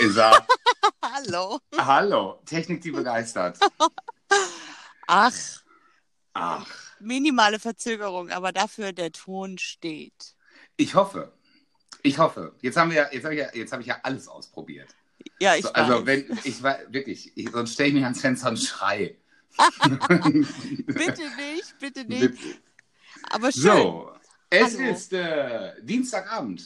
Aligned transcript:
ist 0.00 0.16
er. 0.16 0.46
Hallo. 1.02 1.58
Hallo, 1.76 2.40
Technik, 2.46 2.82
die 2.82 2.90
begeistert. 2.90 3.58
Ach, 5.06 5.32
Ach, 6.34 6.66
minimale 7.00 7.58
Verzögerung, 7.58 8.30
aber 8.30 8.52
dafür 8.52 8.92
der 8.92 9.12
Ton 9.12 9.58
steht. 9.58 10.34
ich 10.76 10.94
hoffe. 10.94 11.32
Ich 12.02 12.18
hoffe. 12.18 12.54
Jetzt 12.60 12.76
haben 12.76 12.90
wir 12.90 12.98
ja, 12.98 13.12
jetzt 13.12 13.24
habe 13.24 13.34
ich 13.34 13.40
ja, 13.40 13.48
jetzt 13.54 13.72
habe 13.72 13.82
ich 13.82 13.88
ja 13.88 13.98
alles 14.02 14.28
ausprobiert. 14.28 14.94
Ja, 15.40 15.56
ich 15.56 15.64
So, 15.64 15.72
also 15.72 15.94
weiß. 16.00 16.06
wenn 16.06 16.38
ich 16.44 16.62
war 16.62 16.78
wirklich, 16.88 17.32
ich, 17.36 17.50
sonst 17.50 17.72
stelle 17.74 17.88
ich 17.88 17.94
mich 17.94 18.04
ans 18.04 18.20
Fenster 18.20 18.48
und 18.50 18.58
schrei. 18.58 19.16
Bitte 20.86 21.22
nicht, 21.36 21.78
bitte 21.80 22.04
nicht. 22.04 22.34
Aber 23.30 23.50
schön. 23.50 23.62
So, 23.62 24.12
es 24.50 24.78
Hallo. 24.78 24.90
ist 24.90 25.12
äh, 25.14 25.72
Dienstagabend. 25.82 26.62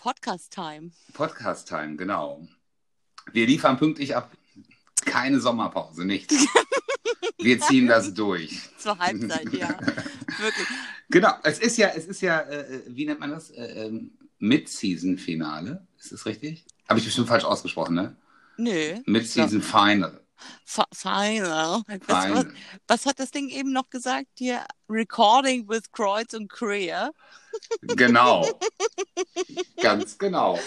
Podcast-Time. 0.00 0.92
Podcast-Time, 1.12 1.96
genau. 1.96 2.48
Wir 3.34 3.46
liefern 3.46 3.76
pünktlich 3.76 4.16
ab. 4.16 4.32
Keine 5.04 5.40
Sommerpause, 5.40 6.06
nichts. 6.06 6.34
Wir 7.38 7.60
ziehen 7.60 7.86
das 7.86 8.14
durch. 8.14 8.70
Zur 8.78 8.98
Halbzeit, 8.98 9.52
ja. 9.52 9.68
Wirklich. 10.38 10.68
Genau, 11.10 11.34
es 11.42 11.58
ist 11.58 11.76
ja, 11.76 11.88
es 11.88 12.06
ist 12.06 12.22
ja, 12.22 12.40
äh, 12.40 12.80
wie 12.86 13.04
nennt 13.04 13.20
man 13.20 13.30
das? 13.30 13.50
Äh, 13.50 13.86
ähm, 13.86 14.12
Mid-Season-Finale. 14.38 15.86
Ist 15.98 16.12
das 16.12 16.24
richtig? 16.24 16.64
Habe 16.88 16.98
ich 16.98 17.04
bestimmt 17.04 17.28
falsch 17.28 17.44
ausgesprochen, 17.44 17.94
ne? 17.94 18.16
Nö. 18.56 19.02
Mid-Season-Final. 19.04 20.18
Final. 20.64 21.82
Was, 22.06 22.30
was, 22.30 22.46
was 22.86 23.06
hat 23.06 23.20
das 23.20 23.30
Ding 23.30 23.48
eben 23.48 23.72
noch 23.72 23.90
gesagt? 23.90 24.28
Hier, 24.36 24.64
Recording 24.88 25.68
with 25.68 25.92
Kreuz 25.92 26.34
und 26.34 26.48
Queer. 26.50 27.12
Genau. 27.82 28.46
Ganz 29.80 30.18
genau. 30.18 30.58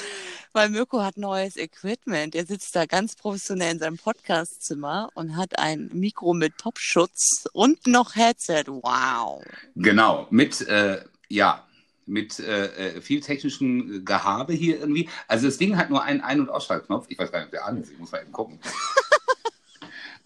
Weil 0.54 0.70
Mirko 0.70 1.02
hat 1.02 1.17
neues 1.17 1.58
Equipment. 1.58 2.36
Er 2.36 2.45
sitzt 2.45 2.75
da 2.75 2.86
ganz 2.86 3.16
professionell 3.16 3.72
in 3.72 3.80
seinem 3.80 3.98
Podcastzimmer 3.98 5.09
und 5.16 5.36
hat 5.36 5.58
ein 5.58 5.89
Mikro 5.94 6.33
mit 6.33 6.58
Popschutz 6.58 7.45
und 7.53 7.88
noch 7.88 8.16
Headset. 8.16 8.66
Wow. 8.67 9.44
Genau. 9.76 10.28
Mit, 10.30 10.61
äh, 10.61 11.03
ja, 11.28 11.66
mit 12.05 12.39
äh, 12.39 12.98
äh, 12.98 13.02
viel 13.02 13.22
technischem 13.22 14.05
Gehabe 14.05 14.53
hier 14.53 14.80
irgendwie. 14.80 15.09
Also 15.28 15.48
das 15.48 15.58
Ding 15.58 15.78
hat 15.78 15.89
nur 15.89 16.03
einen 16.03 16.22
Ein- 16.22 16.42
und 16.42 16.50
Ausschaltknopf. 16.50 17.05
Ich 17.09 17.17
weiß 17.17 17.31
gar 17.31 17.39
nicht, 17.39 17.48
ob 17.48 17.52
der 17.52 17.66
an 17.66 17.81
ist. 17.81 17.92
Ich 17.92 17.98
muss 17.98 18.11
mal 18.11 18.22
eben 18.22 18.31
gucken. 18.31 18.59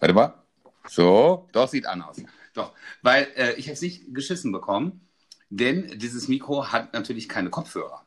Warte 0.00 0.14
mal. 0.14 0.34
So, 0.86 1.48
doch, 1.52 1.68
sieht 1.68 1.86
an 1.86 2.02
aus. 2.02 2.22
Doch, 2.54 2.72
weil 3.02 3.28
äh, 3.36 3.54
ich 3.54 3.66
habe 3.66 3.74
es 3.74 3.82
nicht 3.82 4.14
geschissen 4.14 4.52
bekommen, 4.52 5.06
denn 5.50 5.98
dieses 5.98 6.28
Mikro 6.28 6.72
hat 6.72 6.92
natürlich 6.94 7.28
keine 7.28 7.50
Kopfhörer. 7.50 8.04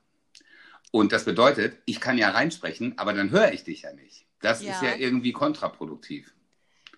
Und 0.91 1.11
das 1.13 1.25
bedeutet, 1.25 1.77
ich 1.85 1.99
kann 2.01 2.17
ja 2.17 2.31
reinsprechen, 2.31 2.97
aber 2.97 3.13
dann 3.13 3.29
höre 3.31 3.53
ich 3.53 3.63
dich 3.63 3.83
ja 3.83 3.93
nicht. 3.93 4.25
Das 4.41 4.61
Ja. 4.61 4.71
ist 4.71 4.81
ja 4.81 4.95
irgendwie 4.95 5.31
kontraproduktiv. 5.31 6.33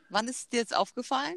Wann 0.09 0.27
ist 0.27 0.53
dir 0.53 0.57
jetzt 0.59 0.75
aufgefallen? 0.75 1.35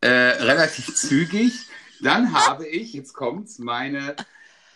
Äh, 0.00 0.08
relativ 0.08 0.94
zügig. 0.94 1.52
Dann 2.00 2.32
habe 2.46 2.66
ich, 2.66 2.92
jetzt 2.92 3.12
kommt's, 3.12 3.58
meine. 3.58 4.16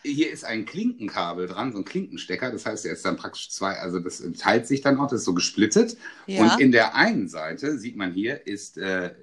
Hier 0.03 0.31
ist 0.31 0.45
ein 0.45 0.65
Klinkenkabel 0.65 1.49
dran, 1.49 1.73
so 1.73 1.79
ein 1.79 1.85
Klinkenstecker. 1.85 2.51
Das 2.51 2.67
heißt, 2.67 2.87
er 2.87 2.93
ist 2.93 3.05
dann 3.05 3.17
praktisch 3.17 3.51
zwei, 3.51 3.75
also 3.75 3.99
das 3.99 4.23
teilt 4.39 4.67
sich 4.67 4.81
dann 4.81 4.99
auch, 4.99 5.09
das 5.09 5.21
ist 5.21 5.25
so 5.25 5.35
gesplittet. 5.35 5.97
Ja. 6.27 6.43
Und 6.43 6.61
in 6.61 6.73
der 6.73 6.95
einen 6.95 7.29
Seite, 7.29 7.79
sieht 7.79 7.97
man 7.97 8.13
hier, 8.13 8.47
ist 8.47 8.79
äh, 8.79 9.15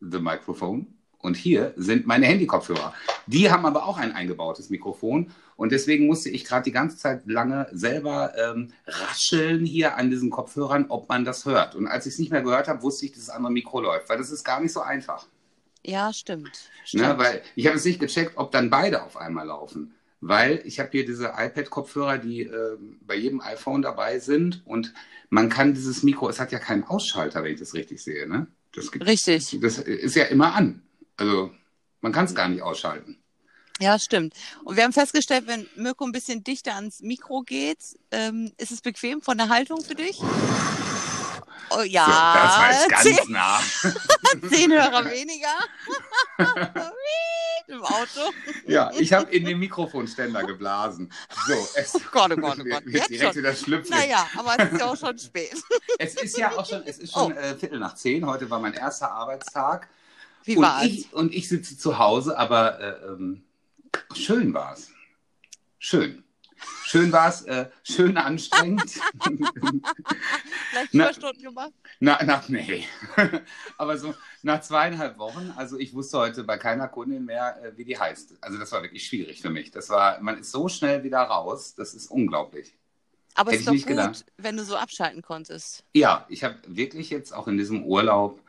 the 0.00 0.18
Microphone. 0.18 0.86
Und 1.18 1.38
hier 1.38 1.72
sind 1.76 2.06
meine 2.06 2.26
Handykopfhörer. 2.26 2.92
Die 3.26 3.50
haben 3.50 3.64
aber 3.64 3.86
auch 3.86 3.96
ein 3.96 4.12
eingebautes 4.12 4.68
Mikrofon. 4.68 5.30
Und 5.56 5.72
deswegen 5.72 6.06
musste 6.06 6.28
ich 6.28 6.44
gerade 6.44 6.64
die 6.64 6.72
ganze 6.72 6.98
Zeit 6.98 7.22
lange 7.24 7.66
selber 7.72 8.34
ähm, 8.36 8.72
rascheln 8.86 9.64
hier 9.64 9.96
an 9.96 10.10
diesen 10.10 10.28
Kopfhörern, 10.28 10.86
ob 10.90 11.08
man 11.08 11.24
das 11.24 11.46
hört. 11.46 11.76
Und 11.76 11.86
als 11.86 12.04
ich 12.04 12.14
es 12.14 12.18
nicht 12.18 12.30
mehr 12.30 12.42
gehört 12.42 12.68
habe, 12.68 12.82
wusste 12.82 13.06
ich, 13.06 13.12
dass 13.12 13.26
das 13.26 13.34
andere 13.34 13.52
Mikro 13.52 13.80
läuft. 13.80 14.10
Weil 14.10 14.18
das 14.18 14.30
ist 14.30 14.44
gar 14.44 14.60
nicht 14.60 14.72
so 14.72 14.82
einfach. 14.82 15.26
ja, 15.82 16.12
stimmt. 16.12 16.70
stimmt. 16.84 17.04
Ne? 17.04 17.18
Weil 17.18 17.42
ich 17.56 17.66
habe 17.66 17.76
es 17.76 17.86
nicht 17.86 18.00
gecheckt, 18.00 18.32
ob 18.36 18.50
dann 18.52 18.68
beide 18.68 19.02
auf 19.02 19.16
einmal 19.16 19.46
laufen. 19.46 19.94
Weil 20.26 20.62
ich 20.64 20.80
habe 20.80 20.88
hier 20.90 21.04
diese 21.04 21.34
iPad-Kopfhörer, 21.36 22.16
die 22.16 22.42
äh, 22.42 22.78
bei 23.02 23.14
jedem 23.14 23.42
iPhone 23.42 23.82
dabei 23.82 24.18
sind. 24.18 24.62
Und 24.64 24.94
man 25.28 25.50
kann 25.50 25.74
dieses 25.74 26.02
Mikro, 26.02 26.30
es 26.30 26.40
hat 26.40 26.50
ja 26.50 26.58
keinen 26.58 26.84
Ausschalter, 26.84 27.42
wenn 27.44 27.52
ich 27.52 27.60
das 27.60 27.74
richtig 27.74 28.02
sehe. 28.02 28.26
Ne? 28.26 28.46
Das, 28.72 28.90
gibt, 28.90 29.04
Richtig. 29.06 29.58
das 29.60 29.78
ist 29.78 30.16
ja 30.16 30.24
immer 30.24 30.54
an. 30.54 30.82
Also 31.18 31.50
man 32.00 32.12
kann 32.12 32.24
es 32.24 32.34
gar 32.34 32.48
nicht 32.48 32.62
ausschalten. 32.62 33.18
Ja, 33.80 33.98
stimmt. 33.98 34.34
Und 34.64 34.76
wir 34.76 34.84
haben 34.84 34.94
festgestellt, 34.94 35.46
wenn 35.46 35.66
Mirko 35.76 36.06
ein 36.06 36.12
bisschen 36.12 36.42
dichter 36.42 36.74
ans 36.74 37.00
Mikro 37.00 37.42
geht, 37.42 37.78
ähm, 38.10 38.50
ist 38.56 38.70
es 38.70 38.80
bequem 38.80 39.20
von 39.20 39.36
der 39.36 39.50
Haltung 39.50 39.82
für 39.82 39.94
dich? 39.94 40.20
Oh 41.70 41.82
ja, 41.82 42.06
So, 42.06 42.12
das 42.12 42.56
war 42.58 42.70
jetzt 42.70 43.02
zehn, 43.02 43.16
ganz 43.16 43.28
nah. 43.28 44.48
zehn 44.48 44.72
Hörer 44.72 45.04
weniger. 45.10 45.54
Im 47.66 47.82
Auto. 47.82 48.20
ja, 48.66 48.90
ich 48.98 49.12
habe 49.12 49.30
in 49.34 49.44
den 49.44 49.58
Mikrofonständer 49.60 50.44
geblasen. 50.44 51.12
So, 51.46 51.54
es 51.76 51.94
Oh 51.94 52.00
Gott, 52.10 52.32
oh 52.32 52.36
Gott, 52.36 52.58
oh 52.60 52.64
Gott. 52.68 52.84
wird 52.84 52.94
Jetzt 52.94 53.10
direkt 53.10 53.34
schon. 53.34 53.42
wieder 53.42 53.54
schlüpfrig. 53.54 53.90
Naja, 53.90 54.26
aber 54.36 54.58
es 54.58 54.72
ist 54.72 54.80
ja 54.80 54.86
auch 54.90 54.96
schon 54.96 55.18
spät. 55.18 55.54
Es 55.98 56.14
ist 56.14 56.36
ja 56.36 56.50
auch 56.52 56.66
schon, 56.66 56.82
es 56.84 56.98
ist 56.98 57.12
schon 57.12 57.32
Oh. 57.32 57.36
äh, 57.36 57.54
Viertel 57.56 57.78
nach 57.78 57.94
zehn. 57.94 58.26
Heute 58.26 58.50
war 58.50 58.58
mein 58.58 58.74
erster 58.74 59.10
Arbeitstag. 59.12 59.88
Wie 60.44 60.56
und 60.56 60.62
war's? 60.64 60.84
ich, 60.84 61.12
und 61.12 61.32
ich 61.32 61.48
sitze 61.48 61.78
zu 61.78 61.98
Hause, 61.98 62.36
aber 62.36 62.80
äh, 62.80 63.06
ähm, 63.06 63.44
schön 64.14 64.52
war 64.52 64.74
es. 64.74 64.90
Schön. 65.78 66.23
Schön 66.84 67.10
war 67.12 67.28
es, 67.28 67.42
äh, 67.42 67.68
schön 67.82 68.16
anstrengend. 68.16 69.00
Vielleicht 70.70 70.94
Überstunden 70.94 71.42
gemacht? 71.42 71.72
na, 72.00 72.18
na, 72.24 72.44
nee. 72.48 72.84
aber 73.78 73.98
so 73.98 74.14
nach 74.42 74.60
zweieinhalb 74.60 75.18
Wochen, 75.18 75.52
also 75.56 75.78
ich 75.78 75.94
wusste 75.94 76.18
heute 76.18 76.44
bei 76.44 76.58
keiner 76.58 76.88
Kundin 76.88 77.24
mehr, 77.24 77.62
äh, 77.62 77.76
wie 77.76 77.84
die 77.84 77.98
heißt. 77.98 78.34
Also 78.40 78.58
das 78.58 78.70
war 78.72 78.82
wirklich 78.82 79.06
schwierig 79.06 79.40
für 79.40 79.50
mich. 79.50 79.70
Das 79.70 79.88
war, 79.88 80.20
man 80.20 80.38
ist 80.38 80.52
so 80.52 80.68
schnell 80.68 81.02
wieder 81.02 81.20
raus, 81.20 81.74
das 81.74 81.94
ist 81.94 82.10
unglaublich. 82.10 82.76
Aber 83.34 83.52
es 83.52 83.60
ist 83.60 83.68
doch 83.68 83.72
gut, 83.72 83.86
gedacht. 83.86 84.24
wenn 84.36 84.56
du 84.56 84.64
so 84.64 84.76
abschalten 84.76 85.22
konntest. 85.22 85.84
Ja, 85.92 86.26
ich 86.28 86.44
habe 86.44 86.56
wirklich 86.66 87.10
jetzt 87.10 87.32
auch 87.32 87.48
in 87.48 87.58
diesem 87.58 87.84
Urlaub 87.84 88.40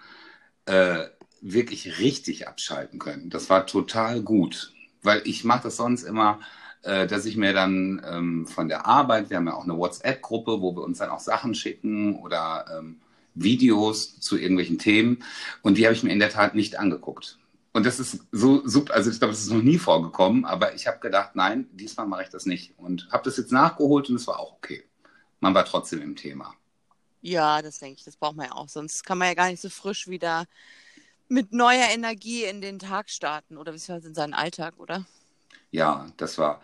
äh, 0.65 1.07
wirklich 1.41 1.99
richtig 1.99 2.47
abschalten 2.47 2.99
können. 2.99 3.29
Das 3.29 3.49
war 3.49 3.65
total 3.65 4.21
gut, 4.21 4.73
weil 5.01 5.21
ich 5.25 5.43
mache 5.43 5.63
das 5.63 5.77
sonst 5.77 6.03
immer, 6.03 6.39
äh, 6.85 7.07
dass 7.07 7.25
ich 7.25 7.35
mir 7.35 7.53
dann 7.53 8.01
ähm, 8.07 8.47
von 8.47 8.68
der 8.68 8.85
Arbeit, 8.85 9.29
wir 9.29 9.38
haben 9.38 9.47
ja 9.47 9.53
auch 9.53 9.63
eine 9.63 9.78
WhatsApp-Gruppe, 9.78 10.62
wo 10.62 10.75
wir 10.75 10.84
uns 10.84 11.00
dann 11.00 11.09
auch 11.09 11.19
Sachen 11.19 11.56
schicken 11.56 12.16
oder 12.18 12.66
ähm, 12.78 12.97
Videos 13.34 14.19
zu 14.19 14.38
irgendwelchen 14.38 14.78
Themen 14.78 15.24
und 15.62 15.78
die 15.78 15.85
habe 15.85 15.95
ich 15.95 16.03
mir 16.03 16.13
in 16.13 16.19
der 16.19 16.29
Tat 16.29 16.56
nicht 16.56 16.79
angeguckt. 16.79 17.38
Und 17.74 17.85
das 17.85 18.00
ist 18.00 18.19
so 18.31 18.66
super, 18.66 18.94
also 18.94 19.12
ich 19.12 19.19
glaube, 19.19 19.34
das 19.34 19.41
ist 19.41 19.51
noch 19.51 19.62
nie 19.62 19.78
vorgekommen, 19.78 20.45
aber 20.45 20.75
ich 20.75 20.88
habe 20.88 21.00
gedacht, 21.00 21.31
nein, 21.35 21.68
diesmal 21.74 22.07
mache 22.07 22.24
ich 22.24 22.29
das 22.29 22.45
nicht 22.45 22.74
und 22.78 23.09
habe 23.12 23.24
das 23.24 23.35
jetzt 23.35 23.51
nachgeholt 23.51 24.09
und 24.09 24.16
es 24.16 24.28
war 24.28 24.40
auch 24.40 24.53
okay. 24.53 24.84
Man 25.41 25.53
war 25.53 25.66
trotzdem 25.66 26.01
im 26.01 26.16
Thema. 26.16 26.53
Ja, 27.22 27.62
das 27.62 27.79
denke 27.79 27.97
ich, 27.97 28.06
das 28.06 28.16
braucht 28.16 28.35
man 28.35 28.45
ja 28.45 28.53
auch. 28.53 28.69
Sonst 28.69 29.03
kann 29.03 29.18
man 29.18 29.28
ja 29.28 29.34
gar 29.34 29.50
nicht 29.50 29.59
so 29.59 29.69
frisch 29.69 30.07
wieder 30.07 30.45
mit 31.28 31.51
neuer 31.51 31.90
Energie 31.91 32.44
in 32.44 32.62
den 32.62 32.79
Tag 32.79 33.09
starten 33.09 33.57
oder 33.57 33.72
beziehungsweise 33.72 34.09
in 34.09 34.16
seinen 34.16 34.34
Alltag, 34.34 34.75
oder? 34.78 35.06
Ja, 35.75 36.08
das 36.16 36.38
war. 36.38 36.62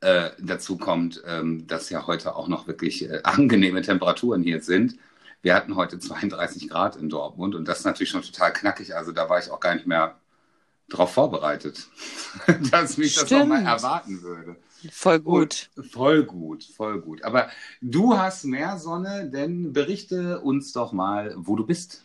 Äh, 0.00 0.30
dazu 0.38 0.78
kommt, 0.78 1.22
ähm, 1.26 1.66
dass 1.66 1.90
ja 1.90 2.06
heute 2.06 2.34
auch 2.34 2.48
noch 2.48 2.66
wirklich 2.66 3.08
äh, 3.08 3.20
angenehme 3.24 3.82
Temperaturen 3.82 4.42
hier 4.42 4.62
sind. 4.62 4.96
Wir 5.42 5.54
hatten 5.54 5.76
heute 5.76 5.98
32 5.98 6.70
Grad 6.70 6.96
in 6.96 7.10
Dortmund 7.10 7.54
und 7.54 7.68
das 7.68 7.80
ist 7.80 7.84
natürlich 7.84 8.08
schon 8.08 8.22
total 8.22 8.54
knackig. 8.54 8.96
Also 8.96 9.12
da 9.12 9.28
war 9.28 9.38
ich 9.38 9.50
auch 9.50 9.60
gar 9.60 9.74
nicht 9.74 9.86
mehr 9.86 10.18
drauf 10.88 11.12
vorbereitet, 11.12 11.88
dass 12.70 12.96
mich 12.96 13.14
das 13.14 13.26
Stimmt. 13.26 13.48
nochmal 13.50 13.66
erwarten 13.66 14.22
würde. 14.22 14.56
Voll 14.90 15.20
gut. 15.20 15.68
Und 15.76 15.86
voll 15.86 16.24
gut, 16.24 16.64
voll 16.64 17.02
gut. 17.02 17.22
Aber 17.22 17.50
du 17.82 18.16
hast 18.16 18.44
mehr 18.44 18.78
Sonne, 18.78 19.28
denn 19.28 19.74
berichte 19.74 20.40
uns 20.40 20.72
doch 20.72 20.92
mal, 20.92 21.34
wo 21.36 21.56
du 21.56 21.66
bist. 21.66 22.02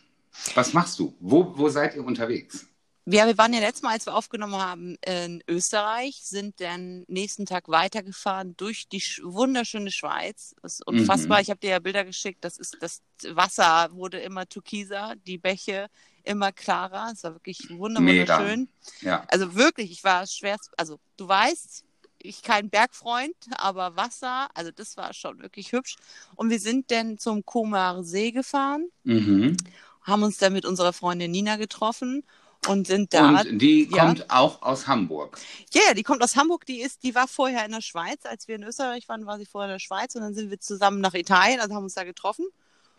Was 0.54 0.74
machst 0.74 0.98
du? 0.98 1.14
Wo, 1.20 1.56
wo 1.56 1.70
seid 1.70 1.96
ihr 1.96 2.04
unterwegs? 2.04 2.69
Ja, 3.12 3.26
wir 3.26 3.36
waren 3.38 3.52
ja 3.52 3.60
letztes 3.60 3.82
Mal, 3.82 3.92
als 3.92 4.06
wir 4.06 4.14
aufgenommen 4.14 4.54
haben, 4.54 4.96
in 5.04 5.42
Österreich, 5.48 6.20
sind 6.22 6.60
dann 6.60 7.04
nächsten 7.08 7.46
Tag 7.46 7.68
weitergefahren 7.68 8.56
durch 8.56 8.88
die 8.88 9.00
sch- 9.00 9.20
wunderschöne 9.24 9.90
Schweiz. 9.90 10.54
Das 10.62 10.74
ist 10.74 10.86
unfassbar. 10.86 11.38
Mhm. 11.38 11.42
Ich 11.42 11.50
habe 11.50 11.60
dir 11.60 11.70
ja 11.70 11.78
Bilder 11.78 12.04
geschickt. 12.04 12.44
Das 12.44 12.58
ist 12.58 12.76
das 12.80 13.02
Wasser 13.28 13.88
wurde 13.92 14.20
immer 14.20 14.46
türkiser, 14.48 15.14
die 15.26 15.38
Bäche 15.38 15.88
immer 16.22 16.52
klarer. 16.52 17.10
Es 17.12 17.24
war 17.24 17.34
wirklich 17.34 17.58
wunderschön. 17.70 18.68
Ja, 19.00 19.24
Also 19.28 19.54
wirklich, 19.54 19.90
ich 19.90 20.04
war 20.04 20.26
schwerst, 20.26 20.70
also 20.76 20.98
du 21.16 21.26
weißt, 21.26 21.84
ich 22.22 22.42
kein 22.42 22.68
Bergfreund, 22.70 23.34
aber 23.52 23.96
Wasser, 23.96 24.48
also 24.54 24.70
das 24.70 24.96
war 24.96 25.14
schon 25.14 25.40
wirklich 25.40 25.72
hübsch. 25.72 25.96
Und 26.36 26.50
wir 26.50 26.60
sind 26.60 26.90
dann 26.90 27.18
zum 27.18 27.44
Komar 27.44 28.04
See 28.04 28.30
gefahren, 28.30 28.90
mhm. 29.04 29.56
haben 30.02 30.22
uns 30.22 30.38
dann 30.38 30.52
mit 30.52 30.66
unserer 30.66 30.92
Freundin 30.92 31.30
Nina 31.30 31.56
getroffen 31.56 32.22
und 32.68 32.86
sind 32.86 33.14
da. 33.14 33.40
Und 33.40 33.58
die 33.58 33.88
ja. 33.90 34.04
kommt 34.04 34.30
auch 34.30 34.62
aus 34.62 34.86
Hamburg. 34.86 35.38
Ja, 35.72 35.80
ja, 35.88 35.94
die 35.94 36.02
kommt 36.02 36.22
aus 36.22 36.36
Hamburg. 36.36 36.66
Die 36.66 36.80
ist, 36.80 37.02
die 37.02 37.14
war 37.14 37.26
vorher 37.26 37.64
in 37.64 37.72
der 37.72 37.80
Schweiz. 37.80 38.24
Als 38.24 38.48
wir 38.48 38.56
in 38.56 38.62
Österreich 38.62 39.08
waren, 39.08 39.26
war 39.26 39.38
sie 39.38 39.46
vorher 39.46 39.70
in 39.70 39.74
der 39.74 39.80
Schweiz 39.80 40.14
und 40.14 40.22
dann 40.22 40.34
sind 40.34 40.50
wir 40.50 40.60
zusammen 40.60 41.00
nach 41.00 41.14
Italien, 41.14 41.60
also 41.60 41.74
haben 41.74 41.84
uns 41.84 41.94
da 41.94 42.04
getroffen 42.04 42.46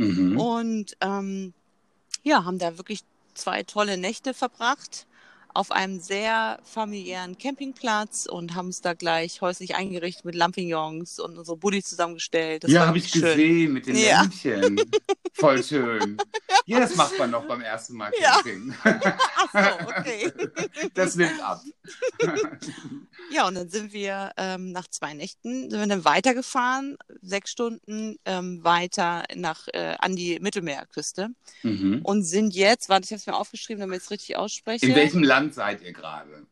Mhm. 0.02 0.40
und 0.40 0.98
ähm, 1.02 1.54
ja, 2.24 2.44
haben 2.44 2.58
da 2.58 2.78
wirklich 2.78 3.02
zwei 3.34 3.64
tolle 3.64 3.98
Nächte 3.98 4.34
verbracht 4.34 5.06
auf 5.54 5.72
einem 5.72 6.00
sehr 6.00 6.60
familiären 6.64 7.38
Campingplatz 7.38 8.26
und 8.26 8.56
haben 8.56 8.68
uns 8.68 8.82
da 8.82 8.94
gleich 8.94 9.42
häuslich 9.42 9.76
eingerichtet 9.76 10.26
mit 10.26 10.36
Lampignons 10.36 11.20
und 11.20 11.38
unsere 11.38 11.58
Buddies 11.58 11.86
zusammengestellt. 11.86 12.64
Das 12.64 12.72
ja, 12.72 12.86
habe 12.88 12.98
ich 12.98 13.10
schön. 13.10 13.22
gesehen 13.22 13.74
mit 13.74 13.88
den 13.88 13.96
Ja. 13.98 14.22
Lämpchen. 14.22 14.80
Voll 15.34 15.64
schön. 15.64 16.18
Ja, 16.66 16.80
das 16.80 16.96
macht 16.96 17.18
man 17.18 17.32
noch 17.32 17.46
beim 17.48 17.62
ersten 17.62 17.96
Mal 17.96 18.12
Ja. 18.22 18.36
Camping. 18.36 18.74
Ach 18.84 19.52
so, 19.80 19.88
okay. 19.88 20.32
Das 20.94 21.16
nimmt 21.16 21.42
ab. 21.42 21.62
Ja, 23.34 23.48
und 23.48 23.56
dann 23.56 23.70
sind 23.70 23.94
wir 23.94 24.32
ähm, 24.36 24.72
nach 24.74 24.88
zwei 24.90 25.14
Nächten 25.14 25.70
sind 25.70 25.80
wir 25.80 25.88
dann 25.88 26.04
weitergefahren, 26.04 26.98
sechs 27.22 27.52
Stunden 27.52 28.18
ähm, 28.26 28.62
weiter 28.64 29.24
nach 29.36 29.70
äh, 29.74 29.96
an 30.00 30.16
die 30.18 30.40
Mittelmeerküste 30.40 31.30
Mhm. 31.64 32.02
und 32.04 32.24
sind 32.24 32.54
jetzt, 32.54 32.90
warte, 32.90 33.06
ich 33.06 33.12
habe 33.12 33.20
es 33.20 33.28
mir 33.28 33.36
aufgeschrieben, 33.36 33.80
damit 33.82 34.00
ich 34.00 34.04
es 34.06 34.12
richtig 34.12 34.36
ausspreche. 34.36 34.86
In 34.86 34.96
welchem 34.96 35.24
Land 35.24 35.41
seid 35.50 35.82
ihr 35.82 35.94
gerade? 35.94 36.46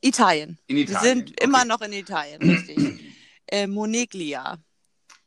Italien. 0.00 0.58
In 0.66 0.76
Wir 0.76 0.84
Italien. 0.84 1.26
sind 1.26 1.40
immer 1.40 1.58
okay. 1.58 1.68
noch 1.68 1.80
in 1.80 1.92
Italien, 1.92 2.42
richtig. 2.42 3.00
äh, 3.46 3.66
Moneglia 3.66 4.58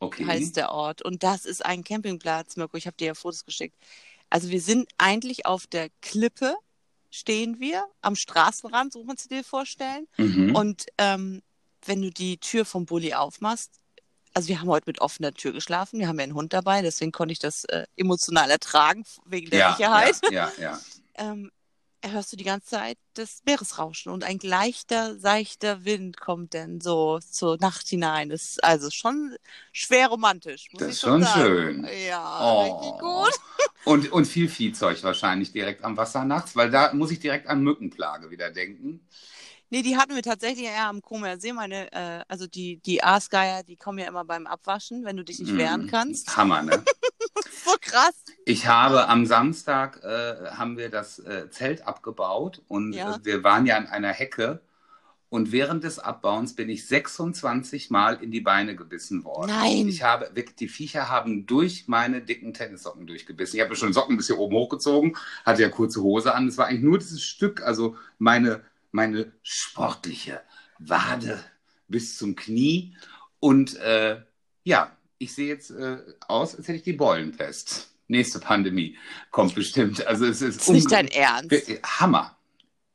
Okay. 0.02 0.26
heißt 0.26 0.56
der 0.56 0.72
Ort 0.72 1.02
und 1.02 1.24
das 1.24 1.46
ist 1.46 1.66
ein 1.66 1.84
Campingplatz, 1.84 2.56
Mirko. 2.56 2.78
Ich 2.78 2.88
habe 2.88 2.96
dir 2.96 3.08
ja 3.08 3.14
Fotos 3.16 3.46
geschickt. 3.46 3.76
Also 4.30 4.50
wir 4.50 4.62
sind 4.62 4.90
eigentlich 4.98 5.46
auf 5.46 5.68
der 5.68 5.90
Klippe, 6.02 6.56
stehen 7.12 7.60
wir 7.60 7.86
am 8.02 8.16
Straßenrand, 8.16 8.94
so 8.94 9.04
kannst 9.04 9.26
du 9.26 9.36
dir 9.36 9.44
vorstellen. 9.44 10.08
Mhm. 10.18 10.56
Und 10.56 10.86
ähm, 10.98 11.42
wenn 11.86 12.02
du 12.02 12.12
die 12.12 12.38
Tür 12.38 12.64
vom 12.64 12.86
Bulli 12.86 13.14
aufmachst, 13.14 13.72
also 14.34 14.48
wir 14.48 14.62
haben 14.62 14.70
heute 14.70 14.88
mit 14.88 15.02
offener 15.02 15.34
Tür 15.34 15.52
geschlafen, 15.52 16.00
wir 16.00 16.08
haben 16.08 16.20
ja 16.20 16.24
einen 16.24 16.36
Hund 16.36 16.54
dabei, 16.54 16.82
deswegen 16.82 17.12
konnte 17.12 17.34
ich 17.34 17.40
das 17.40 17.66
äh, 17.66 17.86
emotional 17.98 18.50
ertragen, 18.52 19.04
wegen 19.26 19.50
der 19.50 19.60
ja, 19.60 19.72
Sicherheit. 19.74 20.16
Ja, 20.32 20.32
ja, 20.32 20.52
ja. 20.62 20.80
Ähm, 21.22 21.52
hörst 22.06 22.32
du 22.34 22.38
die 22.38 22.44
ganze 22.44 22.68
Zeit 22.68 22.98
das 23.14 23.42
Meeresrauschen 23.46 24.12
und 24.12 24.24
ein 24.24 24.40
leichter, 24.42 25.20
seichter 25.20 25.86
Wind 25.86 26.20
kommt 26.20 26.54
dann 26.54 26.82
so 26.82 27.20
zur 27.20 27.58
Nacht 27.60 27.88
hinein. 27.88 28.30
Das 28.30 28.44
ist 28.52 28.64
also 28.64 28.90
schon 28.90 29.36
schwer 29.72 30.08
romantisch, 30.08 30.70
muss 30.72 30.82
Das 30.82 30.92
ist 30.92 31.02
schon 31.02 31.24
sagen. 31.24 31.84
schön. 31.84 31.88
Ja, 32.08 32.62
richtig 32.64 32.94
Oh. 32.94 33.00
gut. 33.00 33.32
Und, 33.86 34.12
und 34.12 34.26
viel 34.26 34.50
Viehzeug 34.50 35.02
wahrscheinlich 35.04 35.52
direkt 35.52 35.84
am 35.84 35.98
Wasser 35.98 36.24
nachts, 36.24 36.56
weil 36.56 36.70
da 36.70 36.94
muss 36.94 37.10
ich 37.12 37.20
direkt 37.20 37.48
an 37.48 37.64
Mückenplage 37.64 38.30
wieder 38.30 38.52
denken. 38.52 39.00
Nee, 39.72 39.82
die 39.84 39.98
hatten 39.98 40.16
wir 40.16 40.24
tatsächlich 40.24 40.66
eher 40.66 40.88
am 40.88 41.02
Comer 41.02 41.40
See. 41.40 41.54
Meine, 41.54 41.92
äh, 41.92 42.24
also 42.28 42.48
die, 42.48 42.78
die 42.86 43.04
Aasgeier, 43.04 43.64
die 43.64 43.78
kommen 43.78 44.00
ja 44.00 44.08
immer 44.08 44.26
beim 44.26 44.48
Abwaschen, 44.48 45.06
wenn 45.06 45.18
du 45.18 45.24
dich 45.24 45.40
nicht 45.40 45.56
wehren 45.58 45.84
Mhm. 45.84 45.88
kannst. 45.88 46.36
Hammer, 46.38 46.64
ne? 46.64 46.84
So 47.66 47.76
krass. 47.82 48.24
Ich 48.46 48.68
habe 48.68 49.08
am 49.08 49.26
Samstag 49.26 50.04
äh, 50.04 50.52
haben 50.52 50.78
wir 50.78 50.90
das 50.90 51.20
äh, 51.20 51.50
Zelt 51.50 51.86
abgebaut 51.88 52.62
und 52.68 52.94
Ja. 52.94 53.16
äh, 53.16 53.20
wir 53.24 53.44
waren 53.44 53.66
ja 53.66 53.78
an 53.78 53.88
einer 53.88 54.12
Hecke 54.12 54.62
und 55.30 55.52
während 55.52 55.84
des 55.84 56.00
Abbauens 56.00 56.56
bin 56.56 56.70
ich 56.70 56.88
26 56.88 57.92
Mal 57.92 58.16
in 58.24 58.32
die 58.32 58.42
Beine 58.42 58.76
gebissen 58.76 59.24
worden. 59.24 59.52
Nein. 59.52 59.88
Ich 59.88 60.02
habe 60.02 60.32
die 60.60 60.68
Viecher 60.68 61.08
haben 61.10 61.46
durch 61.46 61.88
meine 61.88 62.22
dicken 62.22 62.54
Tennissocken 62.54 63.06
durchgebissen. 63.06 63.58
Ich 63.60 63.64
habe 63.64 63.76
schon 63.76 63.94
Socken 63.94 64.18
bis 64.18 64.28
hier 64.28 64.40
oben 64.40 64.56
hochgezogen, 64.56 65.16
hatte 65.46 65.62
ja 65.62 65.70
kurze 65.70 66.02
Hose 66.02 66.34
an. 66.34 66.48
Es 66.48 66.58
war 66.58 66.66
eigentlich 66.68 66.82
nur 66.84 66.98
dieses 66.98 67.24
Stück, 67.24 67.62
also 67.62 67.96
meine 68.18 68.62
meine 68.92 69.32
sportliche 69.44 70.42
Wade 70.80 71.40
bis 71.88 72.18
zum 72.18 72.36
Knie 72.36 72.96
und 73.40 73.76
äh, 73.78 74.22
ja, 74.64 74.92
ich 75.20 75.34
sehe 75.36 75.48
jetzt 75.48 75.70
äh, 75.72 75.98
aus, 76.28 76.56
als 76.56 76.68
hätte 76.68 76.78
ich 76.78 76.84
die 76.84 76.94
Beulenpest. 76.94 77.90
Nächste 78.08 78.40
Pandemie 78.40 78.98
kommt 79.30 79.54
bestimmt. 79.54 80.06
Also 80.08 80.26
es 80.26 80.42
ist, 80.42 80.62
ist 80.62 80.70
nicht 80.70 80.92
dein 80.92 81.08
Ernst. 81.10 81.52
Wir- 81.52 81.80
Hammer. 81.84 82.36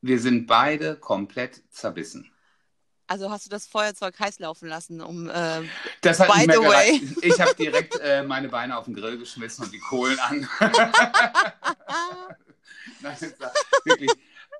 Wir 0.00 0.18
sind 0.18 0.46
beide 0.46 0.96
komplett 0.96 1.62
zerbissen. 1.70 2.30
Also 3.06 3.30
hast 3.30 3.44
du 3.46 3.50
das 3.50 3.66
Feuerzeug 3.66 4.18
heiß 4.18 4.38
laufen 4.38 4.66
lassen, 4.68 5.00
um 5.02 5.28
äh, 5.28 5.62
Das 6.00 6.18
hat 6.20 6.28
By 6.32 6.40
the 6.40 6.58
way. 6.58 6.98
gereicht. 6.98 7.02
Ich 7.22 7.40
habe 7.40 7.54
direkt 7.54 7.98
äh, 8.00 8.22
meine 8.22 8.48
Beine 8.48 8.76
auf 8.76 8.86
den 8.86 8.94
Grill 8.94 9.18
geschmissen 9.18 9.64
und 9.64 9.72
die 9.72 9.78
Kohlen 9.78 10.18
an. 10.18 10.48
Nein, 13.00 13.16
wirklich. 13.84 14.10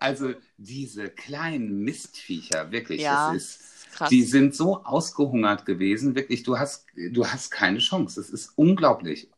Also 0.01 0.35
diese 0.59 1.09
kleinen 1.09 1.81
Mistviecher, 1.85 2.71
wirklich, 2.71 3.01
Ja, 3.01 3.33
das 3.33 3.43
ist. 3.43 3.61
Krass. 3.95 4.11
Die 4.11 4.23
sind 4.23 4.55
so 4.55 4.85
ausgehungert 4.85 5.67
gewesen, 5.67 6.15
wirklich, 6.15 6.43
du 6.43 6.59
hast, 6.59 6.87
du 6.97 7.27
hast 7.27 7.51
keine 7.51 7.79
Chance. 7.79 8.21
Das 8.21 8.31
ist 8.31 8.53
unglaublich. 8.57 9.29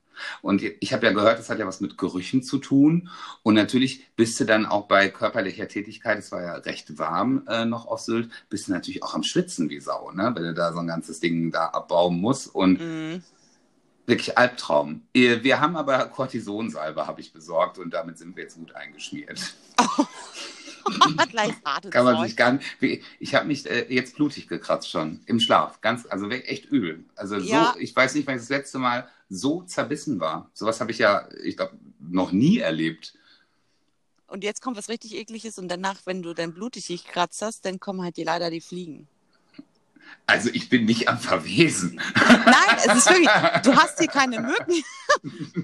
Und 0.41 0.63
ich 0.63 0.95
habe 0.95 1.05
ja 1.05 1.13
gehört, 1.13 1.39
das 1.39 1.51
hat 1.51 1.59
ja 1.59 1.67
was 1.67 1.81
mit 1.83 1.99
Gerüchen 1.99 2.43
zu 2.43 2.57
tun. 2.57 3.11
Und 3.43 3.55
natürlich 3.55 4.07
bist 4.17 4.41
du 4.41 4.45
dann 4.47 4.65
auch 4.65 4.89
bei 4.89 5.09
körperlicher 5.11 5.69
Tätigkeit, 5.69 6.19
es 6.19 6.33
war 6.33 6.43
ja 6.43 6.55
recht 6.55 6.99
warm 6.99 7.43
äh, 7.49 7.67
noch 7.67 7.87
auf 7.87 8.01
Sylt, 8.01 8.31
bist 8.49 8.69
du 8.69 8.73
natürlich 8.73 9.03
auch 9.03 9.15
am 9.15 9.23
Schwitzen 9.23 9.69
wie 9.69 9.79
Sau, 9.79 10.11
ne? 10.13 10.33
wenn 10.35 10.43
du 10.43 10.55
da 10.55 10.73
so 10.73 10.79
ein 10.79 10.87
ganzes 10.87 11.21
Ding 11.21 11.51
da 11.51 11.67
abbauen 11.67 12.19
musst. 12.19 12.55
Und 12.55 12.81
Mhm. 12.81 13.23
wirklich 14.07 14.39
Albtraum. 14.39 15.03
Äh, 15.13 15.43
Wir 15.43 15.61
haben 15.61 15.77
aber 15.77 15.99
Cortisonsalbe, 16.07 17.07
habe 17.07 17.21
ich 17.21 17.35
besorgt, 17.35 17.79
und 17.79 17.93
damit 17.93 18.17
sind 18.17 18.37
wir 18.37 18.45
jetzt 18.45 18.57
gut 18.57 18.75
eingeschmiert. 18.75 19.39
Gleich 21.31 21.53
harte 21.65 21.91
Kann 21.91 22.05
man 22.05 22.17
Zeug. 22.17 22.29
sich 22.29 22.37
gar 22.37 22.53
nicht. 22.53 23.03
Ich 23.19 23.35
habe 23.35 23.47
mich 23.47 23.67
äh, 23.69 23.87
jetzt 23.93 24.17
blutig 24.17 24.49
gekratzt 24.49 24.91
schon 24.91 25.21
im 25.27 25.41
Schlaf. 25.41 25.81
Ganz, 25.81 26.07
also 26.07 26.29
echt 26.31 26.67
übel. 26.67 27.05
Also 27.15 27.39
so, 27.41 27.47
Ja. 27.47 27.75
ich 27.79 27.95
weiß 27.95 28.15
nicht, 28.15 28.27
wann 28.27 28.37
ich 28.37 28.43
das 28.43 28.49
letzte 28.49 28.79
Mal 28.79 29.09
so 29.29 29.63
zerbissen 29.63 30.21
war. 30.21 30.51
Sowas 30.55 30.81
habe 30.81 30.91
ich 30.93 30.99
ja, 30.99 31.29
ich 31.43 31.57
glaube, 31.57 31.77
noch 31.99 32.33
nie 32.33 32.59
erlebt. 32.59 33.15
Und 34.29 34.43
jetzt 34.45 34.61
kommt 34.61 34.77
was 34.77 34.89
richtig 34.89 35.15
ekliges 35.15 35.59
und 35.59 35.69
danach, 35.69 36.01
wenn 36.05 36.23
du 36.23 36.35
dann 36.35 36.53
blutig 36.53 36.87
dich 36.87 37.05
kratzt 37.05 37.43
hast, 37.43 37.65
dann 37.65 37.79
kommen 37.81 38.03
halt 38.03 38.17
dir 38.17 38.25
leider 38.25 38.51
die 38.51 38.61
Fliegen. 38.61 39.09
Also 40.27 40.51
ich 40.53 40.69
bin 40.69 40.87
nicht 40.87 41.09
am 41.09 41.19
Verwesen. 41.19 42.01
Nein, 42.15 42.77
es 42.79 42.95
ist 42.97 43.09
wirklich, 43.09 43.63
du 43.63 43.77
hast 43.77 43.99
hier 43.99 44.09
keine 44.09 44.41
Mücken. 44.41 44.83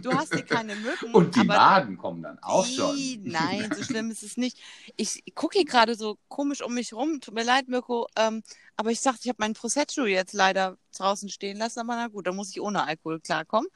Du 0.02 0.12
hast 0.12 0.34
hier 0.34 0.44
keine 0.44 0.76
Mücken. 0.76 1.12
Und 1.12 1.34
die 1.34 1.44
Maden 1.44 1.98
kommen 1.98 2.22
dann 2.22 2.38
auch 2.40 2.64
schon. 2.64 2.96
Ih, 2.96 3.20
Nein, 3.24 3.70
so 3.76 3.82
schlimm 3.82 4.10
ist 4.10 4.22
es 4.22 4.36
nicht. 4.36 4.58
Ich 4.96 5.22
gucke 5.34 5.58
hier 5.58 5.66
gerade 5.66 5.94
so 5.96 6.18
komisch 6.28 6.62
um 6.62 6.74
mich 6.74 6.92
rum. 6.92 7.20
Tut 7.20 7.34
mir 7.34 7.44
leid, 7.44 7.68
Mirko. 7.68 8.06
Ähm, 8.16 8.42
aber 8.76 8.90
ich 8.90 9.02
dachte, 9.02 9.20
ich 9.22 9.28
habe 9.28 9.38
meinen 9.40 9.54
Prosecco 9.54 10.06
jetzt 10.06 10.32
leider 10.32 10.78
draußen 10.96 11.28
stehen 11.28 11.58
lassen. 11.58 11.80
Aber 11.80 11.96
na 11.96 12.08
gut, 12.08 12.26
dann 12.26 12.36
muss 12.36 12.50
ich 12.50 12.60
ohne 12.60 12.84
Alkohol 12.84 13.20
klarkommen. 13.20 13.68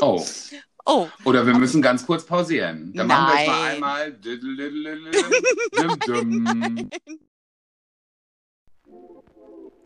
Oh. 0.00 0.24
Oh, 0.90 1.08
Oder 1.24 1.44
wir 1.44 1.54
müssen 1.54 1.82
ganz 1.82 2.06
kurz 2.06 2.24
pausieren. 2.24 2.92
Dann 2.94 3.08
machen 3.08 3.34
wir 3.34 3.40
jetzt 3.40 3.48
mal 3.48 3.60
Nein. 3.60 3.74
einmal. 3.74 4.18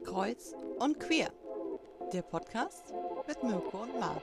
Kreuz 0.04 0.54
und 0.78 0.98
Queer. 1.00 1.32
Der 2.12 2.22
Podcast 2.22 2.92
mit 3.26 3.42
Mirko 3.42 3.82
und 3.82 3.98
Mart. 3.98 4.22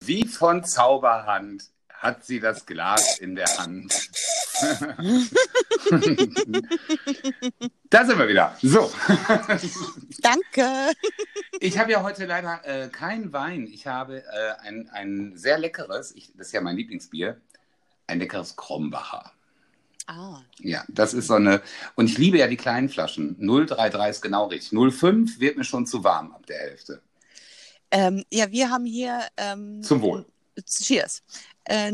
Wie 0.00 0.26
von 0.26 0.64
Zauberhand 0.64 1.70
hat 1.98 2.24
sie 2.24 2.40
das 2.40 2.66
Glas 2.66 3.18
in 3.18 3.34
der 3.34 3.48
Hand. 3.58 3.92
da 7.90 8.04
sind 8.04 8.18
wir 8.18 8.28
wieder. 8.28 8.56
So, 8.62 8.90
Danke. 10.22 10.92
ich 11.60 11.78
habe 11.78 11.92
ja 11.92 12.02
heute 12.02 12.26
leider 12.26 12.60
äh, 12.64 12.88
keinen 12.88 13.32
Wein. 13.32 13.66
Ich 13.66 13.86
habe 13.86 14.22
äh, 14.24 14.52
ein, 14.66 14.88
ein 14.90 15.32
sehr 15.36 15.58
leckeres, 15.58 16.12
ich, 16.14 16.32
das 16.36 16.48
ist 16.48 16.52
ja 16.52 16.60
mein 16.60 16.76
Lieblingsbier, 16.76 17.40
ein 18.06 18.18
leckeres 18.18 18.56
Krombacher. 18.56 19.32
Ah, 20.06 20.40
Ja, 20.60 20.84
das 20.88 21.12
ist 21.12 21.26
so 21.26 21.34
eine, 21.34 21.60
und 21.94 22.06
ich 22.06 22.16
liebe 22.16 22.38
ja 22.38 22.46
die 22.46 22.56
kleinen 22.56 22.88
Flaschen. 22.88 23.36
033 23.38 24.10
ist 24.10 24.22
genau 24.22 24.46
richtig. 24.46 24.78
05 24.78 25.38
wird 25.38 25.58
mir 25.58 25.64
schon 25.64 25.86
zu 25.86 26.02
warm 26.02 26.32
ab 26.32 26.46
der 26.46 26.58
Hälfte. 26.58 27.02
ähm, 27.90 28.24
ja, 28.32 28.50
wir 28.50 28.70
haben 28.70 28.86
hier. 28.86 29.20
Ähm, 29.36 29.82
Zum 29.82 30.00
Wohl. 30.00 30.24
Cheers. 30.64 31.22
Äh, 31.68 31.92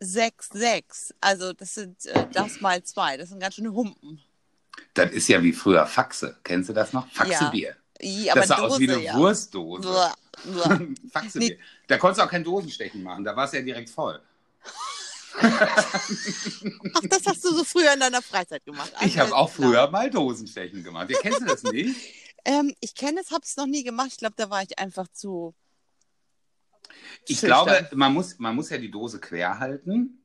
066. 0.00 1.14
Also, 1.20 1.52
das 1.52 1.74
sind 1.74 2.06
äh, 2.06 2.26
das 2.32 2.60
mal 2.60 2.82
zwei. 2.82 3.16
Das 3.16 3.30
sind 3.30 3.40
ganz 3.40 3.56
schöne 3.56 3.72
Humpen. 3.72 4.22
Das 4.94 5.10
ist 5.12 5.28
ja 5.28 5.42
wie 5.42 5.52
früher 5.52 5.86
Faxe. 5.86 6.38
Kennst 6.42 6.68
du 6.68 6.72
das 6.72 6.92
noch? 6.92 7.08
Faxe-Bier. 7.12 7.76
I, 8.02 8.30
aber 8.30 8.40
das 8.40 8.48
sah 8.48 8.58
aus 8.58 8.78
wie 8.78 8.86
Dose, 8.86 8.98
eine 8.98 9.06
ja. 9.06 9.16
Wurstdose. 9.16 9.88
Uah, 9.88 10.14
uah. 10.54 10.80
Faxe 11.12 11.38
Nee. 11.38 11.58
Da 11.86 11.96
konntest 11.98 12.20
du 12.20 12.24
auch 12.24 12.30
kein 12.30 12.44
Dosenstechen 12.44 13.02
machen, 13.02 13.24
da 13.24 13.34
war 13.34 13.46
es 13.46 13.52
ja 13.52 13.62
direkt 13.62 13.88
voll. 13.88 14.20
Ach, 15.38 16.10
das 17.08 17.26
hast 17.26 17.44
du 17.44 17.54
so 17.54 17.64
früher 17.64 17.92
in 17.92 18.00
deiner 18.00 18.22
Freizeit 18.22 18.64
gemacht. 18.64 18.92
Ich 18.96 19.18
Alles 19.18 19.18
habe 19.18 19.36
auch 19.36 19.50
früher 19.50 19.88
mal 19.90 20.10
Dosenstechen 20.10 20.82
gemacht. 20.82 21.10
Ihr 21.10 21.18
kennst 21.20 21.40
du 21.40 21.46
das 21.46 21.62
nicht? 21.62 21.96
Ähm, 22.48 22.72
ich 22.78 22.94
kenne 22.94 23.20
es, 23.20 23.32
habe 23.32 23.42
es 23.42 23.56
noch 23.56 23.66
nie 23.66 23.82
gemacht. 23.82 24.06
Ich 24.12 24.18
glaube, 24.18 24.34
da 24.36 24.48
war 24.48 24.62
ich 24.62 24.78
einfach 24.78 25.08
zu. 25.08 25.52
Ich 27.26 27.40
schüchtern. 27.40 27.64
glaube, 27.66 27.88
man 27.96 28.12
muss, 28.14 28.38
man 28.38 28.54
muss 28.54 28.70
ja 28.70 28.78
die 28.78 28.90
Dose 28.90 29.18
quer 29.20 29.58
halten, 29.58 30.22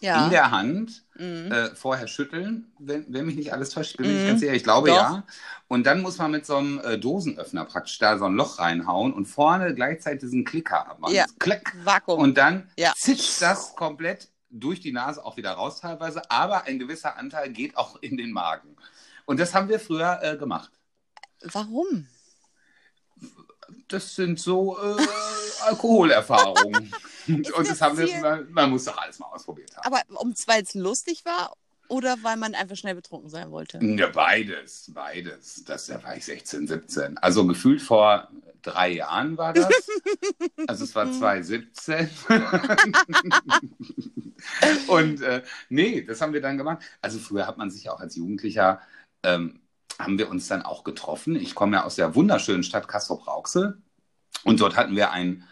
ja. 0.00 0.24
in 0.24 0.30
der 0.30 0.50
Hand, 0.50 1.04
Mhm. 1.16 1.50
äh, 1.50 1.74
vorher 1.74 2.06
schütteln, 2.06 2.72
wenn, 2.78 3.12
wenn 3.12 3.26
mich 3.26 3.34
nicht 3.36 3.52
alles 3.52 3.70
täuscht. 3.70 3.92
Ich 3.92 3.96
bin 3.96 4.06
Mhm. 4.08 4.14
nicht 4.16 4.26
ganz 4.28 4.40
sicher, 4.40 4.52
ich 4.54 4.62
glaube 4.62 4.88
Doch. 4.88 4.96
ja. 4.96 5.24
Und 5.66 5.84
dann 5.86 6.00
muss 6.02 6.18
man 6.18 6.30
mit 6.30 6.46
so 6.46 6.56
einem 6.56 6.78
äh, 6.80 6.96
Dosenöffner 6.98 7.64
praktisch 7.64 7.98
da 7.98 8.16
so 8.18 8.24
ein 8.26 8.34
Loch 8.34 8.58
reinhauen 8.60 9.12
und 9.12 9.26
vorne 9.26 9.74
gleichzeitig 9.74 10.20
diesen 10.20 10.44
Klicker 10.44 10.88
abmachen. 10.88 11.14
Ja. 11.14 11.26
Klick. 11.40 11.72
Vakuum. 11.84 12.20
Und 12.20 12.38
dann 12.38 12.70
Ja. 12.78 12.92
zischt 12.96 13.42
das 13.42 13.74
komplett 13.74 14.28
durch 14.50 14.80
die 14.80 14.92
Nase 14.92 15.24
auch 15.24 15.36
wieder 15.36 15.50
raus 15.52 15.80
teilweise, 15.80 16.30
aber 16.30 16.64
ein 16.64 16.78
gewisser 16.78 17.16
Anteil 17.18 17.50
geht 17.52 17.76
auch 17.76 17.96
in 18.00 18.16
den 18.16 18.30
Magen. 18.32 18.76
Und 19.26 19.38
das 19.40 19.54
haben 19.54 19.68
wir 19.68 19.78
früher 19.80 20.20
äh, 20.22 20.36
gemacht. 20.38 20.70
Warum? 21.42 22.06
Das 23.88 24.14
sind 24.14 24.38
so 24.38 24.78
äh, 24.78 25.02
Alkoholerfahrungen. 25.66 26.92
Und 27.28 27.68
das 27.68 27.80
haben 27.80 27.98
wir, 27.98 28.20
man, 28.20 28.52
man 28.52 28.70
muss 28.70 28.84
doch 28.84 28.96
alles 28.96 29.18
mal 29.18 29.26
ausprobiert 29.26 29.76
haben. 29.76 29.86
Aber 29.86 30.02
um 30.20 30.32
weil 30.46 30.62
es 30.62 30.74
lustig 30.74 31.24
war 31.24 31.54
oder 31.88 32.16
weil 32.22 32.36
man 32.36 32.54
einfach 32.54 32.76
schnell 32.76 32.94
betrunken 32.94 33.30
sein 33.30 33.50
wollte? 33.50 33.78
Ja, 33.82 34.08
beides, 34.08 34.90
beides. 34.94 35.64
Das, 35.64 35.86
da 35.86 36.02
war 36.02 36.16
ich 36.16 36.24
16, 36.24 36.66
17. 36.66 37.18
Also 37.18 37.46
gefühlt 37.46 37.82
vor 37.82 38.28
drei 38.62 38.90
Jahren 38.90 39.36
war 39.36 39.52
das. 39.52 39.68
Also 40.66 40.84
es 40.84 40.94
war 40.94 41.10
2017. 41.10 42.10
Und 44.88 45.22
äh, 45.22 45.42
nee, 45.68 46.02
das 46.02 46.20
haben 46.20 46.32
wir 46.32 46.42
dann 46.42 46.58
gemacht. 46.58 46.82
Also 47.00 47.18
früher 47.18 47.46
hat 47.46 47.58
man 47.58 47.70
sich 47.70 47.84
ja 47.84 47.92
auch 47.92 48.00
als 48.00 48.16
Jugendlicher, 48.16 48.80
ähm, 49.22 49.60
haben 49.98 50.18
wir 50.18 50.30
uns 50.30 50.48
dann 50.48 50.62
auch 50.62 50.84
getroffen. 50.84 51.36
Ich 51.36 51.54
komme 51.54 51.76
ja 51.76 51.84
aus 51.84 51.96
der 51.96 52.14
wunderschönen 52.14 52.62
Stadt 52.62 52.88
Castrop-Rauxel. 52.88 53.78
Und 54.44 54.60
dort 54.60 54.76
hatten 54.76 54.94
wir 54.94 55.10
ein, 55.10 55.44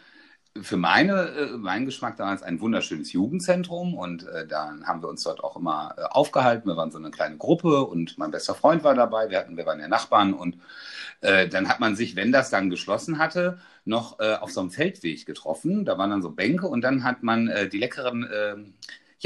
für 0.61 0.77
meine, 0.77 1.29
äh, 1.31 1.57
meinen 1.57 1.87
Geschmack 1.87 2.17
damals 2.17 2.43
ein 2.43 2.61
wunderschönes 2.61 3.13
Jugendzentrum. 3.13 3.95
Und 3.95 4.27
äh, 4.29 4.47
dann 4.47 4.87
haben 4.87 5.03
wir 5.03 5.09
uns 5.09 5.25
dort 5.25 5.43
auch 5.43 5.57
immer 5.57 5.95
äh, 5.99 6.03
aufgehalten. 6.03 6.69
Wir 6.69 6.77
waren 6.77 6.93
so 6.93 6.99
eine 6.99 7.11
kleine 7.11 7.37
Gruppe 7.37 7.85
und 7.85 8.19
mein 8.19 8.31
bester 8.31 8.55
Freund 8.55 8.85
war 8.85 8.95
dabei. 8.95 9.31
Wir, 9.31 9.39
hatten, 9.39 9.57
wir 9.57 9.67
waren 9.67 9.81
ja 9.81 9.89
Nachbarn. 9.89 10.33
Und 10.33 10.59
äh, 11.23 11.49
dann 11.49 11.69
hat 11.69 11.81
man 11.81 11.97
sich, 11.97 12.15
wenn 12.15 12.31
das 12.31 12.51
dann 12.51 12.71
geschlossen 12.71 13.19
hatte, 13.19 13.59
noch 13.85 14.21
äh, 14.21 14.35
auf 14.35 14.53
so 14.53 14.61
einem 14.61 14.71
Feldweg 14.71 15.27
getroffen. 15.27 15.85
Da 15.85 15.99
waren 15.99 16.11
dann 16.11 16.23
so 16.23 16.31
Bänke 16.31 16.69
und 16.69 16.83
dann 16.83 17.03
hat 17.03 17.23
man 17.23 17.49
äh, 17.49 17.69
die 17.69 17.79
leckeren, 17.79 18.25
äh, 18.25 18.57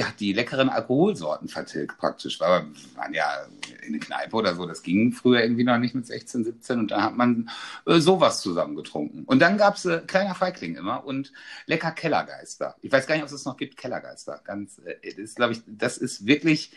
ja, 0.01 0.07
die 0.19 0.33
leckeren 0.33 0.71
Alkoholsorten 0.71 1.49
vertilgt 1.49 1.99
praktisch. 1.99 2.41
Weil 2.41 2.65
wir 2.65 2.97
waren 2.97 3.13
ja 3.13 3.47
in 3.83 3.89
eine 3.89 3.99
Kneipe 3.99 4.35
oder 4.35 4.55
so, 4.55 4.67
das 4.67 4.83
ging 4.83 5.13
früher 5.13 5.43
irgendwie 5.43 5.65
noch 5.65 5.77
nicht 5.77 5.95
mit 5.95 6.07
16, 6.07 6.45
17 6.45 6.79
und 6.79 6.91
da 6.91 7.03
hat 7.03 7.17
man 7.17 7.51
äh, 7.85 7.99
sowas 8.01 8.41
zusammen 8.41 8.77
getrunken. 8.77 9.25
Und 9.25 9.41
dann 9.41 9.59
gab 9.59 9.77
es 9.77 9.85
äh, 9.85 10.01
kleiner 10.07 10.35
Feigling 10.35 10.77
immer 10.77 11.05
und 11.05 11.35
lecker 11.67 11.91
Kellergeister. 11.91 12.77
Ich 12.81 12.91
weiß 12.91 13.07
gar 13.07 13.15
nicht, 13.15 13.23
ob 13.23 13.27
es 13.27 13.33
das 13.33 13.45
noch 13.45 13.59
gibt, 13.59 13.77
Kellergeister. 13.77 14.41
Ganz, 14.43 14.79
äh, 14.79 14.97
das 15.03 15.19
ist, 15.19 15.37
glaube 15.37 15.53
ich, 15.53 15.61
das 15.67 15.99
ist 15.99 16.25
wirklich 16.25 16.73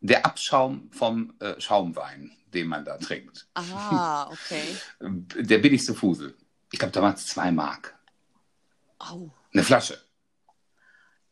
der 0.00 0.24
Abschaum 0.24 0.88
vom 0.92 1.34
äh, 1.40 1.60
Schaumwein, 1.60 2.30
den 2.54 2.68
man 2.68 2.84
da 2.84 2.96
trinkt. 2.96 3.48
Ah, 3.54 4.28
okay. 4.30 4.62
Der 5.00 5.58
billigste 5.58 5.94
Fusel. 5.94 6.36
Ich 6.70 6.78
glaube, 6.78 6.92
damals 6.92 7.26
zwei 7.26 7.50
Mark. 7.50 7.96
Au. 9.00 9.30
Eine 9.52 9.64
Flasche. 9.64 9.98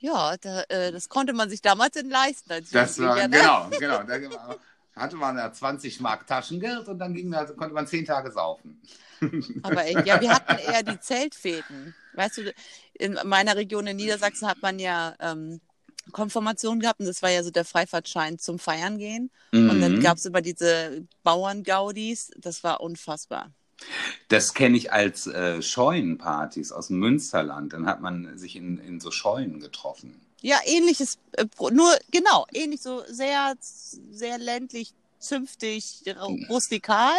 Ja, 0.01 0.37
da, 0.39 0.63
äh, 0.69 0.93
das 0.93 1.09
konnte 1.09 1.33
man 1.33 1.51
sich 1.51 1.61
damals 1.63 1.93
denn 1.93 2.09
leisten. 2.11 2.51
Als 2.53 2.71
Das 2.71 2.99
war, 2.99 3.29
ne? 3.29 3.37
genau, 3.37 3.69
genau. 3.79 4.03
Da 4.03 4.57
hatte 4.97 5.17
man 5.17 5.37
ja 5.37 5.53
20 5.53 6.01
Mark 6.01 6.27
Taschengeld 6.27 6.89
und 6.89 6.99
dann 6.99 7.15
ging, 7.15 7.31
da- 7.31 7.45
konnte 7.45 7.75
man 7.75 7.87
zehn 7.87 8.05
Tage 8.05 8.31
saufen. 8.33 8.81
Aber 9.63 9.85
äh, 9.87 10.01
ja, 10.05 10.21
wir 10.21 10.33
hatten 10.33 10.57
eher 10.59 10.83
die 10.83 10.99
Zeltfäden. 10.99 11.95
Weißt 12.13 12.39
du, 12.39 12.53
in 12.95 13.19
meiner 13.25 13.57
Region 13.57 13.87
in 13.87 13.97
Niedersachsen 13.97 14.49
hat 14.49 14.61
man 14.63 14.79
ja 14.79 15.15
ähm, 15.21 15.61
Konfirmation 16.13 16.81
gehabt 16.81 17.01
und 17.01 17.07
das 17.07 17.23
war 17.23 17.31
ja 17.31 17.43
so 17.43 17.51
der 17.51 17.65
Freifahrtschein 17.65 18.39
zum 18.39 18.59
Feiern 18.59 18.99
gehen. 18.99 19.31
Und 19.53 19.81
dann 19.81 19.95
Mhm. 19.97 20.01
gab 20.01 20.17
es 20.17 20.25
immer 20.25 20.41
diese 20.41 21.07
Bauerngaudis, 21.23 22.31
das 22.39 22.65
war 22.65 22.81
unfassbar. 22.81 23.53
Das 24.29 24.55
kenne 24.55 24.77
ich 24.77 24.93
als 24.93 25.27
äh, 25.27 25.61
Scheunenpartys 25.63 26.73
aus 26.73 26.89
dem 26.89 26.99
Münsterland. 26.99 27.73
Dann 27.73 27.87
hat 27.87 28.01
man 28.01 28.39
sich 28.39 28.57
in, 28.57 28.79
in 28.79 29.01
so 29.01 29.11
Scheunen 29.11 29.61
getroffen. 29.61 30.21
Ja, 30.43 30.59
ähnliches, 30.65 31.19
äh, 31.33 31.45
nur 31.73 31.91
genau, 32.11 32.47
ähnlich 32.53 32.81
so 32.81 33.03
sehr, 33.07 33.55
sehr 33.61 34.39
ländlich, 34.39 34.95
zünftig, 35.19 36.03
ru- 36.07 36.47
rustikal. 36.49 37.13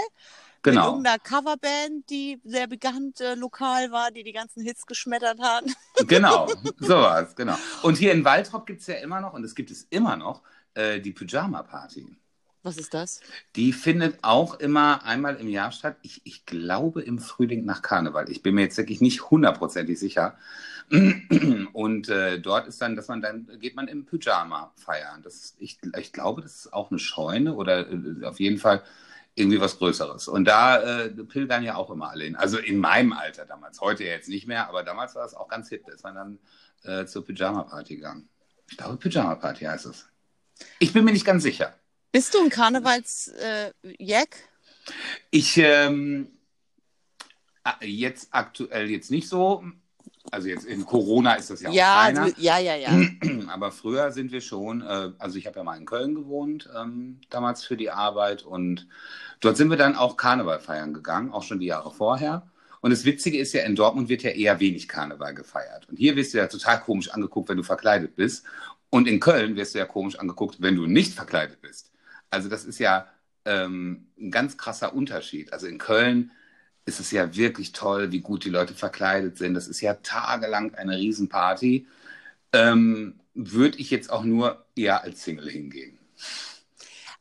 Mit 0.64 0.64
Genau. 0.64 0.88
irgendeiner 0.90 1.20
Coverband, 1.20 2.10
die 2.10 2.40
sehr 2.44 2.68
bekannt 2.68 3.20
äh, 3.20 3.34
lokal 3.36 3.92
war, 3.92 4.12
die 4.12 4.24
die 4.24 4.32
ganzen 4.32 4.64
Hits 4.64 4.86
geschmettert 4.86 5.40
hat. 5.40 5.66
Genau, 6.08 6.48
sowas, 6.80 7.36
genau. 7.36 7.56
Und 7.84 7.98
hier 7.98 8.12
in 8.14 8.24
Waldrop 8.26 8.66
gibt 8.66 8.82
es 8.82 8.88
ja 8.88 8.96
immer 8.96 9.22
noch, 9.22 9.34
und 9.34 9.44
es 9.44 9.56
gibt 9.56 9.72
es 9.72 9.84
immer 9.90 10.16
noch, 10.18 10.42
äh, 10.74 11.00
die 11.00 11.12
Pyjama-Party. 11.14 12.16
Was 12.64 12.78
ist 12.78 12.94
das? 12.94 13.22
Die 13.56 13.74
findet 13.74 14.20
auch 14.22 14.60
immer 14.60 15.04
einmal 15.04 15.38
im 15.38 15.48
Jahr 15.48 15.72
statt. 15.72 15.98
Ich, 16.04 16.22
ich 16.26 16.46
glaube 16.46 17.02
im 17.02 17.18
Frühling 17.18 17.66
nach 17.66 17.82
Karneval. 17.82 18.30
Ich 18.30 18.44
bin 18.44 18.54
mir 18.54 18.62
jetzt 18.62 18.78
wirklich 18.78 19.02
nicht 19.02 19.32
hundertprozentig 19.32 20.00
sicher. 20.00 20.38
Und 21.74 22.10
äh, 22.10 22.40
dort 22.40 22.68
ist 22.68 22.82
dann, 22.82 22.96
dass 22.96 23.08
man 23.08 23.22
dann 23.22 23.48
geht 23.60 23.76
man 23.76 23.88
im 23.88 24.06
Pyjama 24.06 24.74
feiern. 24.76 25.24
Das 25.24 25.36
ist, 25.36 25.56
ich, 25.60 25.80
ich 25.98 26.14
glaube, 26.14 26.42
das 26.42 26.56
ist 26.58 26.74
auch 26.74 26.92
eine 26.92 27.00
Scheune 27.00 27.56
oder 27.56 27.90
äh, 27.90 28.26
auf 28.26 28.40
jeden 28.40 28.60
Fall 28.60 28.84
irgendwie 29.34 29.60
was 29.60 29.78
Größeres. 29.80 30.28
Und 30.28 30.46
da 30.46 30.82
äh, 30.82 31.10
pilgern 31.10 31.64
ja 31.64 31.76
auch 31.76 31.90
immer 31.90 32.12
alle 32.12 32.26
hin. 32.26 32.36
Also 32.36 32.60
in 32.60 32.78
meinem 32.78 33.14
Alter 33.14 33.46
damals, 33.46 33.82
heute 33.82 34.04
jetzt 34.04 34.30
nicht 34.30 34.48
mehr, 34.48 34.68
aber 34.68 34.84
damals 34.84 35.16
war 35.16 35.26
es 35.26 35.34
auch 35.34 35.48
ganz 35.48 35.70
hip. 35.70 35.86
Da 35.88 35.94
ist 35.94 36.04
man 36.04 36.16
dann 36.16 36.40
äh, 36.84 37.06
zur 37.06 37.26
Pyjama-Party 37.26 37.96
gegangen. 37.96 38.30
Ich 38.70 38.78
glaube, 38.78 38.98
Pyjama-Party 38.98 39.66
heißt 39.66 39.86
es. 39.88 40.08
Ich 40.80 40.94
bin 40.94 41.06
mir 41.06 41.14
nicht 41.14 41.26
ganz 41.26 41.44
sicher. 41.44 41.74
Bist 42.12 42.34
du 42.34 42.40
ein 42.40 42.50
Karnevals-Jack? 42.50 44.36
Äh? 44.36 44.94
Ich 45.30 45.58
ähm, 45.58 46.28
jetzt 47.82 48.30
aktuell 48.32 48.90
jetzt 48.90 49.12
nicht 49.12 49.28
so. 49.30 49.64
Also 50.30 50.50
jetzt 50.50 50.66
in 50.66 50.86
Corona 50.86 51.34
ist 51.34 51.50
das 51.50 51.62
ja 51.62 51.70
auch 51.70 51.74
ja, 51.74 52.04
keiner. 52.04 52.30
du, 52.30 52.42
ja, 52.42 52.60
ja, 52.60 52.76
ja. 52.76 52.92
Aber 53.48 53.72
früher 53.72 54.12
sind 54.12 54.32
wir 54.32 54.42
schon, 54.42 54.82
äh, 54.82 55.12
also 55.18 55.38
ich 55.38 55.48
habe 55.48 55.58
ja 55.58 55.64
mal 55.64 55.78
in 55.78 55.86
Köln 55.86 56.14
gewohnt, 56.14 56.70
ähm, 56.80 57.22
damals 57.30 57.64
für 57.64 57.76
die 57.76 57.90
Arbeit 57.90 58.44
und 58.44 58.88
dort 59.40 59.58
sind 59.58 59.70
wir 59.70 59.78
dann 59.78 59.96
auch 59.96 60.18
Karneval 60.18 60.60
feiern 60.60 60.94
gegangen, 60.94 61.32
auch 61.32 61.44
schon 61.44 61.60
die 61.60 61.66
Jahre 61.66 61.92
vorher. 61.92 62.48
Und 62.82 62.92
das 62.92 63.06
Witzige 63.06 63.40
ist 63.40 63.54
ja, 63.54 63.64
in 63.64 63.76
Dortmund 63.76 64.10
wird 64.10 64.24
ja 64.24 64.32
eher 64.32 64.60
wenig 64.60 64.88
Karneval 64.88 65.34
gefeiert. 65.34 65.88
Und 65.90 65.98
hier 65.98 66.16
wirst 66.16 66.34
du 66.34 66.40
ja 66.40 66.48
total 66.48 66.80
komisch 66.82 67.10
angeguckt, 67.10 67.50
wenn 67.50 67.58
du 67.58 67.64
verkleidet 67.64 68.16
bist. 68.16 68.46
Und 68.90 69.08
in 69.08 69.20
Köln 69.20 69.56
wirst 69.56 69.76
du 69.76 69.80
ja 69.80 69.86
komisch 69.86 70.18
angeguckt, 70.18 70.62
wenn 70.62 70.76
du 70.76 70.86
nicht 70.88 71.14
verkleidet 71.14 71.62
bist. 71.62 71.91
Also 72.32 72.50
das 72.50 72.66
ist 72.66 72.80
ja 72.80 73.08
ähm, 73.46 74.08
ein 74.20 74.32
ganz 74.32 74.58
krasser 74.58 74.96
Unterschied. 74.96 75.54
Also 75.54 75.68
in 75.68 75.80
Köln 75.80 76.32
ist 76.86 77.00
es 77.02 77.12
ja 77.12 77.36
wirklich 77.36 77.74
toll, 77.74 78.12
wie 78.14 78.22
gut 78.22 78.46
die 78.46 78.50
Leute 78.52 78.76
verkleidet 78.76 79.38
sind. 79.40 79.56
Das 79.56 79.68
ist 79.70 79.82
ja 79.82 79.96
tagelang 79.96 80.76
eine 80.76 80.98
Riesenparty. 80.98 81.88
Ähm, 82.54 83.20
Würde 83.36 83.80
ich 83.80 83.92
jetzt 83.92 84.12
auch 84.12 84.24
nur 84.26 84.66
eher 84.76 85.04
als 85.04 85.24
Single 85.24 85.50
hingehen. 85.50 86.00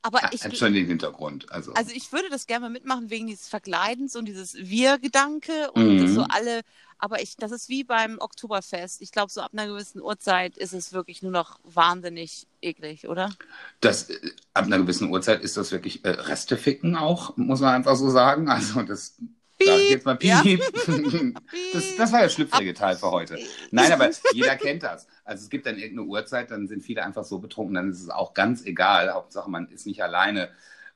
Aber 0.02 0.22
Hat 0.22 0.34
ich, 0.34 0.58
schon 0.58 0.72
den 0.72 0.86
Hintergrund. 0.86 1.50
Also, 1.52 1.72
also 1.74 1.92
ich 1.94 2.12
würde 2.12 2.28
das 2.30 2.46
gerne 2.46 2.64
mal 2.66 2.70
mitmachen 2.70 3.10
wegen 3.10 3.26
dieses 3.26 3.48
Verkleidens 3.48 4.16
und 4.16 4.26
dieses 4.26 4.54
Wir-Gedanke 4.54 5.70
und 5.72 6.00
Mhm. 6.00 6.06
so 6.08 6.22
alle. 6.22 6.62
Aber 6.98 7.22
ich, 7.22 7.36
das 7.36 7.52
ist 7.52 7.68
wie 7.68 7.84
beim 7.84 8.18
Oktoberfest. 8.18 9.00
Ich 9.02 9.12
glaube, 9.12 9.30
so 9.32 9.40
ab 9.40 9.52
einer 9.52 9.66
gewissen 9.66 10.00
Uhrzeit 10.02 10.56
ist 10.56 10.72
es 10.74 10.92
wirklich 10.92 11.22
nur 11.22 11.32
noch 11.32 11.58
wahnsinnig 11.64 12.46
eklig, 12.62 13.08
oder? 13.08 13.36
das, 13.80 14.10
äh, 14.10 14.30
ab 14.54 14.66
einer 14.66 14.78
gewissen 14.78 15.10
Uhrzeit 15.10 15.42
ist 15.42 15.56
das 15.56 15.72
wirklich 15.72 16.04
äh, 16.04 16.10
Resteficken 16.10 16.96
auch, 16.96 17.36
muss 17.36 17.60
man 17.60 17.74
einfach 17.74 17.96
so 17.96 18.10
sagen. 18.10 18.48
Also 18.48 18.82
das 18.82 19.16
ich 19.64 19.90
jetzt 19.90 20.06
mal 20.06 20.18
ja. 20.22 20.42
piep. 20.42 20.60
Das, 21.72 21.96
das 21.96 22.12
war 22.12 22.22
der 22.22 22.28
schlüpfrige 22.28 22.74
Teil 22.74 22.96
für 22.96 23.10
heute. 23.10 23.38
Nein, 23.70 23.92
aber 23.92 24.10
jeder 24.32 24.56
kennt 24.56 24.82
das. 24.82 25.06
Also 25.24 25.44
es 25.44 25.50
gibt 25.50 25.66
dann 25.66 25.76
irgendeine 25.76 26.08
Uhrzeit, 26.08 26.50
dann 26.50 26.66
sind 26.68 26.82
viele 26.82 27.04
einfach 27.04 27.24
so 27.24 27.38
betrunken, 27.38 27.74
dann 27.74 27.90
ist 27.90 28.02
es 28.02 28.10
auch 28.10 28.34
ganz 28.34 28.64
egal. 28.64 29.12
Hauptsache, 29.12 29.50
man 29.50 29.68
ist 29.68 29.86
nicht 29.86 30.02
alleine 30.02 30.50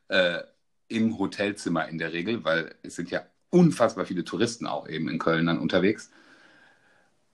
äh, 0.08 0.40
im 0.88 1.18
Hotelzimmer 1.18 1.88
in 1.88 1.98
der 1.98 2.12
Regel, 2.12 2.44
weil 2.44 2.74
es 2.82 2.96
sind 2.96 3.10
ja 3.10 3.22
unfassbar 3.50 4.04
viele 4.06 4.24
Touristen 4.24 4.66
auch 4.66 4.88
eben 4.88 5.08
in 5.08 5.18
Köln 5.18 5.46
dann 5.46 5.58
unterwegs. 5.58 6.10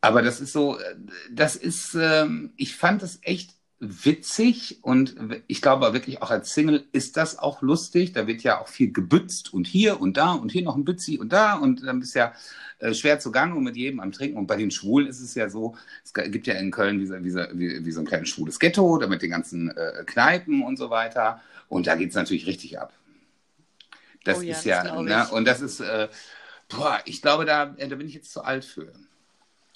Aber 0.01 0.23
das 0.23 0.41
ist 0.41 0.53
so, 0.53 0.79
äh, 0.79 0.97
das 1.31 1.57
ist, 1.57 1.95
ähm, 1.95 2.53
ich 2.57 2.77
fand 2.77 3.03
das 3.03 3.19
echt 3.23 3.55
witzig 3.81 4.79
und 4.83 5.17
ich 5.47 5.63
glaube 5.63 5.95
wirklich 5.95 6.21
auch 6.21 6.31
als 6.31 6.53
Single 6.53 6.85
ist 6.93 7.17
das 7.17 7.39
auch 7.39 7.63
lustig. 7.63 8.13
Da 8.13 8.27
wird 8.27 8.43
ja 8.43 8.61
auch 8.61 8.69
viel 8.69 8.93
gebützt 8.93 9.55
und 9.55 9.67
hier 9.67 10.01
und 10.01 10.19
da 10.19 10.33
und 10.33 10.53
hier 10.53 10.63
noch 10.63 10.77
ein 10.77 10.85
Bützi 10.85 11.19
und 11.19 11.33
da 11.33 11.55
und 11.55 11.83
dann 11.83 11.99
bist 11.99 12.15
ja 12.15 12.35
äh, 12.79 12.93
schwer 12.93 13.19
zugange 13.21 13.55
und 13.55 13.65
mit 13.65 13.77
jedem 13.77 14.01
am 14.01 14.13
Trinken. 14.13 14.37
Und 14.37 14.47
bei 14.47 14.57
den 14.57 14.71
Schwulen 14.71 15.07
ist 15.07 15.21
es 15.21 15.35
ja 15.35 15.49
so, 15.49 15.77
es 16.05 16.13
gibt 16.13 16.47
ja 16.47 16.55
in 16.55 16.71
Köln 16.71 17.01
wie, 17.01 17.11
wie, 17.11 17.35
wie, 17.59 17.85
wie 17.87 17.93
so 17.93 18.01
ein 18.01 18.07
kleines 18.07 18.29
schwules 18.29 18.59
Ghetto, 18.59 18.99
da 18.99 19.07
mit 19.07 19.23
den 19.23 19.31
ganzen 19.31 19.71
äh, 19.71 20.05
Kneipen 20.05 20.63
und 20.63 20.77
so 20.77 20.91
weiter. 20.91 21.41
Und 21.69 21.87
da 21.87 21.95
geht 21.95 22.11
es 22.11 22.15
natürlich 22.15 22.47
richtig 22.47 22.79
ab. 22.79 22.93
Das 24.25 24.39
oh 24.39 24.43
ja, 24.43 24.53
ist 24.53 24.65
ja, 24.65 24.83
das 24.83 25.03
ne? 25.03 25.35
und 25.35 25.47
das 25.47 25.63
ist, 25.63 25.81
äh, 25.81 26.09
boah, 26.69 27.01
ich 27.07 27.23
glaube, 27.23 27.47
da, 27.47 27.75
äh, 27.79 27.89
da 27.89 27.97
bin 27.97 28.07
ich 28.07 28.15
jetzt 28.15 28.31
zu 28.33 28.43
alt 28.43 28.67
für. 28.67 28.93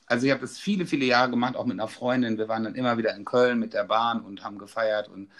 Also 0.06 0.26
ich 0.26 0.32
habe 0.32 0.42
das 0.42 0.58
viele, 0.58 0.86
viele 0.86 1.06
Jahre 1.06 1.30
gemacht, 1.30 1.56
auch 1.56 1.64
mit 1.64 1.78
einer 1.78 1.88
Freundin. 1.88 2.38
Wir 2.38 2.48
waren 2.48 2.64
dann 2.64 2.74
immer 2.74 2.98
wieder 2.98 3.14
in 3.14 3.24
Köln 3.24 3.58
mit 3.58 3.72
der 3.72 3.84
Bahn 3.84 4.20
und 4.20 4.44
haben 4.44 4.58
gefeiert. 4.58 5.08
Und, 5.08 5.30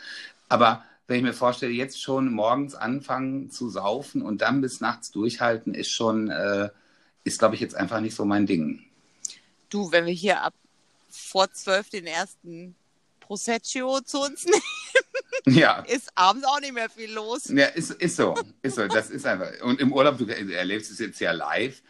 aber 0.49 0.85
wenn 1.06 1.18
ich 1.18 1.23
mir 1.23 1.35
vorstelle, 1.35 1.73
jetzt 1.73 2.00
schon 2.00 2.33
morgens 2.33 2.75
anfangen 2.75 3.50
zu 3.50 3.68
saufen 3.68 4.23
und 4.23 4.40
dann 4.40 4.61
bis 4.61 4.80
nachts 4.80 5.11
durchhalten, 5.11 5.75
ist 5.75 5.90
schon, 5.90 6.30
äh, 6.30 6.71
ist 7.25 7.38
glaube 7.38 7.56
ich 7.56 7.61
jetzt 7.61 7.75
einfach 7.75 8.00
nicht 8.00 8.14
so 8.14 8.25
mein 8.25 8.47
Ding. 8.47 8.85
Du, 9.68 9.92
wenn 9.92 10.06
wir 10.06 10.12
hier 10.12 10.40
ab 10.42 10.54
vor 11.11 11.52
zwölf 11.52 11.90
den 11.90 12.06
ersten 12.06 12.75
Prosecco 13.21 14.00
zu 14.00 14.21
uns 14.21 14.44
nehmen, 15.44 15.59
ja. 15.59 15.80
ist 15.80 16.11
abends 16.14 16.47
auch 16.47 16.61
nicht 16.61 16.73
mehr 16.73 16.88
viel 16.88 17.12
los. 17.12 17.49
Ja, 17.49 17.66
ist, 17.66 17.90
ist 17.90 18.16
so, 18.16 18.35
ist 18.62 18.76
so, 18.76 18.87
das 18.88 19.11
ist 19.11 19.26
einfach. 19.26 19.49
Und 19.62 19.80
im 19.80 19.92
Urlaub, 19.92 20.16
du 20.18 20.26
erlebst 20.26 20.90
es 20.90 20.99
jetzt 20.99 21.21
ja 21.21 21.33
live 21.33 21.83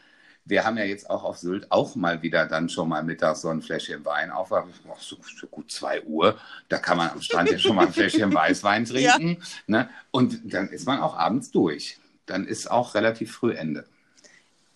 wir 0.46 0.64
haben 0.64 0.76
ja 0.76 0.84
jetzt 0.84 1.08
auch 1.08 1.24
auf 1.24 1.38
Sylt 1.38 1.70
auch 1.70 1.94
mal 1.94 2.22
wieder 2.22 2.46
dann 2.46 2.68
schon 2.68 2.88
mal 2.88 3.02
mittags 3.02 3.40
so 3.40 3.48
ein 3.48 3.62
Fläschchen 3.62 4.04
Wein 4.04 4.30
auf. 4.30 4.50
So, 4.98 5.16
so, 5.40 5.46
gut 5.46 5.70
zwei 5.70 6.02
Uhr. 6.02 6.38
Da 6.68 6.78
kann 6.78 6.98
man 6.98 7.10
am 7.10 7.22
Strand 7.22 7.50
ja 7.50 7.58
schon 7.58 7.76
mal 7.76 7.86
ein 7.86 7.92
Fläschchen 7.92 8.32
Weißwein 8.34 8.84
trinken. 8.84 9.30
Ja. 9.30 9.38
Ne? 9.66 9.90
Und 10.10 10.52
dann 10.52 10.68
ist 10.68 10.86
man 10.86 11.00
auch 11.00 11.16
abends 11.16 11.50
durch. 11.50 11.98
Dann 12.26 12.46
ist 12.46 12.70
auch 12.70 12.94
relativ 12.94 13.32
früh 13.32 13.52
Ende. 13.52 13.86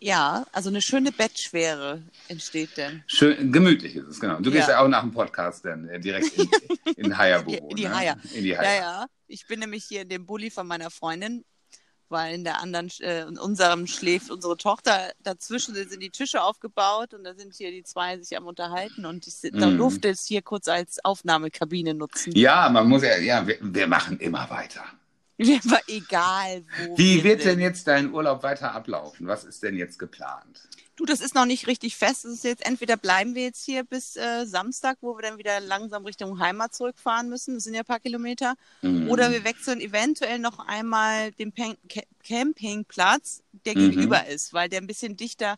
Ja, 0.01 0.47
also 0.53 0.69
eine 0.69 0.81
schöne 0.81 1.11
Bettschwere 1.11 2.03
entsteht 2.29 2.77
denn. 2.77 3.03
Schön, 3.07 3.53
gemütlich 3.53 3.97
ist 3.97 4.07
es, 4.07 4.21
genau. 4.21 4.39
Du 4.39 4.51
ja. 4.51 4.57
gehst 4.57 4.69
ja 4.69 4.81
auch 4.81 4.89
nach 4.89 5.03
dem 5.03 5.13
Podcast 5.13 5.65
dann 5.65 5.89
äh, 5.89 5.99
direkt 5.99 6.39
in, 6.39 6.49
in 6.97 7.19
Haya-Büro. 7.19 7.69
In 7.71 7.77
die 7.77 7.85
ne? 7.85 7.97
Haya. 7.97 8.17
In 8.33 8.45
die 8.45 8.57
Haya. 8.57 8.75
Ja, 8.75 8.81
ja. 8.81 9.07
Ich 9.27 9.47
bin 9.47 9.59
nämlich 9.59 9.85
hier 9.85 10.03
in 10.03 10.09
dem 10.09 10.25
Bulli 10.25 10.51
von 10.51 10.67
meiner 10.67 10.91
Freundin 10.91 11.45
weil 12.11 12.35
in 12.35 12.45
der 12.45 12.61
anderen, 12.61 12.91
äh, 13.01 13.23
in 13.23 13.39
unserem 13.39 13.87
schläft 13.87 14.31
unsere 14.31 14.57
Tochter. 14.57 15.13
Dazwischen 15.23 15.75
sind 15.75 16.03
die 16.03 16.11
Tische 16.11 16.43
aufgebaut 16.43 17.15
und 17.15 17.25
da 17.25 17.35
sind 17.35 17.55
hier 17.55 17.71
die 17.71 17.83
zwei 17.83 18.19
sich 18.19 18.37
am 18.37 18.47
unterhalten 18.47 19.07
und 19.07 19.27
ich 19.27 19.53
mm. 19.53 19.77
durfte 19.77 20.09
es 20.09 20.27
hier 20.27 20.43
kurz 20.43 20.69
als 20.69 21.05
Aufnahmekabine 21.05 21.95
nutzen. 21.95 22.33
Ja, 22.35 22.69
man 22.69 22.89
muss 22.89 23.03
ja, 23.03 23.17
ja, 23.19 23.47
wir, 23.47 23.59
wir 23.61 23.87
machen 23.87 24.19
immer 24.19 24.49
weiter. 24.51 24.85
egal 25.87 26.65
wo. 26.87 26.99
Wie 26.99 27.23
wird 27.23 27.43
sind. 27.43 27.53
denn 27.53 27.61
jetzt 27.61 27.87
dein 27.87 28.13
Urlaub 28.13 28.43
weiter 28.43 28.73
ablaufen? 28.75 29.27
Was 29.29 29.45
ist 29.45 29.63
denn 29.63 29.77
jetzt 29.77 29.99
geplant? 29.99 30.69
Du, 30.99 31.05
das 31.05 31.21
ist 31.21 31.37
noch 31.37 31.45
nicht 31.45 31.69
richtig 31.69 31.97
fest. 31.97 32.25
Es 32.25 32.35
ist 32.35 32.45
jetzt 32.45 32.67
entweder 32.67 32.97
bleiben 32.97 33.37
wir 33.37 33.45
jetzt 33.45 33.65
hier 33.65 33.85
bis 33.85 34.17
äh, 34.17 34.45
Samstag, 34.47 34.99
wo 35.01 35.17
wir 35.17 35.23
dann 35.23 35.39
wieder 35.39 35.61
langsam 35.61 36.05
Richtung 36.05 36.41
Heimat 36.41 36.75
zurückfahren 36.75 37.29
müssen. 37.29 37.55
Das 37.55 37.63
sind 37.63 37.75
ja 37.75 37.83
ein 37.83 37.87
paar 37.87 38.01
Kilometer. 38.01 38.57
Mhm. 38.83 39.09
Oder 39.09 39.31
wir 39.31 39.45
wechseln 39.45 39.81
eventuell 39.81 40.41
noch 40.41 40.59
einmal 40.59 41.31
den 41.31 41.53
Pen 41.53 41.77
Campingplatz, 42.25 43.45
der 43.65 43.77
mhm. 43.77 43.91
gegenüber 43.91 44.27
ist, 44.27 44.53
weil 44.53 44.69
der 44.69 44.81
ein 44.81 44.89
bisschen 44.89 45.17
dichter 45.17 45.57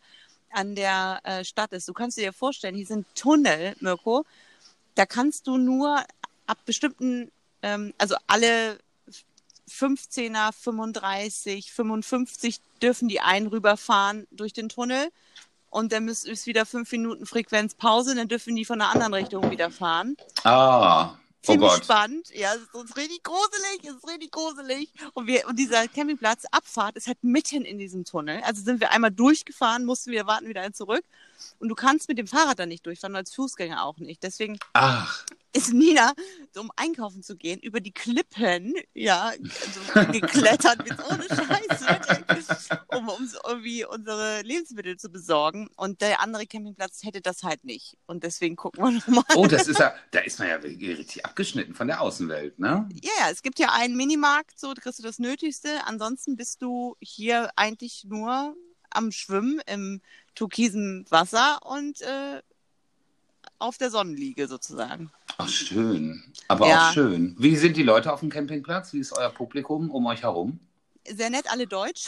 an 0.51 0.75
der 0.75 1.21
äh, 1.23 1.43
Stadt 1.43 1.73
ist. 1.73 1.87
Du 1.87 1.93
kannst 1.93 2.19
dir 2.19 2.33
vorstellen, 2.33 2.75
hier 2.75 2.85
sind 2.85 3.07
Tunnel, 3.15 3.75
Mirko. 3.79 4.25
Da 4.93 5.07
kannst 5.07 5.47
du 5.47 5.57
nur 5.57 6.03
ab 6.45 6.59
bestimmten, 6.67 7.31
ähm, 7.63 7.95
also 7.97 8.15
alle 8.27 8.77
15er, 9.71 10.51
35, 10.53 11.71
55 11.71 12.59
dürfen 12.81 13.07
die 13.07 13.21
einen 13.21 13.47
rüberfahren 13.47 14.27
durch 14.31 14.53
den 14.53 14.69
Tunnel 14.69 15.09
und 15.69 15.91
dann 15.93 16.07
ist, 16.07 16.27
ist 16.27 16.45
wieder 16.45 16.65
fünf 16.65 16.91
Minuten 16.91 17.25
Frequenzpause, 17.25 18.13
dann 18.13 18.27
dürfen 18.27 18.55
die 18.55 18.65
von 18.65 18.81
einer 18.81 18.91
anderen 18.91 19.13
Richtung 19.13 19.49
wieder 19.49 19.71
fahren. 19.71 20.17
Ah. 20.43 21.15
Oh 21.47 21.53
Ziemlich 21.53 21.71
Gott. 21.71 21.85
spannend. 21.85 22.29
Ja, 22.35 22.53
es 22.53 22.61
ist 22.61 22.97
richtig 22.97 23.23
gruselig, 23.23 23.79
es 23.83 23.95
ist 23.95 24.07
richtig 24.07 24.31
gruselig. 24.31 24.93
Und, 25.15 25.25
wir, 25.25 25.47
und 25.47 25.57
dieser 25.57 25.87
Campingplatz, 25.87 26.43
Abfahrt, 26.51 26.97
ist 26.97 27.07
halt 27.07 27.23
mitten 27.23 27.65
in 27.65 27.79
diesem 27.79 28.05
Tunnel. 28.05 28.41
Also 28.43 28.61
sind 28.61 28.79
wir 28.79 28.91
einmal 28.91 29.09
durchgefahren, 29.09 29.83
mussten 29.83 30.11
wir 30.11 30.27
warten 30.27 30.47
wieder 30.47 30.71
zurück. 30.71 31.03
Und 31.57 31.69
du 31.69 31.73
kannst 31.73 32.09
mit 32.09 32.19
dem 32.19 32.27
Fahrrad 32.27 32.59
da 32.59 32.67
nicht 32.67 32.85
durchfahren, 32.85 33.15
als 33.15 33.33
Fußgänger 33.33 33.83
auch 33.83 33.97
nicht. 33.97 34.21
Deswegen 34.21 34.59
Ach. 34.73 35.25
Ist 35.53 35.73
Nina, 35.73 36.13
so, 36.53 36.61
um 36.61 36.71
einkaufen 36.75 37.23
zu 37.23 37.35
gehen, 37.35 37.59
über 37.59 37.79
die 37.79 37.91
Klippen, 37.91 38.73
ja, 38.93 39.31
also 39.31 40.11
geklettert, 40.11 40.87
mit 40.87 40.97
ohne 41.09 41.23
Scheiße, 41.23 42.79
um 42.87 43.09
uns 43.09 43.37
irgendwie 43.45 43.85
unsere 43.85 44.41
Lebensmittel 44.41 44.97
zu 44.97 45.09
besorgen. 45.09 45.69
Und 45.75 46.01
der 46.01 46.21
andere 46.21 46.45
Campingplatz 46.45 47.03
hätte 47.03 47.21
das 47.21 47.43
halt 47.43 47.63
nicht. 47.63 47.97
Und 48.05 48.23
deswegen 48.23 48.55
gucken 48.55 48.83
wir 48.83 48.91
nochmal. 48.91 49.23
Oh, 49.35 49.47
das 49.47 49.67
ist 49.67 49.79
ja, 49.79 49.93
da 50.11 50.19
ist 50.19 50.39
man 50.39 50.47
ja 50.47 50.55
richtig 50.55 51.25
abgeschnitten 51.25 51.73
von 51.73 51.87
der 51.87 52.01
Außenwelt, 52.01 52.59
ne? 52.59 52.87
Ja, 53.03 53.11
ja, 53.19 53.29
es 53.31 53.41
gibt 53.41 53.59
ja 53.59 53.71
einen 53.71 53.95
Minimarkt, 53.95 54.59
so 54.59 54.73
kriegst 54.73 54.99
du 54.99 55.03
das 55.03 55.19
Nötigste. 55.19 55.85
Ansonsten 55.85 56.35
bist 56.35 56.61
du 56.61 56.95
hier 56.99 57.49
eigentlich 57.55 58.05
nur 58.05 58.55
am 58.89 59.11
Schwimmen 59.11 59.61
im 59.67 60.01
türkisen 60.35 61.05
Wasser 61.09 61.59
und 61.63 62.01
äh, 62.01 62.41
auf 63.61 63.77
der 63.77 63.91
Sonnenliege 63.91 64.47
sozusagen. 64.47 65.11
Ach, 65.37 65.47
schön. 65.47 66.23
Aber 66.47 66.67
ja. 66.67 66.89
auch 66.89 66.93
schön. 66.93 67.35
Wie 67.37 67.55
sind 67.55 67.77
die 67.77 67.83
Leute 67.83 68.11
auf 68.11 68.19
dem 68.21 68.29
Campingplatz? 68.29 68.93
Wie 68.93 68.99
ist 68.99 69.13
euer 69.13 69.29
Publikum 69.29 69.89
um 69.91 70.05
euch 70.07 70.23
herum? 70.23 70.59
Sehr 71.07 71.29
nett, 71.29 71.49
alle 71.49 71.67
Deutsch. 71.67 72.07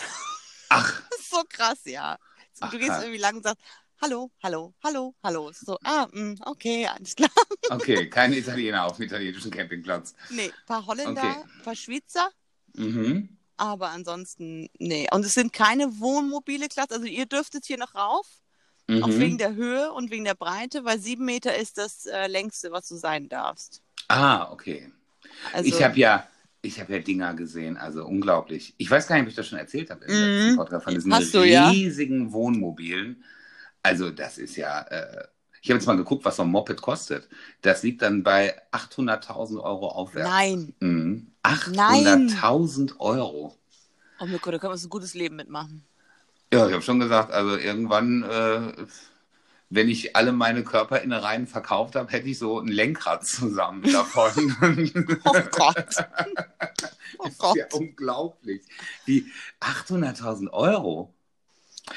Ach. 0.70 1.02
so 1.30 1.42
krass, 1.48 1.80
ja. 1.86 2.18
Ach, 2.60 2.72
du 2.72 2.78
gehst 2.78 2.90
krass. 2.90 3.04
irgendwie 3.04 3.20
lang 3.20 3.38
und 3.38 3.44
sagst, 3.44 3.62
hallo, 4.02 4.32
hallo, 4.42 4.74
hallo, 4.84 5.16
hallo. 5.24 5.52
So, 5.54 5.78
ah, 5.84 6.08
mh, 6.12 6.36
okay, 6.46 6.88
alles 6.88 7.16
klar. 7.16 7.30
Okay, 7.70 8.10
keine 8.10 8.38
Italiener 8.38 8.86
auf 8.86 8.98
dem 8.98 9.06
italienischen 9.06 9.50
Campingplatz. 9.50 10.14
Nee, 10.30 10.48
ein 10.48 10.66
paar 10.66 10.86
Holländer, 10.86 11.22
ein 11.22 11.38
okay. 11.38 11.50
paar 11.64 11.76
Schweizer. 11.76 12.30
Mhm. 12.74 13.38
Aber 13.56 13.90
ansonsten, 13.90 14.70
nee. 14.80 15.08
Und 15.12 15.26
es 15.26 15.34
sind 15.34 15.54
keine 15.54 16.00
wohnmobile 16.00 16.68
Klasse. 16.68 16.96
Also 16.96 17.06
ihr 17.06 17.26
dürftet 17.26 17.66
hier 17.66 17.78
noch 17.78 17.96
rauf. 17.96 18.28
Mhm. 18.88 19.04
Auch 19.04 19.10
wegen 19.10 19.38
der 19.38 19.56
Höhe 19.56 19.92
und 19.94 20.12
wegen 20.12 20.26
der 20.26 20.36
Breite, 20.36 20.84
weil 20.84 21.00
sieben 21.00 21.26
Meter 21.26 21.56
ist 21.56 21.78
das 21.78 22.06
äh, 22.06 22.28
längste, 22.28 22.72
was 22.72 22.88
du 22.88 22.96
sein 22.96 23.30
darfst. 23.30 23.82
Ah, 24.10 24.52
okay. 24.52 24.92
Also, 25.54 25.70
ich 25.70 25.82
habe 25.82 25.98
ja, 25.98 26.28
ich 26.62 26.80
habe 26.80 26.94
ja 26.94 27.00
Dinger 27.00 27.34
gesehen, 27.34 27.78
also 27.78 28.06
unglaublich. 28.06 28.74
Ich 28.78 28.90
weiß 28.90 29.08
gar 29.08 29.16
nicht, 29.16 29.24
ob 29.24 29.30
ich 29.30 29.36
das 29.36 29.48
schon 29.48 29.60
erzählt 29.60 29.90
habe 29.90 30.06
im 30.06 30.12
letzten 30.12 30.52
mhm. 30.52 30.56
Podcast 30.58 30.84
von 30.84 30.94
diesen 30.94 31.12
du, 31.12 31.42
riesigen 31.42 32.26
ja? 32.26 32.34
Wohnmobilen. 32.34 33.24
Also 33.82 34.12
das 34.12 34.38
ist 34.38 34.56
ja, 34.56 34.82
äh, 34.82 35.28
ich 35.62 35.70
habe 35.70 35.78
jetzt 35.78 35.88
mal 35.88 35.98
geguckt, 35.98 36.26
was 36.26 36.36
so 36.36 36.44
ein 36.44 36.50
Moped 36.50 36.82
kostet. 36.82 37.30
Das 37.62 37.84
liegt 37.84 38.02
dann 38.02 38.24
bei 38.24 38.62
800.000 38.72 39.62
Euro 39.62 39.90
aufwärts. 39.90 40.30
Nein. 40.30 40.74
Mhm. 40.80 41.32
800.000 41.44 43.00
Euro. 43.00 43.58
Oh 44.20 44.26
mein 44.26 44.40
Gott, 44.42 44.54
da 44.54 44.58
können 44.58 44.70
wir 44.70 44.74
uns 44.74 44.86
ein 44.86 44.90
gutes 44.90 45.14
Leben 45.14 45.36
mitmachen. 45.36 45.86
Ja, 46.54 46.68
ich 46.68 46.74
habe 46.74 46.82
schon 46.82 47.00
gesagt, 47.00 47.32
also 47.32 47.58
irgendwann, 47.58 48.24
äh, 48.24 48.86
wenn 49.70 49.90
ich 49.90 50.16
alle 50.16 50.32
meine 50.32 50.64
Körperinnereien 50.64 51.48
verkauft 51.48 51.96
habe, 51.96 52.12
hätte 52.12 52.28
ich 52.28 52.38
so 52.38 52.60
ein 52.60 52.68
Lenkrad 52.68 53.26
zusammen 53.26 53.82
davon. 53.92 54.56
oh 55.26 55.42
Gott. 55.52 55.96
Oh 57.20 57.26
das 57.26 57.34
ist 57.36 57.56
ja 57.56 57.66
unglaublich. 57.72 58.64
Die 59.08 59.32
800.000 59.62 60.50
Euro. 60.52 61.14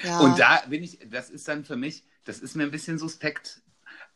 Ja. 0.04 0.20
Und 0.20 0.38
da 0.38 0.62
bin 0.68 0.84
ich, 0.84 0.98
das 1.10 1.30
ist 1.30 1.48
dann 1.48 1.64
für 1.64 1.76
mich, 1.76 2.04
das 2.24 2.38
ist 2.40 2.54
mir 2.54 2.64
ein 2.64 2.70
bisschen 2.70 2.98
suspekt. 2.98 3.62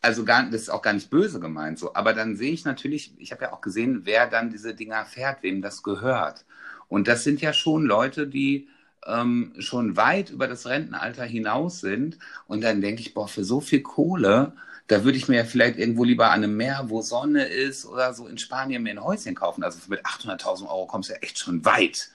Also 0.03 0.25
gar, 0.25 0.45
das 0.45 0.63
ist 0.63 0.69
auch 0.71 0.83
gar 0.83 0.93
nicht 0.93 1.11
böse 1.11 1.41
gemeint 1.41 1.79
so. 1.79 1.95
Aber 1.95 2.13
dann 2.13 2.37
sehe 2.37 2.53
ich 2.53 2.65
natürlich, 2.65 3.19
ich 3.19 3.33
habe 3.33 3.45
ja 3.45 3.53
auch 3.53 3.61
gesehen, 3.61 4.03
wer 4.05 4.27
dann 4.27 4.51
diese 4.51 4.75
Dinger 4.75 5.05
fährt, 5.05 5.43
wem 5.43 5.63
das 5.63 5.83
gehört. 5.83 6.45
Und 6.89 7.09
das 7.09 7.25
sind 7.25 7.41
ja 7.41 7.53
schon 7.53 7.85
Leute, 7.85 8.27
die 8.27 8.69
ähm, 9.07 9.55
schon 9.59 9.97
weit 9.97 10.31
über 10.31 10.47
das 10.49 10.67
Rentenalter 10.67 11.25
hinaus 11.25 11.81
sind. 11.81 12.19
Und 12.47 12.63
dann 12.63 12.81
denke 12.81 13.01
ich, 13.03 13.15
boah, 13.15 13.29
für 13.29 13.45
so 13.45 13.61
viel 13.61 13.83
Kohle, 13.83 14.53
da 14.87 15.05
würde 15.05 15.19
ich 15.19 15.29
mir 15.29 15.37
ja 15.37 15.45
vielleicht 15.45 15.79
irgendwo 15.79 16.05
lieber 16.05 16.31
an 16.31 16.43
einem 16.43 16.57
Meer, 16.57 16.87
wo 16.89 17.01
Sonne 17.01 17.45
ist 17.45 17.87
oder 17.87 18.13
so 18.13 18.27
in 18.27 18.39
Spanien 18.39 18.83
mir 18.83 18.91
ein 18.91 19.05
Häuschen 19.05 19.35
kaufen. 19.35 19.63
Also 19.63 19.79
mit 19.89 20.05
800.000 20.05 20.69
Euro 20.69 20.87
kommst 20.87 21.11
du 21.11 21.15
ja 21.15 21.21
echt 21.21 21.39
schon 21.39 21.65
weit. 21.65 22.11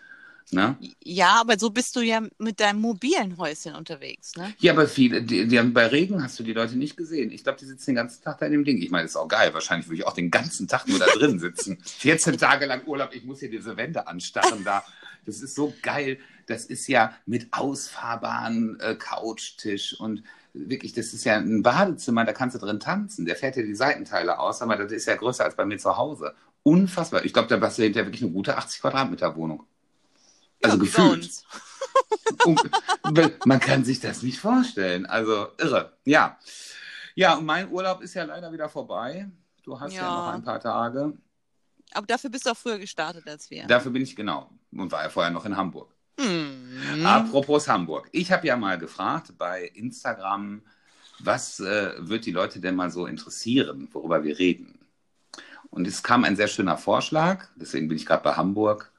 Ne? 0.51 0.77
Ja, 1.03 1.41
aber 1.41 1.57
so 1.57 1.71
bist 1.71 1.95
du 1.95 2.01
ja 2.01 2.21
mit 2.37 2.59
deinem 2.59 2.79
mobilen 2.79 3.37
Häuschen 3.37 3.73
unterwegs. 3.73 4.35
Ne? 4.35 4.53
Ja, 4.59 4.73
aber 4.73 4.87
viele, 4.87 5.23
die, 5.23 5.47
die, 5.47 5.59
bei 5.59 5.87
Regen 5.87 6.21
hast 6.21 6.37
du 6.37 6.43
die 6.43 6.53
Leute 6.53 6.77
nicht 6.77 6.97
gesehen. 6.97 7.31
Ich 7.31 7.43
glaube, 7.43 7.57
die 7.59 7.65
sitzen 7.65 7.91
den 7.91 7.95
ganzen 7.95 8.23
Tag 8.23 8.37
da 8.37 8.45
in 8.45 8.51
dem 8.51 8.63
Ding. 8.63 8.77
Ich 8.77 8.91
meine, 8.91 9.03
das 9.03 9.11
ist 9.11 9.17
auch 9.17 9.27
geil. 9.27 9.53
Wahrscheinlich 9.53 9.87
würde 9.87 9.97
ich 9.97 10.05
auch 10.05 10.13
den 10.13 10.29
ganzen 10.29 10.67
Tag 10.67 10.87
nur 10.87 10.99
da 10.99 11.07
drin 11.07 11.39
sitzen. 11.39 11.79
14 11.83 12.37
Tage 12.37 12.67
lang 12.67 12.85
Urlaub, 12.85 13.15
ich 13.15 13.23
muss 13.23 13.39
hier 13.39 13.49
diese 13.49 13.75
Wände 13.75 14.05
anstarren 14.05 14.63
da. 14.63 14.83
Das 15.25 15.41
ist 15.41 15.55
so 15.55 15.73
geil. 15.81 16.19
Das 16.47 16.65
ist 16.65 16.87
ja 16.87 17.13
mit 17.25 17.51
ausfahrbaren 17.51 18.79
äh, 18.79 18.95
Couchtisch 18.95 19.99
und 19.99 20.23
wirklich, 20.53 20.93
das 20.93 21.13
ist 21.13 21.25
ja 21.25 21.37
ein 21.37 21.63
Badezimmer, 21.63 22.23
da 22.25 22.33
kannst 22.33 22.55
du 22.55 22.59
drin 22.59 22.79
tanzen. 22.79 23.25
Der 23.25 23.35
fährt 23.35 23.55
ja 23.57 23.63
die 23.63 23.75
Seitenteile 23.75 24.39
aus, 24.39 24.61
aber 24.61 24.77
das 24.77 24.91
ist 24.91 25.05
ja 25.05 25.15
größer 25.15 25.43
als 25.43 25.55
bei 25.55 25.65
mir 25.65 25.77
zu 25.77 25.97
Hause. 25.97 26.33
Unfassbar. 26.63 27.25
Ich 27.25 27.33
glaube, 27.33 27.47
da 27.47 27.59
hast 27.61 27.77
du 27.77 27.83
hinterher 27.83 28.07
wirklich 28.07 28.23
eine 28.23 28.31
gute 28.31 28.57
80 28.57 28.81
Quadratmeter 28.81 29.35
Wohnung. 29.35 29.65
Also 30.63 30.77
Ja, 30.77 30.83
gefühlt. 30.83 31.43
man 33.45 33.59
kann 33.59 33.83
sich 33.83 33.99
das 33.99 34.23
nicht 34.23 34.39
vorstellen. 34.39 35.05
Also 35.05 35.47
irre. 35.59 35.93
Ja. 36.05 36.37
Ja, 37.15 37.35
und 37.35 37.45
mein 37.45 37.69
Urlaub 37.71 38.01
ist 38.01 38.13
ja 38.13 38.23
leider 38.23 38.51
wieder 38.51 38.69
vorbei. 38.69 39.29
Du 39.63 39.79
hast 39.79 39.93
ja, 39.93 40.01
Ja. 40.01 40.09
noch 40.27 40.33
ein 40.33 40.43
paar 40.43 40.59
Tage. 40.59 41.13
Aber 41.93 42.07
dafür 42.07 42.29
bist 42.29 42.45
du 42.45 42.51
auch 42.51 42.57
früher 42.57 42.79
gestartet 42.79 43.27
als 43.27 43.49
wir. 43.49 43.65
Dafür 43.67 43.91
bin 43.91 44.01
ich 44.01 44.15
genau. 44.15 44.49
Und 44.71 44.91
war 44.91 45.03
ja 45.03 45.09
vorher 45.09 45.31
noch 45.31 45.45
in 45.45 45.55
Hamburg. 45.55 45.94
Hm. 46.19 47.05
Apropos 47.05 47.67
Hamburg. 47.67 48.09
Ich 48.11 48.31
habe 48.31 48.47
ja 48.47 48.55
mal 48.55 48.77
gefragt 48.77 49.33
bei 49.37 49.71
Instagram, 49.73 50.61
was 51.19 51.59
äh, 51.59 51.93
wird 51.97 52.25
die 52.25 52.31
Leute 52.31 52.59
denn 52.59 52.75
mal 52.75 52.91
so 52.91 53.05
interessieren, 53.05 53.87
worüber 53.91 54.23
wir 54.23 54.37
reden? 54.37 54.79
Und 55.69 55.87
es 55.87 56.03
kam 56.03 56.23
ein 56.23 56.35
sehr 56.35 56.47
schöner 56.47 56.77
Vorschlag, 56.77 57.47
deswegen 57.55 57.87
bin 57.87 57.97
ich 57.97 58.05
gerade 58.05 58.23
bei 58.23 58.33
Hamburg. 58.33 58.91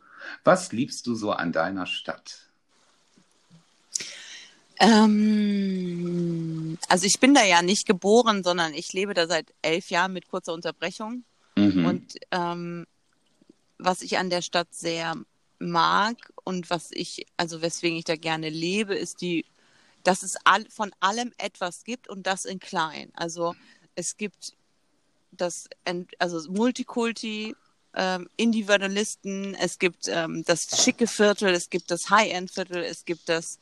Was 0.45 0.73
liebst 0.73 1.07
du 1.07 1.15
so 1.15 1.33
an 1.33 1.53
deiner 1.53 1.87
Stadt? 1.87 2.41
Ähm, 4.79 6.77
also 6.89 7.07
ich 7.07 7.19
bin 7.19 7.33
da 7.33 7.45
ja 7.45 7.63
nicht 7.63 7.87
geboren, 7.87 8.45
sondern 8.45 8.75
ich 8.75 8.93
lebe 8.93 9.15
da 9.15 9.27
seit 9.27 9.55
elf 9.63 9.89
Jahren 9.91 10.13
mit 10.13 10.29
kurzer 10.29 10.53
Unterbrechung. 10.53 11.25
Mhm. 11.57 11.87
Und 11.87 12.15
ähm, 12.31 12.87
was 13.79 14.03
ich 14.03 14.19
an 14.19 14.29
der 14.29 14.43
Stadt 14.43 14.69
sehr 14.71 15.15
mag 15.59 16.17
und 16.47 16.71
was 16.71 16.91
ich, 16.93 17.27
also 17.37 17.61
weswegen 17.61 17.99
ich 17.99 18.05
da 18.05 18.15
gerne 18.15 18.49
lebe, 18.49 18.95
ist 18.95 19.21
die, 19.21 19.45
dass 20.05 20.23
es 20.23 20.37
all, 20.45 20.65
von 20.71 20.93
allem 21.01 21.33
etwas 21.39 21.83
gibt 21.83 22.09
und 22.09 22.29
das 22.29 22.45
in 22.45 22.61
klein. 22.61 23.11
Also 23.15 23.57
es 23.97 24.17
gibt 24.17 24.53
das, 25.33 25.69
also 26.21 26.51
Multikulti, 26.53 27.57
ähm, 27.95 28.29
Individualisten, 28.37 29.55
es 29.55 29.81
gibt 29.81 30.07
ähm, 30.07 30.45
das 30.45 30.85
schicke 30.85 31.09
Viertel, 31.09 31.49
es 31.49 31.69
gibt 31.69 31.91
das 31.91 32.11
High-End-Viertel, 32.11 32.85
es 32.85 33.05
gibt 33.05 33.29
das, 33.29 33.59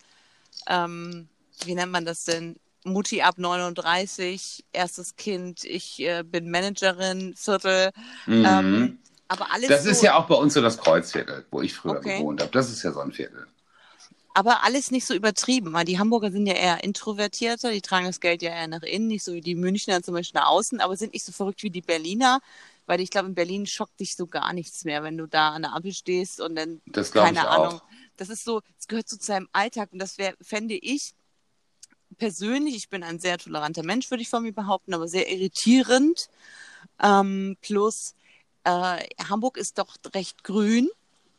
ähm, 0.66 1.28
wie 1.64 1.74
nennt 1.74 1.92
man 1.92 2.04
das 2.04 2.24
denn? 2.24 2.56
Mutti 2.84 3.22
ab 3.22 3.38
39, 3.38 4.62
erstes 4.72 5.16
Kind, 5.16 5.64
ich 5.64 6.00
äh, 6.00 6.22
bin 6.22 6.50
Managerin, 6.50 7.34
Viertel. 7.34 7.92
Mhm. 8.26 8.44
Ähm, 8.46 8.98
aber 9.34 9.52
alles 9.52 9.68
das 9.68 9.84
so, 9.84 9.90
ist 9.90 10.02
ja 10.02 10.16
auch 10.16 10.26
bei 10.26 10.34
uns 10.34 10.54
so 10.54 10.62
das 10.62 10.78
Kreuzviertel, 10.78 11.44
wo 11.50 11.60
ich 11.62 11.74
früher 11.74 11.98
Okay. 11.98 12.18
gewohnt 12.18 12.40
habe. 12.40 12.50
Das 12.52 12.70
ist 12.70 12.82
ja 12.82 12.92
so 12.92 13.00
ein 13.00 13.12
Viertel. 13.12 13.46
aber 14.34 14.64
alles 14.64 14.90
nicht 14.90 15.06
so 15.06 15.14
übertrieben, 15.14 15.72
weil 15.72 15.84
die 15.84 15.98
Hamburger 15.98 16.30
sind 16.32 16.46
ja 16.46 16.54
eher 16.54 16.82
introvertierter, 16.82 17.70
die 17.70 17.80
tragen 17.82 18.06
das 18.06 18.20
Geld 18.20 18.42
ja 18.42 18.50
eher 18.50 18.66
nach 18.66 18.82
innen, 18.82 19.06
nicht 19.06 19.22
so 19.24 19.32
wie 19.32 19.40
die 19.40 19.54
Münchner 19.54 20.02
zum 20.02 20.14
Beispiel 20.14 20.40
nach 20.40 20.48
außen, 20.48 20.80
aber 20.80 20.96
sind 20.96 21.12
nicht 21.12 21.24
so 21.24 21.30
verrückt 21.32 21.62
wie 21.62 21.70
die 21.70 21.82
Berliner, 21.82 22.40
weil 22.86 23.00
ich 23.00 23.10
glaube, 23.10 23.28
in 23.28 23.34
Berlin 23.34 23.66
schockt 23.66 24.00
dich 24.00 24.16
so 24.16 24.26
gar 24.26 24.52
nichts 24.52 24.84
mehr, 24.84 25.02
wenn 25.04 25.16
du 25.16 25.26
da 25.26 25.50
an 25.50 25.62
der 25.62 25.72
Ampel 25.72 25.92
stehst 25.92 26.40
und 26.40 26.56
dann, 26.56 26.80
Das 26.86 27.12
glaube 27.12 27.32
ich 27.32 27.38
keine 27.38 27.48
auch. 27.48 27.52
Ahnung, 27.52 27.80
das 28.16 28.28
ist 28.28 28.44
so, 28.44 28.60
es 28.78 28.88
gehört 28.88 29.08
so 29.08 29.16
zu 29.16 29.24
seinem 29.24 29.48
Alltag 29.52 29.90
und 29.92 30.00
das 30.00 30.18
wäre, 30.18 30.34
fände 30.42 30.74
ich 30.74 31.14
persönlich, 32.18 32.76
ich 32.76 32.88
bin 32.88 33.02
ein 33.02 33.18
sehr 33.18 33.38
toleranter 33.38 33.82
Mensch, 33.82 34.10
würde 34.10 34.22
ich 34.22 34.28
von 34.28 34.42
mir 34.42 34.52
behaupten, 34.52 34.94
aber 34.94 35.08
sehr 35.08 35.30
irritierend. 35.30 36.28
Ähm, 37.02 37.56
plus, 37.62 38.14
äh, 38.64 39.04
Hamburg 39.28 39.56
ist 39.56 39.78
doch 39.78 39.96
recht 40.14 40.44
grün. 40.44 40.88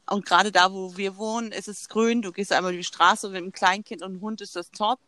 Und 0.07 0.25
gerade 0.25 0.51
da, 0.51 0.71
wo 0.71 0.95
wir 0.97 1.17
wohnen, 1.17 1.51
ist 1.51 1.67
es 1.67 1.89
grün. 1.89 2.21
Du 2.21 2.31
gehst 2.31 2.51
einmal 2.53 2.73
die 2.73 2.83
Straße 2.83 3.27
mit 3.29 3.37
einem 3.37 3.51
Kleinkind 3.51 4.03
und 4.03 4.11
einem 4.11 4.21
Hund 4.21 4.41
ist 4.41 4.55
das 4.55 4.69
top. 4.71 4.99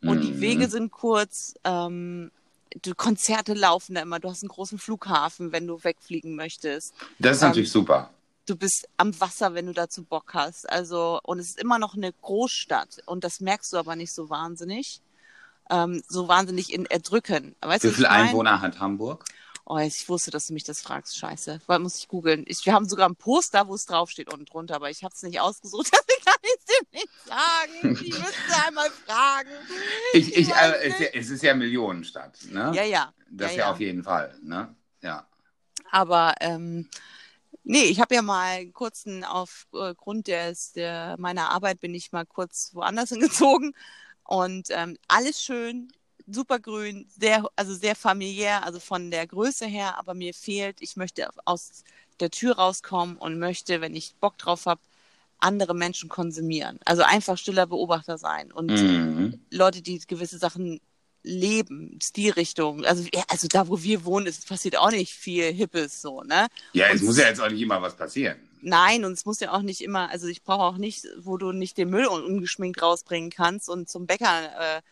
Und 0.00 0.22
die 0.22 0.32
Mhm. 0.32 0.40
Wege 0.40 0.68
sind 0.68 0.90
kurz. 0.90 1.54
Ähm, 1.64 2.30
du, 2.82 2.94
Konzerte 2.94 3.52
laufen 3.54 3.94
da 3.96 4.00
immer. 4.02 4.20
Du 4.20 4.30
hast 4.30 4.42
einen 4.42 4.48
großen 4.48 4.78
Flughafen, 4.78 5.52
wenn 5.52 5.66
du 5.66 5.82
wegfliegen 5.84 6.34
möchtest. 6.34 6.94
Das 7.18 7.36
ist 7.36 7.42
Ähm, 7.42 7.48
natürlich 7.48 7.70
super. 7.72 8.10
Du 8.46 8.56
bist 8.56 8.88
am 8.96 9.18
Wasser, 9.20 9.52
wenn 9.52 9.66
du 9.66 9.74
dazu 9.74 10.02
Bock 10.04 10.32
hast. 10.32 10.70
Also, 10.70 11.20
und 11.24 11.38
es 11.40 11.50
ist 11.50 11.58
immer 11.60 11.78
noch 11.78 11.94
eine 11.94 12.12
Großstadt. 12.14 13.00
Und 13.04 13.24
das 13.24 13.40
merkst 13.40 13.72
du 13.74 13.76
aber 13.76 13.96
nicht 13.96 14.14
so 14.14 14.30
wahnsinnig. 14.30 15.02
Ähm, 15.70 16.02
so 16.08 16.28
wahnsinnig 16.28 16.72
in 16.72 16.86
erdrücken. 16.86 17.54
Weißt 17.60 17.84
Wie 17.84 17.90
viele? 17.90 18.08
Einwohner 18.08 18.62
hat 18.62 18.80
Hamburg? 18.80 19.24
Oh, 19.70 19.76
ich 19.76 20.08
wusste, 20.08 20.30
dass 20.30 20.46
du 20.46 20.54
mich 20.54 20.64
das 20.64 20.80
fragst. 20.80 21.18
Scheiße. 21.18 21.60
Weil 21.66 21.78
muss 21.78 21.98
ich 21.98 22.08
googeln. 22.08 22.46
Wir 22.46 22.72
haben 22.72 22.88
sogar 22.88 23.06
ein 23.06 23.16
Poster, 23.16 23.68
wo 23.68 23.74
es 23.74 23.84
draufsteht 23.84 24.32
unten 24.32 24.46
drunter, 24.46 24.76
aber 24.76 24.88
ich 24.88 25.04
habe 25.04 25.12
es 25.14 25.22
nicht 25.22 25.40
ausgesucht. 25.40 25.88
Deswegen 25.92 26.24
kann 26.24 26.36
ich 26.42 26.64
dir 26.64 26.98
nicht 26.98 27.26
sagen. 27.26 27.98
Ich 28.02 28.18
müsste 28.18 28.66
einmal 28.66 28.88
fragen. 28.90 29.50
Ich, 30.14 30.34
ich, 30.34 30.48
äh, 30.48 30.72
es, 30.84 30.94
es 31.12 31.28
ist 31.28 31.42
ja 31.42 31.52
Millionenstadt, 31.52 32.38
ne? 32.50 32.72
Ja, 32.74 32.82
ja. 32.82 33.12
Das 33.28 33.50
ja, 33.50 33.58
ja, 33.58 33.64
ja. 33.64 33.72
auf 33.72 33.80
jeden 33.80 34.02
Fall, 34.04 34.34
ne? 34.42 34.74
Ja. 35.02 35.28
Aber 35.90 36.34
ähm, 36.40 36.88
nee, 37.62 37.84
ich 37.84 38.00
habe 38.00 38.14
ja 38.14 38.22
mal 38.22 38.64
kurzen 38.68 39.22
aufgrund 39.22 40.28
des, 40.28 40.72
der 40.72 41.16
meiner 41.18 41.50
Arbeit 41.50 41.80
bin 41.80 41.94
ich 41.94 42.10
mal 42.10 42.24
kurz 42.24 42.70
woanders 42.72 43.08
hingezogen 43.10 43.74
und 44.24 44.68
ähm, 44.70 44.96
alles 45.08 45.42
schön, 45.42 45.92
super 46.30 46.58
grün, 46.58 47.06
sehr 47.18 47.44
also 47.56 47.74
sehr 47.74 47.96
familiär, 47.96 48.64
also 48.64 48.80
von 48.80 49.10
der 49.10 49.26
Größe 49.26 49.66
her, 49.66 49.98
aber 49.98 50.14
mir 50.14 50.34
fehlt, 50.34 50.80
ich 50.80 50.96
möchte 50.96 51.28
aus 51.44 51.84
der 52.20 52.30
Tür 52.30 52.56
rauskommen 52.56 53.16
und 53.16 53.38
möchte, 53.38 53.80
wenn 53.80 53.94
ich 53.94 54.14
Bock 54.20 54.38
drauf 54.38 54.66
habe, 54.66 54.80
andere 55.40 55.74
Menschen 55.74 56.08
konsumieren. 56.08 56.78
Also 56.84 57.02
einfach 57.02 57.38
stiller 57.38 57.66
Beobachter 57.66 58.18
sein 58.18 58.52
und 58.52 58.72
Mhm. 58.72 59.40
Leute, 59.50 59.82
die 59.82 59.98
gewisse 60.00 60.38
Sachen 60.38 60.80
leben, 61.22 61.98
Stilrichtung. 62.02 62.84
Also, 62.84 63.04
ja, 63.12 63.22
also 63.28 63.48
da, 63.48 63.68
wo 63.68 63.82
wir 63.82 64.04
wohnen, 64.04 64.26
es 64.26 64.44
passiert 64.44 64.76
auch 64.76 64.90
nicht 64.90 65.12
viel 65.12 65.52
Hippes 65.52 66.00
so, 66.00 66.22
ne? 66.22 66.46
Ja, 66.72 66.86
es 66.92 67.02
muss 67.02 67.18
ja 67.18 67.28
jetzt 67.28 67.40
auch 67.40 67.50
nicht 67.50 67.60
immer 67.60 67.80
was 67.82 67.96
passieren. 67.96 68.38
Nein, 68.60 69.04
und 69.04 69.12
es 69.12 69.24
muss 69.24 69.40
ja 69.40 69.52
auch 69.52 69.62
nicht 69.62 69.80
immer, 69.80 70.10
also 70.10 70.26
ich 70.26 70.42
brauche 70.42 70.62
auch 70.62 70.78
nicht, 70.78 71.06
wo 71.18 71.36
du 71.36 71.52
nicht 71.52 71.78
den 71.78 71.90
Müll 71.90 72.06
un 72.08 72.24
ungeschminkt 72.24 72.82
rausbringen 72.82 73.30
kannst 73.30 73.68
und 73.68 73.88
zum 73.88 74.06
Bäcker, 74.06 74.78
äh, 74.78 74.82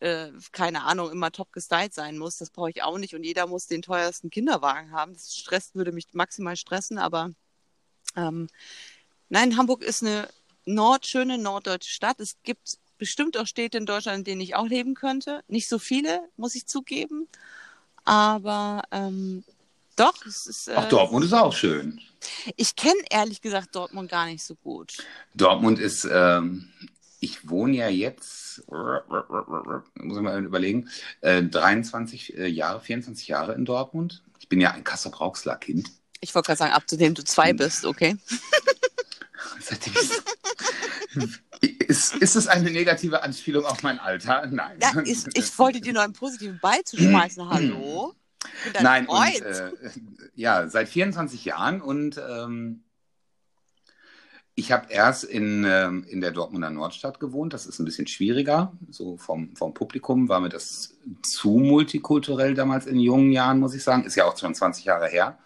äh, 0.00 0.30
keine 0.52 0.84
Ahnung, 0.84 1.10
immer 1.10 1.30
top 1.30 1.52
gestylt 1.52 1.94
sein 1.94 2.18
muss. 2.18 2.38
Das 2.38 2.50
brauche 2.50 2.70
ich 2.70 2.82
auch 2.82 2.98
nicht. 2.98 3.14
Und 3.14 3.24
jeder 3.24 3.46
muss 3.46 3.66
den 3.66 3.82
teuersten 3.82 4.30
Kinderwagen 4.30 4.92
haben. 4.92 5.12
Das 5.12 5.34
stresst, 5.34 5.74
würde 5.74 5.92
mich 5.92 6.08
maximal 6.12 6.56
stressen, 6.56 6.98
aber 6.98 7.32
ähm, 8.16 8.48
nein, 9.28 9.56
Hamburg 9.56 9.82
ist 9.82 10.02
eine 10.02 10.28
nord, 10.64 11.06
schöne 11.06 11.38
norddeutsche 11.38 11.90
Stadt. 11.90 12.20
Es 12.20 12.36
gibt 12.42 12.78
bestimmt 12.98 13.36
auch 13.36 13.46
Städte 13.46 13.78
in 13.78 13.86
Deutschland, 13.86 14.18
in 14.18 14.24
denen 14.24 14.40
ich 14.40 14.54
auch 14.54 14.66
leben 14.66 14.94
könnte. 14.94 15.42
Nicht 15.48 15.68
so 15.68 15.78
viele, 15.78 16.20
muss 16.36 16.54
ich 16.54 16.66
zugeben. 16.66 17.28
Aber 18.04 18.82
ähm, 18.90 19.44
doch, 19.96 20.24
es 20.26 20.46
ist. 20.46 20.68
Äh, 20.68 20.76
Auch 20.76 20.88
Dortmund 20.88 21.24
ist 21.24 21.32
auch 21.32 21.52
schön. 21.52 22.00
Ich 22.56 22.76
kenne 22.76 23.00
ehrlich 23.10 23.40
gesagt 23.40 23.74
Dortmund 23.74 24.10
gar 24.10 24.26
nicht 24.26 24.42
so 24.42 24.54
gut. 24.54 24.98
Dortmund 25.34 25.78
ist, 25.78 26.06
ähm, 26.10 26.70
ich 27.20 27.48
wohne 27.48 27.76
ja 27.76 27.88
jetzt, 27.88 28.64
muss 28.68 30.16
ich 30.16 30.22
mal 30.22 30.42
überlegen, 30.44 30.88
äh, 31.20 31.42
23 31.42 32.36
äh, 32.38 32.46
Jahre, 32.46 32.80
24 32.80 33.28
Jahre 33.28 33.54
in 33.54 33.64
Dortmund. 33.64 34.22
Ich 34.38 34.48
bin 34.48 34.60
ja 34.60 34.72
ein 34.72 34.84
Kassel-Brauxler-Kind. 34.84 35.90
Ich 36.20 36.34
wollte 36.34 36.46
gerade 36.46 36.58
sagen, 36.58 36.72
ab 36.72 36.88
zu 36.88 36.96
dem 36.96 37.14
du 37.14 37.22
zwei 37.22 37.52
bist, 37.52 37.84
okay? 37.84 38.16
Seitdem 39.60 39.92
ich- 39.94 41.40
ist, 41.88 42.14
ist 42.16 42.36
es 42.36 42.46
eine 42.46 42.70
negative 42.70 43.22
Anspielung 43.22 43.64
auf 43.64 43.82
mein 43.82 43.98
Alter? 43.98 44.46
Nein. 44.46 44.78
Ja, 44.80 44.92
ich, 45.04 45.26
ich 45.34 45.58
wollte 45.58 45.80
dir 45.80 45.92
noch 45.92 46.02
einen 46.02 46.12
positiven 46.12 46.58
Ball 46.60 46.82
zu 46.84 46.96
schmeißen. 46.96 47.48
Hallo? 47.50 48.14
Nein, 48.80 49.06
und 49.06 49.42
äh, 49.42 49.72
ja, 50.34 50.68
seit 50.68 50.88
24 50.88 51.44
Jahren 51.44 51.82
und 51.82 52.18
ähm, 52.18 52.84
ich 54.60 54.72
habe 54.72 54.92
erst 54.92 55.24
in, 55.24 55.64
ähm, 55.66 56.04
in 56.06 56.20
der 56.20 56.32
Dortmunder 56.32 56.68
Nordstadt 56.68 57.18
gewohnt. 57.18 57.54
Das 57.54 57.66
ist 57.66 57.78
ein 57.78 57.86
bisschen 57.86 58.06
schwieriger. 58.06 58.72
So 58.90 59.16
vom, 59.16 59.56
vom 59.56 59.72
Publikum 59.72 60.28
war 60.28 60.38
mir 60.38 60.50
das 60.50 60.94
zu 61.22 61.48
multikulturell 61.58 62.52
damals 62.54 62.86
in 62.86 63.00
jungen 63.00 63.32
Jahren, 63.32 63.58
muss 63.58 63.74
ich 63.74 63.82
sagen. 63.82 64.04
Ist 64.04 64.16
ja 64.16 64.26
auch 64.26 64.36
schon 64.36 64.54
20 64.54 64.84
Jahre 64.84 65.08
her. 65.08 65.38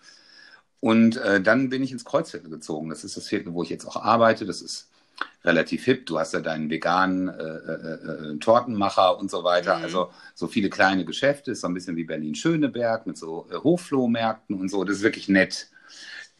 Und 0.80 1.16
äh, 1.16 1.40
dann 1.40 1.70
bin 1.70 1.82
ich 1.82 1.92
ins 1.92 2.04
Kreuzviertel 2.04 2.50
gezogen. 2.50 2.90
Das 2.90 3.04
ist 3.04 3.16
das 3.16 3.28
Viertel, 3.28 3.54
wo 3.54 3.62
ich 3.62 3.70
jetzt 3.70 3.86
auch 3.86 3.96
arbeite. 3.96 4.44
Das 4.46 4.60
ist 4.60 4.90
relativ 5.44 5.84
hip. 5.84 6.06
Du 6.06 6.18
hast 6.18 6.34
ja 6.34 6.40
deinen 6.40 6.68
veganen 6.68 7.28
äh, 7.28 7.42
äh, 7.42 8.32
äh, 8.32 8.38
Tortenmacher 8.38 9.16
und 9.16 9.30
so 9.30 9.44
weiter. 9.44 9.78
Mhm. 9.78 9.84
Also 9.84 10.10
so 10.34 10.48
viele 10.48 10.70
kleine 10.70 11.04
Geschäfte, 11.04 11.52
ist 11.52 11.60
so 11.60 11.68
ein 11.68 11.74
bisschen 11.74 11.94
wie 11.94 12.04
Berlin-Schöneberg 12.04 13.06
mit 13.06 13.16
so 13.16 13.46
äh, 13.50 13.56
Hochflohmärkten 13.56 14.60
und 14.60 14.68
so. 14.70 14.82
Das 14.82 14.96
ist 14.96 15.02
wirklich 15.02 15.28
nett. 15.28 15.68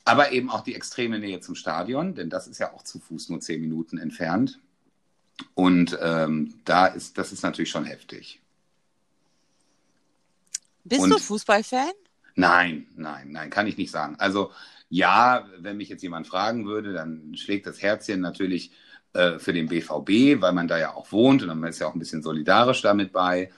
Aber 0.05 0.33
eben 0.33 0.51
auch 0.51 0.61
die 0.61 0.75
extreme 0.75 1.19
Nähe 1.19 1.41
zum 1.41 1.55
Stadion, 1.55 2.15
denn 2.15 2.29
das 2.29 2.47
ist 2.47 2.59
ja 2.59 2.73
auch 2.75 2.83
zu 2.83 2.99
Fuß 2.99 3.31
nur 3.31 3.41
zehn 3.41 3.61
Minuten 3.61 3.99
entfernt. 3.99 4.61
Und 5.55 5.99
ähm, 6.01 6.55
da 6.65 6.87
ist, 6.87 7.19
das 7.19 7.33
ist 7.33 7.43
natürlich 7.43 7.71
schon 7.71 7.85
heftig. 7.85 8.41
Bist 10.85 11.03
und- 11.03 11.11
du 11.11 11.19
Fußballfan? 11.19 11.93
Nein, 12.37 12.89
nein, 12.97 13.31
nein, 13.31 13.49
kann 13.49 13.67
ich 13.67 13.77
nicht 13.77 13.91
sagen. 13.93 14.17
Also 14.19 14.51
ja, 14.91 15.49
wenn 15.59 15.77
mich 15.77 15.89
jetzt 15.89 16.03
jemand 16.03 16.27
fragen 16.27 16.67
würde, 16.67 16.93
dann 16.93 17.37
schlägt 17.37 17.67
das 17.67 17.81
Herzchen 17.81 18.21
natürlich 18.21 18.73
äh, 19.13 19.39
für 19.39 19.53
den 19.53 19.69
BVB, 19.69 20.41
weil 20.43 20.53
man 20.53 20.69
da 20.69 20.79
ja 20.79 20.95
auch 20.95 21.13
wohnt 21.13 21.43
und 21.43 21.49
man 21.59 21.71
ist 21.71 21.79
ja 21.79 21.87
auch 21.87 21.95
ein 21.95 21.99
bisschen 22.01 22.23
solidarisch 22.23 22.83
damit 22.83 23.13
bei. 23.13 23.51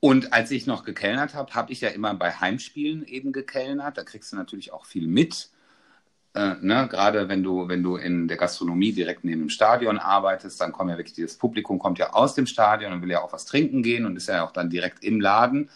Und 0.00 0.32
als 0.32 0.50
ich 0.50 0.66
noch 0.66 0.84
gekellnert 0.84 1.34
habe, 1.34 1.54
habe 1.54 1.72
ich 1.72 1.80
ja 1.82 1.90
immer 1.90 2.12
bei 2.14 2.32
Heimspielen 2.32 3.04
eben 3.04 3.32
gekellnert. 3.32 3.96
Da 3.98 4.02
kriegst 4.02 4.32
du 4.32 4.36
natürlich 4.36 4.72
auch 4.72 4.86
viel 4.86 5.06
mit. 5.06 5.50
Äh, 6.34 6.54
ne? 6.60 6.88
Gerade 6.90 7.28
wenn 7.28 7.42
du, 7.42 7.68
wenn 7.68 7.82
du 7.82 7.96
in 7.96 8.26
der 8.28 8.36
Gastronomie 8.36 8.92
direkt 8.92 9.24
neben 9.24 9.42
dem 9.42 9.48
Stadion 9.50 9.98
arbeitest, 9.98 10.60
dann 10.60 10.72
kommt 10.72 10.90
ja 10.90 10.96
wirklich 10.96 11.14
dieses 11.14 11.36
Publikum 11.36 11.78
kommt 11.78 11.98
ja 11.98 12.12
aus 12.14 12.34
dem 12.34 12.46
Stadion 12.46 12.92
und 12.92 13.02
will 13.02 13.10
ja 13.10 13.20
auch 13.22 13.32
was 13.32 13.44
trinken 13.44 13.82
gehen 13.82 14.06
und 14.06 14.16
ist 14.16 14.28
ja 14.28 14.44
auch 14.46 14.52
dann 14.52 14.70
direkt 14.70 15.04
im 15.04 15.20
Laden. 15.20 15.68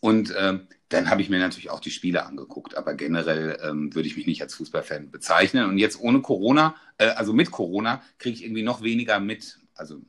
Und 0.00 0.30
äh, 0.30 0.58
dann 0.90 1.10
habe 1.10 1.22
ich 1.22 1.28
mir 1.30 1.38
natürlich 1.38 1.70
auch 1.70 1.80
die 1.80 1.90
Spiele 1.90 2.24
angeguckt, 2.24 2.76
aber 2.76 2.94
generell 2.94 3.58
ähm, 3.62 3.94
würde 3.94 4.08
ich 4.08 4.16
mich 4.16 4.26
nicht 4.26 4.42
als 4.42 4.54
Fußballfan 4.54 5.10
bezeichnen. 5.10 5.68
Und 5.68 5.78
jetzt 5.78 6.00
ohne 6.00 6.20
Corona, 6.20 6.74
äh, 6.98 7.08
also 7.08 7.32
mit 7.32 7.50
Corona, 7.50 8.02
kriege 8.18 8.36
ich 8.36 8.44
irgendwie 8.44 8.62
noch 8.62 8.82
weniger 8.82 9.20
mit. 9.20 9.58
Also 9.74 10.00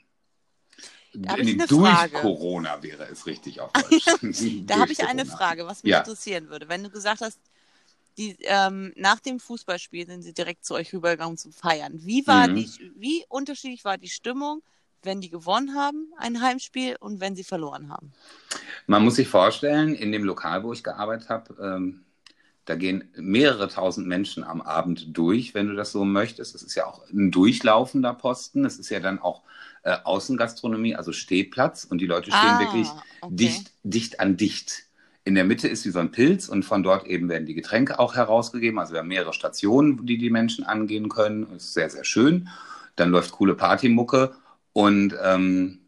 eine 1.28 1.68
durch 1.68 1.82
Frage. 1.82 2.13
Corona 2.13 2.84
wäre 2.84 3.08
es 3.12 3.26
richtig 3.26 3.62
auf 3.62 3.72
Deutsch. 3.89 4.06
Da 4.68 4.80
habe 4.80 4.92
ich 4.92 5.00
eine 5.02 5.24
Corona. 5.24 5.38
Frage, 5.38 5.65
was 5.65 5.84
mich 5.84 5.92
Ja. 5.92 6.00
interessieren 6.00 6.50
würde. 6.50 6.70
Wenn 6.70 6.84
du 6.84 6.89
gesagt 6.89 7.22
hast, 7.22 7.39
die, 8.17 8.36
ähm, 8.41 8.93
nach 8.95 9.19
dem 9.19 9.39
Fußballspiel 9.39 10.06
sind 10.08 10.24
sie 10.24 10.34
direkt 10.34 10.65
zu 10.65 10.74
euch 10.76 10.93
rübergegangen 10.93 11.38
zum 11.38 11.52
Feiern. 11.54 11.93
Wie 12.06 12.28
war 12.28 12.48
Mhm. 12.48 12.56
die, 12.56 12.69
wie 12.98 13.26
unterschiedlich 13.30 13.86
war 13.86 13.98
die 13.98 14.10
Stimmung, 14.10 14.62
wenn 15.04 15.22
die 15.22 15.30
gewonnen 15.30 15.76
haben, 15.76 16.12
ein 16.17 16.41
Heimspiel, 16.41 16.98
und 17.00 17.22
wenn 17.22 17.36
sie 17.36 17.43
verloren 17.45 17.89
haben? 17.89 18.12
Man 18.88 19.04
muss 19.04 19.15
sich 19.15 19.28
vorstellen, 19.28 19.93
in 19.95 20.12
dem 20.12 20.24
Lokal, 20.24 20.63
wo 20.63 20.74
ich 20.74 20.84
gearbeitet 20.84 21.30
habe, 21.30 21.56
ähm, 21.62 22.06
da 22.65 22.76
gehen 22.76 23.10
mehrere 23.15 23.67
tausend 23.67 24.08
Menschen 24.08 24.43
am 24.43 24.62
Abend 24.62 25.17
durch, 25.17 25.56
wenn 25.56 25.67
du 25.67 25.76
das 25.76 25.91
so 25.91 26.06
möchtest. 26.06 26.56
Es 26.56 26.63
ist 26.63 26.76
ja 26.76 26.86
auch 26.86 27.10
ein 27.10 27.32
durchlaufender 27.32 28.13
Posten. 28.13 28.63
Es 28.65 28.78
ist 28.80 28.89
ja 28.89 29.00
dann 29.00 29.19
auch 29.19 29.43
äh, 29.84 29.98
Außengastronomie, 30.04 30.95
also 30.95 31.12
Stehplatz. 31.12 31.84
Und 31.86 32.00
die 32.00 32.06
Leute 32.06 32.32
stehen 32.32 32.56
Ah, 32.56 32.60
wirklich 32.60 32.88
okay. 33.22 33.36
dicht, 33.36 33.72
dicht 33.84 34.19
an 34.19 34.38
dicht. 34.38 34.84
In 35.30 35.36
der 35.36 35.44
Mitte 35.44 35.68
ist 35.68 35.86
wie 35.86 35.92
so 35.92 36.00
ein 36.00 36.10
Pilz 36.10 36.50
und 36.50 36.63
von 36.63 36.82
dort 36.82 37.06
eben 37.06 37.30
werden 37.30 37.46
die 37.46 37.54
Getränke 37.54 38.00
auch 38.00 38.15
herausgegeben. 38.15 38.80
Also 38.80 38.94
wir 38.94 39.02
haben 39.02 39.10
mehrere 39.10 39.32
Stationen, 39.32 40.04
die 40.08 40.18
die 40.18 40.32
Menschen 40.32 40.63
angehen 40.65 41.08
können. 41.08 41.48
Das 41.54 41.65
ist 41.65 41.74
sehr, 41.76 41.92
sehr 41.92 42.04
schön. 42.04 42.50
Dann 42.96 43.12
läuft 43.12 43.32
coole 43.34 43.54
Partymucke 43.54 44.34
und 44.74 45.15
ähm, 45.24 45.82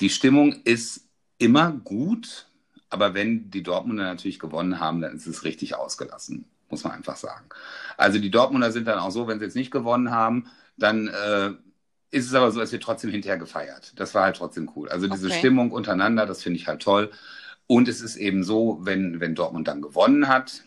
die 0.00 0.10
Stimmung 0.10 0.52
ist 0.64 1.06
immer 1.38 1.72
gut, 1.72 2.46
aber 2.90 3.14
wenn 3.14 3.50
die 3.50 3.62
Dortmunder 3.62 4.04
natürlich 4.04 4.38
gewonnen 4.38 4.80
haben, 4.80 5.00
dann 5.00 5.14
ist 5.16 5.26
es 5.26 5.44
richtig 5.44 5.74
ausgelassen, 5.76 6.46
muss 6.68 6.84
man 6.84 6.92
einfach 6.92 7.16
sagen. 7.16 7.46
Also 7.96 8.18
die 8.18 8.30
Dortmunder 8.30 8.72
sind 8.72 8.86
dann 8.86 8.98
auch 8.98 9.10
so, 9.10 9.28
wenn 9.28 9.38
sie 9.38 9.44
jetzt 9.46 9.56
nicht 9.56 9.70
gewonnen 9.70 10.10
haben, 10.10 10.46
dann 10.76 11.08
äh, 11.08 11.52
ist 12.10 12.26
es 12.26 12.34
aber 12.34 12.50
so, 12.50 12.60
es 12.60 12.72
wird 12.72 12.82
trotzdem 12.82 13.10
hinterher 13.10 13.38
gefeiert. 13.38 13.92
Das 13.96 14.14
war 14.14 14.24
halt 14.24 14.36
trotzdem 14.36 14.70
cool. 14.76 14.88
Also 14.88 15.06
diese 15.08 15.30
Okay. 15.30 15.38
Stimmung 15.38 15.70
untereinander, 15.72 16.26
das 16.26 16.42
finde 16.42 16.58
ich 16.58 16.66
halt 16.68 16.82
toll. 16.82 17.10
Und 17.72 17.88
es 17.88 18.02
ist 18.02 18.16
eben 18.16 18.44
so, 18.44 18.80
wenn, 18.82 19.18
wenn 19.18 19.34
Dortmund 19.34 19.66
dann 19.66 19.80
gewonnen 19.80 20.28
hat, 20.28 20.62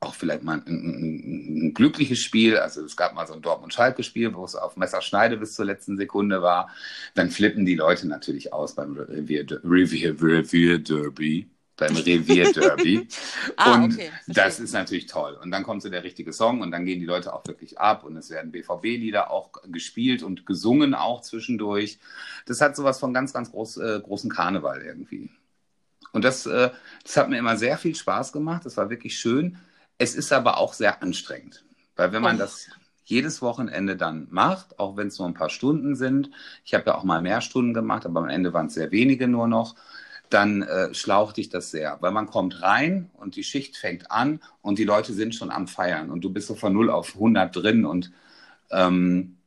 auch 0.00 0.16
vielleicht 0.16 0.42
mal 0.42 0.60
ein, 0.66 0.66
ein, 0.66 1.66
ein 1.66 1.72
glückliches 1.72 2.18
Spiel. 2.18 2.56
Also 2.56 2.84
es 2.84 2.96
gab 2.96 3.14
mal 3.14 3.28
so 3.28 3.34
ein 3.34 3.42
Dortmund-Schalke-Spiel, 3.42 4.34
wo 4.34 4.44
es 4.44 4.56
auf 4.56 4.76
Messerschneide 4.76 5.36
bis 5.36 5.54
zur 5.54 5.66
letzten 5.66 5.96
Sekunde 5.96 6.42
war. 6.42 6.68
Dann 7.14 7.30
flippen 7.30 7.64
die 7.64 7.76
Leute 7.76 8.08
natürlich 8.08 8.52
aus 8.52 8.74
beim 8.74 8.96
Revier, 8.96 9.46
Revier, 9.62 10.20
Revier 10.20 10.80
Derby. 10.80 11.48
Beim 11.76 11.94
Revier 11.94 12.52
Derby. 12.52 13.06
Ah, 13.56 13.84
und 13.84 13.94
okay, 13.94 14.10
das 14.26 14.58
ist 14.58 14.72
natürlich 14.72 15.06
toll. 15.06 15.38
Und 15.40 15.52
dann 15.52 15.62
kommt 15.62 15.80
so 15.80 15.90
der 15.90 16.02
richtige 16.02 16.32
Song 16.32 16.60
und 16.60 16.72
dann 16.72 16.84
gehen 16.84 16.98
die 16.98 17.06
Leute 17.06 17.32
auch 17.32 17.46
wirklich 17.46 17.78
ab 17.78 18.02
und 18.02 18.16
es 18.16 18.30
werden 18.30 18.50
BVB-Lieder 18.50 19.30
auch 19.30 19.52
gespielt 19.68 20.24
und 20.24 20.44
gesungen 20.44 20.92
auch 20.94 21.20
zwischendurch. 21.20 22.00
Das 22.46 22.60
hat 22.60 22.74
sowas 22.74 22.98
von 22.98 23.14
ganz, 23.14 23.32
ganz 23.32 23.52
groß, 23.52 23.76
äh, 23.76 24.00
großen 24.02 24.28
Karneval 24.28 24.82
irgendwie. 24.82 25.30
Und 26.14 26.24
das, 26.24 26.46
äh, 26.46 26.70
das 27.04 27.18
hat 27.18 27.30
mir 27.30 27.38
immer 27.38 27.58
sehr 27.58 27.78
viel 27.78 27.96
Spaß 27.96 28.32
gemacht. 28.32 28.66
Das 28.66 28.78
war 28.78 28.90
wirklich 28.90 29.18
schön. 29.18 29.58
Es 29.98 30.16
ist 30.16 30.32
aber 30.32 30.58
auch 30.58 30.74
sehr 30.74 31.02
anstrengend. 31.02 31.64
Weil 31.96 32.12
wenn 32.12 32.22
man 32.22 32.36
Oh. 32.36 32.40
das 32.40 32.68
jedes 33.04 33.42
Wochenende 33.42 33.96
dann 33.96 34.28
macht, 34.30 34.78
auch 34.80 34.96
wenn 34.96 35.08
es 35.08 35.18
nur 35.20 35.28
ein 35.28 35.34
paar 35.34 35.50
Stunden 35.50 35.96
sind, 35.96 36.30
ich 36.64 36.74
habe 36.74 36.86
ja 36.86 36.96
auch 36.96 37.04
mal 37.04 37.22
mehr 37.22 37.42
Stunden 37.42 37.74
gemacht, 37.74 38.06
aber 38.06 38.20
am 38.20 38.30
Ende 38.30 38.54
waren 38.54 38.66
es 38.68 38.74
sehr 38.74 38.92
wenige 38.92 39.28
nur 39.28 39.48
noch, 39.48 39.76
dann 40.30 40.62
äh, 40.62 40.94
schlaucht 40.94 41.36
dich 41.38 41.50
das 41.50 41.70
sehr. 41.72 41.98
Weil 42.02 42.12
man 42.12 42.26
kommt 42.26 42.62
rein 42.62 43.10
und 43.14 43.36
die 43.36 43.44
Schicht 43.44 43.76
fängt 43.76 44.10
an 44.10 44.40
und 44.62 44.78
die 44.78 44.84
Leute 44.84 45.12
sind 45.14 45.34
schon 45.34 45.50
am 45.50 45.68
Feiern 45.68 46.10
und 46.10 46.22
du 46.22 46.30
bist 46.32 46.48
so 46.48 46.56
von 46.56 46.72
0 46.74 46.90
auf 46.90 47.14
100 47.16 47.56
drin 47.56 47.84
und 47.86 48.12
ähm, 48.70 49.38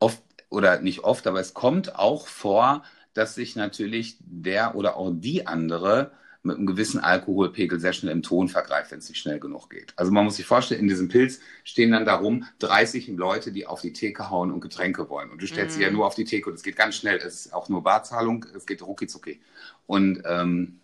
oft, 0.00 0.22
oder 0.50 0.80
nicht 0.80 1.00
oft, 1.04 1.26
aber 1.26 1.40
es 1.40 1.54
kommt 1.54 1.96
auch 1.96 2.26
vor, 2.28 2.84
dass 3.14 3.34
sich 3.34 3.56
natürlich 3.56 4.16
der 4.20 4.74
oder 4.74 4.96
auch 4.96 5.12
die 5.14 5.46
andere 5.46 6.12
mit 6.42 6.56
einem 6.58 6.66
gewissen 6.66 7.00
Alkoholpegel 7.00 7.80
sehr 7.80 7.94
schnell 7.94 8.12
im 8.12 8.22
Ton 8.22 8.48
vergreift, 8.50 8.90
wenn 8.90 8.98
es 8.98 9.08
nicht 9.08 9.18
schnell 9.18 9.40
genug 9.40 9.70
geht. 9.70 9.94
Also 9.96 10.12
man 10.12 10.24
muss 10.24 10.36
sich 10.36 10.44
vorstellen, 10.44 10.80
in 10.82 10.88
diesem 10.88 11.08
Pilz 11.08 11.40
stehen 11.64 11.92
dann 11.92 12.04
darum 12.04 12.44
30 12.58 13.08
Leute, 13.08 13.50
die 13.50 13.66
auf 13.66 13.80
die 13.80 13.94
Theke 13.94 14.28
hauen 14.28 14.52
und 14.52 14.60
Getränke 14.60 15.08
wollen. 15.08 15.30
Und 15.30 15.40
du 15.40 15.46
stellst 15.46 15.74
Mhm. 15.76 15.78
sie 15.78 15.84
ja 15.84 15.90
nur 15.90 16.06
auf 16.06 16.14
die 16.14 16.24
Theke 16.26 16.50
und 16.50 16.56
es 16.56 16.62
geht 16.62 16.76
ganz 16.76 16.96
schnell. 16.96 17.16
Es 17.16 17.46
ist 17.46 17.54
auch 17.54 17.70
nur 17.70 17.82
Barzahlung, 17.82 18.44
es 18.54 18.66
geht 18.66 18.82
rucki 18.82 19.06
zucki. 19.06 19.40
Und 19.86 20.22
ähm, 20.26 20.80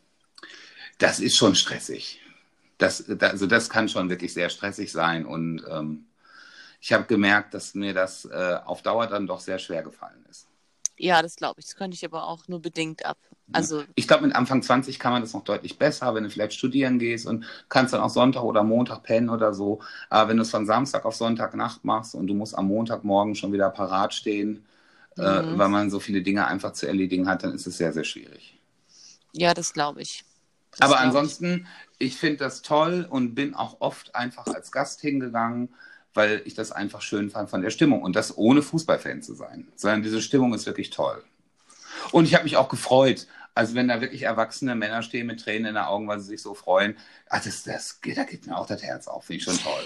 das 0.98 1.20
ist 1.20 1.36
schon 1.36 1.54
stressig. 1.54 2.20
Das, 2.78 3.04
da- 3.06 3.28
also 3.28 3.46
das 3.46 3.68
kann 3.68 3.88
schon 3.88 4.08
wirklich 4.08 4.32
sehr 4.32 4.48
stressig 4.48 4.90
sein. 4.92 5.26
Und 5.26 5.62
ähm, 5.70 6.06
ich 6.80 6.92
habe 6.92 7.04
gemerkt, 7.04 7.54
dass 7.54 7.74
mir 7.74 7.94
das 7.94 8.24
äh, 8.26 8.58
auf 8.64 8.82
Dauer 8.82 9.06
dann 9.06 9.26
doch 9.26 9.40
sehr 9.40 9.58
schwer 9.58 9.82
gefallen 9.82 10.24
ist. 10.30 10.49
Ja, 11.00 11.22
das 11.22 11.36
glaube 11.36 11.60
ich. 11.60 11.66
Das 11.66 11.76
könnte 11.76 11.94
ich 11.96 12.04
aber 12.04 12.26
auch 12.26 12.46
nur 12.48 12.60
bedingt 12.60 13.04
ab. 13.04 13.18
Also, 13.52 13.84
Ich 13.96 14.08
glaube, 14.08 14.26
mit 14.26 14.34
Anfang 14.36 14.62
20 14.62 14.98
kann 14.98 15.12
man 15.12 15.22
das 15.22 15.34
noch 15.34 15.44
deutlich 15.44 15.78
besser, 15.78 16.14
wenn 16.14 16.24
du 16.24 16.30
vielleicht 16.30 16.54
studieren 16.54 16.98
gehst 16.98 17.26
und 17.26 17.44
kannst 17.68 17.92
dann 17.92 18.00
auch 18.00 18.08
Sonntag 18.10 18.42
oder 18.44 18.62
Montag 18.62 19.02
pennen 19.02 19.28
oder 19.28 19.52
so. 19.52 19.80
Aber 20.08 20.28
wenn 20.30 20.36
du 20.38 20.42
es 20.42 20.50
von 20.50 20.66
Samstag 20.66 21.04
auf 21.04 21.14
Sonntagnacht 21.16 21.84
machst 21.84 22.14
und 22.14 22.26
du 22.28 22.34
musst 22.34 22.56
am 22.56 22.68
Montagmorgen 22.68 23.34
schon 23.34 23.52
wieder 23.52 23.70
parat 23.70 24.14
stehen, 24.14 24.64
äh, 25.18 25.42
Mhm. 25.42 25.58
weil 25.58 25.68
man 25.68 25.90
so 25.90 26.00
viele 26.00 26.22
Dinge 26.22 26.46
einfach 26.46 26.72
zu 26.72 26.86
erledigen 26.86 27.28
hat, 27.28 27.44
dann 27.44 27.54
ist 27.54 27.66
es 27.66 27.78
sehr, 27.78 27.92
sehr 27.92 28.04
schwierig. 28.04 28.58
ja, 29.32 29.54
das 29.54 29.72
glaube 29.72 30.02
ich. 30.02 30.24
Das 30.76 30.80
Aber 30.80 30.94
glaub 30.96 31.00
ansonsten, 31.04 31.66
ich 31.98 32.16
finde 32.16 32.38
das 32.38 32.62
toll 32.62 33.06
und 33.08 33.34
bin 33.34 33.54
auch 33.54 33.80
oft 33.80 34.14
einfach 34.14 34.48
als 34.48 34.72
Gast 34.72 35.00
hingegangen, 35.00 35.74
weil 36.14 36.42
ich 36.44 36.54
das 36.54 36.72
einfach 36.72 37.02
schön 37.02 37.30
fand 37.30 37.50
von 37.50 37.62
der 37.62 37.70
Stimmung. 37.70 38.02
Und 38.02 38.16
das 38.16 38.36
ohne 38.36 38.62
Fußballfan 38.62 39.22
zu 39.22 39.34
sein. 39.34 39.68
Sondern 39.76 40.02
diese 40.02 40.20
Stimmung 40.22 40.54
ist 40.54 40.66
wirklich 40.66 40.90
toll. 40.90 41.22
Und 42.12 42.24
ich 42.24 42.34
habe 42.34 42.44
mich 42.44 42.56
auch 42.56 42.68
gefreut. 42.68 43.26
Also 43.54 43.74
wenn 43.74 43.88
da 43.88 44.00
wirklich 44.00 44.22
erwachsene 44.22 44.74
Männer 44.76 45.02
stehen 45.02 45.26
mit 45.26 45.40
Tränen 45.40 45.66
in 45.70 45.74
den 45.74 45.84
Augen, 45.84 46.06
weil 46.06 46.20
sie 46.20 46.26
sich 46.28 46.40
so 46.42 46.54
freuen, 46.54 46.96
ach, 47.28 47.42
das, 47.42 47.64
das, 47.64 48.00
geht- 48.00 48.16
da 48.16 48.24
geht 48.24 48.46
mir 48.46 48.56
auch 48.56 48.66
das 48.66 48.82
Herz 48.82 49.08
auf. 49.08 49.24
Finde 49.24 49.38
ich 49.38 49.44
schon 49.44 49.58
toll. 49.58 49.84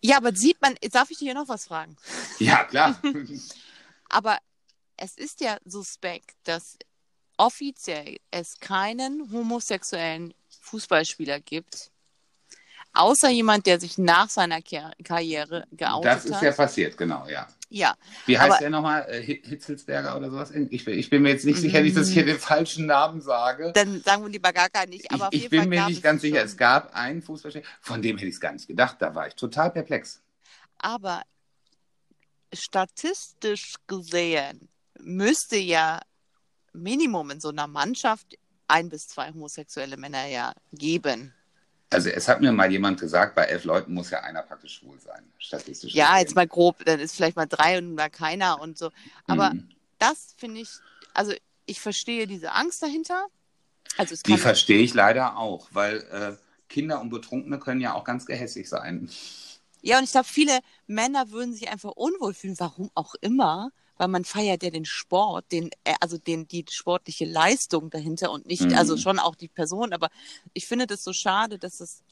Ja, 0.00 0.16
aber 0.16 0.34
sieht 0.34 0.60
man, 0.62 0.74
jetzt 0.82 0.94
darf 0.94 1.10
ich 1.10 1.18
dir 1.18 1.34
noch 1.34 1.48
was 1.48 1.66
fragen. 1.66 1.96
Ja, 2.38 2.64
klar. 2.64 3.00
Aber 4.08 4.38
es 4.96 5.16
ist 5.16 5.40
ja 5.40 5.58
suspekt, 5.64 6.36
dass 6.44 6.76
offiziell 7.36 8.18
es 8.30 8.58
keinen 8.60 9.30
homosexuellen 9.32 10.34
Fußballspieler 10.62 11.40
gibt, 11.40 11.89
außer 12.92 13.28
jemand, 13.30 13.66
der 13.66 13.78
sich 13.80 13.98
nach 13.98 14.28
seiner 14.28 14.60
Ker 14.62 14.92
Karriere 15.04 15.66
geoutet 15.72 16.04
Das 16.10 16.24
ist 16.24 16.34
hat. 16.34 16.42
ja 16.42 16.52
passiert, 16.52 16.96
genau, 16.98 17.26
ja. 17.28 17.46
ja, 17.68 17.94
Wie 18.26 18.38
heißt 18.38 18.50
Aber- 18.50 18.58
der 18.58 18.70
nochmal? 18.70 19.06
Äh, 19.08 19.22
Hi- 19.26 19.42
Hitzelsberger 19.44 20.16
oder 20.16 20.30
sowas? 20.30 20.50
Ich, 20.50 20.84
bin- 20.84 20.98
ich 20.98 21.08
bin 21.10 21.22
mir 21.22 21.30
jetzt 21.30 21.44
nicht 21.44 21.58
sicher, 21.60 21.80
nicht, 21.82 21.96
dass 21.96 22.08
ich 22.08 22.14
hier 22.14 22.26
den 22.26 22.38
falschen 22.38 22.86
Namen 22.86 23.20
sage. 23.20 23.72
dann 23.74 24.00
sagen 24.02 24.22
wir 24.24 24.28
lieber 24.30 24.52
gar, 24.52 24.68
gar 24.70 24.86
nicht. 24.86 25.10
Aber 25.12 25.28
ich, 25.32 25.44
ich 25.44 25.50
bin 25.50 25.60
Fall 25.60 25.68
mir 25.68 25.86
nicht 25.86 26.02
ganz 26.02 26.20
schon. 26.22 26.30
sicher. 26.30 26.42
Es 26.44 26.56
gab 26.56 26.94
einen 26.94 27.22
Fußballspieler, 27.22 27.64
von 27.80 28.02
dem 28.02 28.16
hätte 28.18 28.28
ich 28.28 28.34
es 28.34 28.40
gar 28.40 28.52
nicht 28.52 28.66
gedacht. 28.66 28.96
Da 29.00 29.14
war 29.14 29.26
ich 29.28 29.34
total 29.34 29.70
perplex. 29.70 30.20
Aber 30.78 31.22
statistisch 32.52 33.74
gesehen 33.86 34.68
müsste 34.98 35.56
ja 35.56 36.00
Minimum 36.72 37.30
in 37.30 37.40
so 37.40 37.48
einer 37.48 37.66
Mannschaft 37.66 38.36
ein 38.68 38.88
bis 38.88 39.06
zwei 39.08 39.28
homosexuelle 39.30 39.96
Männer 39.96 40.26
ja 40.26 40.52
geben. 40.72 41.34
Also 41.92 42.08
es 42.08 42.28
hat 42.28 42.40
mir 42.40 42.52
mal 42.52 42.70
jemand 42.70 43.00
gesagt, 43.00 43.34
bei 43.34 43.44
elf 43.44 43.64
Leuten 43.64 43.92
muss 43.94 44.10
ja 44.10 44.20
einer 44.20 44.42
praktisch 44.42 44.76
schwul 44.78 44.98
sein, 45.00 45.24
statistisch. 45.38 45.92
Ja, 45.94 46.12
gesehen. 46.12 46.20
jetzt 46.20 46.34
mal 46.36 46.46
grob, 46.46 46.84
dann 46.84 47.00
ist 47.00 47.16
vielleicht 47.16 47.36
mal 47.36 47.46
drei 47.46 47.78
und 47.78 47.94
mal 47.94 48.10
keiner 48.10 48.60
und 48.60 48.78
so. 48.78 48.90
Aber 49.26 49.50
Mhm. 49.50 49.68
das 49.98 50.34
finde 50.38 50.60
ich, 50.60 50.70
also 51.14 51.32
ich 51.66 51.80
verstehe 51.80 52.26
diese 52.26 52.52
Angst 52.52 52.82
dahinter. 52.82 53.26
Also 53.96 54.14
es 54.14 54.22
Die 54.22 54.38
verstehe 54.38 54.80
ich 54.82 54.94
leider 54.94 55.36
auch, 55.36 55.68
weil 55.72 55.98
äh, 56.12 56.36
Kinder 56.68 57.00
und 57.00 57.10
Betrunkene 57.10 57.58
können 57.58 57.80
ja 57.80 57.94
auch 57.94 58.04
ganz 58.04 58.24
gehässig 58.26 58.68
sein. 58.68 59.10
ja, 59.82 59.98
und 59.98 60.04
ich 60.04 60.10
glaube, 60.12 60.28
viele 60.28 60.60
Männer 60.86 61.30
würden 61.30 61.54
sich 61.54 61.68
einfach 61.68 61.92
unwohl 61.92 62.34
fühlen, 62.34 62.58
warum 62.58 62.90
auch 62.94 63.14
immer, 63.20 63.72
weil 64.00 64.08
man 64.08 64.24
feiert 64.24 64.62
ja 64.62 64.70
den 64.70 64.86
Sport, 64.86 65.52
den, 65.52 65.68
äh, 65.84 65.92
also 66.00 66.16
den, 66.16 66.48
die 66.48 66.64
sportliche 66.70 67.26
Leistung 67.26 67.90
dahinter 67.90 68.30
und 68.32 68.46
nicht, 68.46 68.62
Mhm. 68.62 68.74
also 68.74 68.96
schon 68.96 69.18
auch 69.18 69.34
die 69.34 69.48
Person, 69.48 69.92
aber 69.92 70.08
ich 70.54 70.66
finde 70.66 70.86
das 70.86 71.04
so 71.04 71.12
schade, 71.12 71.58
dass 71.58 71.80
es 71.80 72.02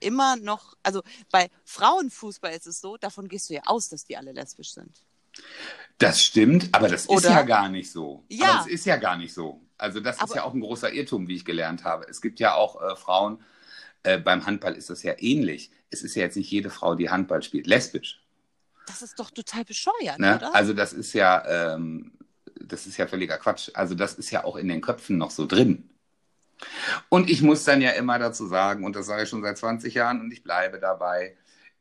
immer 0.00 0.36
noch, 0.36 0.74
also 0.82 1.02
bei 1.30 1.50
Frauenfußball 1.66 2.52
ist 2.54 2.66
es 2.66 2.80
so, 2.80 2.96
davon 2.96 3.28
gehst 3.28 3.50
du 3.50 3.54
ja 3.54 3.60
aus, 3.66 3.90
dass 3.90 4.06
die 4.06 4.16
alle 4.16 4.32
lesbisch 4.32 4.72
sind. 4.72 4.90
Das 5.98 6.22
stimmt, 6.22 6.70
aber 6.72 6.88
das 6.88 7.02
ist 7.02 7.10
Oder? 7.10 7.28
ja 7.30 7.42
gar 7.42 7.68
nicht 7.68 7.92
so. 7.92 8.24
Ja. 8.30 8.46
Aber 8.46 8.58
das 8.60 8.66
ist 8.68 8.86
ja 8.86 8.96
gar 8.96 9.16
nicht 9.18 9.34
so. 9.34 9.60
Also 9.76 10.00
das 10.00 10.16
ist 10.16 10.22
Aber- 10.22 10.36
ja 10.36 10.44
auch 10.44 10.54
ein 10.54 10.60
großer 10.60 10.92
Irrtum, 10.94 11.28
wie 11.28 11.36
ich 11.36 11.44
gelernt 11.44 11.84
habe. 11.84 12.06
Es 12.08 12.22
gibt 12.22 12.40
ja 12.40 12.54
auch 12.54 12.80
äh, 12.80 12.96
Frauen, 12.96 13.42
äh, 14.02 14.18
beim 14.18 14.46
Handball 14.46 14.74
ist 14.76 14.88
das 14.88 15.02
ja 15.02 15.12
ähnlich. 15.18 15.70
Es 15.90 16.02
ist 16.02 16.14
ja 16.14 16.22
jetzt 16.22 16.36
nicht 16.36 16.50
jede 16.50 16.70
Frau, 16.70 16.94
die 16.94 17.10
Handball 17.10 17.42
spielt, 17.42 17.66
lesbisch. 17.66 18.23
Das 18.86 19.02
ist 19.02 19.18
doch 19.18 19.30
total 19.30 19.64
bescheuert, 19.64 20.18
Ne? 20.18 20.36
oder? 20.36 20.54
Also 20.54 20.72
das 20.74 20.92
ist 20.92 21.12
ja, 21.14 21.74
ähm, 21.74 22.12
das 22.60 22.86
ist 22.86 22.96
ja 22.96 23.06
völliger 23.06 23.38
Quatsch. 23.38 23.70
Also 23.74 23.94
das 23.94 24.14
ist 24.14 24.30
ja 24.30 24.44
auch 24.44 24.56
in 24.56 24.68
den 24.68 24.80
Köpfen 24.80 25.18
noch 25.18 25.30
so 25.30 25.46
drin. 25.46 25.90
Und 27.08 27.30
ich 27.30 27.42
muss 27.42 27.64
dann 27.64 27.80
ja 27.80 27.90
immer 27.90 28.18
dazu 28.18 28.46
sagen, 28.46 28.84
und 28.84 28.96
das 28.96 29.06
sage 29.06 29.24
ich 29.24 29.28
schon 29.28 29.42
seit 29.42 29.58
20 29.58 29.94
Jahren 29.94 30.20
und 30.20 30.32
ich 30.32 30.42
bleibe 30.42 30.78
dabei, 30.78 31.36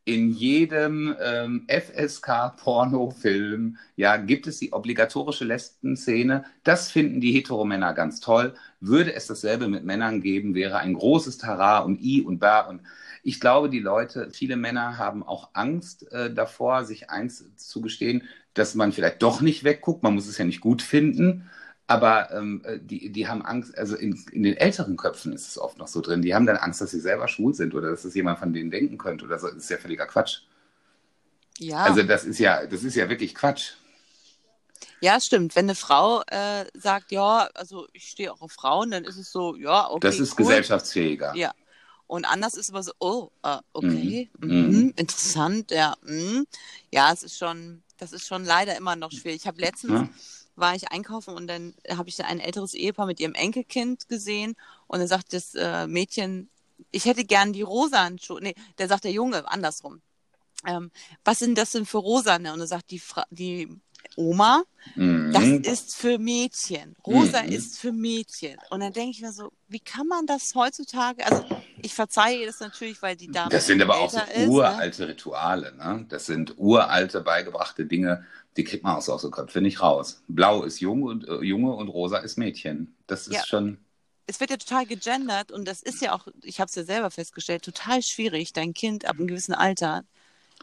in 0.06 0.32
jedem 0.32 1.16
ähm, 1.22 1.66
FSK-Pornofilm 1.70 3.78
ja, 3.96 4.18
gibt 4.18 4.48
es 4.48 4.60
die 4.60 4.74
obligatorische 4.74 5.46
Lesben-Szene. 5.46 6.44
Das 6.64 6.92
finden 6.92 7.22
die 7.22 7.32
Heteromänner 7.32 7.94
ganz 7.94 8.20
toll. 8.20 8.54
Würde 8.82 9.14
es 9.14 9.28
dasselbe 9.28 9.70
mit 9.70 9.86
Männern 9.86 10.22
geben, 10.22 10.56
wäre 10.56 10.80
ein 10.80 10.94
großes 10.94 11.38
Tara 11.38 11.80
und 11.80 12.02
I 12.02 12.22
und 12.22 12.40
Ba. 12.40 12.62
Und 12.62 12.82
ich 13.24 13.40
glaube, 13.40 13.70
die 13.70 13.80
Leute, 13.80 14.30
viele 14.32 14.58
Männer 14.58 14.98
haben 14.98 15.24
auch 15.24 15.50
Angst 15.54 16.12
äh, 16.12 16.32
davor, 16.34 16.84
sich 16.84 17.10
eins 17.10 17.56
zu 17.56 17.82
gestehen, 17.82 18.28
dass 18.54 18.76
man 18.76 18.92
vielleicht 18.92 19.24
doch 19.24 19.42
nicht 19.42 19.64
wegguckt. 19.64 20.04
Man 20.04 20.14
muss 20.14 20.28
es 20.28 20.38
ja 20.38 20.46
nicht 20.46 20.62
gut 20.62 20.82
finden. 20.82 21.50
Aber 21.88 22.32
ähm, 22.32 22.64
die, 22.82 23.12
die 23.12 23.28
haben 23.28 23.42
Angst, 23.44 23.78
also 23.78 23.96
in, 23.96 24.18
in 24.32 24.44
den 24.44 24.56
älteren 24.56 24.96
Köpfen 24.96 25.34
ist 25.34 25.48
es 25.48 25.58
oft 25.58 25.78
noch 25.78 25.88
so 25.88 26.02
drin, 26.02 26.22
die 26.22 26.34
haben 26.34 26.46
dann 26.46 26.56
Angst, 26.58 26.80
dass 26.82 26.92
sie 26.92 27.00
selber 27.00 27.28
schwul 27.28 27.54
sind 27.54 27.76
oder 27.76 27.92
dass 27.92 28.06
es 28.06 28.14
jemand 28.14 28.40
von 28.40 28.54
denen 28.54 28.72
denken 28.72 28.98
könnte 28.98 29.26
oder 29.26 29.38
so. 29.38 29.48
Das 29.48 29.58
ist 29.58 29.70
ja 29.70 29.78
völliger 29.78 30.06
Quatsch. 30.06 30.42
ja. 31.60 31.84
Also 31.84 32.04
das 32.04 32.24
ist 32.24 32.40
ja, 32.40 32.66
das 32.66 32.84
ist 32.84 32.96
ja 32.96 33.10
wirklich 33.10 33.36
Quatsch. 33.36 33.74
ja, 35.02 35.20
stimmt. 35.20 35.56
Wenn 35.56 35.66
eine 35.66 35.76
Frau 35.76 36.24
äh, 36.28 36.66
sagt, 36.74 37.12
ja, 37.12 37.50
also 37.54 37.88
ich 37.92 38.06
stehe 38.08 38.32
auch 38.32 38.42
auf 38.42 38.54
Frauen, 38.54 38.92
dann 38.92 39.04
ist 39.04 39.18
es 39.18 39.32
so, 39.32 39.56
ja, 39.56 39.90
okay. 39.90 40.08
das 40.08 40.20
ist 40.20 40.32
cool. 40.32 40.46
gesellschaftsfähiger. 40.46 41.36
Ja. 41.36 41.54
Und 42.08 42.26
anders 42.26 42.54
ist 42.56 42.70
aber 42.70 42.84
so, 42.84 42.92
oh, 43.00 43.30
äh, 43.44 43.58
okay, 43.74 44.30
Mhm. 44.40 44.68
mhm. 44.70 44.94
interessant, 44.96 45.72
ja. 45.72 45.96
mhm. 46.04 46.46
Ja, 46.92 47.12
es 47.12 47.24
ist 47.24 47.38
schon, 47.38 47.82
das 47.98 48.12
ist 48.12 48.28
schon 48.28 48.44
leider 48.46 48.76
immer 48.78 48.96
noch 48.96 49.12
schwierig. 49.12 49.42
Ich 49.42 49.48
habe 49.48 49.62
letztens 49.62 49.92
Ja. 49.94 50.10
war 50.56 50.76
ich 50.76 50.92
einkaufen 50.92 51.34
und 51.34 51.48
dann 51.48 51.74
habe 51.90 52.10
ich 52.10 52.16
da 52.16 52.26
ein 52.26 52.40
älteres 52.40 52.74
Ehepaar 52.74 53.06
mit 53.08 53.20
ihrem 53.20 53.34
Enkelkind 53.34 54.08
gesehen 54.10 54.56
und 54.88 55.00
dann 55.00 55.08
sagt 55.08 55.34
das 55.34 55.56
äh, 55.56 55.88
Mädchen, 55.88 56.50
ich 56.92 57.06
hätte 57.06 57.24
gern 57.24 57.54
die 57.54 57.62
rosanen 57.62 58.20
Schuhe. 58.20 58.42
Nee, 58.42 58.56
der 58.78 58.88
sagt 58.88 59.06
der 59.06 59.12
Junge 59.12 59.48
andersrum. 59.50 60.02
Ähm, 60.66 60.92
was 61.24 61.40
sind 61.40 61.58
das 61.58 61.72
denn 61.72 61.86
für 61.86 61.98
rosane? 61.98 62.54
Und 62.54 62.60
dann 62.60 62.68
sagt 62.68 62.92
die, 62.92 63.00
Fra 63.00 63.26
die 63.32 63.70
Oma, 64.16 64.64
Mhm. 64.96 65.32
das 65.34 65.74
ist 65.74 65.96
für 65.96 66.18
Mädchen. 66.20 66.96
Rosa 67.06 67.42
Mhm. 67.42 67.50
ist 67.52 67.80
für 67.80 67.92
Mädchen. 67.92 68.58
Und 68.70 68.82
dann 68.82 68.94
denke 68.94 69.12
ich 69.12 69.22
mir 69.22 69.32
so, 69.32 69.52
wie 69.68 69.80
kann 69.80 70.08
man 70.08 70.26
das 70.28 70.54
heutzutage? 70.56 71.26
Also 71.26 71.44
ich 71.82 71.94
verzeihe 71.94 72.40
ihr 72.42 72.46
das 72.48 72.60
natürlich, 72.60 73.02
weil 73.02 73.16
die 73.16 73.32
Dame 73.32 73.50
Das 73.50 73.66
sind 73.68 73.82
aber 73.82 73.98
auch 73.98 74.10
so 74.10 74.18
ist, 74.20 74.28
ne? 74.36 74.48
uralte 74.50 75.08
Rituale. 75.08 75.76
Ne? 75.76 76.06
Das 76.10 76.26
sind 76.26 76.56
uralte, 76.58 77.22
beigebrachte 77.22 77.86
Dinge, 77.86 78.26
die 78.58 78.64
kriegt 78.64 78.84
man 78.84 78.96
auch 78.98 79.02
so 79.02 79.14
aus 79.14 79.22
den 79.24 79.32
Köpfen 79.32 79.64
nicht 79.64 79.82
raus. 79.82 80.22
Blau 80.28 80.64
ist 80.64 80.80
jung 80.80 81.04
und, 81.04 81.28
äh, 81.28 81.42
Junge 81.42 81.74
und 81.74 81.88
rosa 81.88 82.18
ist 82.18 82.38
Mädchen. 82.38 82.96
Das 83.08 83.28
ist 83.28 83.34
Ja. 83.36 83.46
schon. 83.46 83.80
Es 84.26 84.40
wird 84.40 84.52
ja 84.52 84.58
total 84.58 84.86
gegendert 84.86 85.52
und 85.52 85.68
das 85.68 85.82
ist 85.82 86.02
ja 86.02 86.14
auch, 86.14 86.28
ich 86.44 86.62
habe 86.62 86.70
es 86.70 86.76
ja 86.76 86.84
selber 86.84 87.12
festgestellt, 87.12 87.64
total 87.64 88.02
schwierig, 88.02 88.54
dein 88.54 88.74
Kind 88.74 89.06
ab 89.06 89.18
einem 89.18 89.28
gewissen 89.28 89.54
Alter 89.54 90.06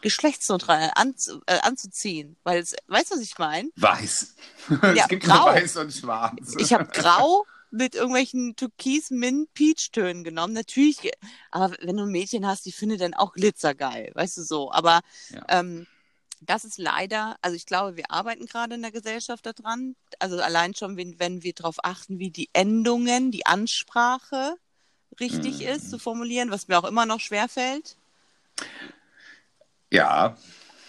geschlechtsneutral 0.03 0.91
anzu, 0.95 1.41
äh, 1.47 1.59
anzuziehen. 1.61 2.37
Weil 2.43 2.61
es, 2.61 2.75
weißt 2.89 3.11
du, 3.11 3.15
was 3.17 3.23
ich 3.23 3.39
meine? 3.39 3.71
Weiß. 3.77 4.35
Ja, 4.83 5.03
es 5.03 5.09
gibt 5.09 5.25
grau. 5.25 5.37
nur 5.37 5.47
weiß 5.47 5.77
und 5.79 5.93
schwarz. 5.93 6.55
Ich 6.59 6.73
habe 6.73 6.87
grau 6.93 7.45
mit 7.71 7.95
irgendwelchen 7.95 8.57
türkis 8.57 9.11
mint 9.11 9.53
peach 9.55 9.91
tönen 9.93 10.25
genommen. 10.25 10.53
Natürlich, 10.55 11.11
aber 11.51 11.77
wenn 11.81 11.97
du 11.97 12.03
ein 12.05 12.11
Mädchen 12.11 12.47
hast, 12.47 12.67
die 12.67 12.73
findet 12.73 13.01
dann 13.01 13.15
auch 13.15 13.33
Glitzer 13.33 13.75
geil, 13.75 14.11
weißt 14.15 14.37
du 14.39 14.43
so. 14.43 14.73
Aber 14.73 15.01
Ja. 15.31 15.45
ähm, 15.49 15.87
das 16.43 16.65
ist 16.65 16.79
leider, 16.79 17.37
also 17.43 17.55
ich 17.55 17.67
glaube, 17.67 17.97
wir 17.97 18.11
arbeiten 18.11 18.47
gerade 18.47 18.75
in 18.75 18.83
der 18.83 18.91
Gesellschaft 18.93 19.45
daran. 19.45 19.95
Also 20.19 20.41
allein 20.41 20.75
schon, 20.75 20.97
wenn, 20.97 21.19
wenn 21.21 21.43
wir 21.43 21.53
darauf 21.53 21.77
achten, 21.83 22.19
wie 22.19 22.31
die 22.31 22.49
Endungen, 22.55 23.31
die 23.31 23.45
Ansprache 23.47 24.57
richtig 25.21 25.61
Mhm. 25.61 25.67
ist 25.67 25.91
zu 25.91 25.99
formulieren, 25.99 26.51
was 26.51 26.67
mir 26.69 26.79
auch 26.79 26.85
immer 26.89 27.05
noch 27.07 27.21
schwerfällt. 27.21 27.97
Ja, 29.91 30.37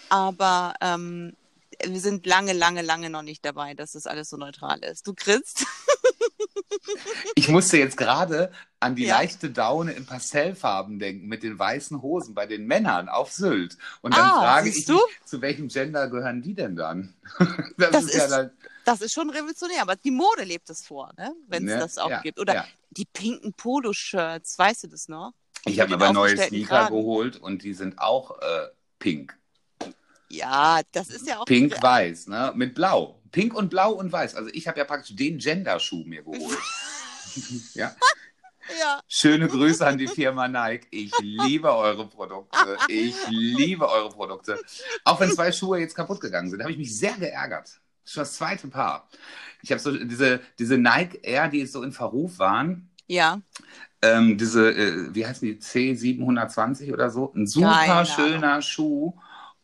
Aber 0.08 0.74
ähm, 0.80 1.36
wir 1.84 2.00
sind 2.00 2.26
lange, 2.26 2.52
lange, 2.52 2.82
lange 2.82 3.10
noch 3.10 3.22
nicht 3.22 3.44
dabei, 3.44 3.74
dass 3.74 3.92
das 3.92 4.06
alles 4.06 4.28
so 4.30 4.36
neutral 4.36 4.78
ist. 4.84 5.06
Du 5.06 5.14
grinst? 5.14 5.66
ich 7.34 7.48
musste 7.48 7.76
jetzt 7.78 7.96
gerade 7.96 8.52
an 8.80 8.94
die 8.96 9.04
Ja. 9.04 9.06
leichte 9.06 9.50
Daune 9.50 9.92
in 9.92 10.06
Pastellfarben 10.06 10.98
denken, 10.98 11.26
mit 11.28 11.42
den 11.42 11.58
weißen 11.58 12.02
Hosen 12.02 12.34
bei 12.34 12.46
den 12.46 12.66
Männern 12.66 13.08
auf 13.08 13.32
Sylt. 13.32 13.78
Und 14.02 14.16
dann 14.16 14.32
Ah, 14.32 14.32
frage 14.32 14.70
ich 14.70 14.88
mich, 14.88 15.04
zu 15.24 15.40
welchem 15.40 15.68
Gender 15.68 16.08
gehören 16.08 16.42
die 16.42 16.54
denn 16.54 16.76
dann? 16.76 17.14
Das, 17.78 18.00
Das 18.00 18.08
ist 18.08 18.14
ja 18.14 18.28
dann. 18.28 18.50
Das 18.84 19.00
ist 19.00 19.12
schon 19.12 19.30
revolutionär, 19.30 19.82
aber 19.82 19.94
die 19.96 20.10
Mode 20.10 20.42
lebt 20.44 20.68
es 20.70 20.84
vor, 20.84 21.12
ne? 21.16 21.32
wenn 21.46 21.64
es 21.66 21.74
Ne? 21.74 21.76
das 21.76 21.98
auch 21.98 22.10
Ja, 22.10 22.20
gibt. 22.20 22.40
Oder 22.40 22.56
die 22.90 23.04
pinken 23.04 23.54
Poloshirts, 23.54 24.58
weißt 24.58 24.84
du 24.84 24.88
das 24.88 25.08
noch? 25.08 25.32
Ich 25.64 25.80
habe 25.80 25.90
mir 25.90 25.96
aber 25.96 26.08
neue 26.08 26.36
Sneaker 26.38 26.84
Kragen. 26.84 26.86
geholt 26.86 27.36
und 27.36 27.62
die 27.62 27.74
sind 27.74 27.98
auch 27.98 28.38
äh, 28.40 28.68
pink. 29.02 29.36
Ja, 30.28 30.80
das 30.92 31.08
ist 31.10 31.26
ja 31.26 31.38
auch. 31.38 31.44
Pink-weiß, 31.44 32.28
ne? 32.28 32.52
Mit 32.54 32.74
Blau. 32.74 33.20
Pink 33.32 33.54
und 33.54 33.68
Blau 33.68 33.92
und 33.92 34.12
Weiß. 34.12 34.34
Also 34.34 34.50
ich 34.52 34.66
habe 34.68 34.78
ja 34.78 34.84
praktisch 34.84 35.14
den 35.16 35.38
Gender-Schuh 35.38 36.04
mir 36.04 36.22
geholt. 36.22 36.58
ja. 37.74 37.94
Ja, 38.78 39.00
Schöne 39.08 39.48
Grüße 39.48 39.84
an 39.84 39.98
die 39.98 40.06
Firma 40.06 40.46
Nike. 40.46 40.86
Ich 40.90 41.12
liebe 41.20 41.74
eure 41.74 42.06
Produkte. 42.08 42.78
Ich 42.86 43.16
liebe 43.28 43.90
eure 43.90 44.08
Produkte. 44.08 44.58
Auch 45.04 45.18
wenn 45.18 45.32
zwei 45.32 45.50
Schuhe 45.50 45.80
jetzt 45.80 45.96
kaputt 45.96 46.20
gegangen 46.20 46.48
sind, 46.48 46.60
habe 46.62 46.70
ich 46.70 46.78
mich 46.78 46.96
sehr 46.96 47.14
geärgert. 47.14 47.80
Schon 48.04 48.20
das 48.22 48.34
zweite 48.34 48.68
Paar. 48.68 49.08
Ich 49.62 49.72
habe 49.72 49.80
so 49.80 49.90
diese, 49.90 50.40
diese 50.60 50.78
Nike 50.78 51.18
Air, 51.24 51.48
die 51.48 51.58
jetzt 51.58 51.72
so 51.72 51.82
in 51.82 51.92
Verruf 51.92 52.38
waren. 52.38 52.90
ja. 53.08 53.40
Ähm, 54.02 54.36
diese, 54.36 54.70
äh, 54.70 55.14
wie 55.14 55.26
heißen 55.26 55.46
die, 55.46 55.56
C720 55.60 56.92
oder 56.92 57.10
so? 57.10 57.32
Ein 57.34 57.46
super 57.46 57.82
Keine 57.84 58.06
schöner 58.06 58.62
Schuh. 58.62 59.14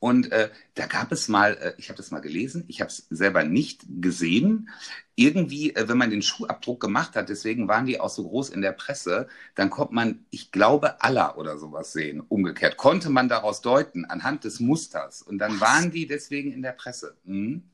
Und 0.01 0.31
äh, 0.31 0.51
da 0.75 0.87
gab 0.87 1.11
es 1.11 1.29
mal, 1.29 1.55
äh, 1.55 1.75
ich 1.77 1.89
habe 1.89 1.97
das 1.97 2.11
mal 2.13 2.21
gelesen, 2.21 2.65
ich 2.69 2.81
habe 2.81 2.89
es 2.89 3.07
selber 3.11 3.43
nicht 3.43 3.83
gesehen. 4.01 4.69
Irgendwie, 5.17 5.75
äh, 5.75 5.89
wenn 5.89 5.99
man 5.99 6.11
den 6.11 6.23
Schuhabdruck 6.23 6.81
gemacht 6.81 7.17
hat, 7.17 7.29
deswegen 7.29 7.67
waren 7.67 7.87
die 7.87 7.99
auch 8.01 8.09
so 8.11 8.29
groß 8.29 8.51
in 8.51 8.61
der 8.63 8.73
Presse, 8.73 9.27
dann 9.57 9.71
konnte 9.71 9.95
man, 9.95 10.25
ich 10.31 10.53
glaube, 10.53 11.03
Allah 11.03 11.35
oder 11.35 11.59
sowas 11.59 11.93
sehen. 11.93 12.21
Umgekehrt 12.21 12.77
konnte 12.77 13.11
man 13.11 13.29
daraus 13.29 13.61
deuten 13.61 14.05
anhand 14.05 14.45
des 14.45 14.61
Musters. 14.61 15.23
Und 15.23 15.39
dann 15.39 15.55
Was? 15.55 15.61
waren 15.61 15.91
die 15.91 16.07
deswegen 16.07 16.53
in 16.53 16.63
der 16.63 16.73
Presse. 16.73 17.17
Mhm. 17.25 17.65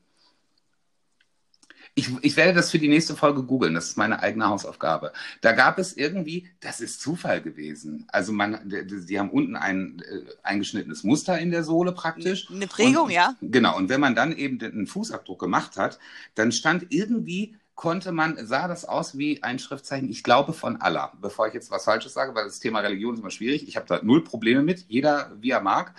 Ich, 1.97 2.09
ich 2.21 2.35
werde 2.35 2.53
das 2.53 2.71
für 2.71 2.79
die 2.79 2.89
nächste 2.89 3.15
Folge 3.15 3.43
googeln. 3.43 3.73
Das 3.73 3.85
ist 3.85 3.97
meine 3.97 4.21
eigene 4.21 4.47
Hausaufgabe. 4.47 5.13
Da 5.39 5.53
gab 5.53 5.79
es 5.79 5.95
irgendwie, 5.95 6.49
das 6.59 6.81
ist 6.81 7.01
Zufall 7.01 7.41
gewesen. 7.41 8.05
Also 8.09 8.33
man, 8.33 8.59
die, 8.69 9.05
die 9.05 9.17
haben 9.17 9.29
unten 9.29 9.55
ein 9.55 10.01
äh, 10.01 10.29
eingeschnittenes 10.43 11.03
Muster 11.05 11.39
in 11.39 11.51
der 11.51 11.63
Sohle 11.63 11.93
praktisch. 11.93 12.51
Eine 12.51 12.67
Prägung, 12.67 13.05
und, 13.05 13.11
ja. 13.11 13.35
Genau. 13.41 13.77
Und 13.77 13.87
wenn 13.87 14.01
man 14.01 14.13
dann 14.13 14.35
eben 14.35 14.59
den 14.59 14.87
Fußabdruck 14.87 15.39
gemacht 15.39 15.77
hat, 15.77 15.97
dann 16.35 16.51
stand 16.51 16.87
irgendwie 16.89 17.55
konnte 17.75 18.11
man, 18.11 18.45
sah 18.45 18.67
das 18.67 18.85
aus 18.85 19.17
wie 19.17 19.43
ein 19.43 19.59
Schriftzeichen, 19.59 20.09
ich 20.09 20.23
glaube 20.23 20.53
von 20.53 20.81
Allah. 20.81 21.11
Bevor 21.21 21.47
ich 21.47 21.53
jetzt 21.53 21.71
was 21.71 21.83
Falsches 21.83 22.13
sage, 22.13 22.33
weil 22.33 22.45
das 22.45 22.59
Thema 22.59 22.79
Religion 22.79 23.13
ist 23.13 23.19
immer 23.19 23.31
schwierig. 23.31 23.67
Ich 23.67 23.75
habe 23.75 23.85
da 23.85 23.99
null 24.01 24.23
Probleme 24.23 24.63
mit, 24.63 24.85
jeder 24.87 25.31
wie 25.39 25.51
er 25.51 25.61
mag. 25.61 25.93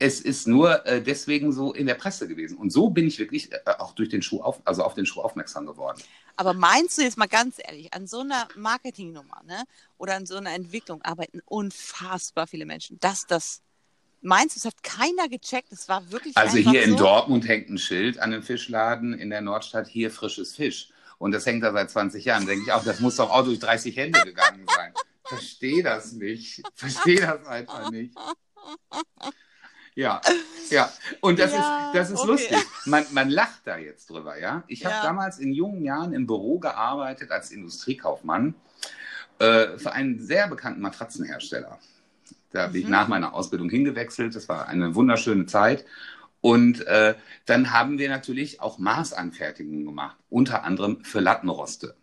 Es 0.00 0.20
ist 0.20 0.46
nur 0.46 0.86
äh, 0.86 1.02
deswegen 1.02 1.52
so 1.52 1.72
in 1.72 1.86
der 1.86 1.94
Presse 1.94 2.28
gewesen. 2.28 2.56
Und 2.56 2.70
so 2.70 2.90
bin 2.90 3.06
ich 3.06 3.18
wirklich 3.18 3.52
äh, 3.52 3.58
auch 3.78 3.92
durch 3.94 4.08
den 4.08 4.22
Schuh 4.22 4.40
auf, 4.40 4.60
also 4.64 4.84
auf 4.84 4.94
den 4.94 5.06
Schuh 5.06 5.20
aufmerksam 5.20 5.66
geworden. 5.66 6.00
Aber 6.36 6.54
meinst 6.54 6.98
du 6.98 7.02
jetzt 7.02 7.18
mal 7.18 7.26
ganz 7.26 7.56
ehrlich, 7.58 7.92
an 7.92 8.06
so 8.06 8.20
einer 8.20 8.46
Marketingnummer, 8.54 9.42
ne? 9.44 9.64
Oder 9.96 10.14
an 10.14 10.24
so 10.26 10.36
einer 10.36 10.52
Entwicklung 10.52 11.02
arbeiten 11.02 11.40
unfassbar 11.44 12.46
viele 12.46 12.64
Menschen. 12.64 13.00
Dass 13.00 13.26
das, 13.26 13.62
meinst 14.20 14.54
du, 14.54 14.60
es 14.60 14.64
hat 14.66 14.82
keiner 14.84 15.28
gecheckt? 15.28 15.72
Es 15.72 15.88
war 15.88 16.12
wirklich 16.12 16.36
Also 16.36 16.58
hier 16.58 16.84
in 16.84 16.92
so? 16.92 16.98
Dortmund 16.98 17.48
hängt 17.48 17.68
ein 17.68 17.78
Schild 17.78 18.20
an 18.20 18.30
dem 18.30 18.44
Fischladen 18.44 19.14
in 19.18 19.30
der 19.30 19.40
Nordstadt, 19.40 19.88
hier 19.88 20.12
frisches 20.12 20.54
Fisch. 20.54 20.90
Und 21.18 21.32
das 21.32 21.44
hängt 21.44 21.64
da 21.64 21.72
seit 21.72 21.90
20 21.90 22.24
Jahren. 22.24 22.46
Denke 22.46 22.66
ich 22.66 22.72
auch, 22.72 22.84
das 22.84 23.00
muss 23.00 23.16
doch 23.16 23.30
auch 23.30 23.42
durch 23.44 23.58
30 23.58 23.96
Hände 23.96 24.22
gegangen 24.24 24.64
sein. 24.72 24.92
Verstehe 25.24 25.82
das 25.82 26.12
nicht. 26.12 26.62
Verstehe 26.74 27.20
das 27.20 27.44
einfach 27.46 27.90
nicht. 27.90 28.14
Ja, 29.98 30.20
ja. 30.70 30.88
Und 31.20 31.40
das 31.40 31.52
Ja, 31.52 31.58
ist, 31.58 31.96
das 31.96 32.10
ist 32.10 32.20
okay. 32.20 32.30
lustig. 32.30 32.58
Man, 32.84 33.04
man 33.10 33.30
lacht 33.30 33.62
da 33.64 33.78
jetzt 33.78 34.08
drüber, 34.08 34.38
ja. 34.38 34.62
Ich 34.68 34.84
habe 34.84 34.94
Ja. 34.94 35.02
damals 35.02 35.40
in 35.40 35.52
jungen 35.52 35.82
Jahren 35.82 36.12
im 36.12 36.24
Büro 36.24 36.60
gearbeitet 36.60 37.32
als 37.32 37.50
Industriekaufmann 37.50 38.54
äh, 39.40 39.76
für 39.76 39.90
einen 39.90 40.20
sehr 40.20 40.46
bekannten 40.46 40.80
Matratzenhersteller. 40.82 41.80
Da 42.52 42.68
bin 42.68 42.80
ich 42.82 42.86
Mhm. 42.86 42.92
nach 42.92 43.08
meiner 43.08 43.34
Ausbildung 43.34 43.70
hingewechselt. 43.70 44.36
Das 44.36 44.48
war 44.48 44.68
eine 44.68 44.94
wunderschöne 44.94 45.46
Zeit. 45.46 45.84
Und 46.40 46.86
äh, 46.86 47.16
dann 47.46 47.72
haben 47.72 47.98
wir 47.98 48.08
natürlich 48.08 48.60
auch 48.60 48.78
Maßanfertigungen 48.78 49.84
gemacht, 49.84 50.16
unter 50.30 50.62
anderem 50.62 51.04
für 51.04 51.18
Lattenroste. 51.18 51.96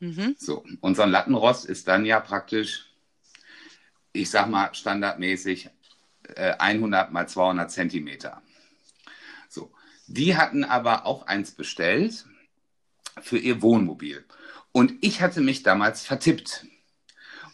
Mhm. 0.00 0.34
So, 0.38 0.64
und 0.80 0.96
so 0.96 1.02
ein 1.02 1.10
Lattenrost 1.10 1.66
ist 1.66 1.88
dann 1.88 2.06
ja 2.06 2.20
praktisch, 2.20 2.90
ich 4.14 4.30
sag 4.30 4.48
mal, 4.48 4.74
standardmäßig 4.74 5.68
100 6.36 7.12
mal 7.12 7.28
200 7.28 7.70
Zentimeter. 7.70 8.42
So, 9.48 9.72
die 10.06 10.36
hatten 10.36 10.64
aber 10.64 11.06
auch 11.06 11.26
eins 11.26 11.52
bestellt 11.52 12.24
für 13.20 13.38
ihr 13.38 13.62
Wohnmobil. 13.62 14.24
Und 14.72 14.94
ich 15.00 15.22
hatte 15.22 15.40
mich 15.40 15.62
damals 15.62 16.04
vertippt 16.04 16.66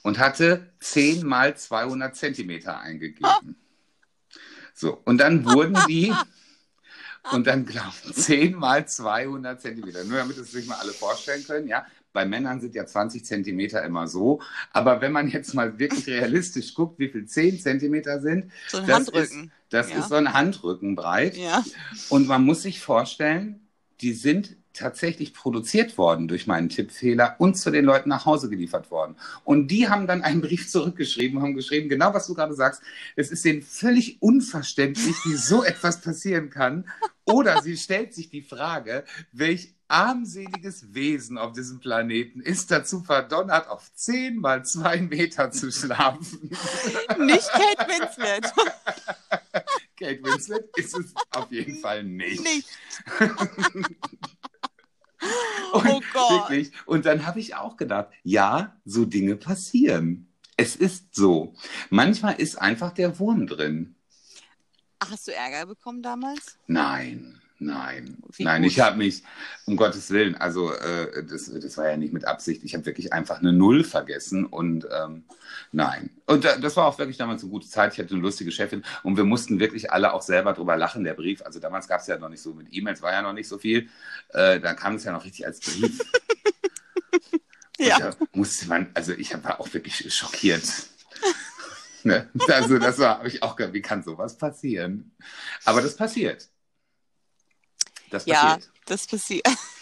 und 0.02 0.18
hatte 0.18 0.72
10 0.80 1.26
mal 1.26 1.56
200 1.56 2.16
Zentimeter 2.16 2.80
eingegeben. 2.80 3.56
So, 4.72 4.94
und 5.04 5.18
dann 5.18 5.44
wurden 5.44 5.76
die, 5.88 6.14
und 7.32 7.46
dann 7.46 7.66
glauben 7.66 8.14
10 8.14 8.54
mal 8.54 8.88
200 8.88 9.60
Zentimeter, 9.60 10.04
nur 10.04 10.18
damit 10.18 10.38
es 10.38 10.52
sich 10.52 10.66
mal 10.66 10.78
alle 10.78 10.92
vorstellen 10.92 11.44
können, 11.44 11.68
ja. 11.68 11.86
Bei 12.12 12.24
Männern 12.24 12.61
sind 12.61 12.74
ja 12.74 12.86
20 12.86 13.24
Zentimeter 13.24 13.82
immer 13.84 14.08
so. 14.08 14.40
Aber 14.72 15.00
wenn 15.00 15.12
man 15.12 15.28
jetzt 15.28 15.54
mal 15.54 15.78
wirklich 15.78 16.06
realistisch 16.08 16.74
guckt, 16.74 16.98
wie 16.98 17.08
viel 17.08 17.26
10 17.26 17.61
Zentimeter 17.61 18.20
sind, 18.20 18.50
So 18.68 18.78
ein 18.78 18.86
das 18.86 18.96
Handrücken. 18.96 19.44
Ist, 19.44 19.50
das 19.70 19.90
Ja. 19.90 19.98
ist 20.00 20.08
so 20.08 20.16
ein 20.16 20.32
Handrücken 20.32 20.96
breit. 20.96 21.36
Ja. 21.36 21.64
Und 22.08 22.26
man 22.26 22.44
muss 22.44 22.62
sich 22.62 22.80
vorstellen, 22.80 23.61
die 24.00 24.12
sind 24.12 24.56
tatsächlich 24.72 25.34
produziert 25.34 25.98
worden 25.98 26.28
durch 26.28 26.46
meinen 26.46 26.68
Tippfehler 26.68 27.34
und 27.38 27.56
zu 27.56 27.70
den 27.70 27.84
Leuten 27.84 28.08
nach 28.08 28.24
Hause 28.24 28.48
geliefert 28.48 28.90
worden. 28.90 29.16
Und 29.44 29.68
die 29.68 29.88
haben 29.88 30.06
dann 30.06 30.22
einen 30.22 30.40
Brief 30.40 30.70
zurückgeschrieben, 30.70 31.42
haben 31.42 31.54
geschrieben, 31.54 31.88
genau 31.88 32.14
was 32.14 32.26
du 32.28 32.34
gerade 32.34 32.54
sagst, 32.54 32.80
es 33.16 33.30
ist 33.30 33.44
denen 33.44 33.62
völlig 33.62 34.22
unverständlich, 34.22 35.16
wie 35.24 35.34
so 35.36 35.64
etwas 35.64 36.00
passieren 36.00 36.50
kann. 36.50 36.88
Oder 37.24 37.62
sie 37.62 37.76
stellt 37.76 38.14
sich 38.14 38.30
die 38.30 38.42
Frage, 38.42 39.04
welch 39.32 39.74
armseliges 39.91 40.95
Wesen 40.95 41.36
auf 41.36 41.53
diesem 41.53 41.80
Planeten 41.80 42.41
ist 42.41 42.70
dazu 42.70 43.01
verdonnert, 43.01 43.68
auf 43.68 43.93
10 43.95 44.36
mal 44.36 44.64
2 44.64 45.03
Meter 45.03 45.51
zu 45.51 45.70
schlafen. 45.72 46.51
Nicht 47.18 47.49
Kate 47.51 47.88
Winslet. 47.88 48.53
Kate 49.99 50.22
Winslet 50.22 50.70
ist 50.76 50.97
es 50.97 51.14
auf 51.32 51.51
jeden 51.51 51.80
Fall 51.80 52.05
nicht. 52.05 52.43
Nicht. 52.43 52.68
Und 55.72 55.86
Oh 55.86 56.01
Gott. 56.12 56.30
Wirklich. 56.30 56.72
Und 56.86 57.05
dann 57.05 57.26
habe 57.26 57.41
ich 57.41 57.55
auch 57.55 57.76
gedacht, 57.76 58.09
ja, 58.22 58.80
so 58.84 59.05
Dinge 59.05 59.36
passieren. 59.36 60.32
Es 60.57 60.76
ist 60.76 61.14
so. 61.14 61.55
Manchmal 61.91 62.41
ist 62.41 62.57
einfach 62.57 62.93
der 62.93 63.18
Wurm 63.18 63.47
drin. 63.47 63.97
Hast 65.03 65.28
du 65.28 65.34
Ärger 65.34 65.66
bekommen 65.66 66.03
damals? 66.03 66.59
Nein, 66.66 67.39
nein, 67.61 68.16
Wie 68.36 68.44
nein. 68.44 68.62
gut. 68.62 68.70
Ich 68.72 68.80
habe 68.80 68.96
mich, 68.96 69.22
um 69.66 69.76
Gottes 69.76 70.11
Willen, 70.11 70.34
also 70.34 70.72
äh, 70.72 71.24
das, 71.24 71.52
das 71.52 71.76
war 71.76 71.88
ja 71.88 71.96
nicht 71.96 72.12
mit 72.12 72.24
Absicht. 72.24 72.64
Ich 72.64 72.74
habe 72.74 72.84
wirklich 72.86 73.12
einfach 73.12 73.38
eine 73.38 73.52
Null 73.52 73.84
vergessen 73.84 74.46
und 74.46 74.86
ähm, 74.90 75.24
nein. 75.70 76.11
Und 76.26 76.44
da, 76.44 76.56
das 76.56 76.76
war 76.76 76.86
auch 76.86 76.98
wirklich 76.98 77.18
damals 77.18 77.42
eine 77.42 77.50
gute 77.50 77.68
Zeit. 77.68 77.92
Ich 77.92 77.98
hatte 77.98 78.14
eine 78.14 78.22
lustige 78.22 78.50
Chefin 78.50 78.82
und 79.02 79.16
wir 79.16 79.24
mussten 79.24 79.61
wirklich 79.61 79.92
alle 79.92 80.12
auch 80.12 80.22
selber 80.22 80.52
drüber 80.52 80.76
lachen. 80.76 81.04
Der 81.04 81.14
Brief, 81.14 81.42
also 81.42 81.61
damals 81.61 81.86
gab 81.86 82.00
es 82.00 82.08
ja 82.08 82.18
noch 82.18 82.28
nicht 82.30 82.42
so 82.42 82.54
mit 82.54 82.68
E-Mails, 82.70 83.02
war 83.02 83.12
ja 83.12 83.22
noch 83.22 83.34
nicht 83.34 83.48
so 83.48 83.58
viel. 83.58 83.88
Äh, 84.30 84.58
da 84.61 84.74
kam 84.74 84.96
es 84.96 85.04
ja 85.04 85.12
noch 85.12 85.24
richtig 85.24 85.46
als 85.46 85.61
Brief. 85.61 86.00
Ja. 87.80 87.98
Da 87.98 88.14
musste 88.34 88.68
man, 88.68 88.90
also 88.94 89.12
ich 89.12 89.32
war 89.42 89.58
auch 89.58 89.72
wirklich 89.72 90.12
schockiert. 90.14 90.64
ne? 92.02 92.28
Also 92.48 92.78
das 92.78 92.98
war, 92.98 93.18
habe 93.18 93.28
ich 93.28 93.42
auch 93.42 93.56
gedacht, 93.56 93.72
wie 93.72 93.80
kann 93.80 94.02
sowas 94.02 94.36
passieren? 94.36 95.12
Aber 95.64 95.80
das 95.80 95.96
passiert. 95.96 96.50
Das 98.11 98.26
Ja, 98.26 98.28
passiert. 98.28 98.70
das 98.86 99.06
passiert. 99.06 99.46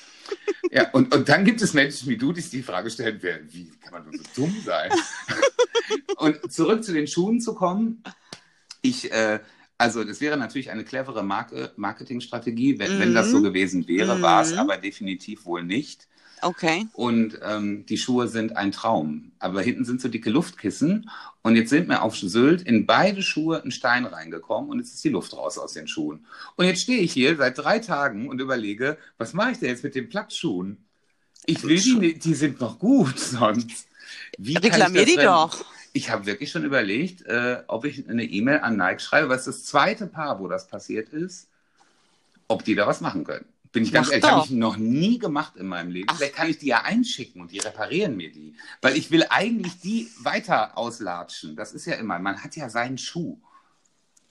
Ja, 0.71 0.91
und, 0.93 1.15
und 1.15 1.29
dann 1.29 1.45
gibt 1.45 1.63
es 1.63 1.73
Menschen 1.73 2.09
wie 2.09 2.19
du, 2.19 2.33
die 2.33 2.41
sich 2.43 2.51
die 2.51 2.63
Frage 2.63 2.91
stellen, 2.91 3.19
wer, 3.23 3.41
wie 3.53 3.71
kann 3.81 3.93
man 3.93 4.05
nur 4.05 4.13
so 4.15 4.25
dumm 4.35 4.61
sein? 4.61 4.93
und 6.17 6.53
zurück 6.53 6.85
zu 6.85 6.93
den 6.93 7.07
Schuhen 7.07 7.41
zu 7.41 7.55
kommen. 7.55 8.03
Ich, 8.83 9.13
äh, 9.13 9.41
also 9.79 10.05
das 10.05 10.21
wäre 10.21 10.37
natürlich 10.39 10.71
eine 10.71 10.85
clevere 10.85 11.23
Marke, 11.25 11.73
Marketingstrategie. 11.77 12.79
Wenn, 12.79 12.99
wenn 12.99 13.15
das 13.15 13.31
Mhm. 13.31 13.33
so 13.33 13.43
gewesen 13.43 13.89
wäre, 13.89 14.21
Mhm. 14.21 14.23
war 14.23 14.43
es 14.43 14.55
aber 14.55 14.79
definitiv 14.79 15.47
wohl 15.47 15.65
nicht. 15.65 16.09
Okay. 16.43 16.87
Und 16.93 17.39
ähm, 17.43 17.87
die 17.87 17.99
Schuhe 17.99 18.29
sind 18.29 18.57
ein 18.57 18.73
Traum. 18.73 19.33
Aber 19.39 19.63
hinten 19.63 19.85
sind 19.85 20.01
so 20.01 20.09
dicke 20.09 20.31
Luftkissen. 20.31 21.11
Und 21.43 21.57
jetzt 21.57 21.71
sind 21.71 21.89
mir 21.89 22.03
auf 22.03 22.17
Sylt 22.17 22.63
in 22.63 22.87
beide 22.87 23.23
Schuhe 23.23 23.63
ein 23.63 23.71
Stein 23.71 24.05
reingekommen 24.05 24.71
und 24.71 24.79
jetzt 24.79 24.95
ist 24.95 25.05
die 25.05 25.09
Luft 25.09 25.35
raus 25.35 25.57
aus 25.59 25.73
den 25.73 25.89
Schuhen. 25.89 26.27
Und 26.57 26.67
jetzt 26.67 26.83
stehe 26.83 27.01
ich 27.01 27.13
hier 27.13 27.37
seit 27.37 27.57
drei 27.59 27.79
Tagen 27.79 28.29
und 28.29 28.41
überlege, 28.41 28.99
was 29.17 29.33
mache 29.33 29.53
ich 29.53 29.59
denn 29.59 29.71
jetzt 29.71 29.85
mit 29.85 29.95
den 29.95 30.09
Platzschuhen? 30.09 30.85
Ich 31.47 31.63
will 31.63 31.81
die, 31.81 32.19
die 32.19 32.35
sind 32.35 32.61
noch 32.61 32.79
gut 32.79 33.19
sonst. 33.19 33.87
Wie 34.37 34.57
Reklamier 34.57 35.07
die 35.07 35.17
doch. 35.17 35.65
Ich 35.93 36.11
habe 36.11 36.27
wirklich 36.27 36.51
schon 36.51 36.65
überlegt, 36.65 37.23
äh, 37.23 37.63
ob 37.67 37.85
ich 37.85 38.09
eine 38.09 38.25
E-Mail 38.25 38.61
an 38.61 38.77
Nike 38.77 39.01
schreibe, 39.01 39.31
weil 39.31 39.39
es 39.39 39.47
das 39.47 39.65
zweite 39.65 40.07
Paar, 40.07 40.39
wo 40.39 40.49
das 40.49 40.69
passiert 40.69 41.09
ist, 41.09 41.49
ob 42.47 42.65
die 42.65 42.75
da 42.75 42.87
was 42.87 43.01
machen 43.01 43.25
können. 43.25 43.47
Bin 43.73 43.85
ich 43.85 43.93
ganz 43.93 44.09
Mach 44.09 44.15
ehrlich, 44.15 44.31
habe 44.31 44.45
ich 44.47 44.51
noch 44.53 44.77
nie 44.77 45.19
gemacht 45.19 45.57
in 45.57 45.67
meinem 45.67 45.91
Leben. 45.91 46.09
Ach. 46.11 46.17
Vielleicht 46.17 46.35
kann 46.35 46.49
ich 46.49 46.59
die 46.59 46.69
ja 46.69 46.83
einschicken 46.83 47.41
und 47.41 47.53
die 47.53 47.59
reparieren 47.59 48.17
mir 48.17 48.33
die. 48.33 48.55
Weil 48.81 48.97
ich 48.97 49.11
will 49.11 49.25
eigentlich 49.29 49.79
die 49.81 50.09
weiter 50.21 50.77
auslatschen. 50.77 51.57
Das 51.57 51.73
ist 51.73 51.87
ja 51.87 51.95
immer, 51.95 52.19
man 52.19 52.43
hat 52.43 52.57
ja 52.57 52.71
seinen 52.71 52.99
Schuh. 52.99 53.39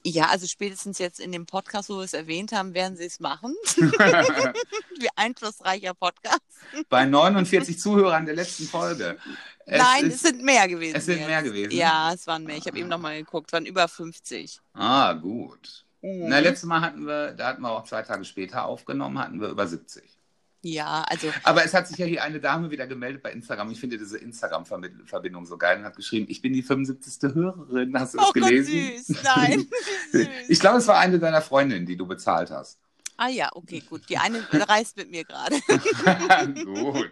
Ja, 0.03 0.27
also 0.29 0.47
spätestens 0.47 0.99
jetzt 0.99 1.19
in 1.19 1.33
dem 1.33 1.45
Podcast, 1.45 1.89
wo 1.89 1.97
wir 1.97 2.03
es 2.03 2.13
erwähnt 2.13 2.53
haben, 2.53 2.73
werden 2.73 2.95
sie 2.95 3.03
es 3.03 3.19
machen. 3.19 3.53
Wie 3.75 5.09
einflussreicher 5.15 5.93
Podcast. 5.93 6.41
Bei 6.87 7.05
49 7.05 7.77
Zuhörern 7.77 8.25
der 8.25 8.35
letzten 8.35 8.67
Folge. 8.67 9.17
Es 9.65 9.81
Nein, 9.81 10.05
ist, 10.05 10.15
es 10.15 10.21
sind 10.21 10.43
mehr 10.43 10.65
gewesen. 10.69 10.95
es 10.95 11.05
sind 11.05 11.17
jetzt. 11.17 11.27
mehr 11.27 11.43
gewesen? 11.43 11.71
Ja, 11.71 12.13
es 12.13 12.25
waren 12.25 12.45
mehr. 12.45 12.55
Ich 12.55 12.65
habe 12.67 12.79
eben 12.79 12.87
noch 12.87 12.99
mal 12.99 13.17
geguckt, 13.17 13.49
es 13.49 13.53
waren 13.53 13.65
über 13.65 13.89
50. 13.89 14.61
Ah, 14.73 15.11
gut. 15.11 15.85
Mhm. 16.01 16.27
Na, 16.27 16.39
letztes 16.39 16.67
Mal 16.67 16.81
hatten 16.81 17.05
wir, 17.05 17.33
da 17.33 17.47
hatten 17.47 17.61
wir 17.61 17.71
auch 17.71 17.83
zwei 17.83 18.01
Tage 18.01 18.23
später 18.25 18.65
aufgenommen, 18.65 19.19
hatten 19.19 19.41
wir 19.41 19.49
über 19.49 19.67
70. 19.67 20.03
Ja, 20.63 21.03
also 21.07 21.27
Aber 21.43 21.63
es 21.63 21.73
hat 21.73 21.87
sich 21.87 21.97
ja 21.97 22.05
hier 22.05 22.23
eine 22.23 22.39
Dame 22.39 22.71
wieder 22.71 22.87
gemeldet 22.87 23.21
bei 23.21 23.31
Instagram. 23.31 23.71
Ich 23.71 23.79
finde 23.79 23.97
diese 23.97 24.17
Instagram-Verbindung 24.17 25.45
so 25.45 25.57
geil 25.57 25.77
und 25.79 25.85
hat 25.85 25.95
geschrieben, 25.95 26.25
ich 26.29 26.41
bin 26.41 26.51
die 26.53 26.63
75. 26.63 27.33
Hörerin. 27.33 27.97
Hast 27.97 28.15
du 28.15 28.19
oh 28.19 28.23
Gott, 28.23 28.33
gelesen? 28.33 29.03
süß. 29.05 29.23
Nein. 29.23 29.67
süß. 30.11 30.27
Ich 30.49 30.59
glaube, 30.59 30.79
es 30.79 30.87
war 30.87 30.97
eine 30.97 31.19
deiner 31.19 31.41
Freundinnen, 31.41 31.85
die 31.85 31.95
du 31.95 32.07
bezahlt 32.07 32.49
hast. 32.51 32.79
Ah 33.19 33.29
ja, 33.29 33.49
okay, 33.53 33.81
gut. 33.89 34.03
Die 34.09 34.17
eine 34.17 34.45
reist 34.51 34.95
mit 34.95 35.09
mir 35.09 35.23
gerade. 35.23 35.55
Gut. 36.63 37.11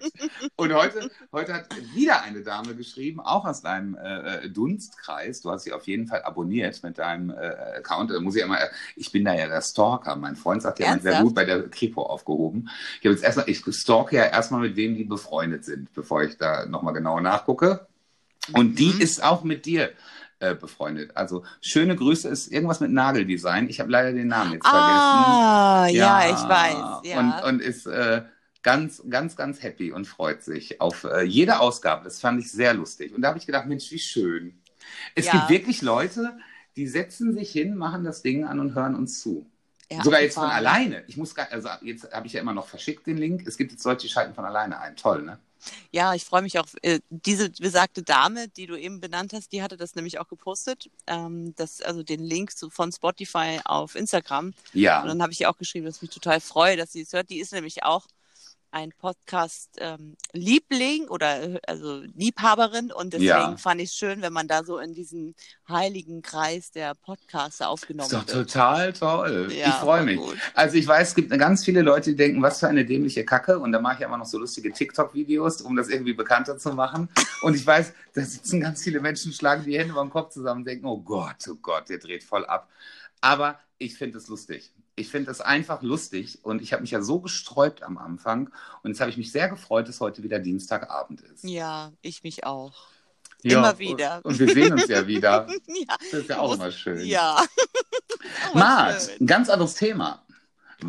Und 0.55 0.73
heute, 0.73 1.09
heute 1.31 1.53
hat 1.55 1.65
wieder 1.95 2.21
eine 2.21 2.43
Dame 2.43 2.75
geschrieben, 2.75 3.19
auch 3.19 3.43
aus 3.45 3.61
deinem 3.61 3.95
äh, 3.95 4.47
Dunstkreis. 4.49 5.41
Du 5.41 5.49
hast 5.49 5.63
sie 5.63 5.73
auf 5.73 5.87
jeden 5.87 6.05
Fall 6.05 6.21
abonniert 6.21 6.83
mit 6.83 6.99
deinem 6.99 7.31
äh, 7.31 7.33
Account. 7.77 8.11
Da 8.11 8.19
muss 8.19 8.35
ich 8.35 8.43
immer, 8.43 8.59
ich 8.95 9.11
bin 9.11 9.25
da 9.25 9.33
ja 9.33 9.47
der 9.47 9.61
Stalker. 9.63 10.15
Mein 10.15 10.35
Freund 10.35 10.61
sagt 10.61 10.77
ja, 10.79 10.85
wäre 10.85 10.95
Ernsthaft? 10.95 11.23
gut 11.23 11.35
bei 11.35 11.45
der 11.45 11.67
Kripo 11.69 12.03
aufgehoben. 12.03 12.69
Ich 12.99 13.05
habe 13.07 13.15
jetzt 13.15 13.23
erstmal, 13.23 13.49
ich 13.49 13.63
stalke 13.71 14.15
ja 14.15 14.25
erstmal, 14.25 14.61
mit 14.61 14.75
wem 14.75 14.95
die 14.95 15.05
befreundet 15.05 15.65
sind, 15.65 15.91
bevor 15.95 16.21
ich 16.23 16.37
da 16.37 16.67
nochmal 16.67 16.93
genau 16.93 17.19
nachgucke. 17.19 17.87
Und 18.53 18.77
die 18.77 18.93
Mhm. 18.93 19.01
ist 19.01 19.23
auch 19.23 19.43
mit 19.43 19.65
dir 19.65 19.91
äh, 20.39 20.55
befreundet. 20.55 21.11
Also 21.15 21.43
schöne 21.61 21.95
Grüße 21.95 22.27
ist 22.27 22.51
irgendwas 22.51 22.79
mit 22.79 22.91
Nageldesign. 22.91 23.69
Ich 23.69 23.79
habe 23.79 23.89
leider 23.91 24.11
den 24.13 24.27
Namen 24.27 24.53
jetzt 24.53 24.67
vergessen. 24.67 24.86
Ah, 24.91 25.88
ja, 25.89 26.29
ich 26.29 26.49
weiß. 26.49 26.99
Ja. 27.03 27.19
Und, 27.19 27.43
und 27.53 27.61
ist 27.61 27.86
äh, 27.86 28.23
ganz, 28.63 29.01
ganz, 29.09 29.36
ganz 29.36 29.61
happy 29.63 29.91
und 29.91 30.05
freut 30.05 30.43
sich 30.43 30.81
auf 30.81 31.03
äh, 31.05 31.21
jede 31.23 31.59
Ausgabe. 31.59 32.03
Das 32.03 32.19
fand 32.19 32.39
ich 32.39 32.51
sehr 32.51 32.73
lustig. 32.73 33.13
Und 33.13 33.21
da 33.21 33.29
habe 33.29 33.38
ich 33.38 33.45
gedacht, 33.45 33.65
Mensch, 33.67 33.91
wie 33.91 33.99
schön. 33.99 34.59
Es 35.15 35.25
Ja. 35.27 35.31
gibt 35.33 35.49
wirklich 35.49 35.81
Leute, 35.81 36.38
die 36.75 36.88
setzen 36.88 37.33
sich 37.33 37.51
hin, 37.51 37.75
machen 37.75 38.03
das 38.03 38.21
Ding 38.21 38.43
an 38.43 38.59
und 38.59 38.75
hören 38.75 38.95
uns 38.95 39.21
zu. 39.21 39.49
Ja, 39.89 40.03
Sogar 40.03 40.21
jetzt 40.21 40.33
von 40.36 40.49
alleine. 40.49 41.03
Ich 41.07 41.15
muss 41.15 41.36
gar, 41.36 41.47
also 41.51 41.69
jetzt 41.83 42.11
habe 42.11 42.25
ich 42.25 42.33
ja 42.33 42.41
immer 42.41 42.53
noch 42.53 42.67
verschickt 42.67 43.05
den 43.05 43.17
Link. 43.17 43.47
Es 43.47 43.55
gibt 43.55 43.71
jetzt 43.71 43.86
Leute, 43.86 44.01
die 44.01 44.09
schalten 44.09 44.33
von 44.33 44.43
alleine 44.43 44.79
ein. 44.79 44.95
Toll, 44.95 45.21
ne? 45.21 45.38
Ja, 45.91 46.13
ich 46.13 46.26
freue 46.26 46.41
mich 46.41 46.59
auch. 46.59 46.66
Äh, 46.82 46.99
diese 47.09 47.49
besagte 47.49 48.03
Dame, 48.03 48.47
die 48.49 48.66
du 48.68 48.76
eben 48.76 48.99
benannt 48.99 49.34
hast, 49.34 49.51
die 49.51 49.61
hatte 49.63 49.78
das 49.78 49.95
nämlich 49.95 50.20
auch 50.20 50.28
gepostet. 50.28 50.89
Ähm, 51.07 51.53
das, 51.55 51.82
also 51.82 52.03
den 52.03 52.24
Link 52.24 52.57
zu, 52.57 52.70
von 52.70 52.91
Spotify 52.91 53.59
auf 53.66 53.95
Instagram. 53.95 54.47
Und 54.47 54.55
Ja. 54.74 55.05
dann 55.05 55.22
habe 55.22 55.32
ich 55.32 55.41
ihr 55.41 55.49
auch 55.49 55.57
geschrieben, 55.57 55.86
dass 55.86 55.97
ich 55.97 56.01
mich 56.03 56.11
total 56.11 56.39
freue, 56.41 56.78
dass 56.78 56.91
sie 56.91 57.01
es 57.01 57.13
hört. 57.13 57.30
Die 57.30 57.39
ist 57.39 57.53
nämlich 57.53 57.84
auch 57.84 58.05
ein 58.76 58.91
Podcast-Liebling 58.99 61.07
oder 61.07 61.41
äh, 61.43 61.59
also 61.65 62.01
Liebhaberin 62.13 62.91
und 62.91 63.13
deswegen 63.13 63.30
Ja. 63.30 63.55
fand 63.57 63.80
ich 63.80 63.89
es 63.91 63.95
schön, 63.95 64.21
wenn 64.21 64.34
man 64.34 64.49
da 64.49 64.65
so 64.65 64.80
in 64.80 64.93
diesen 64.93 65.34
heiligen 65.69 66.21
Kreis 66.21 66.71
der 66.71 66.93
Podcaster 66.93 67.69
aufgenommen 67.69 68.07
Ist 68.07 68.13
doch 68.13 68.28
wird. 68.28 68.49
total 68.51 68.91
toll. 68.91 69.49
Ja, 69.53 69.69
ich 69.69 69.76
freue 69.76 70.03
mich. 70.03 70.17
gut. 70.17 70.38
Also 70.53 70.76
ich 70.76 70.86
weiß, 70.86 71.07
es 71.09 71.15
gibt 71.15 71.30
ganz 71.32 71.63
viele 71.63 71.84
Leute, 71.84 72.09
die 72.09 72.17
denken, 72.17 72.41
was 72.41 72.59
für 72.59 72.67
eine 72.67 72.84
dämliche 72.86 73.23
Kacke. 73.23 73.59
Und 73.59 73.71
da 73.71 73.80
mache 73.80 73.95
ich 73.95 74.01
immer 74.01 74.17
noch 74.17 74.26
so 74.26 74.38
lustige 74.39 74.73
TikTok-Videos, 74.73 75.61
um 75.61 75.78
das 75.78 75.88
irgendwie 75.88 76.13
bekannter 76.13 76.57
zu 76.57 76.73
machen. 76.73 77.07
Und 77.43 77.55
ich 77.55 77.65
weiß, 77.65 77.93
da 78.13 78.21
sitzen 78.23 78.59
ganz 78.59 78.84
viele 78.84 78.99
Menschen, 78.99 79.32
schlagen 79.32 79.63
die 79.63 79.80
Hände 79.80 79.93
beim 79.93 80.09
Kopf 80.09 80.34
zusammen 80.34 80.59
und 80.61 80.67
denken, 80.67 80.86
oh 80.86 80.99
Gott, 80.99 81.38
oh 81.49 81.55
Gott, 81.61 81.88
der 81.88 81.99
dreht 81.99 82.26
voll 82.26 82.45
ab. 82.45 82.69
Aber 83.21 83.57
ich 83.78 83.97
finde 83.97 84.17
es 84.17 84.28
lustig. 84.28 84.71
Ich 84.95 85.09
finde 85.09 85.28
das 85.28 85.41
einfach 85.41 85.82
lustig 85.82 86.39
und 86.43 86.61
ich 86.61 86.71
habe 86.73 86.82
mich 86.82 86.91
ja 86.91 87.01
so 87.01 87.19
gesträubt 87.19 87.84
am 87.84 87.97
Anfang 87.97 88.49
und 88.84 88.91
jetzt 88.91 89.01
habe 89.01 89.09
ich 89.11 89.17
mich 89.17 89.32
sehr 89.32 89.49
gefreut, 89.49 89.88
dass 89.89 89.99
heute 89.99 90.23
wieder 90.23 90.39
Dienstagabend 90.39 91.21
ist. 91.21 91.43
Ja, 91.43 91.91
ich 92.01 92.23
mich 92.23 92.45
auch. 92.45 92.73
Ja, 93.43 93.59
Immer 93.59 93.78
wieder. 93.78 94.21
Und, 94.23 94.34
und 94.34 94.39
wir 94.39 94.53
sehen 94.53 94.73
uns 94.73 94.88
ja 94.88 95.05
wieder. 95.05 95.47
Ja. 95.67 95.97
Das 96.11 96.21
ist 96.21 96.30
ja 96.30 96.39
auch 96.39 96.53
immer 96.55 96.71
schön. 96.71 97.05
Ja. 97.05 97.43
Mart, 98.53 99.11
ein 99.19 99.28
ganz 99.28 99.49
anderes 99.49 99.76
Thema. 99.76 100.26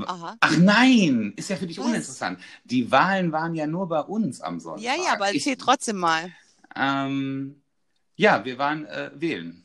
Aha. 0.07 0.37
Ach 0.41 0.57
nein, 0.57 1.33
ist 1.37 1.51
ja 1.51 1.57
für 1.57 1.67
dich 1.67 1.79
Was? 1.79 1.85
uninteressant. 1.87 2.41
Die 2.65 2.91
Wahlen 2.91 3.33
waren 3.33 3.55
ja 3.55 3.67
nur 3.67 3.89
bei 3.89 4.01
uns 4.01 4.41
am 4.41 4.61
Sonntag. 4.61 4.83
Ja, 4.85 4.95
ja, 4.95 5.13
aber 5.15 5.31
ich, 5.31 5.47
erzähl 5.47 5.57
trotzdem 5.57 5.97
mal. 5.97 6.33
ähm, 6.75 7.61
Ja, 8.17 8.45
wir 8.45 8.59
waren 8.59 8.85
äh, 8.87 9.11
wählen. 9.15 9.65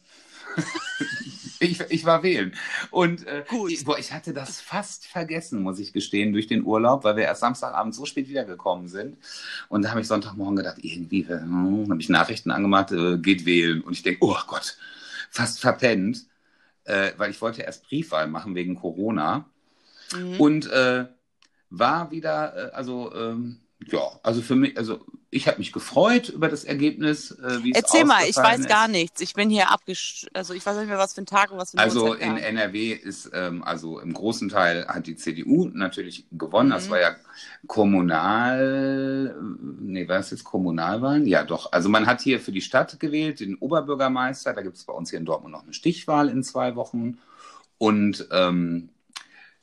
ich, 1.62 1.80
ich 1.90 2.06
war 2.06 2.24
wählen. 2.24 2.54
Und 2.90 3.26
äh. 3.28 3.44
Ich, 3.70 3.86
boah, 3.86 3.98
ich 3.98 4.12
hatte 4.12 4.34
das 4.34 4.60
fast 4.60 5.06
vergessen, 5.06 5.62
muss 5.62 5.80
ich 5.80 5.94
gestehen, 5.94 6.34
durch 6.34 6.48
den 6.48 6.64
Urlaub, 6.66 7.04
weil 7.04 7.16
wir 7.16 7.24
erst 7.24 7.42
Samstagabend 7.42 7.94
so 7.94 8.06
spät 8.06 8.28
wiedergekommen 8.28 8.88
sind. 8.88 9.18
Und 9.70 9.84
da 9.84 9.92
habe 9.92 10.02
ich 10.02 10.08
Sonntagmorgen 10.08 10.58
gedacht, 10.58 10.78
irgendwie, 10.82 11.28
hm, 11.28 11.88
habe 11.90 12.02
ich 12.02 12.10
Nachrichten 12.10 12.52
angemacht, 12.52 12.92
äh, 12.92 13.18
geht 13.18 13.46
wählen. 13.46 13.82
Und 13.82 13.94
ich 13.94 14.04
denke, 14.04 14.20
oh 14.22 14.38
Gott, 14.48 14.78
fast 15.30 15.60
verpennt, 15.60 16.26
äh, 16.86 17.12
weil 17.18 17.30
ich 17.30 17.42
wollte 17.42 17.62
erst 17.62 17.88
Briefwahl 17.88 18.28
machen 18.28 18.56
wegen 18.56 18.76
Corona. 18.76 19.46
Mhm. 20.16 20.40
Und 20.40 20.72
äh, 20.72 21.06
war 21.70 22.12
wieder, 22.12 22.72
äh, 22.72 22.76
also 22.76 23.14
ähm, 23.16 23.60
ja, 23.88 24.20
also 24.24 24.42
für 24.42 24.56
mich, 24.56 24.78
also 24.78 25.06
ich 25.34 25.48
habe 25.48 25.58
mich 25.60 25.72
gefreut 25.72 26.30
über 26.30 26.50
das 26.50 26.66
Ergebnis. 26.66 27.32
Äh, 27.32 27.60
es 27.72 27.78
Erzähl 27.78 28.06
mal, 28.06 28.26
ich 28.28 28.36
weiß 28.36 28.60
ist. 28.60 28.70
gar 28.70 28.88
nichts. 28.90 29.22
Ich 29.22 29.34
bin 29.34 29.50
hier 29.50 29.72
abgesch... 29.72 30.28
Also 30.34 30.54
ich 30.54 30.66
weiß 30.66 30.78
nicht 30.78 30.90
mehr, 30.90 30.98
was 30.98 31.14
für 31.14 31.22
ein 31.22 31.26
Tag 31.26 31.52
und 31.52 31.58
was 31.58 31.72
für 31.72 31.78
eine 31.78 31.84
Also 31.86 32.10
Uhrzeit 32.10 32.22
in 32.22 32.32
war. 32.34 32.42
NRW 32.42 32.92
ist, 32.92 33.32
ähm, 33.34 33.64
also 33.64 34.00
im 34.00 34.14
großen 34.14 34.50
Teil 34.50 34.86
hat 34.88 35.08
die 35.08 35.16
CDU 35.16 35.70
natürlich 35.74 36.26
gewonnen. 36.32 36.70
Das 36.72 36.88
Mhm. 36.88 36.92
war 36.92 37.00
ja 37.02 37.16
kommunal, 37.68 39.36
nee, 39.80 40.08
war 40.08 40.18
das 40.18 40.32
jetzt 40.32 40.44
Kommunalwahlen? 40.44 41.26
Ja, 41.26 41.44
doch. 41.44 41.72
Also 41.72 41.90
man 41.90 42.06
hat 42.08 42.22
hier 42.22 42.40
für 42.40 42.52
die 42.52 42.62
Stadt 42.62 43.00
gewählt, 43.00 43.40
den 43.40 43.56
Oberbürgermeister. 43.56 44.54
Da 44.54 44.62
gibt 44.62 44.78
es 44.78 44.84
bei 44.84 44.94
uns 44.94 45.10
hier 45.10 45.20
in 45.20 45.26
Dortmund 45.26 45.54
noch 45.54 45.64
eine 45.64 45.74
Stichwahl 45.74 46.30
in 46.30 46.44
zwei 46.44 46.76
Wochen. 46.76 47.18
Und 47.78 48.28
ähm, 48.32 48.90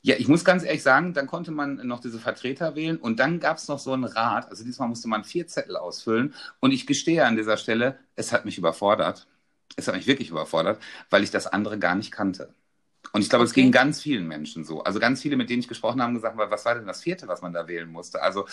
ja, 0.02 0.16
ich 0.18 0.28
muss 0.28 0.44
ganz 0.44 0.64
ehrlich 0.64 0.82
sagen, 0.82 1.12
dann 1.14 1.26
konnte 1.26 1.50
man 1.50 1.76
noch 1.86 2.00
diese 2.00 2.18
Vertreter 2.20 2.76
wählen 2.76 2.98
und 2.98 3.18
dann 3.20 3.40
gab 3.40 3.58
es 3.58 3.68
noch 3.68 3.78
so 3.78 3.92
einen 3.92 4.04
Rat. 4.04 4.48
Also 4.50 4.64
diesmal 4.64 4.88
musste 4.88 5.08
man 5.08 5.24
vier 5.24 5.46
Zettel 5.46 5.76
ausfüllen. 5.76 6.34
Und 6.60 6.72
ich 6.72 6.86
gestehe 6.86 7.24
an 7.26 7.36
dieser 7.36 7.56
Stelle, 7.56 7.98
es 8.16 8.32
hat 8.32 8.44
mich 8.44 8.58
überfordert. 8.58 9.26
Es 9.76 9.88
hat 9.88 9.94
mich 9.96 10.06
wirklich 10.06 10.30
überfordert, 10.30 10.80
weil 11.10 11.22
ich 11.24 11.30
das 11.30 11.46
andere 11.46 11.78
gar 11.78 11.94
nicht 11.94 12.12
kannte. 12.12 12.54
Und 13.12 13.22
ich 13.22 13.30
glaube, 13.30 13.44
es 13.44 13.52
Okay. 13.52 13.54
ging 13.54 13.72
ganz 13.72 14.02
vielen 14.02 14.26
Menschen 14.28 14.64
so. 14.64 14.82
Also 14.84 15.00
ganz 15.00 15.22
viele, 15.22 15.36
mit 15.36 15.50
denen 15.50 15.60
ich 15.60 15.68
gesprochen 15.68 16.00
habe, 16.00 16.08
haben 16.10 16.14
gesagt, 16.14 16.36
was 16.38 16.64
war 16.66 16.74
denn 16.74 16.86
das 16.86 17.02
vierte, 17.02 17.28
was 17.28 17.42
man 17.42 17.52
da 17.54 17.68
wählen 17.68 17.90
musste? 17.90 18.22
Also 18.22 18.46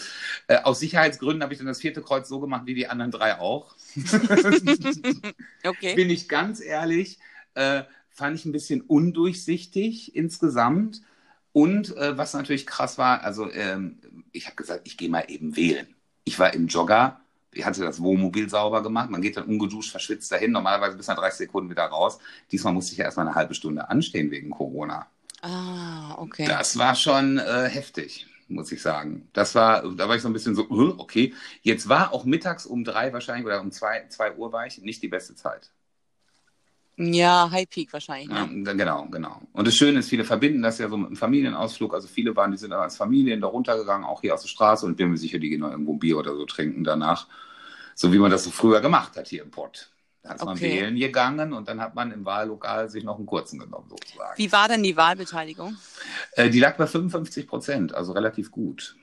äh, 0.48 0.58
aus 0.64 0.80
Sicherheitsgründen 0.80 1.43
habe 1.43 1.54
ich 1.54 1.60
dann 1.60 1.68
das 1.68 1.82
vierte 1.82 2.02
Kreuz 2.02 2.30
so 2.30 2.39
gemacht 2.39 2.64
wie 2.66 2.76
die 2.76 2.88
anderen 2.88 3.12
drei 3.12 3.39
auch. 3.39 3.76
Okay. 5.66 5.96
Bin 5.96 6.10
ich 6.10 6.28
ganz 6.30 6.60
ehrlich, 6.62 7.20
äh, 7.56 7.84
fand 8.10 8.36
ich 8.38 8.46
ein 8.46 8.52
bisschen 8.52 8.82
undurchsichtig 8.82 10.16
insgesamt. 10.16 11.02
Und 11.56 11.95
äh, 11.95 12.18
was 12.18 12.34
natürlich 12.34 12.68
krass 12.68 12.97
war, 12.97 13.24
also 13.24 13.49
ähm, 13.49 13.97
ich 14.34 14.47
habe 14.47 14.58
gesagt, 14.58 14.82
ich 14.84 14.97
gehe 14.97 15.08
mal 15.08 15.24
eben 15.30 15.56
wählen. 15.56 15.88
Ich 16.26 16.38
war 16.38 16.53
im 16.53 16.68
Jogger, 16.68 17.22
ich 17.53 17.64
hatte 17.64 17.82
das 17.82 18.01
Wohnmobil 18.01 18.49
sauber 18.49 18.84
gemacht, 18.84 19.10
man 19.10 19.22
geht 19.22 19.38
dann 19.38 19.45
ungeduscht, 19.45 19.89
verschwitzt 19.89 20.30
dahin, 20.34 20.51
normalerweise 20.51 20.97
bis 20.97 21.08
nach 21.08 21.16
30 21.16 21.38
Sekunden 21.38 21.70
wieder 21.70 21.86
raus. 21.86 22.20
Diesmal 22.51 22.74
musste 22.74 22.91
ich 22.91 22.97
ja 22.97 23.06
erstmal 23.06 23.26
eine 23.26 23.36
halbe 23.36 23.56
Stunde 23.56 23.88
anstehen 23.88 24.32
wegen 24.32 24.49
Corona. 24.49 25.08
Ah, 25.41 26.16
okay. 26.18 26.45
Das 26.45 26.78
war 26.78 26.93
schon 26.93 27.38
äh, 27.38 27.70
heftig, 27.70 28.28
muss 28.49 28.70
ich 28.74 28.82
sagen. 28.82 29.30
Das 29.32 29.56
war, 29.56 29.84
da 29.95 30.10
war 30.10 30.18
ich 30.18 30.24
so 30.24 30.28
ein 30.28 30.34
bisschen 30.34 30.56
so, 30.56 30.64
äh, 30.64 30.93
okay. 30.97 31.34
Jetzt 31.62 31.88
war 31.88 32.12
auch 32.12 32.26
mittags 32.26 32.66
um 32.66 32.84
drei 32.84 33.14
wahrscheinlich 33.14 33.45
oder 33.45 33.62
um 33.62 33.72
zwei, 33.72 34.06
zwei 34.10 34.36
Uhr 34.36 34.51
war 34.51 34.68
ich 34.68 34.80
nicht 34.80 35.01
die 35.01 35.08
beste 35.08 35.36
Zeit. 35.36 35.72
Ja, 36.98 37.50
High 37.52 37.70
Peak 37.70 37.91
wahrscheinlich. 37.91 38.30
Ja, 38.30 38.46
Ne? 38.46 38.64
dann- 38.64 38.78
genau, 38.78 39.06
genau. 39.10 39.41
Und 39.52 39.68
das 39.68 39.76
Schöne 39.76 40.00
ist, 40.00 40.10
viele 40.10 40.24
verbinden 40.24 40.62
das 40.62 40.78
ja 40.78 40.88
so 40.89 40.96
mit 40.98 41.08
einem 41.08 41.16
Familienausflug. 41.18 41.93
Also 41.93 42.08
viele 42.08 42.36
waren, 42.36 42.52
die 42.52 42.58
sind 42.58 42.70
dann 42.72 42.80
als 42.80 42.96
Familien 42.96 43.41
da 43.41 43.48
runtergegangen, 43.48 44.06
auch 44.06 44.22
hier 44.22 44.34
aus 44.34 44.41
der 44.43 44.48
Straße. 44.48 44.86
Und 44.86 44.96
bin 44.96 45.10
mir 45.10 45.18
sicher, 45.18 45.38
die 45.39 45.50
gehen 45.50 45.60
noch 45.60 45.72
irgendwo 45.72 45.93
ein 45.93 46.00
Bier 46.00 46.18
oder 46.18 46.34
so 46.36 46.46
trinken 46.46 46.84
danach. 46.86 47.28
So 47.96 48.14
wie 48.14 48.18
man 48.18 48.32
das 48.32 48.43
so 48.46 48.52
früher 48.52 48.80
gemacht 48.82 49.16
hat 49.18 49.28
hier 49.28 49.43
im 49.43 49.52
Pott. 49.52 49.89
Da 50.24 50.34
ist 50.34 50.43
man 50.46 50.58
Okay. 50.58 50.72
wählen 50.72 50.96
gegangen 50.96 51.54
und 51.54 51.68
dann 51.68 51.80
hat 51.82 51.93
man 51.96 52.12
im 52.12 52.26
Wahllokal 52.26 52.89
sich 52.89 53.04
noch 53.04 53.18
einen 53.18 53.26
kurzen 53.28 53.60
genommen, 53.60 53.89
sozusagen. 53.89 54.38
Wie 54.38 54.52
war 54.52 54.68
denn 54.68 54.82
die 54.82 54.96
Wahlbeteiligung? 54.98 55.78
Äh, 56.32 56.50
die 56.50 56.60
lag 56.60 56.78
bei 56.78 56.88
55 56.88 57.46
Prozent, 57.46 57.93
also 57.93 58.14
relativ 58.14 58.52
gut. 58.52 58.96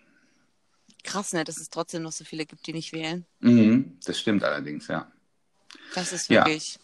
Krass, 1.05 1.33
ne, 1.33 1.45
dass 1.45 1.59
es 1.59 1.69
trotzdem 1.71 2.03
noch 2.03 2.13
so 2.13 2.25
viele 2.25 2.45
gibt, 2.47 2.67
die 2.67 2.73
nicht 2.73 2.93
wählen. 2.93 3.25
Mhm, 3.41 3.99
das 4.05 4.19
stimmt 4.19 4.43
allerdings, 4.45 4.89
ja. 4.89 5.11
Das 5.95 6.13
ist 6.13 6.29
Ja. 6.29 6.45
wirklich. 6.45 6.79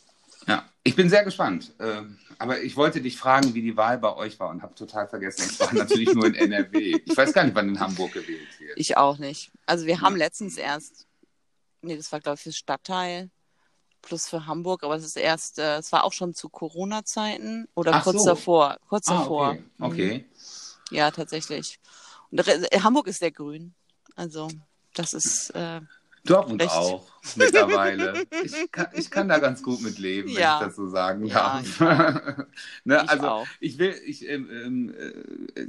Ja, 0.46 0.64
ich 0.88 0.96
bin 0.96 1.08
sehr 1.10 1.24
gespannt. 1.24 1.72
Äh, 1.78 2.02
aber 2.38 2.60
ich 2.62 2.76
wollte 2.76 3.00
dich 3.00 3.16
fragen, 3.18 3.52
wie 3.54 3.62
die 3.62 3.76
Wahl 3.76 3.98
bei 3.98 4.14
euch 4.14 4.38
war 4.40 4.48
und 4.50 4.62
habe 4.62 4.74
total 4.74 5.08
vergessen, 5.08 5.42
es 5.48 5.60
war 5.60 5.72
natürlich 5.74 6.12
nur 6.14 6.26
in 6.26 6.34
NRW. 6.52 7.00
Ich 7.04 7.16
weiß 7.16 7.32
gar 7.32 7.44
nicht, 7.44 7.54
wann 7.54 7.68
in 7.68 7.80
Hamburg 7.80 8.12
gewählt 8.12 8.48
wird. 8.60 8.78
Ich 8.78 8.96
auch 8.96 9.18
nicht. 9.18 9.50
Also 9.66 9.86
wir 9.86 10.00
haben 10.00 10.16
letztens 10.16 10.56
erst, 10.56 11.06
nee, 11.82 11.96
das 11.96 12.10
war 12.12 12.20
glaube 12.20 12.36
ich 12.36 12.42
fürs 12.42 12.56
Stadtteil 12.56 13.30
plus 14.00 14.28
für 14.28 14.46
Hamburg, 14.46 14.84
aber 14.84 14.94
es 14.94 15.04
ist 15.04 15.16
erst, 15.16 15.58
äh, 15.58 15.78
es 15.78 15.90
war 15.90 16.04
auch 16.04 16.12
schon 16.12 16.32
zu 16.32 16.48
Corona-Zeiten 16.48 17.66
oder 17.74 17.94
Ach 17.94 18.04
kurz 18.04 18.18
so. 18.18 18.26
davor. 18.26 18.78
Kurz 18.88 19.08
Ah, 19.08 19.18
davor. 19.18 19.48
okay. 19.50 19.62
Mhm. 19.78 19.84
okay. 19.84 20.24
Ja, 20.90 21.10
tatsächlich. 21.10 21.78
Und 22.30 22.46
äh, 22.46 22.80
Hamburg 22.80 23.08
ist 23.08 23.18
sehr 23.18 23.32
grün. 23.32 23.74
Also 24.14 24.48
das 24.94 25.12
ist 25.12 25.50
äh, 25.50 25.80
Dortmund 26.24 26.62
Recht. 26.62 26.72
auch 26.72 27.06
mittlerweile. 27.36 28.14
Ich 28.44 28.70
kann, 28.72 28.88
ich 28.94 29.10
kann 29.10 29.28
da 29.28 29.38
ganz 29.38 29.62
gut 29.62 29.80
mit 29.82 29.98
leben, 29.98 30.28
Ja. 30.28 30.60
wenn 30.60 30.68
ich 30.68 30.68
das 30.68 30.76
so 30.76 30.88
sagen 30.88 31.26
Ja, 31.26 31.62
darf. 31.62 31.80
ne, 32.84 33.02
ich 33.04 33.10
also 33.10 33.28
auch. 33.28 33.46
ich 33.60 33.78
will, 33.78 33.94
ich 34.06 34.28
ähm, 34.28 34.48
ähm, 34.50 34.94
äh, 35.54 35.66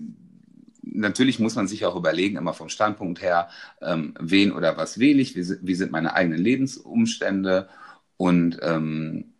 natürlich 0.83 1.39
muss 1.39 1.55
man 1.55 1.67
sich 1.67 1.85
auch 1.85 1.95
überlegen, 1.95 2.37
immer 2.37 2.53
vom 2.53 2.69
Standpunkt 2.69 3.21
her, 3.21 3.49
ähm, 3.81 4.13
wen 4.19 4.51
oder 4.51 4.77
was 4.77 4.99
wähle 4.99 5.21
ich, 5.21 5.35
wie, 5.35 5.45
wie 5.61 5.75
sind 5.75 5.91
meine 5.91 6.13
eigenen 6.13 6.39
Lebensumstände 6.39 7.69
und 8.17 8.59
ähm, 8.61 9.33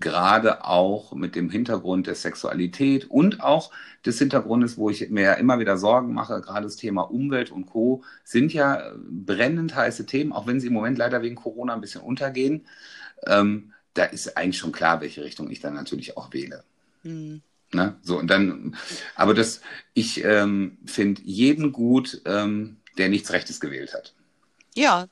gerade 0.00 0.64
auch 0.64 1.14
mit 1.14 1.34
dem 1.34 1.50
Hintergrund 1.50 2.06
der 2.06 2.14
Sexualität 2.14 3.10
und 3.10 3.40
auch 3.40 3.70
des 4.04 4.18
Hintergrundes, 4.18 4.76
wo 4.76 4.90
ich 4.90 5.08
mir 5.10 5.22
ja 5.22 5.32
immer 5.34 5.58
wieder 5.58 5.78
Sorgen 5.78 6.12
mache, 6.12 6.40
gerade 6.40 6.64
das 6.64 6.76
Thema 6.76 7.02
Umwelt 7.02 7.50
und 7.50 7.66
Co. 7.66 8.02
sind 8.24 8.52
ja 8.52 8.92
brennend 9.08 9.74
heiße 9.74 10.06
Themen, 10.06 10.32
auch 10.32 10.46
wenn 10.46 10.60
sie 10.60 10.68
im 10.68 10.72
Moment 10.72 10.98
leider 10.98 11.22
wegen 11.22 11.36
Corona 11.36 11.74
ein 11.74 11.80
bisschen 11.80 12.02
untergehen. 12.02 12.66
Ähm, 13.26 13.72
da 13.94 14.04
ist 14.04 14.36
eigentlich 14.36 14.58
schon 14.58 14.72
klar, 14.72 15.00
welche 15.00 15.24
Richtung 15.24 15.50
ich 15.50 15.60
dann 15.60 15.74
natürlich 15.74 16.16
auch 16.16 16.32
wähle. 16.32 16.64
Hm. 17.02 17.42
Ne? 17.72 17.96
So, 18.02 18.18
und 18.18 18.28
dann, 18.28 18.76
aber 19.14 19.34
das, 19.34 19.60
ich 19.94 20.24
ähm, 20.24 20.78
finde 20.86 21.22
jeden 21.24 21.72
gut, 21.72 22.22
ähm, 22.24 22.76
der 22.98 23.08
nichts 23.08 23.32
Rechtes 23.32 23.60
gewählt 23.60 23.92
hat. 23.94 24.14
Ja, 24.74 25.08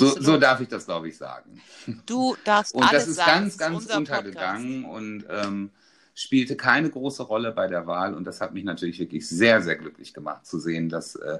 So, 0.00 0.20
so 0.20 0.36
darf 0.38 0.60
ich 0.60 0.68
das, 0.68 0.86
glaube 0.86 1.08
ich, 1.08 1.16
sagen. 1.16 1.60
du 2.06 2.36
darfst 2.44 2.74
Und 2.74 2.82
alles 2.82 3.02
das 3.02 3.08
ist 3.08 3.16
sagen. 3.16 3.30
ganz, 3.42 3.58
ganz 3.58 3.76
unser 3.76 3.96
untergegangen 3.98 4.84
und 4.84 5.24
ähm, 5.28 5.70
spielte 6.14 6.56
keine 6.56 6.90
große 6.90 7.22
Rolle 7.22 7.52
bei 7.52 7.66
der 7.66 7.86
Wahl. 7.86 8.14
Und 8.14 8.24
das 8.24 8.40
hat 8.40 8.54
mich 8.54 8.64
natürlich 8.64 8.98
wirklich 8.98 9.28
sehr, 9.28 9.62
sehr 9.62 9.76
glücklich 9.76 10.14
gemacht 10.14 10.46
zu 10.46 10.58
sehen, 10.58 10.88
dass, 10.88 11.16
äh, 11.16 11.38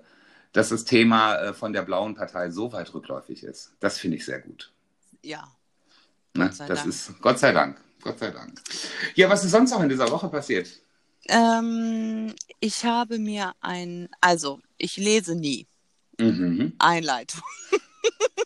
dass 0.52 0.70
das 0.70 0.84
Thema 0.84 1.36
äh, 1.36 1.52
von 1.54 1.72
der 1.72 1.82
blauen 1.82 2.14
Partei 2.14 2.50
so 2.50 2.72
weit 2.72 2.92
rückläufig 2.94 3.42
ist. 3.42 3.72
Das 3.80 3.98
finde 3.98 4.16
ich 4.18 4.24
sehr 4.24 4.40
gut. 4.40 4.72
Podcast. 5.22 5.24
Ja. 5.24 5.48
Ne? 6.34 6.44
Gott 6.46 6.54
sei 6.54 6.66
das 6.66 6.78
Dank. 6.78 6.88
ist 6.88 7.20
Gott 7.20 7.38
sei 7.38 7.52
Dank. 7.52 7.80
Gott 8.02 8.18
sei 8.18 8.30
Dank. 8.30 8.60
Ja, 9.14 9.28
was 9.28 9.44
ist 9.44 9.52
sonst 9.52 9.70
noch 9.70 9.82
in 9.82 9.88
dieser 9.88 10.10
Woche 10.10 10.28
passiert? 10.28 10.68
Ähm, 11.28 12.34
ich 12.58 12.84
habe 12.84 13.18
mir 13.18 13.52
ein, 13.60 14.08
also 14.20 14.60
ich 14.76 14.96
lese 14.96 15.36
nie. 15.36 15.68
Mhm. 16.18 16.74
Einleitung. 16.78 17.42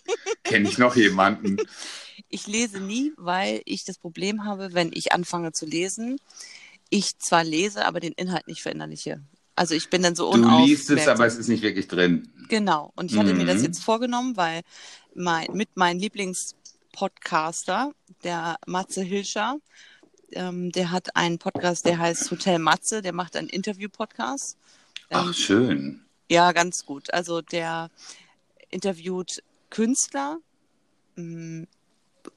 Kenne 0.48 0.68
ich 0.68 0.78
noch 0.78 0.96
jemanden? 0.96 1.56
Ich 2.28 2.46
lese 2.48 2.80
nie, 2.80 3.12
weil 3.16 3.60
ich 3.66 3.84
das 3.84 3.98
Problem 3.98 4.44
habe, 4.44 4.72
wenn 4.72 4.90
ich 4.92 5.12
anfange 5.12 5.52
zu 5.52 5.64
lesen, 5.66 6.18
ich 6.88 7.18
zwar 7.18 7.44
lese, 7.44 7.84
aber 7.86 8.00
den 8.00 8.12
Inhalt 8.14 8.48
nicht 8.48 8.62
verinnerliche. 8.62 9.20
Also 9.54 9.74
ich 9.74 9.90
bin 9.90 10.02
dann 10.02 10.16
so 10.16 10.32
Du 10.32 10.38
liest 10.38 10.84
es, 10.84 10.88
unaufmerksam. 10.90 11.14
aber 11.14 11.26
es 11.26 11.36
ist 11.36 11.48
nicht 11.48 11.62
wirklich 11.62 11.86
drin. 11.88 12.32
Genau. 12.48 12.92
Und 12.96 13.12
ich 13.12 13.18
hatte 13.18 13.32
mir 13.34 13.44
das 13.44 13.58
Mhm. 13.58 13.64
jetzt 13.66 13.84
vorgenommen, 13.84 14.36
weil 14.36 14.62
mein, 15.14 15.46
mit 15.52 15.76
meinem 15.76 16.00
Lieblingspodcaster, 16.00 17.92
der 18.24 18.56
Matze 18.66 19.02
Hilscher, 19.02 19.58
ähm, 20.32 20.72
der 20.72 20.90
hat 20.90 21.14
einen 21.16 21.38
Podcast, 21.38 21.84
der 21.86 21.98
heißt 21.98 22.30
Hotel 22.30 22.58
Matze, 22.58 23.02
der 23.02 23.12
macht 23.12 23.36
einen 23.36 23.48
Interview-Podcast. 23.48 24.56
Ach, 25.10 25.26
Ähm, 25.28 25.32
schön. 25.34 26.04
ja, 26.28 26.50
ganz 26.52 26.84
gut. 26.86 27.12
Also 27.12 27.40
der 27.40 27.90
interviewt 28.70 29.42
Künstler, 29.76 30.38
mh, 31.16 31.66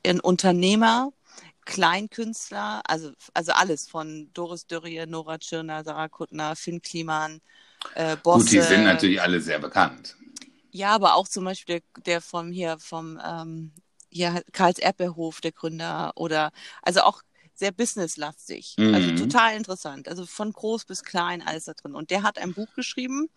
einen 0.06 0.20
Unternehmer, 0.20 1.14
Kleinkünstler, 1.64 2.82
also, 2.84 3.14
also 3.34 3.54
alles 3.54 3.88
von 3.88 4.30
Doris 4.34 4.68
Dörrie, 4.68 5.06
Nora 5.06 5.38
Tschirner, 5.38 5.86
Sarah 5.86 6.10
Kuttner, 6.10 6.58
Finn 6.58 6.82
Kliman, 6.82 7.40
äh, 7.96 8.18
Bosse. 8.18 8.44
Gut, 8.44 8.52
die 8.52 8.62
sind 8.62 8.84
natürlich 8.84 9.22
alle 9.22 9.40
sehr 9.40 9.60
bekannt. 9.60 10.18
Ja, 10.72 10.90
aber 10.90 11.16
auch 11.16 11.30
zum 11.30 11.46
Beispiel 11.46 11.80
der, 11.80 12.04
der 12.04 12.22
vom 12.22 12.52
hier, 12.52 12.78
vom 12.78 13.18
ähm, 13.26 13.72
hier 14.10 14.44
Karls 14.52 14.78
Erdbeerhof, 14.78 15.40
der 15.40 15.54
Gründer, 15.54 16.12
oder 16.16 16.52
also 16.82 17.02
auch 17.04 17.22
sehr 17.54 17.72
businesslastig. 17.72 18.76
Also 18.78 18.90
Mhm. 18.90 18.96
Also 18.96 19.26
total 19.26 19.56
interessant. 19.56 20.10
Also 20.10 20.26
von 20.26 20.52
groß 20.52 20.84
bis 20.84 21.04
klein 21.04 21.42
alles 21.42 21.66
da 21.66 21.74
drin. 21.74 21.96
Und 21.96 22.10
der 22.10 22.24
hat 22.24 22.38
ein 22.38 22.54
Buch 22.54 22.74
geschrieben, 22.76 23.30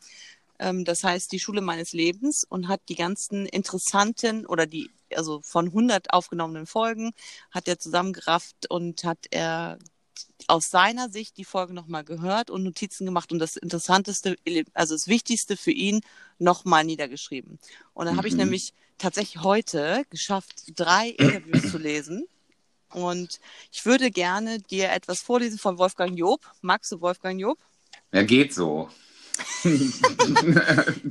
ähm, 0.62 0.84
das 0.84 1.04
heißt 1.04 1.32
Die 1.32 1.40
Schule 1.40 1.60
meines 1.60 1.92
Lebens 1.92 2.44
und 2.48 2.68
hat 2.68 2.80
die 2.88 2.94
ganzen 2.94 3.46
interessanten 3.46 4.46
oder 4.46 4.66
die, 4.66 4.90
also 5.14 5.40
von 5.42 5.66
100 5.66 6.12
aufgenommenen 6.12 6.66
Folgen, 6.66 7.12
hat 7.50 7.68
er 7.68 7.78
zusammengerafft 7.78 8.70
und 8.70 9.04
hat 9.04 9.18
er 9.30 9.78
aus 10.48 10.70
seiner 10.70 11.08
Sicht 11.10 11.36
die 11.36 11.44
Folge 11.44 11.74
nochmal 11.74 12.04
gehört 12.04 12.50
und 12.50 12.62
Notizen 12.62 13.06
gemacht 13.06 13.32
und 13.32 13.38
das 13.38 13.56
Interessanteste, 13.56 14.36
also 14.74 14.94
das 14.94 15.08
Wichtigste 15.08 15.56
für 15.56 15.70
ihn 15.72 16.00
nochmal 16.38 16.84
niedergeschrieben. 16.84 17.58
Und 17.94 18.06
dann 18.06 18.16
habe 18.16 18.28
ich 18.28 18.34
Mhm. 18.34 18.40
nämlich 18.40 18.72
tatsächlich 18.98 19.42
heute 19.42 20.04
geschafft, 20.10 20.64
drei 20.76 21.08
Interviews 21.08 21.66
zu 21.68 21.78
lesen. 21.78 22.26
Und 22.92 23.40
ich 23.72 23.84
würde 23.86 24.10
gerne 24.10 24.60
dir 24.60 24.90
etwas 24.92 25.20
vorlesen 25.22 25.58
von 25.58 25.78
Wolfgang 25.78 26.16
Job. 26.18 26.40
Magst 26.60 26.92
du 26.92 27.00
Wolfgang 27.00 27.40
Job? 27.40 27.58
Ja, 28.12 28.22
geht 28.22 28.52
so. 28.54 28.90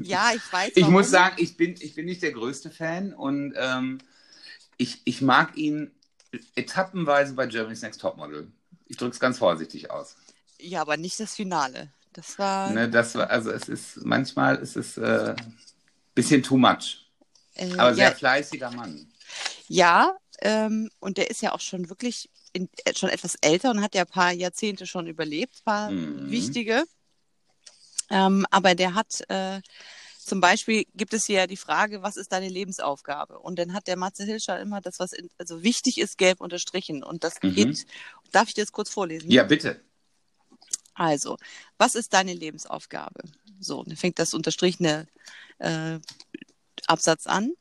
Ja, 0.03 0.31
ich 0.35 0.51
weiß. 0.51 0.71
Ich 0.75 0.87
muss 0.87 1.09
sagen, 1.09 1.35
ich 1.37 1.57
bin, 1.57 1.75
ich 1.79 1.95
bin 1.95 2.05
nicht 2.05 2.21
der 2.21 2.31
größte 2.31 2.69
Fan 2.69 3.13
und 3.13 3.53
ähm, 3.57 3.99
ich, 4.77 5.01
ich 5.05 5.21
mag 5.21 5.57
ihn 5.57 5.91
etappenweise 6.55 7.33
bei 7.33 7.47
Germany's 7.47 7.81
Next 7.81 8.01
Topmodel. 8.01 8.47
Ich 8.87 8.97
drücke 8.97 9.13
es 9.13 9.19
ganz 9.19 9.37
vorsichtig 9.37 9.91
aus. 9.91 10.15
Ja, 10.59 10.81
aber 10.81 10.97
nicht 10.97 11.19
das 11.19 11.35
Finale. 11.35 11.89
Das 12.13 12.37
war. 12.37 12.69
Ne, 12.71 12.89
das 12.89 13.15
war, 13.15 13.29
also 13.29 13.51
es 13.51 13.69
ist, 13.69 14.03
manchmal 14.03 14.57
ist 14.57 14.75
es 14.75 14.97
äh, 14.97 15.35
bisschen 16.13 16.43
too 16.43 16.57
much. 16.57 17.05
äh, 17.55 17.71
Aber 17.77 17.93
sehr 17.93 18.09
ja, 18.09 18.15
fleißiger 18.15 18.71
Mann. 18.71 19.07
ja 19.67 20.13
ähm, 20.41 20.89
und 20.99 21.17
der 21.17 21.29
ist 21.29 21.41
ja 21.41 21.53
auch 21.53 21.61
schon 21.61 21.89
wirklich 21.89 22.29
in, 22.53 22.67
äh, 22.85 22.93
schon 22.95 23.09
etwas 23.09 23.35
älter 23.41 23.71
und 23.71 23.81
hat 23.81 23.95
ja 23.95 24.01
ein 24.01 24.07
paar 24.07 24.31
Jahrzehnte 24.31 24.85
schon 24.85 25.07
überlebt, 25.07 25.55
ein 25.59 25.63
paar 25.63 25.91
Mhm. 25.91 26.29
wichtige. 26.31 26.83
Ähm, 28.11 28.45
aber 28.51 28.75
der 28.75 28.93
hat 28.93 29.21
äh, 29.29 29.61
zum 30.19 30.39
Beispiel 30.39 30.85
gibt 30.95 31.13
es 31.13 31.25
hier 31.25 31.39
ja 31.39 31.47
die 31.47 31.57
Frage, 31.57 32.03
was 32.03 32.15
ist 32.15 32.31
deine 32.31 32.47
Lebensaufgabe? 32.47 33.39
Und 33.39 33.57
dann 33.57 33.73
hat 33.73 33.87
der 33.87 33.97
Matze 33.97 34.23
Hilscher 34.23 34.59
immer 34.59 34.79
das, 34.79 34.99
was 34.99 35.13
in, 35.13 35.29
also 35.37 35.63
wichtig 35.63 35.97
ist, 35.97 36.17
gelb 36.17 36.41
unterstrichen. 36.41 37.03
Und 37.03 37.23
das 37.23 37.35
Mhm. 37.41 37.55
geht. 37.55 37.85
Darf 38.31 38.47
ich 38.47 38.53
dir 38.53 38.63
das 38.63 38.71
kurz 38.71 38.89
vorlesen? 38.89 39.31
Ja, 39.31 39.43
bitte. 39.43 39.81
Also, 40.93 41.37
was 41.77 41.95
ist 41.95 42.13
deine 42.13 42.33
Lebensaufgabe? 42.33 43.23
So, 43.59 43.83
dann 43.83 43.97
fängt 43.97 44.19
das 44.19 44.33
unterstrichene 44.33 45.07
äh, 45.59 45.99
Absatz 46.87 47.27
an. 47.27 47.53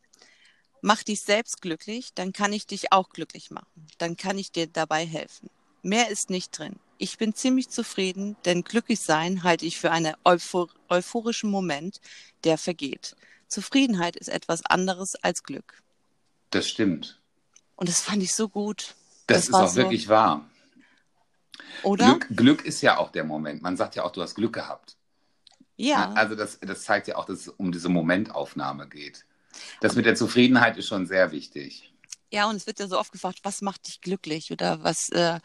Mach 0.82 1.02
dich 1.02 1.22
selbst 1.22 1.60
glücklich, 1.60 2.10
dann 2.14 2.32
kann 2.32 2.52
ich 2.52 2.66
dich 2.66 2.92
auch 2.92 3.10
glücklich 3.10 3.50
machen. 3.50 3.86
Dann 3.98 4.16
kann 4.16 4.38
ich 4.38 4.52
dir 4.52 4.66
dabei 4.66 5.06
helfen. 5.06 5.50
Mehr 5.82 6.08
ist 6.10 6.30
nicht 6.30 6.56
drin. 6.58 6.76
Ich 6.98 7.16
bin 7.16 7.34
ziemlich 7.34 7.70
zufrieden, 7.70 8.36
denn 8.44 8.62
glücklich 8.62 9.00
sein 9.00 9.42
halte 9.42 9.64
ich 9.64 9.78
für 9.78 9.90
einen 9.90 10.14
euphor 10.24 10.68
euphorischen 10.88 11.50
Moment, 11.50 12.00
der 12.44 12.58
vergeht. 12.58 13.16
Zufriedenheit 13.48 14.16
ist 14.16 14.28
etwas 14.28 14.64
anderes 14.66 15.14
als 15.22 15.42
Glück. 15.42 15.82
Das 16.50 16.68
stimmt. 16.68 17.18
Und 17.76 17.88
das 17.88 18.00
fand 18.02 18.22
ich 18.22 18.34
so 18.34 18.48
gut. 18.48 18.94
Das, 19.26 19.38
Das 19.38 19.48
ist 19.48 19.54
auch 19.54 19.68
so- 19.68 19.76
wirklich 19.76 20.08
wahr. 20.08 20.46
Oder? 21.82 22.06
Glück, 22.18 22.26
Glück 22.36 22.64
ist 22.64 22.80
ja 22.82 22.98
auch 22.98 23.10
der 23.12 23.24
Moment. 23.24 23.62
Man 23.62 23.76
sagt 23.76 23.94
ja 23.94 24.04
auch, 24.04 24.12
du 24.12 24.20
hast 24.22 24.34
Glück 24.34 24.52
gehabt. 24.52 24.96
Ja. 25.76 26.12
Also 26.12 26.34
das, 26.34 26.58
das 26.60 26.82
zeigt 26.82 27.08
ja 27.08 27.16
auch, 27.16 27.24
dass 27.24 27.40
es 27.40 27.48
um 27.48 27.72
diese 27.72 27.88
Momentaufnahme 27.88 28.86
geht. 28.88 29.24
Das 29.80 29.94
mit 29.96 30.04
der 30.04 30.14
Zufriedenheit 30.14 30.76
ist 30.76 30.88
schon 30.88 31.06
sehr 31.06 31.32
wichtig. 31.32 31.92
Ja, 32.32 32.48
und 32.48 32.56
es 32.56 32.66
wird 32.66 32.78
ja 32.78 32.86
so 32.86 32.98
oft 32.98 33.10
gefragt, 33.12 33.40
was 33.42 33.60
macht 33.60 33.88
dich 33.88 34.00
glücklich 34.00 34.52
oder 34.52 34.82
was, 34.84 35.08
äh, 35.10 35.40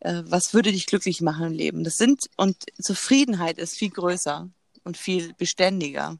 äh, 0.00 0.22
was 0.26 0.52
würde 0.52 0.72
dich 0.72 0.86
glücklich 0.86 1.20
machen 1.20 1.46
im 1.46 1.52
Leben? 1.52 1.84
Das 1.84 1.94
sind, 1.94 2.22
und 2.36 2.56
Zufriedenheit 2.82 3.58
ist 3.58 3.78
viel 3.78 3.90
größer 3.90 4.48
und 4.82 4.96
viel 4.96 5.32
beständiger. 5.34 6.18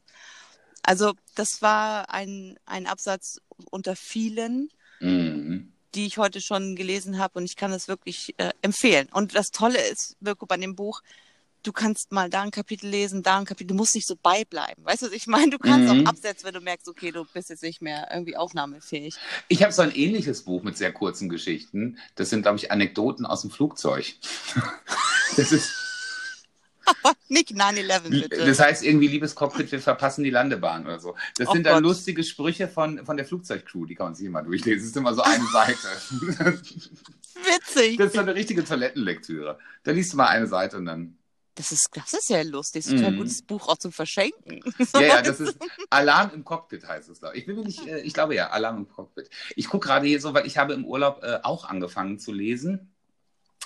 Also, 0.83 1.13
das 1.35 1.61
war 1.61 2.09
ein, 2.09 2.57
ein 2.65 2.87
Absatz 2.87 3.39
unter 3.71 3.95
vielen, 3.95 4.69
Mhm. 5.01 5.73
die 5.93 6.05
ich 6.05 6.17
heute 6.17 6.39
schon 6.39 6.75
gelesen 6.75 7.17
habe 7.17 7.39
und 7.39 7.45
ich 7.45 7.57
kann 7.57 7.73
es 7.73 7.89
wirklich 7.89 8.33
äh, 8.37 8.51
empfehlen. 8.61 9.09
Und 9.11 9.35
das 9.35 9.47
Tolle 9.47 9.81
ist, 9.89 10.15
Mirko, 10.21 10.45
bei 10.45 10.57
dem 10.57 10.75
Buch, 10.75 11.01
du 11.65 11.71
kannst 11.73 12.11
mal 12.11 12.29
da 12.29 12.41
ein 12.43 12.51
Kapitel 12.51 12.87
lesen, 12.87 13.23
da 13.23 13.37
ein 13.39 13.45
Kapitel, 13.45 13.67
du 13.69 13.75
musst 13.75 13.95
nicht 13.95 14.07
so 14.07 14.15
beibleiben. 14.15 14.83
Weißt 14.85 15.01
du, 15.01 15.07
was 15.07 15.13
ich 15.13 15.27
meine? 15.27 15.49
Du 15.51 15.57
kannst 15.59 15.93
Mhm. 15.93 16.05
auch 16.05 16.09
absetzen, 16.09 16.45
wenn 16.45 16.53
du 16.53 16.61
merkst, 16.61 16.87
okay, 16.87 17.11
du 17.11 17.25
bist 17.33 17.49
jetzt 17.49 17.63
nicht 17.63 17.81
mehr 17.81 18.07
irgendwie 18.11 18.37
aufnahmefähig. 18.37 19.15
Ich 19.47 19.61
habe 19.63 19.71
so 19.73 19.81
ein 19.81 19.93
ähnliches 19.95 20.43
Buch 20.43 20.63
mit 20.63 20.77
sehr 20.77 20.91
kurzen 20.93 21.29
Geschichten. 21.29 21.97
Das 22.15 22.29
sind, 22.29 22.43
glaube 22.43 22.57
ich, 22.57 22.71
Anekdoten 22.71 23.25
aus 23.25 23.41
dem 23.41 23.51
Flugzeug. 23.51 24.13
Das, 25.37 25.51
ist, 25.51 25.73
Nicht 27.27 27.49
9-11, 27.49 28.09
bitte. 28.09 28.45
das 28.45 28.59
heißt 28.59 28.83
irgendwie, 28.83 29.07
liebes 29.07 29.33
Cockpit, 29.35 29.71
wir 29.71 29.79
verpassen 29.81 30.23
die 30.23 30.29
Landebahn 30.29 30.85
oder 30.85 30.99
so. 30.99 31.15
Das 31.37 31.47
Oh 31.49 31.53
sind 31.53 31.65
dann 31.65 31.73
Gott. 31.73 31.83
lustige 31.83 32.23
Sprüche 32.23 32.67
von, 32.67 33.03
von 33.05 33.17
der 33.17 33.25
Flugzeugcrew, 33.25 33.85
die 33.85 33.95
kann 33.95 34.05
man 34.07 34.15
sich 34.15 34.27
immer 34.27 34.43
durchlesen. 34.43 34.79
Das 34.81 34.87
ist 34.89 34.95
immer 34.97 35.13
so 35.15 35.23
eine 35.23 35.43
Seite. 35.47 35.77
Witzig. 37.35 37.97
Das 37.97 38.07
ist 38.07 38.13
so 38.13 38.19
eine 38.21 38.35
richtige 38.35 38.63
Toilettenlektüre. 38.63 39.57
Da 39.83 39.91
liest 39.91 40.13
du 40.13 40.17
mal 40.17 40.27
eine 40.27 40.47
Seite 40.47 40.77
und 40.77 40.85
dann. 40.85 41.17
Das 41.55 41.71
ist, 41.71 41.87
das 41.93 42.11
ist 42.13 42.29
ja 42.29 42.41
lustig. 42.41 42.83
Das 42.83 42.87
ist 42.87 42.93
ein 42.93 42.97
total 42.99 43.11
Mhm. 43.13 43.17
gutes 43.17 43.41
Buch 43.41 43.67
auch 43.69 43.77
zum 43.77 43.91
Verschenken. 43.93 44.61
Ja, 44.93 45.01
ja, 45.01 45.21
das 45.23 45.39
ist 45.39 45.57
Alarm 45.89 46.31
im 46.33 46.43
Cockpit 46.43 46.85
heißt 46.87 47.09
es 47.09 47.19
da. 47.21 47.31
Ich 47.33 47.45
bin 47.45 47.55
mir 47.55 47.63
nicht, 47.63 47.87
äh, 47.87 47.99
ich 48.01 48.13
glaube 48.13 48.35
ja, 48.35 48.49
Alarm 48.49 48.77
im 48.77 48.89
Cockpit. 48.89 49.29
Ich 49.55 49.67
gucke 49.69 49.87
gerade 49.87 50.05
hier 50.05 50.19
so, 50.19 50.33
weil 50.33 50.45
ich 50.45 50.57
habe 50.57 50.73
im 50.73 50.85
Urlaub 50.85 51.23
äh, 51.23 51.39
auch 51.43 51.65
angefangen 51.65 52.19
zu 52.19 52.33
lesen. 52.33 52.91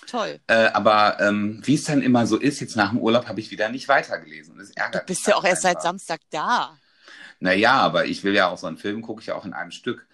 Toll. 0.08 0.40
Äh, 0.48 0.68
aber 0.74 1.20
ähm, 1.20 1.62
wie 1.66 1.76
es 1.76 1.84
dann 1.84 2.02
immer 2.02 2.26
so 2.26 2.38
ist, 2.38 2.60
jetzt 2.62 2.76
nach 2.76 2.90
dem 2.92 3.00
Urlaub 3.00 3.28
habe 3.28 3.40
ich 3.40 3.52
wieder 3.52 3.70
nicht 3.70 3.88
weitergelesen. 3.88 4.58
Das 4.58 4.70
Du 4.70 4.74
ärgert 4.82 5.06
bist 5.08 5.22
mich 5.22 5.28
ja 5.34 5.36
auch 5.36 5.44
erst 5.44 5.64
seit. 5.64 5.82
Samstag 5.82 6.22
da. 6.30 6.78
Naja, 7.40 7.74
aber 7.74 8.06
ich 8.06 8.24
will 8.24 8.34
ja 8.36 8.48
auch 8.50 8.58
so 8.58 8.68
einen 8.68 8.78
Film, 8.78 9.02
gucke 9.02 9.22
ich 9.22 9.28
ja 9.28 9.36
auch 9.36 9.46
in 9.46 9.54
einem 9.54 9.72
Stück. 9.72 10.08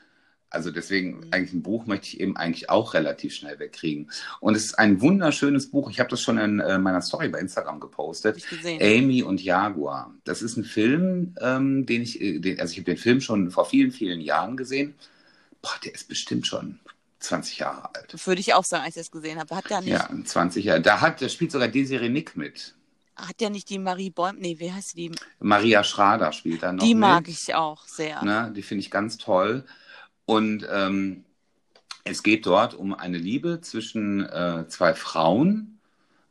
Also 0.50 0.72
deswegen, 0.72 1.18
Mhm. 1.18 1.28
eigentlich 1.32 1.54
ein 1.54 1.64
Buch 1.64 1.86
möchte 1.86 2.08
ich 2.08 2.20
eben 2.20 2.38
eigentlich 2.38 2.70
auch 2.70 2.94
relativ 2.94 3.34
schnell 3.34 3.60
wegkriegen. 3.60 4.10
Und 4.40 4.56
es 4.56 4.66
ist 4.66 4.80
ein 4.80 5.02
wunderschönes 5.02 5.70
Buch. 5.72 5.90
Ich 5.90 6.00
habe 6.00 6.10
das 6.10 6.22
schon 6.22 6.38
in 6.38 6.60
äh, 6.60 6.78
meiner 6.78 7.02
Story 7.02 7.28
bei 7.30 7.40
Instagram 7.40 7.80
gepostet. 7.80 8.42
Amy 8.80 9.22
und 9.24 9.42
Jaguar. 9.44 10.14
Das 10.24 10.42
ist 10.42 10.56
ein 10.58 10.64
Film, 10.64 11.36
ähm, 11.42 11.86
den 11.86 12.04
ich, 12.04 12.22
äh, 12.22 12.40
den, 12.40 12.60
also 12.60 12.72
ich 12.72 12.78
habe 12.78 12.86
den 12.86 12.98
Film 12.98 13.20
schon 13.22 13.52
vor 13.52 13.66
vielen, 13.66 13.92
vielen 13.92 14.22
Jahren 14.22 14.56
gesehen. 14.56 14.96
Boah, 15.62 15.74
der 15.84 15.94
ist 15.94 16.08
bestimmt 16.08 16.48
schon 16.48 16.80
20 17.20 17.58
Jahre 17.60 17.94
alt. 17.96 18.16
Würde 18.26 18.40
ich 18.40 18.54
auch 18.54 18.64
sagen, 18.64 18.84
als 18.86 18.96
ich 18.96 19.02
das 19.02 19.12
gesehen 19.12 19.40
habe. 19.40 19.54
Hat 19.56 19.70
der 19.70 19.82
nicht, 19.82 19.90
Ja, 19.90 20.08
20 20.24 20.64
Jahre. 20.64 20.80
Da 20.82 21.02
hat, 21.02 21.22
da 21.22 21.28
spielt 21.28 21.52
sogar 21.52 21.68
Desiree 21.68 22.08
Nick 22.10 22.38
mit. 22.38 22.76
hat 23.16 23.40
der 23.42 23.50
nicht 23.50 23.70
die 23.70 23.80
Marie 23.80 24.10
Bäum, 24.12 24.36
nee, 24.38 24.56
wie 24.60 24.72
heißt 24.72 24.96
die? 24.96 25.12
Maria 25.40 25.84
Schrader 25.84 26.32
spielt 26.32 26.64
da 26.64 26.72
noch 26.72 26.84
die 26.84 26.94
mit. 26.94 27.02
mag 27.02 27.28
ich 27.28 27.56
auch 27.56 27.86
sehr. 27.88 28.24
Ne? 28.24 28.54
Die 28.56 28.62
finde 28.62 28.82
ich 28.82 28.92
ganz 28.92 29.18
toll. 29.18 29.66
Und 30.26 30.68
ähm, 30.72 31.24
es 32.04 32.24
geht 32.24 32.46
dort 32.46 32.74
um 32.76 32.94
eine 32.94 33.18
Liebe 33.18 33.62
zwischen 33.62 34.26
äh, 34.26 34.66
zwei 34.68 34.94
Frauen. 34.94 35.80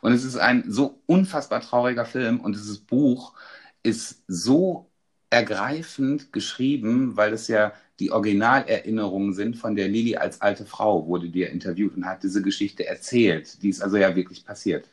Und 0.00 0.12
es 0.12 0.24
ist 0.24 0.36
ein 0.36 0.64
so 0.70 1.00
unfassbar 1.06 1.60
trauriger 1.60 2.04
Film 2.04 2.40
und 2.40 2.54
dieses 2.54 2.78
Buch 2.78 3.34
ist 3.82 4.22
so 4.28 4.90
ergreifend 5.30 6.32
geschrieben, 6.32 7.16
weil 7.16 7.32
es 7.32 7.48
ja 7.48 7.72
die 8.00 8.12
Originalerinnerungen 8.12 9.34
sind 9.34 9.56
von 9.56 9.74
der 9.74 9.88
Lili 9.88 10.16
als 10.16 10.40
alte 10.40 10.64
Frau, 10.64 11.06
wurde 11.06 11.28
die 11.30 11.42
interviewt 11.42 11.96
und 11.96 12.06
hat 12.06 12.22
diese 12.22 12.42
Geschichte 12.42 12.86
erzählt. 12.86 13.62
Die 13.62 13.68
ist 13.68 13.82
also 13.82 13.96
ja 13.96 14.14
wirklich 14.14 14.44
passiert. 14.44 14.88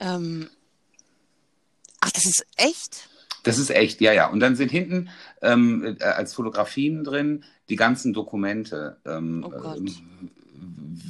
Ähm, 0.00 0.48
ach, 2.00 2.10
das 2.10 2.24
ist 2.26 2.46
echt? 2.56 3.08
Das 3.42 3.58
ist 3.58 3.70
echt, 3.70 4.00
ja, 4.00 4.12
ja. 4.12 4.28
Und 4.28 4.40
dann 4.40 4.56
sind 4.56 4.70
hinten 4.70 5.10
ähm, 5.42 5.96
äh, 6.00 6.04
als 6.04 6.34
Fotografien 6.34 7.04
drin 7.04 7.44
die 7.68 7.76
ganzen 7.76 8.12
Dokumente, 8.12 8.98
ähm, 9.04 9.46
oh. 9.46 9.74
Äh, 9.74 9.80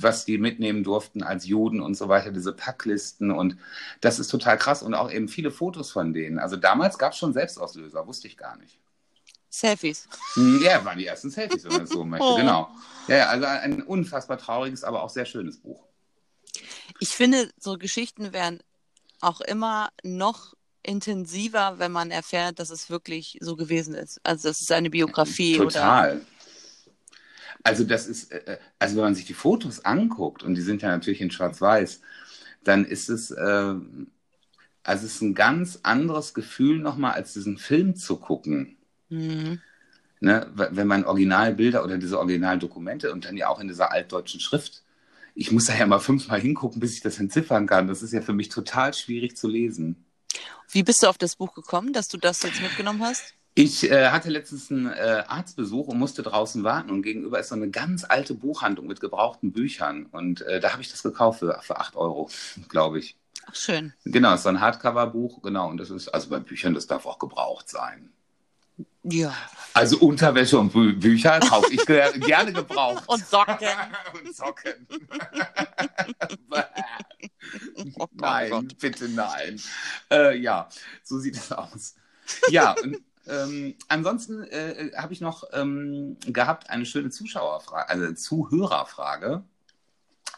was 0.00 0.24
die 0.24 0.38
mitnehmen 0.38 0.84
durften 0.84 1.22
als 1.22 1.46
Juden 1.46 1.80
und 1.80 1.96
so 1.96 2.08
weiter, 2.08 2.30
diese 2.30 2.52
Packlisten 2.52 3.30
und 3.30 3.56
das 4.00 4.18
ist 4.18 4.28
total 4.28 4.58
krass 4.58 4.82
und 4.82 4.94
auch 4.94 5.10
eben 5.10 5.28
viele 5.28 5.50
Fotos 5.50 5.90
von 5.90 6.12
denen. 6.12 6.38
Also 6.38 6.56
damals 6.56 6.98
gab 6.98 7.12
es 7.12 7.18
schon 7.18 7.32
Selbstauslöser, 7.32 8.06
wusste 8.06 8.28
ich 8.28 8.36
gar 8.36 8.56
nicht. 8.56 8.78
Selfies. 9.48 10.08
Hm, 10.34 10.60
ja, 10.62 10.84
waren 10.84 10.98
die 10.98 11.06
ersten 11.06 11.30
Selfies, 11.30 11.64
wenn 11.64 11.72
man 11.72 11.82
es 11.84 11.90
so 11.90 12.04
möchte, 12.04 12.26
oh. 12.26 12.36
genau. 12.36 12.70
Ja, 13.08 13.28
also 13.28 13.46
ein 13.46 13.82
unfassbar 13.82 14.38
trauriges, 14.38 14.84
aber 14.84 15.02
auch 15.02 15.10
sehr 15.10 15.24
schönes 15.24 15.58
Buch. 15.58 15.82
Ich 17.00 17.10
finde, 17.10 17.50
so 17.58 17.78
Geschichten 17.78 18.32
werden 18.32 18.60
auch 19.20 19.40
immer 19.40 19.90
noch 20.02 20.54
intensiver, 20.82 21.74
wenn 21.78 21.92
man 21.92 22.10
erfährt, 22.10 22.58
dass 22.58 22.70
es 22.70 22.88
wirklich 22.88 23.38
so 23.40 23.56
gewesen 23.56 23.94
ist. 23.94 24.20
Also 24.22 24.48
das 24.48 24.60
ist 24.60 24.72
eine 24.72 24.90
Biografie. 24.90 25.56
Total. 25.56 26.16
Oder... 26.16 26.24
Also 27.62 27.84
das 27.84 28.06
ist, 28.06 28.32
äh, 28.32 28.54
äh, 28.54 28.58
also 28.78 28.96
wenn 28.96 29.04
man 29.04 29.14
sich 29.14 29.26
die 29.26 29.34
Fotos 29.34 29.84
anguckt, 29.84 30.42
und 30.42 30.54
die 30.54 30.62
sind 30.62 30.80
ja 30.80 30.88
natürlich 30.88 31.20
in 31.20 31.30
Schwarz-Weiß, 31.30 32.00
dann 32.64 32.84
ist 32.84 33.08
es, 33.08 33.30
äh, 33.30 33.74
also 34.82 35.06
es 35.06 35.14
ist 35.14 35.22
ein 35.22 35.34
ganz 35.34 35.80
anderes 35.82 36.34
Gefühl 36.34 36.78
nochmal, 36.78 37.12
als 37.12 37.34
diesen 37.34 37.58
Film 37.58 37.96
zu 37.96 38.16
gucken. 38.16 38.76
Mhm. 39.08 39.60
Ne, 40.20 40.50
wenn 40.54 40.88
man 40.88 41.04
Originalbilder 41.04 41.84
oder 41.84 41.96
diese 41.96 42.18
Originaldokumente 42.18 43.12
und 43.12 43.24
dann 43.24 43.36
ja 43.36 43.48
auch 43.48 43.60
in 43.60 43.68
dieser 43.68 43.92
altdeutschen 43.92 44.40
Schrift, 44.40 44.82
ich 45.38 45.52
muss 45.52 45.66
da 45.66 45.76
ja 45.76 45.86
mal 45.86 46.00
fünfmal 46.00 46.40
hingucken, 46.40 46.80
bis 46.80 46.94
ich 46.94 47.00
das 47.00 47.20
entziffern 47.20 47.68
kann. 47.68 47.86
Das 47.86 48.02
ist 48.02 48.12
ja 48.12 48.20
für 48.20 48.32
mich 48.32 48.48
total 48.48 48.92
schwierig 48.92 49.36
zu 49.36 49.46
lesen. 49.46 50.04
Wie 50.68 50.82
bist 50.82 51.02
du 51.02 51.06
auf 51.06 51.16
das 51.16 51.36
Buch 51.36 51.54
gekommen, 51.54 51.92
dass 51.92 52.08
du 52.08 52.18
das 52.18 52.42
jetzt 52.42 52.60
mitgenommen 52.60 53.02
hast? 53.02 53.34
Ich 53.54 53.88
äh, 53.88 54.08
hatte 54.08 54.30
letztens 54.30 54.70
einen 54.70 54.86
äh, 54.86 55.22
Arztbesuch 55.26 55.86
und 55.86 55.98
musste 55.98 56.22
draußen 56.22 56.64
warten 56.64 56.90
und 56.90 57.02
gegenüber 57.02 57.38
ist 57.38 57.48
so 57.50 57.54
eine 57.54 57.70
ganz 57.70 58.04
alte 58.04 58.34
Buchhandlung 58.34 58.88
mit 58.88 59.00
gebrauchten 59.00 59.52
Büchern 59.52 60.06
und 60.06 60.42
äh, 60.42 60.58
da 60.58 60.72
habe 60.72 60.82
ich 60.82 60.90
das 60.90 61.04
gekauft 61.04 61.38
für, 61.38 61.60
für 61.62 61.78
8 61.78 61.94
Euro, 61.94 62.28
glaube 62.68 62.98
ich. 62.98 63.16
Ach, 63.46 63.54
schön. 63.54 63.94
Genau, 64.04 64.32
es 64.32 64.40
ist 64.40 64.42
so 64.42 64.48
ein 64.48 64.60
Hardcover-Buch, 64.60 65.42
genau, 65.42 65.70
und 65.70 65.78
das 65.78 65.90
ist, 65.90 66.08
also 66.08 66.30
bei 66.30 66.40
Büchern, 66.40 66.74
das 66.74 66.88
darf 66.88 67.06
auch 67.06 67.18
gebraucht 67.18 67.68
sein. 67.68 68.10
Ja. 69.02 69.34
Also 69.74 69.98
Unterwäsche 69.98 70.58
und 70.58 70.72
Bü 70.72 70.94
Bücher 70.94 71.40
kaufe 71.40 71.72
ich 71.72 71.84
gerne 71.86 72.52
gebraucht. 72.52 73.04
und 73.06 73.24
Socken. 73.24 73.68
und 74.12 74.36
Socken. 74.36 74.86
oh, 77.98 78.06
nein, 78.12 78.52
oh 78.52 78.62
bitte 78.78 79.08
nein. 79.08 79.60
Äh, 80.10 80.38
ja, 80.38 80.68
so 81.02 81.18
sieht 81.18 81.36
es 81.36 81.52
aus. 81.52 81.94
Ja, 82.50 82.74
und 82.82 82.98
ähm, 83.28 83.74
ansonsten 83.88 84.42
äh, 84.44 84.90
habe 84.96 85.12
ich 85.12 85.20
noch 85.20 85.44
ähm, 85.52 86.16
gehabt 86.26 86.70
eine 86.70 86.86
schöne 86.86 87.10
Zuschauerfrage, 87.10 87.88
also 87.88 88.12
Zuhörerfrage, 88.14 89.44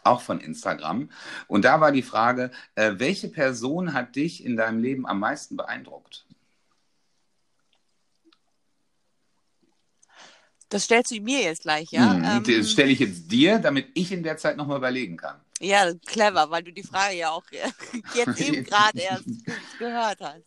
auch 0.02 0.20
von 0.20 0.40
Instagram. 0.40 1.10
Und 1.46 1.64
da 1.64 1.80
war 1.80 1.92
die 1.92 2.02
Frage, 2.02 2.50
äh, 2.74 2.94
welche 2.96 3.28
Person 3.28 3.92
hat 3.94 4.16
dich 4.16 4.44
in 4.44 4.56
deinem 4.56 4.80
Leben 4.80 5.06
am 5.06 5.20
meisten 5.20 5.56
beeindruckt? 5.56 6.26
Das 10.70 10.84
stellst 10.84 11.10
du 11.10 11.20
mir 11.20 11.42
jetzt 11.42 11.62
gleich, 11.62 11.90
ja? 11.90 12.14
Hm, 12.14 12.46
ähm, 12.46 12.58
das 12.58 12.70
stelle 12.70 12.90
ich 12.90 13.00
jetzt 13.00 13.30
dir, 13.30 13.58
damit 13.58 13.88
ich 13.94 14.12
in 14.12 14.22
der 14.22 14.36
Zeit 14.36 14.56
nochmal 14.56 14.78
überlegen 14.78 15.16
kann. 15.16 15.40
Ja, 15.58 15.92
clever, 16.06 16.48
weil 16.50 16.62
du 16.62 16.72
die 16.72 16.84
Frage 16.84 17.16
ja 17.16 17.30
auch 17.30 17.44
jetzt 18.14 18.40
eben 18.40 18.64
gerade 18.64 19.00
erst 19.00 19.26
gehört 19.78 20.20
hast. 20.20 20.44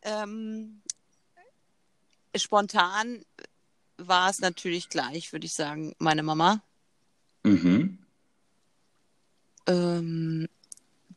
Ähm, 0.00 0.80
spontan 2.34 3.24
war 3.98 4.30
es 4.30 4.40
natürlich 4.40 4.88
gleich, 4.88 5.32
würde 5.32 5.46
ich 5.46 5.52
sagen, 5.52 5.94
meine 5.98 6.22
Mama. 6.22 6.62
Mhm. 7.44 7.98
Ähm, 9.66 10.48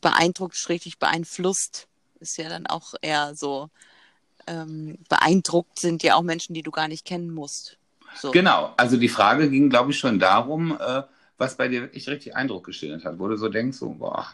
beeindruckt, 0.02 0.58
schräglich 0.58 1.00
beeinflusst, 1.00 1.88
ist 2.20 2.38
ja 2.38 2.50
dann 2.50 2.68
auch 2.68 2.96
eher 3.02 3.34
so. 3.34 3.70
Ähm, 4.46 5.00
beeindruckt 5.08 5.80
sind 5.80 6.04
ja 6.04 6.16
auch 6.16 6.22
Menschen, 6.22 6.54
die 6.54 6.62
du 6.62 6.70
gar 6.70 6.90
nicht 6.90 7.06
kennen 7.06 7.34
musst. 7.34 7.80
So. 8.16 8.32
Genau, 8.32 8.74
also 8.78 8.98
die 8.98 9.10
Frage 9.10 9.50
ging, 9.50 9.70
glaube 9.70 9.92
ich, 9.92 10.00
schon 10.00 10.20
darum, 10.20 10.78
äh, 10.80 11.04
was 11.38 11.58
bei 11.58 11.68
dir 11.68 11.82
wirklich 11.82 12.08
richtig 12.08 12.36
Eindruck 12.36 12.66
geschildert 12.66 13.04
hat, 13.06 13.20
wo 13.20 13.28
du 13.28 13.38
so 13.38 13.50
denkst, 13.50 13.78
so, 13.78 13.90
boah, 13.90 14.28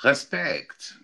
Respekt. 0.00 0.98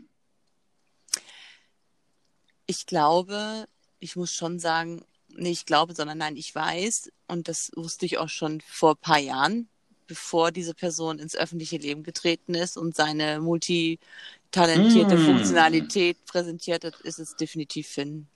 Ich 2.67 2.87
glaube, 2.87 3.67
ich 4.01 4.17
muss 4.17 4.33
schon 4.33 4.59
sagen, 4.59 5.03
nee, 5.29 5.51
ich 5.51 5.67
glaube, 5.67 5.95
sondern 5.95 6.19
nein, 6.19 6.37
ich 6.37 6.55
weiß, 6.55 7.13
und 7.29 7.49
das 7.49 7.71
wusste 7.77 8.07
ich 8.07 8.19
auch 8.19 8.29
schon 8.29 8.61
vor 8.63 8.93
ein 8.93 9.01
paar 9.01 9.19
Jahren, 9.19 9.69
bevor 10.07 10.53
diese 10.53 10.75
Person 10.75 11.19
ins 11.19 11.37
öffentliche 11.37 11.77
Leben 11.77 12.03
getreten 12.03 12.55
ist 12.55 12.77
und 12.77 12.95
seine 12.95 13.41
multitalentierte 13.41 15.17
mm. 15.17 15.25
Funktionalität 15.25 16.25
präsentiert 16.27 16.85
hat, 16.85 17.01
ist 17.01 17.19
es 17.19 17.37
definitiv 17.37 17.89
Finn. 17.89 18.27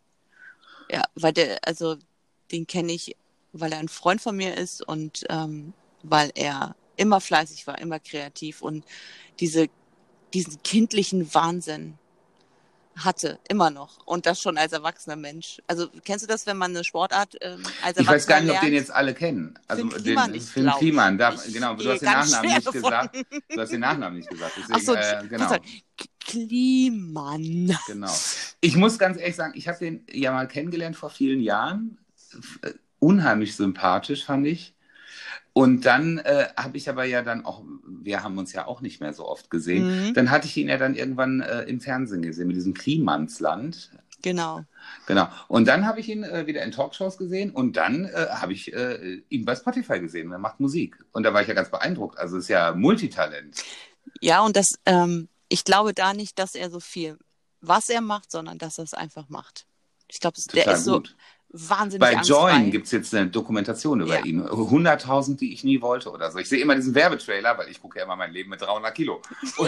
Ja, 0.91 1.05
weil 1.15 1.33
der, 1.33 1.59
also 1.67 1.97
den 2.51 2.67
kenne 2.67 2.93
ich 2.93 3.15
weil 3.53 3.73
er 3.73 3.79
ein 3.79 3.89
Freund 3.89 4.21
von 4.21 4.37
mir 4.37 4.57
ist 4.57 4.87
und 4.87 5.25
ähm, 5.29 5.73
weil 6.03 6.31
er 6.35 6.77
immer 6.97 7.21
fleißig 7.21 7.67
war, 7.67 7.79
immer 7.79 8.01
kreativ 8.01 8.63
und 8.63 8.85
diese, 9.41 9.69
diesen 10.35 10.63
kindlichen 10.63 11.33
Wahnsinn 11.35 11.99
hatte, 13.05 13.39
immer 13.49 13.71
noch. 13.71 14.05
Und 14.07 14.27
das 14.27 14.43
schon 14.43 14.59
als 14.59 14.73
erwachsener 14.73 15.17
Mensch. 15.17 15.59
Also 15.67 15.89
kennst 16.05 16.25
du 16.25 16.29
das, 16.29 16.47
wenn 16.47 16.57
man 16.57 16.75
eine 16.75 16.85
Sportart 16.85 17.37
ähm, 17.41 17.63
als 17.83 17.97
Erwachsener 17.97 18.01
Ich 18.01 18.09
weiß 18.09 18.27
gar 18.27 18.41
nicht, 18.41 18.49
lernt? 18.49 18.59
ob 18.59 18.69
den 18.69 18.75
jetzt 18.75 18.91
alle 18.91 19.15
kennen. 19.15 19.59
Also 19.69 19.89
Finn 19.89 20.03
Kliman, 20.03 20.33
den, 20.33 20.43
Finn 20.43 20.73
Kliman, 20.79 21.19
da, 21.19 21.35
genau, 21.53 21.75
du 21.75 21.91
hast 21.91 22.01
den 22.01 22.07
Nachnamen 22.07 22.51
nicht 22.51 22.67
davon. 22.67 22.83
gesagt. 22.83 23.17
Du 23.49 23.61
hast 23.61 23.73
den 23.73 23.81
Nachnamen 23.81 24.19
nicht 24.19 24.29
gesagt. 24.29 24.53
Deswegen, 24.57 24.75
Ach 24.75 24.81
so, 24.81 24.95
äh, 24.95 25.29
genau. 25.29 25.57
Kliman. 26.19 27.79
Genau. 27.87 28.15
Ich 28.61 28.77
muss 28.77 28.99
ganz 28.99 29.19
ehrlich 29.19 29.37
sagen, 29.37 29.53
ich 29.57 29.69
habe 29.69 29.79
den 29.79 30.05
ja 30.11 30.33
mal 30.33 30.49
kennengelernt 30.49 30.97
vor 30.97 31.11
vielen 31.11 31.41
Jahren 31.41 31.99
unheimlich 32.99 33.57
sympathisch, 33.57 34.25
fand 34.25 34.47
ich. 34.47 34.75
Und 35.53 35.87
dann 35.87 36.19
äh, 36.19 36.49
habe 36.57 36.77
ich 36.77 36.89
aber 36.89 37.05
ja 37.05 37.23
dann 37.23 37.45
auch, 37.45 37.65
wir 37.85 38.23
haben 38.23 38.39
uns 38.39 38.53
ja 38.53 38.67
auch 38.67 38.81
nicht 38.81 39.01
mehr 39.01 39.13
so 39.13 39.27
oft 39.27 39.51
gesehen, 39.51 40.09
mhm. 40.09 40.15
dann 40.15 40.31
hatte 40.31 40.47
ich 40.47 40.57
ihn 40.57 40.69
ja 40.69 40.79
dann 40.79 40.95
irgendwann 40.95 41.41
äh, 41.41 41.63
im 41.63 41.81
Fernsehen 41.81 42.23
gesehen 42.23 42.47
mit 42.47 42.57
diesem 42.57 42.75
Klimansland. 42.75 43.91
Genau. 44.23 44.65
Genau. 45.07 45.29
Und 45.49 45.67
dann 45.67 45.87
habe 45.87 46.01
ich 46.01 46.09
ihn 46.09 46.23
äh, 46.23 46.47
wieder 46.47 46.63
in 46.63 46.71
Talkshows 46.71 47.19
gesehen 47.19 47.51
und 47.51 47.77
dann 47.77 48.05
äh, 48.05 48.27
habe 48.31 48.53
ich 48.53 48.73
äh, 48.73 49.23
ihn 49.29 49.45
bei 49.45 49.55
Spotify 49.55 50.01
gesehen. 50.01 50.31
Er 50.31 50.39
macht 50.39 50.61
Musik. 50.61 50.97
Und 51.13 51.25
da 51.25 51.35
war 51.35 51.43
ich 51.43 51.49
ja 51.49 51.55
ganz 51.55 51.71
beeindruckt. 51.71 52.19
Also 52.19 52.39
ist 52.39 52.49
ja 52.49 52.73
Multitalent. 52.75 53.63
Ja, 54.21 54.43
und 54.43 54.57
das, 54.57 54.67
ähm, 54.87 55.29
ich 55.49 55.65
glaube 55.65 55.95
da 55.95 56.15
nicht, 56.15 56.39
dass 56.39 56.55
er 56.55 56.71
so 56.71 56.81
viel, 56.81 57.19
was 57.61 57.89
er 57.89 58.01
macht, 58.01 58.31
sondern 58.31 58.59
dass 58.59 58.79
er 58.79 58.85
es 58.85 58.95
einfach 58.95 59.29
macht. 59.29 59.67
Ich 60.09 60.21
glaube, 60.21 60.41
der 60.53 60.73
ist 60.73 60.85
so, 60.85 61.03
wahnsinnig 61.51 62.01
Bei 62.01 62.21
Join 62.23 62.71
gibt 62.71 62.87
es 62.87 62.93
jetzt 62.93 63.15
eine 63.15 63.29
Dokumentation 63.29 64.01
über 64.01 64.19
ja. 64.19 64.25
ihn. 64.25 64.43
100.000, 64.43 65.37
die 65.37 65.53
ich 65.53 65.65
nie 65.65 65.81
wollte 65.81 66.11
oder 66.11 66.31
so. 66.31 66.39
Ich 66.39 66.49
sehe 66.49 66.61
immer 66.61 66.75
diesen 66.75 66.95
Werbetrailer, 66.95 67.57
weil 67.59 67.69
ich 67.69 67.81
gucke 67.81 67.99
ja 67.99 68.05
immer 68.05 68.17
mein 68.17 68.33
Leben 68.33 68.51
mit 68.51 68.61
300 68.61 68.95
Kilo. 68.95 69.23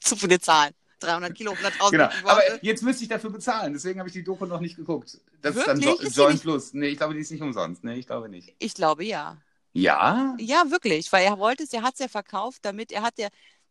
Zu 0.00 0.16
viele 0.16 0.40
Zahlen. 0.40 0.72
300 1.00 1.34
Kilo, 1.34 1.52
100.000 1.52 1.90
Genau. 1.90 2.08
Aber 2.24 2.42
jetzt 2.62 2.82
müsste 2.82 3.04
ich 3.04 3.08
dafür 3.08 3.30
bezahlen, 3.30 3.72
deswegen 3.72 3.98
habe 3.98 4.08
ich 4.08 4.12
die 4.12 4.22
Doku 4.22 4.44
noch 4.44 4.60
nicht 4.60 4.76
geguckt. 4.76 5.18
Das 5.40 5.56
ist 5.56 5.66
dann 5.66 5.82
Wirklich? 5.82 6.08
Ist 6.08 6.16
Join 6.16 6.38
Plus. 6.38 6.74
Nee, 6.74 6.88
ich 6.88 6.98
glaube, 6.98 7.14
die 7.14 7.20
ist 7.20 7.30
nicht 7.30 7.42
umsonst. 7.42 7.82
Nee, 7.82 7.94
ich 7.94 8.06
glaube 8.06 8.28
nicht. 8.28 8.54
Ich 8.58 8.74
glaube 8.74 9.04
ja. 9.04 9.38
Ja? 9.72 10.34
Ja, 10.38 10.70
wirklich, 10.70 11.10
weil 11.12 11.24
er 11.24 11.38
wollte 11.38 11.62
es, 11.62 11.72
er 11.72 11.82
hat 11.82 11.94
es 11.94 12.00
ja 12.00 12.08
verkauft, 12.08 12.58
damit 12.62 12.92
er 12.92 13.02
hat 13.02 13.18
ja, 13.18 13.28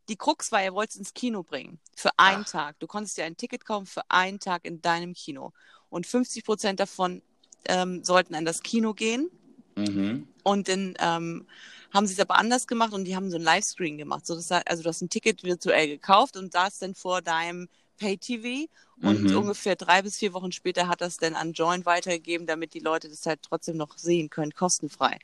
die 0.07 0.15
Krux 0.15 0.51
war, 0.51 0.61
er 0.61 0.73
wollte 0.73 0.91
es 0.91 0.95
ins 0.95 1.13
Kino 1.13 1.43
bringen. 1.43 1.79
Für 1.95 2.09
einen 2.17 2.45
Ach. 2.47 2.51
Tag. 2.51 2.79
Du 2.79 2.87
konntest 2.87 3.17
dir 3.17 3.25
ein 3.25 3.37
Ticket 3.37 3.63
kaufen 3.63 3.85
für 3.85 4.01
einen 4.09 4.39
Tag 4.39 4.65
in 4.65 4.81
deinem 4.81 5.13
Kino. 5.13 5.53
Und 5.89 6.07
50 6.07 6.45
Prozent 6.45 6.79
davon 6.79 7.21
ähm, 7.65 8.03
sollten 8.03 8.35
an 8.35 8.45
das 8.45 8.61
Kino 8.63 8.93
gehen. 8.93 9.29
Mhm. 9.75 10.27
Und 10.43 10.67
dann 10.67 10.95
ähm, 10.99 11.47
haben 11.93 12.07
sie 12.07 12.13
es 12.13 12.19
aber 12.19 12.35
anders 12.37 12.67
gemacht 12.67 12.93
und 12.93 13.05
die 13.05 13.15
haben 13.15 13.29
so 13.29 13.37
ein 13.37 13.43
Livescreen 13.43 13.97
gemacht. 13.97 14.25
So, 14.25 14.35
das, 14.35 14.51
heißt, 14.51 14.67
also 14.69 14.83
du 14.83 14.89
hast 14.89 15.01
ein 15.01 15.09
Ticket 15.09 15.43
virtuell 15.43 15.87
gekauft 15.87 16.37
und 16.37 16.51
saß 16.53 16.79
dann 16.79 16.95
vor 16.95 17.21
deinem 17.21 17.67
Pay-TV 17.97 18.69
und 19.01 19.31
Mhm. 19.31 19.37
ungefähr 19.37 19.75
drei 19.75 20.01
bis 20.01 20.17
vier 20.17 20.33
Wochen 20.33 20.51
später 20.51 20.87
hat 20.87 21.01
das 21.01 21.17
dann 21.17 21.35
an 21.35 21.53
Join 21.53 21.85
weitergegeben, 21.85 22.47
damit 22.47 22.73
die 22.73 22.79
Leute 22.79 23.09
das 23.09 23.25
halt 23.25 23.41
trotzdem 23.43 23.77
noch 23.77 23.97
sehen 23.97 24.29
können, 24.29 24.53
kostenfrei. 24.53 25.19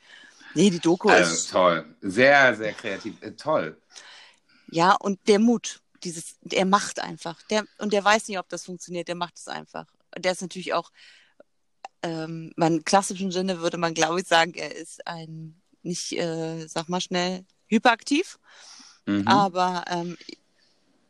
Nee, 0.54 0.70
die 0.70 0.80
Doku 0.80 1.10
Also, 1.10 1.32
ist, 1.32 1.50
toll. 1.50 1.96
Sehr, 2.00 2.54
sehr 2.56 2.72
kreativ. 2.74 3.20
Äh, 3.22 3.32
toll. 3.32 3.76
ja, 4.68 4.94
und 4.94 5.18
der 5.28 5.38
Mut, 5.38 5.80
dieses, 6.04 6.36
er 6.50 6.64
macht 6.66 7.00
einfach. 7.00 7.42
Der, 7.44 7.66
und 7.78 7.92
der 7.92 8.04
weiß 8.04 8.28
nicht, 8.28 8.38
ob 8.38 8.48
das 8.48 8.64
funktioniert, 8.64 9.08
der 9.08 9.14
macht 9.14 9.36
es 9.38 9.48
einfach. 9.48 9.86
Der 10.16 10.32
ist 10.32 10.42
natürlich 10.42 10.74
auch, 10.74 10.90
ähm, 12.02 12.52
im 12.56 12.84
klassischen 12.84 13.30
Sinne 13.30 13.60
würde 13.60 13.78
man, 13.78 13.94
glaube 13.94 14.20
ich, 14.20 14.26
sagen, 14.26 14.54
er 14.54 14.74
ist 14.74 15.06
ein, 15.06 15.60
nicht, 15.82 16.12
äh, 16.12 16.66
sag 16.66 16.88
mal 16.88 17.00
schnell, 17.00 17.44
hyperaktiv. 17.68 18.38
Mhm. 19.06 19.26
Aber 19.26 19.84
ähm, 19.88 20.16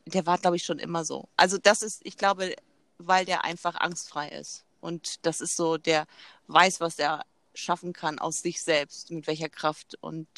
der 0.06 0.26
war, 0.26 0.38
glaube 0.38 0.56
ich, 0.56 0.64
schon 0.64 0.78
immer 0.78 1.04
so. 1.04 1.28
Also 1.36 1.58
das 1.58 1.82
ist, 1.82 2.00
ich 2.04 2.16
glaube, 2.16 2.54
weil 2.98 3.24
der 3.24 3.44
einfach 3.44 3.76
angstfrei 3.76 4.28
ist. 4.28 4.64
Und 4.80 5.26
das 5.26 5.40
ist 5.40 5.56
so, 5.56 5.78
der 5.78 6.06
weiß, 6.46 6.80
was 6.80 6.98
er 6.98 7.24
schaffen 7.54 7.92
kann 7.92 8.18
aus 8.18 8.42
sich 8.42 8.62
selbst, 8.62 9.10
mit 9.10 9.26
welcher 9.26 9.48
Kraft. 9.48 9.96
Und 10.00 10.28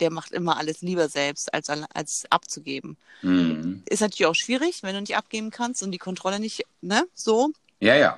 der 0.00 0.10
macht 0.10 0.32
immer 0.32 0.56
alles 0.56 0.80
lieber 0.80 1.08
selbst, 1.08 1.52
als, 1.52 1.68
als 1.68 2.24
abzugeben. 2.30 2.96
Mhm. 3.22 3.82
Ist 3.88 4.00
natürlich 4.00 4.26
auch 4.26 4.34
schwierig, 4.34 4.82
wenn 4.82 4.94
du 4.94 5.00
nicht 5.00 5.16
abgeben 5.16 5.50
kannst 5.50 5.82
und 5.82 5.90
die 5.90 5.98
Kontrolle 5.98 6.40
nicht, 6.40 6.64
ne, 6.80 7.06
so. 7.14 7.50
Ja, 7.84 7.94
ja. 7.96 8.16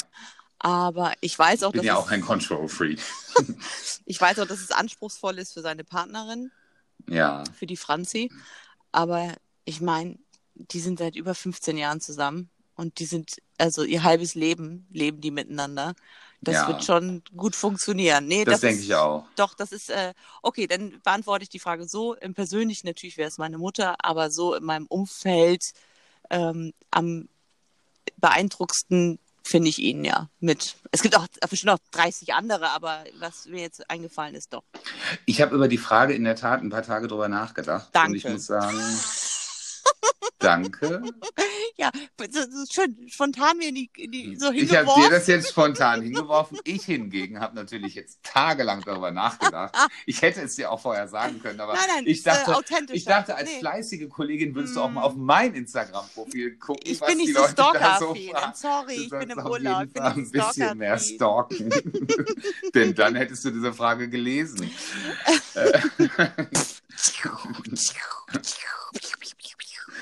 Aber 0.59 1.12
ich 1.21 1.39
weiß 1.39 1.64
auch, 1.64 1.69
Ich 1.69 1.73
bin 1.73 1.79
dass 1.81 1.87
ja 1.87 1.97
auch 1.97 2.11
ein 2.11 2.21
Control-Freak. 2.21 3.01
ich 4.07 4.21
weiß 4.21 4.39
auch, 4.39 4.47
dass 4.47 4.61
es 4.61 4.71
anspruchsvoll 4.71 5.39
ist 5.39 5.53
für 5.53 5.61
seine 5.61 5.85
Partnerin, 5.85 6.51
Ja. 7.09 7.45
für 7.59 7.67
die 7.67 7.77
Franzi. 7.77 8.31
Aber 8.93 9.35
ich 9.64 9.81
meine, 9.81 10.19
die 10.55 10.81
sind 10.81 10.99
seit 10.99 11.17
über 11.17 11.35
15 11.35 11.77
Jahren 11.77 12.01
zusammen 12.01 12.49
und 12.77 12.99
die 13.01 13.07
sind, 13.07 13.37
also 13.59 13.83
ihr 13.83 14.03
halbes 14.05 14.35
Leben 14.35 14.87
leben 14.91 15.21
die 15.21 15.31
miteinander. 15.31 15.95
Das 16.41 16.55
Ja. 16.55 16.69
wird 16.69 16.85
schon 16.85 17.23
gut 17.37 17.57
funktionieren. 17.57 18.27
Nee, 18.27 18.45
Das, 18.45 18.55
das, 18.55 18.61
denke 18.62 18.79
ist, 18.81 18.87
ich 18.87 18.95
auch. 18.95 19.27
Doch, 19.37 19.55
das 19.55 19.73
ist, 19.73 19.91
äh, 19.91 20.14
okay, 20.43 20.67
dann 20.67 21.01
beantworte 21.03 21.43
ich 21.43 21.49
die 21.49 21.59
Frage 21.59 21.89
so. 21.89 22.14
Im 22.14 22.35
Persönlichen 22.35 22.87
natürlich 22.87 23.17
wäre 23.17 23.29
es 23.29 23.39
meine 23.39 23.59
Mutter, 23.59 23.97
aber 24.05 24.31
so 24.31 24.55
in 24.55 24.64
meinem 24.64 24.87
Umfeld 24.87 25.73
ähm, 26.31 26.73
am 26.91 27.29
beeindruckendsten 28.19 29.19
finde 29.47 29.69
ich 29.69 29.79
ihn 29.79 30.05
ja 30.05 30.29
mit. 30.41 30.77
Es 30.91 31.03
gibt 31.03 31.17
auch 31.17 31.27
bestimmt 31.49 31.73
auch 31.73 31.79
30 31.93 32.35
andere, 32.35 32.71
aber 32.71 33.05
was 33.19 33.47
mir 33.47 33.61
jetzt 33.61 33.89
eingefallen 33.89 34.35
ist, 34.35 34.53
doch. 34.53 34.65
Ich 35.25 35.41
habe 35.41 35.55
über 35.55 35.69
die 35.69 35.79
Frage 35.79 36.15
in 36.15 36.25
der 36.25 36.37
Tat 36.37 36.63
ein 36.63 36.71
paar 36.71 36.83
Tage 36.83 37.07
drüber 37.07 37.29
nachgedacht. 37.29 37.89
Danke. 37.93 38.11
Und 38.11 38.17
ich 38.17 38.25
muss 38.25 38.47
sagen, 38.47 38.77
danke. 40.47 41.03
Ja, 41.79 41.91
schön 42.73 42.97
spontan 43.09 43.59
mir 43.59 43.69
in 43.69 43.75
die, 43.75 43.91
in 43.97 44.11
die 44.11 44.37
so 44.37 44.51
Ich 44.51 44.63
habe 44.71 44.79
hingeworfen. 44.79 45.03
dir 45.03 45.11
das 45.11 45.27
jetzt 45.27 45.51
spontan 45.51 46.01
hingeworfen. 46.01 46.59
Ich 46.65 46.85
hingegen 46.85 47.39
habe 47.41 47.55
natürlich 47.55 47.95
jetzt 47.95 48.23
tagelang 48.23 48.83
darüber 48.83 49.11
nachgedacht. 49.11 49.75
Ich 50.07 50.23
hätte 50.23 50.41
es 50.41 50.57
dir 50.57 50.71
auch 50.71 50.81
vorher 50.81 51.07
sagen 51.07 51.39
können, 51.43 51.61
aber 51.61 51.75
nein, 51.75 51.83
nein, 51.97 52.05
ich 52.07 52.23
dachte, 52.23 52.51
äh, 52.53 52.95
ich 52.95 53.05
dachte, 53.05 53.35
als 53.37 53.51
Nee. 53.51 53.59
fleißige 53.61 54.09
Kollegin 54.09 54.55
würdest 54.55 54.75
du 54.75 54.81
auch 54.81 54.89
Mm. 54.91 54.95
mal 54.95 55.03
auf 55.03 55.17
mein 55.17 55.55
Instagram-Profil 55.55 56.57
gucken, 56.57 56.83
Ich 56.91 56.99
was 57.01 57.09
bin 57.09 57.19
nicht 57.19 57.29
die 57.29 57.33
so 57.35 57.41
Leute 57.41 57.55
da 57.57 57.99
so 57.99 58.15
fragen. 58.15 58.53
Sorry, 58.55 58.95
ich 58.95 59.11
bin 59.11 59.29
im 59.31 59.39
Urlaub. 59.39 59.83
Ich 59.85 59.93
bin 59.93 60.03
ein 60.03 60.31
bisschen 60.31 60.79
mehr 60.79 60.99
stalken. 60.99 61.69
Denn 62.75 62.95
dann 62.95 63.17
hättest 63.17 63.45
du 63.45 63.51
diese 63.51 63.75
Frage 63.75 64.09
gelesen. 64.09 64.71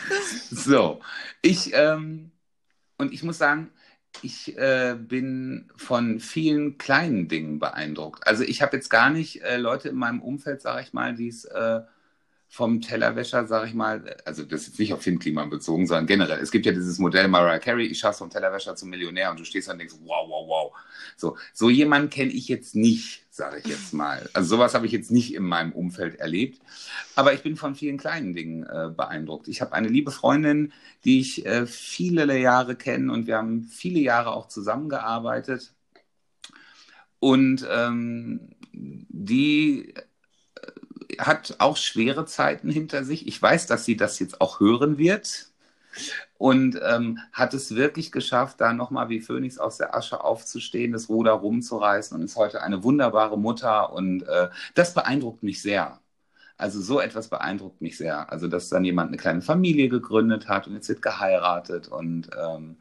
So, 0.50 1.00
ich, 1.42 1.72
ähm, 1.74 2.30
und 2.98 3.12
ich 3.12 3.22
muss 3.22 3.38
sagen, 3.38 3.70
ich 4.22 4.56
äh, 4.56 4.96
bin 4.98 5.70
von 5.76 6.20
vielen 6.20 6.78
kleinen 6.78 7.28
Dingen 7.28 7.58
beeindruckt. 7.58 8.26
Also 8.26 8.44
ich 8.44 8.62
habe 8.62 8.76
jetzt 8.76 8.88
gar 8.88 9.10
nicht 9.10 9.42
äh, 9.42 9.56
Leute 9.56 9.88
in 9.88 9.96
meinem 9.96 10.22
Umfeld, 10.22 10.62
sage 10.62 10.82
ich 10.82 10.92
mal, 10.92 11.14
die 11.14 11.28
es 11.28 11.44
äh, 11.44 11.80
vom 12.48 12.80
Tellerwäscher, 12.80 13.46
sage 13.46 13.66
ich 13.66 13.74
mal, 13.74 14.16
also 14.24 14.44
das 14.44 14.68
ist 14.68 14.78
nicht 14.78 14.92
auf 14.92 15.02
Finn-Klima 15.02 15.44
bezogen, 15.46 15.86
sondern 15.88 16.06
generell. 16.06 16.38
Es 16.38 16.52
gibt 16.52 16.66
ja 16.66 16.72
dieses 16.72 16.98
Modell 17.00 17.26
Mariah 17.26 17.58
Carey, 17.58 17.86
ich 17.86 17.98
schaff's 17.98 18.18
vom 18.18 18.30
Tellerwäscher 18.30 18.76
zum 18.76 18.90
Millionär 18.90 19.30
und 19.32 19.40
du 19.40 19.44
stehst 19.44 19.66
da 19.66 19.72
und 19.72 19.78
denkst, 19.78 19.94
wow, 20.04 20.28
wow, 20.28 20.48
wow. 20.48 20.72
So, 21.16 21.36
so 21.52 21.68
jemanden 21.68 22.10
kenne 22.10 22.30
ich 22.30 22.46
jetzt 22.46 22.76
nicht, 22.76 23.23
sage 23.34 23.58
ich 23.58 23.66
jetzt 23.66 23.92
mal. 23.92 24.30
Also 24.32 24.50
sowas 24.56 24.74
habe 24.74 24.86
ich 24.86 24.92
jetzt 24.92 25.10
nicht 25.10 25.34
in 25.34 25.42
meinem 25.42 25.72
Umfeld 25.72 26.20
erlebt. 26.20 26.60
Aber 27.16 27.32
ich 27.32 27.42
bin 27.42 27.56
von 27.56 27.74
vielen 27.74 27.98
kleinen 27.98 28.32
Dingen 28.32 28.62
äh, 28.62 28.90
beeindruckt. 28.96 29.48
Ich 29.48 29.60
habe 29.60 29.72
eine 29.72 29.88
liebe 29.88 30.12
Freundin, 30.12 30.72
die 31.04 31.18
ich 31.18 31.44
äh, 31.44 31.66
viele 31.66 32.38
Jahre 32.38 32.76
kenne 32.76 33.12
und 33.12 33.26
wir 33.26 33.36
haben 33.36 33.64
viele 33.64 33.98
Jahre 33.98 34.32
auch 34.32 34.46
zusammengearbeitet. 34.46 35.72
Und 37.18 37.66
ähm, 37.68 38.50
die 38.72 39.94
äh, 39.96 41.16
hat 41.18 41.56
auch 41.58 41.76
schwere 41.76 42.26
Zeiten 42.26 42.70
hinter 42.70 43.02
sich. 43.02 43.26
Ich 43.26 43.42
weiß, 43.42 43.66
dass 43.66 43.84
sie 43.84 43.96
das 43.96 44.20
jetzt 44.20 44.40
auch 44.40 44.60
hören 44.60 44.96
wird. 44.96 45.48
Und 46.44 46.78
ähm, 46.84 47.20
hat 47.32 47.54
es 47.54 47.74
wirklich 47.74 48.12
geschafft, 48.12 48.60
da 48.60 48.74
nochmal 48.74 49.08
wie 49.08 49.22
Phönix 49.22 49.56
aus 49.56 49.78
der 49.78 49.96
Asche 49.96 50.22
aufzustehen, 50.22 50.92
das 50.92 51.08
Ruder 51.08 51.32
rumzureißen. 51.32 52.14
Und 52.14 52.22
ist 52.22 52.36
heute 52.36 52.60
eine 52.62 52.82
wunderbare 52.84 53.38
Mutter. 53.38 53.94
Und 53.94 54.24
äh, 54.24 54.50
das 54.74 54.92
beeindruckt 54.92 55.42
mich 55.42 55.62
sehr. 55.62 56.00
Also 56.58 56.82
so 56.82 57.00
etwas 57.00 57.28
beeindruckt 57.28 57.80
mich 57.80 57.96
sehr. 57.96 58.30
Also 58.30 58.46
dass 58.46 58.68
dann 58.68 58.84
jemand 58.84 59.08
eine 59.08 59.16
kleine 59.16 59.40
Familie 59.40 59.88
gegründet 59.88 60.46
hat 60.46 60.66
und 60.66 60.74
jetzt 60.74 60.90
wird 60.90 61.00
geheiratet. 61.00 61.88
Und 61.88 62.28
ähm, 62.38 62.76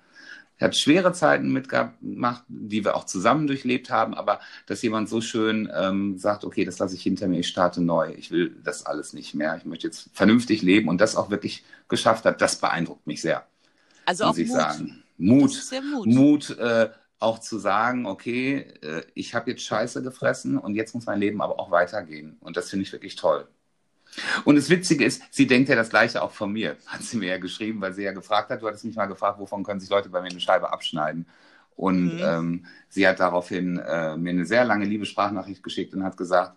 hat 0.60 0.76
schwere 0.76 1.14
Zeiten 1.14 1.52
mitgemacht, 1.54 2.44
die 2.50 2.84
wir 2.84 2.96
auch 2.98 3.06
zusammen 3.06 3.48
durchlebt 3.48 3.90
haben, 3.90 4.14
aber 4.14 4.40
dass 4.66 4.82
jemand 4.82 5.10
so 5.10 5.22
schön 5.22 5.72
ähm, 5.74 6.18
sagt, 6.18 6.44
okay, 6.44 6.66
das 6.66 6.80
lasse 6.80 6.96
ich 6.96 7.04
hinter 7.04 7.28
mir, 7.28 7.40
ich 7.40 7.48
starte 7.48 7.82
neu, 7.82 8.14
ich 8.18 8.30
will 8.32 8.56
das 8.64 8.86
alles 8.86 9.14
nicht 9.14 9.34
mehr, 9.36 9.56
ich 9.58 9.66
möchte 9.66 9.88
jetzt 9.88 10.10
vernünftig 10.14 10.62
leben. 10.62 10.90
Und 10.90 11.00
das 11.02 11.16
auch 11.16 11.30
wirklich 11.30 11.64
geschafft 11.88 12.26
hat, 12.26 12.42
das 12.42 12.58
beeindruckt 12.58 13.08
mich 13.08 13.22
sehr, 13.22 13.46
Also 14.06 14.24
muss 14.24 14.38
auch 14.38 14.38
ich 14.38 14.50
Mut. 14.50 14.52
sagen. 14.52 15.04
Mut, 15.18 15.68
Mut. 15.76 15.76
Mut, 16.04 16.50
äh, 16.58 16.90
auch 17.20 17.40
zu 17.40 17.58
sagen, 17.60 18.06
okay, 18.06 18.60
äh, 18.82 19.04
ich 19.16 19.34
habe 19.36 19.52
jetzt 19.52 19.64
Scheiße 19.64 20.04
gefressen 20.04 20.58
und 20.58 20.76
jetzt 20.76 20.94
muss 20.96 21.06
mein 21.06 21.20
Leben 21.20 21.42
aber 21.42 21.60
auch 21.60 21.72
weitergehen. 21.72 22.38
Und 22.42 22.58
das 22.58 22.70
finde 22.70 22.84
ich 22.84 22.92
wirklich 22.92 23.16
toll. 23.16 23.48
Und 24.46 24.56
das 24.56 24.70
Witzige 24.70 25.06
ist, 25.06 25.22
sie 25.32 25.48
denkt 25.48 25.70
ja 25.70 25.76
das 25.76 25.90
Gleiche 25.90 26.22
auch 26.22 26.32
von 26.32 26.52
mir. 26.52 26.78
Hat 26.88 27.04
sie 27.04 27.18
mir 27.18 27.30
ja 27.30 27.38
geschrieben, 27.38 27.82
weil 27.82 27.94
sie 27.94 28.04
ja 28.04 28.12
gefragt 28.12 28.50
hat, 28.50 28.62
du 28.62 28.68
hattest 28.68 28.86
mich 28.86 28.96
mal 28.96 29.06
gefragt, 29.08 29.40
wovon 29.40 29.64
können 29.64 29.80
sich 29.80 29.90
Leute 29.90 30.10
bei 30.10 30.22
mir 30.22 30.30
eine 30.30 30.40
Scheibe 30.40 30.72
abschneiden. 30.72 31.28
Und 31.76 32.14
Mhm. 32.14 32.20
ähm, 32.22 32.66
sie 32.90 33.08
hat 33.08 33.20
daraufhin 33.20 33.78
äh, 33.80 34.16
mir 34.18 34.30
eine 34.32 34.46
sehr 34.46 34.64
lange 34.66 34.86
liebe 34.86 35.06
Sprachnachricht 35.06 35.64
geschickt 35.64 35.94
und 35.94 36.04
hat 36.04 36.18
gesagt, 36.18 36.56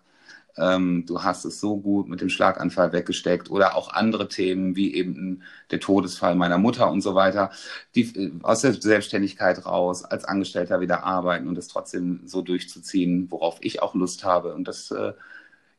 ähm, 0.57 1.05
du 1.05 1.23
hast 1.23 1.45
es 1.45 1.59
so 1.59 1.77
gut 1.77 2.07
mit 2.07 2.21
dem 2.21 2.29
Schlaganfall 2.29 2.91
weggesteckt 2.93 3.49
oder 3.49 3.75
auch 3.75 3.93
andere 3.93 4.27
Themen 4.27 4.75
wie 4.75 4.93
eben 4.93 5.43
der 5.71 5.79
Todesfall 5.79 6.35
meiner 6.35 6.57
Mutter 6.57 6.91
und 6.91 7.01
so 7.01 7.15
weiter, 7.15 7.51
die 7.95 8.01
äh, 8.15 8.31
aus 8.43 8.61
der 8.61 8.73
Selbstständigkeit 8.73 9.65
raus, 9.65 10.03
als 10.03 10.25
Angestellter 10.25 10.79
wieder 10.81 11.03
arbeiten 11.03 11.47
und 11.47 11.55
das 11.55 11.67
trotzdem 11.67 12.21
so 12.25 12.41
durchzuziehen, 12.41 13.29
worauf 13.31 13.57
ich 13.61 13.81
auch 13.81 13.95
Lust 13.95 14.23
habe. 14.23 14.53
Und 14.53 14.67
das, 14.67 14.91
äh, 14.91 15.13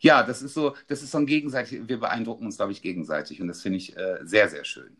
ja, 0.00 0.22
das 0.22 0.42
ist 0.42 0.54
so, 0.54 0.74
das 0.86 1.02
ist 1.02 1.10
so 1.10 1.18
ein 1.18 1.26
gegenseitig, 1.26 1.88
wir 1.88 2.00
beeindrucken 2.00 2.46
uns, 2.46 2.56
glaube 2.56 2.72
ich, 2.72 2.82
gegenseitig 2.82 3.40
und 3.40 3.48
das 3.48 3.62
finde 3.62 3.78
ich 3.78 3.96
äh, 3.96 4.18
sehr, 4.22 4.48
sehr 4.48 4.64
schön. 4.64 4.96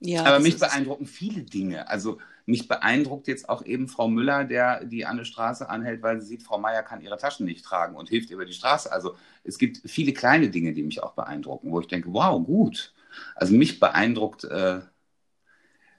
Ja, 0.00 0.24
Aber 0.24 0.38
mich 0.38 0.58
beeindrucken 0.58 1.06
viele 1.06 1.42
Dinge. 1.42 1.88
Also 1.88 2.18
mich 2.48 2.66
beeindruckt 2.66 3.28
jetzt 3.28 3.48
auch 3.48 3.62
eben 3.64 3.88
Frau 3.88 4.08
Müller, 4.08 4.44
der 4.44 4.82
die 4.84 5.04
an 5.04 5.18
der 5.18 5.24
Straße 5.24 5.68
anhält, 5.68 6.02
weil 6.02 6.18
sie 6.20 6.26
sieht, 6.26 6.42
Frau 6.42 6.58
Meier 6.58 6.82
kann 6.82 7.02
ihre 7.02 7.18
Taschen 7.18 7.44
nicht 7.44 7.62
tragen 7.62 7.94
und 7.94 8.08
hilft 8.08 8.30
über 8.30 8.46
die 8.46 8.54
Straße. 8.54 8.90
Also 8.90 9.16
es 9.44 9.58
gibt 9.58 9.82
viele 9.84 10.14
kleine 10.14 10.48
Dinge, 10.48 10.72
die 10.72 10.82
mich 10.82 11.02
auch 11.02 11.12
beeindrucken, 11.12 11.70
wo 11.70 11.80
ich 11.80 11.88
denke, 11.88 12.10
wow, 12.10 12.42
gut. 12.44 12.94
Also 13.34 13.54
mich 13.54 13.78
beeindruckt 13.78 14.44
äh, 14.44 14.80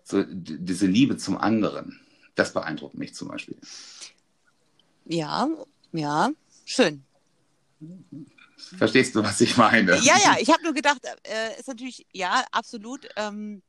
so 0.04 0.24
diese 0.24 0.88
Liebe 0.88 1.18
zum 1.18 1.38
anderen. 1.38 2.00
Das 2.34 2.52
beeindruckt 2.52 2.96
mich 2.96 3.14
zum 3.14 3.28
Beispiel. 3.28 3.58
Ja, 5.06 5.48
ja, 5.92 6.32
schön. 6.66 7.04
Verstehst 8.58 9.14
du, 9.14 9.24
was 9.24 9.40
ich 9.40 9.56
meine? 9.56 9.98
Ja, 9.98 10.18
ja, 10.18 10.36
ich 10.40 10.50
habe 10.50 10.64
nur 10.64 10.74
gedacht, 10.74 11.02
äh, 11.24 11.60
ist 11.60 11.68
natürlich, 11.68 12.08
ja, 12.12 12.44
absolut. 12.52 13.08
Ähm, 13.16 13.62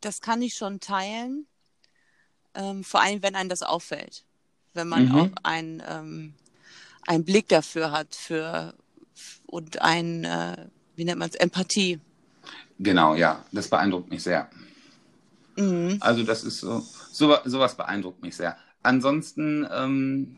das 0.00 0.20
kann 0.20 0.42
ich 0.42 0.54
schon 0.54 0.80
teilen. 0.80 1.46
Ähm, 2.54 2.84
vor 2.84 3.00
allem, 3.00 3.22
wenn 3.22 3.34
einem 3.36 3.48
das 3.48 3.62
auffällt. 3.62 4.24
Wenn 4.74 4.88
man 4.88 5.06
Mhm. 5.06 5.14
auch 5.14 5.28
ein, 5.42 5.82
ähm, 5.88 6.34
einen 7.06 7.24
Blick 7.24 7.48
dafür 7.48 7.92
hat 7.92 8.14
für 8.14 8.74
und 9.46 9.82
ein, 9.82 10.24
äh, 10.24 10.68
wie 10.96 11.04
nennt 11.04 11.18
man 11.18 11.28
es, 11.28 11.36
Empathie. 11.36 12.00
Genau, 12.78 13.14
ja. 13.14 13.44
Das 13.52 13.68
beeindruckt 13.68 14.10
mich 14.10 14.22
sehr. 14.22 14.48
Mhm. 15.56 15.98
Also 16.00 16.22
das 16.24 16.44
ist 16.44 16.60
so, 16.60 16.80
so 17.12 17.36
sowas 17.44 17.76
beeindruckt 17.76 18.22
mich 18.22 18.36
sehr. 18.36 18.56
Ansonsten 18.82 19.66
ähm, 19.70 20.36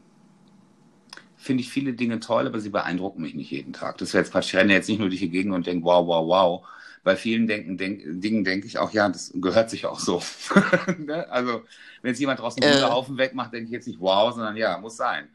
finde 1.36 1.62
ich 1.62 1.70
viele 1.70 1.92
Dinge 1.92 2.20
toll, 2.20 2.46
aber 2.46 2.60
sie 2.60 2.70
beeindrucken 2.70 3.22
mich 3.22 3.34
nicht 3.34 3.50
jeden 3.50 3.72
Tag. 3.72 3.98
Das 3.98 4.12
wäre 4.14 4.22
jetzt 4.24 4.32
Quatsch. 4.32 4.48
Ich 4.48 4.56
renne 4.56 4.72
jetzt 4.72 4.88
nicht 4.88 4.98
nur 4.98 5.08
durch 5.08 5.20
die 5.20 5.30
Gegend 5.30 5.54
und 5.54 5.66
denke, 5.66 5.84
wow, 5.84 6.06
wow, 6.06 6.26
wow. 6.26 6.68
Bei 7.04 7.16
vielen 7.16 7.48
denken, 7.48 7.76
denk, 7.76 8.02
Dingen 8.04 8.44
denke 8.44 8.66
ich 8.66 8.78
auch, 8.78 8.92
ja, 8.92 9.08
das 9.08 9.32
gehört 9.34 9.70
sich 9.70 9.86
auch 9.86 9.98
so. 9.98 10.22
ne? 10.98 11.28
Also 11.30 11.64
wenn 12.00 12.10
jetzt 12.10 12.20
jemand 12.20 12.40
draußen 12.40 12.62
einen 12.62 12.72
Äh. 12.72 12.76
Hundehaufen 12.76 13.18
wegmacht, 13.18 13.52
denke 13.52 13.66
ich 13.66 13.72
jetzt 13.72 13.88
nicht, 13.88 14.00
wow, 14.00 14.32
sondern 14.32 14.56
ja, 14.56 14.78
muss 14.78 14.96
sein. 14.96 15.28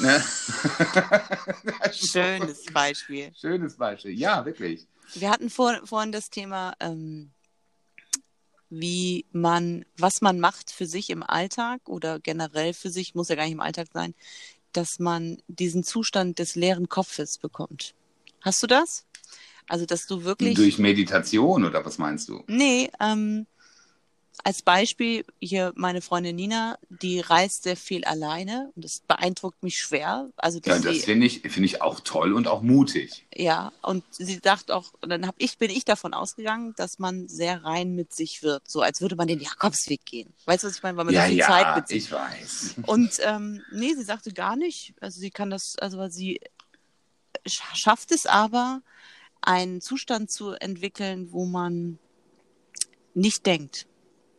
ne? 0.00 0.22
Schönes 1.92 2.64
Beispiel. 2.72 3.30
Schönes 3.38 3.76
Beispiel. 3.76 4.12
Ja, 4.12 4.44
wirklich. 4.46 4.86
Wir 5.14 5.30
hatten 5.30 5.50
vor, 5.50 5.80
vorhin 5.84 6.12
das 6.12 6.30
Thema, 6.30 6.74
ähm, 6.80 7.30
wie 8.70 9.26
man, 9.32 9.84
was 9.98 10.20
man 10.22 10.40
macht 10.40 10.70
für 10.70 10.86
sich 10.86 11.10
im 11.10 11.22
Alltag 11.22 11.88
oder 11.88 12.20
generell 12.20 12.72
für 12.72 12.88
sich, 12.90 13.14
muss 13.14 13.28
ja 13.28 13.34
gar 13.34 13.44
nicht 13.44 13.52
im 13.52 13.60
Alltag 13.60 13.88
sein, 13.92 14.14
dass 14.72 14.98
man 14.98 15.42
diesen 15.48 15.82
Zustand 15.82 16.38
des 16.38 16.54
leeren 16.54 16.88
Kopfes 16.88 17.38
bekommt. 17.38 17.94
Hast 18.40 18.62
du 18.62 18.66
das? 18.66 19.04
Also, 19.70 19.86
dass 19.86 20.04
du 20.06 20.24
wirklich. 20.24 20.56
Durch 20.56 20.78
Meditation 20.78 21.64
oder 21.64 21.84
was 21.84 21.96
meinst 21.98 22.28
du? 22.28 22.42
Nee, 22.48 22.90
ähm, 22.98 23.46
als 24.42 24.62
Beispiel 24.62 25.24
hier 25.38 25.72
meine 25.76 26.00
Freundin 26.00 26.34
Nina, 26.34 26.76
die 26.88 27.20
reist 27.20 27.62
sehr 27.62 27.76
viel 27.76 28.04
alleine 28.04 28.72
und 28.74 28.84
das 28.84 29.00
beeindruckt 29.06 29.62
mich 29.62 29.76
schwer. 29.76 30.30
Also 30.36 30.58
Ja, 30.64 30.78
das 30.80 31.04
finde 31.04 31.26
ich, 31.26 31.42
finde 31.42 31.66
ich 31.66 31.82
auch 31.82 32.00
toll 32.00 32.32
und 32.32 32.48
auch 32.48 32.62
mutig. 32.62 33.26
ja, 33.34 33.70
und 33.82 34.02
sie 34.10 34.40
sagt 34.42 34.72
auch, 34.72 34.92
und 35.02 35.10
dann 35.10 35.26
hab 35.26 35.34
ich, 35.38 35.56
bin 35.58 35.70
ich 35.70 35.84
davon 35.84 36.14
ausgegangen, 36.14 36.74
dass 36.76 36.98
man 36.98 37.28
sehr 37.28 37.62
rein 37.62 37.94
mit 37.94 38.12
sich 38.12 38.42
wird, 38.42 38.68
so 38.68 38.80
als 38.80 39.00
würde 39.00 39.14
man 39.14 39.28
den 39.28 39.38
Jakobsweg 39.40 40.04
gehen. 40.04 40.32
Weißt 40.46 40.64
du, 40.64 40.68
was 40.68 40.76
ich 40.76 40.82
meine? 40.82 40.96
Weil 40.96 41.04
man 41.04 41.14
Ja, 41.14 41.22
so 41.22 41.28
viel 41.28 41.38
ja, 41.38 41.46
Zeit 41.46 41.76
mit 41.76 41.86
sich. 41.88 42.04
ich 42.06 42.10
weiß. 42.12 42.74
Und 42.86 43.10
ähm, 43.20 43.62
nee, 43.70 43.94
sie 43.94 44.02
sagte 44.04 44.32
gar 44.32 44.56
nicht. 44.56 44.94
Also 45.00 45.20
sie 45.20 45.30
kann 45.30 45.50
das, 45.50 45.76
also 45.78 46.08
sie 46.08 46.40
sch- 47.46 47.74
schafft 47.76 48.10
es 48.12 48.26
aber, 48.26 48.80
einen 49.42 49.80
Zustand 49.80 50.30
zu 50.30 50.52
entwickeln, 50.52 51.28
wo 51.32 51.44
man 51.46 51.98
nicht 53.14 53.46
denkt. 53.46 53.86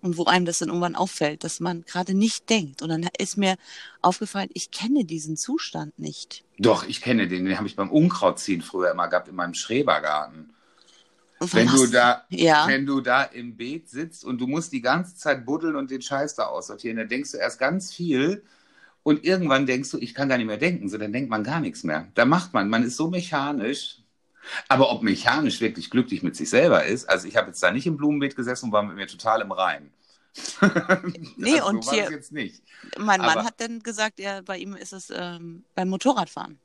Und 0.04 0.18
wo 0.18 0.26
einem 0.26 0.46
das 0.46 0.58
dann 0.58 0.70
irgendwann 0.70 0.96
auffällt, 0.96 1.44
dass 1.44 1.60
man 1.60 1.84
gerade 1.86 2.16
nicht 2.16 2.50
denkt. 2.50 2.82
Und 2.82 2.90
dann 2.90 3.08
ist 3.20 3.38
mir 3.38 3.56
aufgefallen, 4.02 4.50
ich 4.54 4.72
kenne 4.72 5.06
diesen 5.06 5.38
Zustand 5.38 5.98
nicht. 6.00 6.44
Doch, 6.58 6.88
ich 6.88 7.02
kenne 7.02 7.28
den. 7.28 7.46
Den 7.46 7.56
habe 7.58 7.68
ich 7.68 7.76
beim 7.76 7.92
Unkrautziehen 7.92 8.64
früher 8.64 8.90
immer 8.90 9.08
gehabt 9.10 9.28
in 9.28 9.36
meinem 9.36 9.54
Schrebergarten. 9.54 10.54
Wenn 11.40 11.68
du 11.68 11.86
da, 11.86 12.24
Ja. 12.30 12.66
wenn 12.68 12.88
du 12.88 13.02
da 13.02 13.24
im 13.24 13.58
Beet 13.58 13.90
sitzt 13.90 14.24
und 14.26 14.40
du 14.40 14.48
musst 14.48 14.72
die 14.74 14.82
ganze 14.82 15.16
Zeit 15.16 15.46
buddeln 15.46 15.76
und 15.76 15.92
den 15.92 16.02
Scheiß 16.02 16.34
da 16.36 16.46
aussortieren, 16.46 16.98
dann 16.98 17.08
denkst 17.10 17.32
du 17.32 17.38
erst 17.38 17.60
ganz 17.60 17.94
viel 17.94 18.44
und 19.04 19.24
irgendwann 19.24 19.66
denkst 19.66 19.90
du, 19.92 19.98
ich 20.00 20.14
kann 20.14 20.30
gar 20.30 20.38
nicht 20.38 20.48
mehr 20.48 20.58
denken. 20.58 20.90
So, 20.90 20.98
dann 20.98 21.14
denkt 21.14 21.30
man 21.30 21.44
gar 21.44 21.60
nichts 21.60 21.84
mehr. 21.84 22.08
Da 22.14 22.26
macht 22.26 22.54
man, 22.54 22.70
man 22.70 22.84
ist 22.84 22.96
so 22.98 23.10
mechanisch. 23.10 24.01
Aber 24.68 24.92
ob 24.92 25.04
mechanisch 25.04 25.62
wirklich 25.62 25.90
glücklich 25.90 26.24
mit 26.24 26.36
sich 26.36 26.50
selber 26.50 26.84
ist, 26.86 27.10
also 27.10 27.28
ich 27.28 27.36
habe 27.38 27.48
jetzt 27.48 27.62
da 27.62 27.72
nicht 27.72 27.86
im 27.88 27.98
Blumenbeet 27.98 28.36
gesessen 28.36 28.66
und 28.66 28.72
war 28.72 28.84
mit 28.84 28.96
mir 28.96 29.08
total 29.08 29.42
im 29.42 29.52
Rein. 29.52 29.92
Nee, 31.38 31.56
also 31.60 31.68
und 31.68 31.90
hier- 31.90 32.10
jetzt 32.10 32.32
nicht. 32.32 32.64
Mein 32.98 33.20
Mann 33.22 33.30
Aber- 33.38 33.44
hat 33.46 33.60
dann 33.60 33.82
gesagt, 33.82 34.20
er, 34.20 34.42
bei 34.44 34.58
ihm 34.58 34.76
ist 34.76 34.94
es 34.94 35.12
ähm, 35.14 35.64
beim 35.76 35.90
Motorradfahren. 35.90 36.60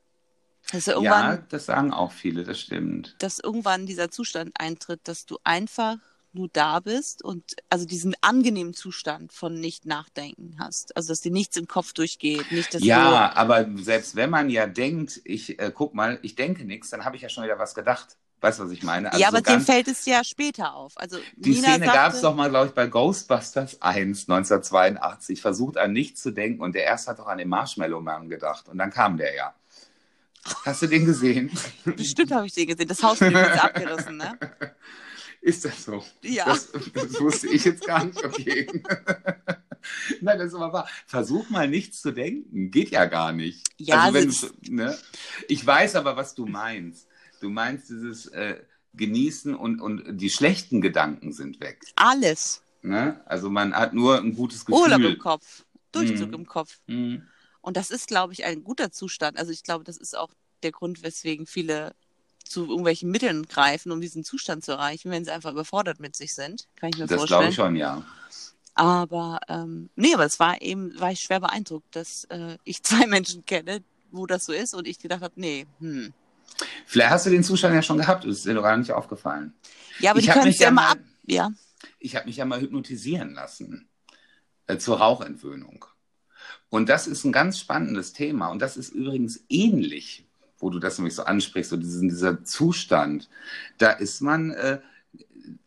Dass 0.73 0.87
Ja, 0.87 1.37
das 1.49 1.67
sagen 1.67 1.93
auch 1.93 2.11
viele, 2.13 2.43
das 2.43 2.61
stimmt. 2.61 3.15
dass 3.21 3.39
irgendwann 3.39 3.87
dieser 3.87 4.11
Zustand 4.11 4.51
eintritt, 4.59 5.01
dass 5.05 5.25
du 5.27 5.39
einfach 5.45 5.97
nur 6.37 6.49
da 6.53 6.81
bist 6.81 7.25
und 7.25 7.57
also 7.69 7.87
diesen 7.87 8.15
angenehmen 8.21 8.75
Zustand 8.75 9.33
von 9.33 9.59
nicht 9.59 9.87
nachdenken 9.87 10.57
hast. 10.59 10.97
Also 10.97 11.09
dass 11.09 11.21
dir 11.21 11.33
nichts 11.33 11.57
im 11.57 11.67
Kopf 11.67 11.93
durchgeht, 11.93 12.53
nicht 12.53 12.73
dass 12.73 12.83
Ja, 12.85 13.33
aber 13.35 13.67
selbst 13.77 14.15
wenn 14.15 14.31
man 14.31 14.51
ja 14.51 14.67
denkt, 14.67 15.21
ich 15.25 15.59
äh, 15.59 15.73
guck 15.75 15.95
mal, 15.95 16.19
ich 16.23 16.37
denke 16.37 16.65
nichts, 16.65 16.91
dann 16.91 17.05
habe 17.05 17.17
ich 17.17 17.23
ja 17.23 17.29
schon 17.29 17.45
wieder 17.45 17.59
was 17.59 17.75
gedacht. 17.75 18.17
Weißt 18.41 18.59
du, 18.59 18.65
was 18.65 18.71
ich 18.71 18.83
meine? 18.83 19.09
du. 19.09 19.13
Also 19.13 19.23
ja, 19.23 19.29
aber 19.29 19.39
so 19.39 19.45
dem 19.45 19.61
fällt 19.63 19.89
es 19.89 20.05
ja 20.05 20.23
später 20.23 20.75
auf. 20.75 20.93
Also 20.97 21.19
die 21.37 21.51
Nina 21.51 21.71
Szene 21.71 21.87
sagte, 21.87 21.99
gab 21.99 22.13
es 22.13 22.21
doch 22.21 22.35
mal, 22.35 22.51
glaube 22.51 22.67
ich, 22.67 22.73
bei 22.73 22.87
Ghostbusters 22.87 23.81
1, 23.81 24.29
1982. 24.29 25.41
Versucht 25.41 25.79
an 25.79 25.93
nichts 25.93 26.23
zu 26.23 26.31
denken 26.31 26.61
und 26.61 26.75
der 26.75 26.85
erste 26.85 27.11
hat 27.11 27.19
doch 27.19 27.27
an 27.27 27.39
den 27.39 27.49
Marshmallow 27.49 28.01
Man 28.01 28.29
gedacht 28.29 28.69
und 28.69 28.79
dann 28.79 28.91
kam 28.91 29.17
der 29.17 29.35
ja. 29.35 29.55
Hast 30.65 30.83
du 30.83 30.87
den 30.87 31.07
gesehen? 31.07 31.51
Bestimmt 31.85 32.31
habe 32.33 32.47
ich 32.47 32.53
den 32.53 32.67
gesehen. 32.67 32.89
Das 32.89 33.03
Haus 33.03 33.21
ist 33.21 33.35
abgerissen, 33.35 34.17
ne? 34.19 34.39
Ist 35.47 35.65
das 35.65 35.85
so? 35.85 36.05
Ja. 36.23 36.45
Das, 36.47 36.73
das 36.73 37.21
wusste 37.21 37.47
ich 37.47 37.65
jetzt 37.65 37.87
gar 37.87 38.05
nicht. 38.05 38.25
Okay. 38.25 38.67
Nein, 40.21 40.39
das 40.41 40.49
ist 40.49 40.55
aber 40.55 40.73
wahr. 40.73 40.89
Versuch 41.07 41.49
mal 41.51 41.69
nichts 41.69 42.03
zu 42.03 42.11
denken. 42.11 42.73
Geht 42.73 42.91
ja 42.91 43.05
gar 43.05 43.33
nicht. 43.33 43.65
Ja, 43.77 44.01
also 44.01 44.15
wenn 44.15 44.27
also 44.27 44.49
du, 44.61 44.75
ne? 44.75 44.99
Ich 45.47 45.65
weiß 45.65 45.95
aber, 45.95 46.17
was 46.17 46.35
du 46.35 46.47
meinst. 46.47 47.07
Du 47.41 47.49
meinst 47.49 47.89
dieses 47.91 48.27
äh, 48.27 48.57
Genießen 48.95 49.55
und, 49.55 49.81
und 49.81 50.21
die 50.21 50.31
schlechten 50.31 50.81
Gedanken 50.81 51.33
sind 51.33 51.61
weg. 51.61 51.81
Alles. 51.95 52.65
Ne? 52.83 53.21
Also 53.27 53.49
man 53.49 53.73
hat 53.73 53.95
nur 53.95 54.19
ein 54.19 54.35
gutes 54.35 54.65
Gefühl. 54.65 54.83
Urlaub 54.83 55.01
im 55.03 55.19
Kopf. 55.19 55.65
Durchzug 55.93 56.27
Mhm. 56.31 56.35
im 56.35 56.47
Kopf. 56.47 56.81
Mhm. 56.89 57.23
Und 57.61 57.77
das 57.77 57.93
ist, 57.93 58.09
glaube 58.09 58.33
ich, 58.33 58.45
ein 58.45 58.65
guter 58.65 58.91
Zustand. 58.91 59.39
Also 59.39 59.53
ich 59.53 59.63
glaube, 59.63 59.85
das 59.85 59.97
ist 59.97 60.17
auch 60.19 60.31
der 60.65 60.73
Grund, 60.73 61.05
weswegen 61.05 61.47
viele 61.47 61.95
zu 62.51 62.67
irgendwelchen 62.67 63.11
Mitteln 63.11 63.47
greifen, 63.47 63.93
um 63.93 64.01
diesen 64.01 64.25
Zustand 64.25 64.65
zu 64.65 64.73
erreichen, 64.73 65.11
wenn 65.11 65.25
sie 65.25 65.31
einfach 65.33 65.53
überfordert 65.53 66.01
mit 66.01 66.17
sich 66.17 66.35
sind. 66.35 66.67
Kann 66.77 66.91
ich 66.91 66.99
mir 66.99 67.07
Das 67.07 67.17
vorstellen. 67.19 67.39
glaube 67.41 67.51
ich 67.51 67.55
schon, 67.57 67.77
ja. 67.77 68.03
Aber 68.75 69.41
ähm, 69.49 69.89
nee, 69.97 70.13
aber 70.15 70.27
es 70.27 70.39
war 70.39 70.61
eben, 70.61 70.99
war 71.01 71.11
ich 71.13 71.21
schwer 71.21 71.41
beeindruckt, 71.41 71.95
dass 71.97 72.25
äh, 72.25 72.59
ich 72.65 72.83
zwei 72.83 73.07
Menschen 73.07 73.45
kenne, 73.47 73.83
wo 74.11 74.27
das 74.27 74.45
so 74.45 74.53
ist 74.53 74.75
und 74.75 74.87
ich 74.87 74.99
gedacht 74.99 75.23
habe, 75.23 75.35
nee, 75.37 75.67
hm. 75.81 76.13
Vielleicht 76.87 77.11
hast 77.11 77.27
du 77.27 77.31
den 77.31 77.43
Zustand 77.45 77.75
ja 77.75 77.83
schon 77.83 77.99
gehabt. 77.99 78.25
Das 78.25 78.37
ist 78.37 78.47
dir 78.47 78.55
doch 78.55 78.63
gar 78.63 78.77
nicht 78.77 78.93
aufgefallen. 78.93 79.53
Ja, 79.99 80.11
aber 80.13 80.21
Ich 80.21 80.27
die 80.27 80.33
können 80.33 80.49
es 80.49 80.59
ja 80.59 80.71
mal- 80.71 80.93
ab. 80.93 80.99
Ja. 81.27 81.51
ich 81.99 82.15
habe 82.15 82.27
mich 82.27 82.37
ja 82.37 82.45
mal 82.45 82.61
hypnotisieren 82.61 83.35
lassen 83.35 83.89
äh, 84.69 84.79
zur 84.79 84.99
Rauchentwöhnung. 84.99 85.85
Und 86.69 86.89
das 86.89 87.09
ist 87.09 87.25
ein 87.25 87.33
ganz 87.33 87.59
spannendes 87.59 88.13
Thema. 88.13 88.49
Und 88.49 88.61
das 88.63 88.77
ist 88.77 88.91
übrigens 88.91 89.41
ähnlich, 89.49 90.25
wo 90.59 90.71
du 90.71 90.79
das 90.79 90.99
nämlich 90.99 91.15
so 91.15 91.25
ansprichst, 91.25 91.71
so 91.71 91.77
diesen, 91.77 92.09
dieser 92.09 92.45
Zustand. 92.45 93.29
Da 93.79 93.91
ist 93.91 94.21
man, 94.21 94.51
äh, 94.53 94.79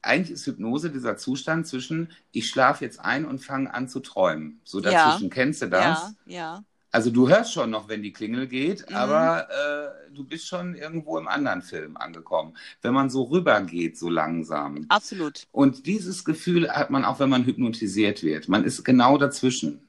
eigentlich 0.01 0.31
ist 0.31 0.45
Hypnose 0.45 0.89
dieser 0.89 1.17
Zustand 1.17 1.67
zwischen, 1.67 2.11
ich 2.31 2.47
schlafe 2.49 2.83
jetzt 2.83 2.99
ein 2.99 3.25
und 3.25 3.39
fange 3.39 3.73
an 3.73 3.87
zu 3.87 3.99
träumen. 3.99 4.59
So 4.63 4.79
Ja. 4.81 4.91
dazwischen. 4.91 5.29
Kennst 5.29 5.61
du 5.61 5.67
das? 5.67 6.15
Ja, 6.25 6.33
ja. 6.33 6.63
Also 6.91 7.11
du 7.11 7.29
hörst 7.29 7.53
schon 7.53 7.69
noch, 7.69 7.87
wenn 7.87 8.01
die 8.01 8.11
Klingel 8.11 8.47
geht, 8.47 8.89
Mhm. 8.89 8.95
aber 8.95 9.47
äh, 9.49 10.11
du 10.15 10.23
bist 10.23 10.47
schon 10.47 10.73
irgendwo 10.73 11.19
im 11.19 11.27
anderen 11.27 11.61
Film 11.61 11.95
angekommen. 11.97 12.57
Wenn 12.81 12.95
man 12.95 13.11
so 13.11 13.23
rübergeht, 13.23 13.95
so 13.97 14.09
langsam. 14.09 14.85
Absolut. 14.89 15.45
Und 15.51 15.85
dieses 15.85 16.25
Gefühl 16.25 16.67
hat 16.71 16.89
man 16.89 17.05
auch, 17.05 17.19
wenn 17.19 17.29
man 17.29 17.45
hypnotisiert 17.45 18.23
wird. 18.23 18.49
Man 18.49 18.63
ist 18.63 18.83
genau 18.83 19.19
dazwischen. 19.19 19.81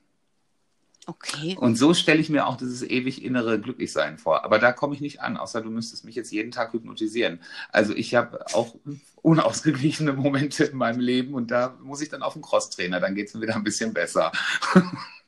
Okay. 1.11 1.57
Und 1.59 1.75
so 1.75 1.93
stelle 1.93 2.21
ich 2.21 2.31
mir 2.31 2.47
auch 2.47 2.57
dieses 2.57 2.83
ewig 2.83 3.25
innere 3.25 3.61
Glücklichsein 3.61 4.17
vor. 4.17 4.45
Aber 4.45 4.61
da 4.61 4.71
komme 4.71 4.95
ich 4.95 5.01
nicht 5.01 5.21
an, 5.21 5.37
außer 5.37 5.61
du 5.61 5.71
müsstest 5.71 6.05
mich 6.05 6.15
jetzt 6.15 6.31
jeden 6.31 6.53
Tag 6.53 6.73
hypnotisieren. 6.73 7.41
Also 7.73 7.95
ich 7.95 8.15
habe 8.15 8.47
auch 8.55 8.77
unausgeglichene 9.23 10.13
Momente 10.13 10.65
in 10.65 10.77
meinem 10.77 11.01
Leben 11.01 11.35
und 11.35 11.51
da 11.51 11.77
muss 11.83 12.01
ich 12.01 12.11
dann 12.11 12.23
auf 12.23 12.35
den 12.35 12.43
Crosstrainer, 12.43 13.01
dann 13.01 13.17
geht 13.17 13.29
es 13.29 13.35
mir 13.35 13.41
wieder 13.43 13.57
ein 13.57 13.65
bisschen 13.65 13.93
besser. 13.93 14.31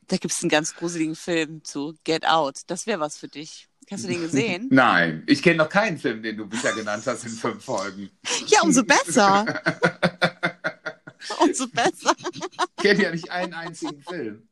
Da 0.09 0.17
gibt 0.17 0.33
es 0.33 0.43
einen 0.43 0.49
ganz 0.49 0.75
gruseligen 0.75 1.15
Film 1.15 1.63
zu 1.63 1.95
Get 2.03 2.27
Out. 2.27 2.63
Das 2.67 2.85
wäre 2.87 2.99
was 2.99 3.15
für 3.15 3.29
dich. 3.29 3.69
Hast 3.89 4.03
du 4.03 4.09
den 4.09 4.21
gesehen? 4.21 4.67
Nein, 4.71 5.23
ich 5.27 5.41
kenne 5.41 5.57
noch 5.57 5.69
keinen 5.69 5.97
Film, 5.97 6.21
den 6.21 6.35
du 6.35 6.45
bisher 6.45 6.73
genannt 6.73 7.03
hast 7.05 7.23
in 7.23 7.31
fünf 7.31 7.63
Folgen. 7.63 8.09
ja, 8.47 8.61
umso 8.63 8.83
besser. 8.83 9.61
umso 11.39 11.67
besser. 11.67 12.15
Ich 12.77 12.83
kenne 12.83 13.03
ja 13.03 13.11
nicht 13.11 13.29
einen 13.31 13.53
einzigen 13.53 14.01
Film. 14.01 14.47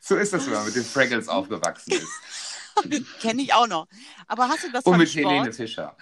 So 0.00 0.16
ist 0.16 0.32
das, 0.32 0.46
wenn 0.46 0.54
man 0.54 0.66
mit 0.66 0.76
den 0.76 0.84
Fraggles 0.84 1.28
aufgewachsen 1.28 1.92
ist. 1.92 3.20
Kenne 3.20 3.42
ich 3.42 3.52
auch 3.52 3.66
noch. 3.66 3.88
Aber 4.26 4.48
hast 4.48 4.64
du 4.64 4.72
das 4.72 4.84
Und 4.84 4.92
beim 4.92 5.00
mit 5.00 5.10
Sport? 5.10 5.26
Helene 5.26 5.52
Fischer. 5.52 5.96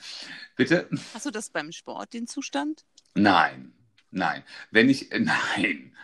Bitte? 0.56 0.88
Hast 1.14 1.26
du 1.26 1.30
das 1.30 1.50
beim 1.50 1.72
Sport, 1.72 2.12
den 2.12 2.26
Zustand? 2.26 2.84
Nein, 3.14 3.72
nein. 4.10 4.44
Wenn 4.70 4.88
ich, 4.88 5.12
äh, 5.12 5.20
nein. 5.20 5.94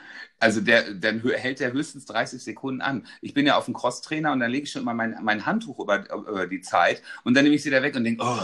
Also 0.41 0.61
der, 0.61 0.95
dann 0.95 1.23
hält 1.23 1.61
der 1.61 1.73
höchstens 1.73 2.05
30 2.07 2.43
Sekunden 2.43 2.83
an. 2.83 3.07
Ich 3.21 3.35
bin 3.35 3.47
ja 3.47 3.57
auf 3.57 3.65
dem 3.67 3.75
Crosstrainer 3.75 4.33
und 4.33 4.41
dann 4.41 4.51
lege 4.51 4.65
ich 4.65 4.73
schon 4.73 4.83
immer 4.83 4.95
mein, 4.95 5.17
mein 5.23 5.47
Handtuch 5.47 5.79
über, 5.79 6.11
über 6.13 6.47
die 6.47 6.61
Zeit 6.61 7.03
und 7.23 7.35
dann 7.35 7.45
nehme 7.45 7.57
ich 7.57 7.63
sie 7.63 7.71
da 7.71 7.83
weg 7.83 7.97
und 7.97 8.05
denke, 8.05 8.23
oh, 8.25 8.39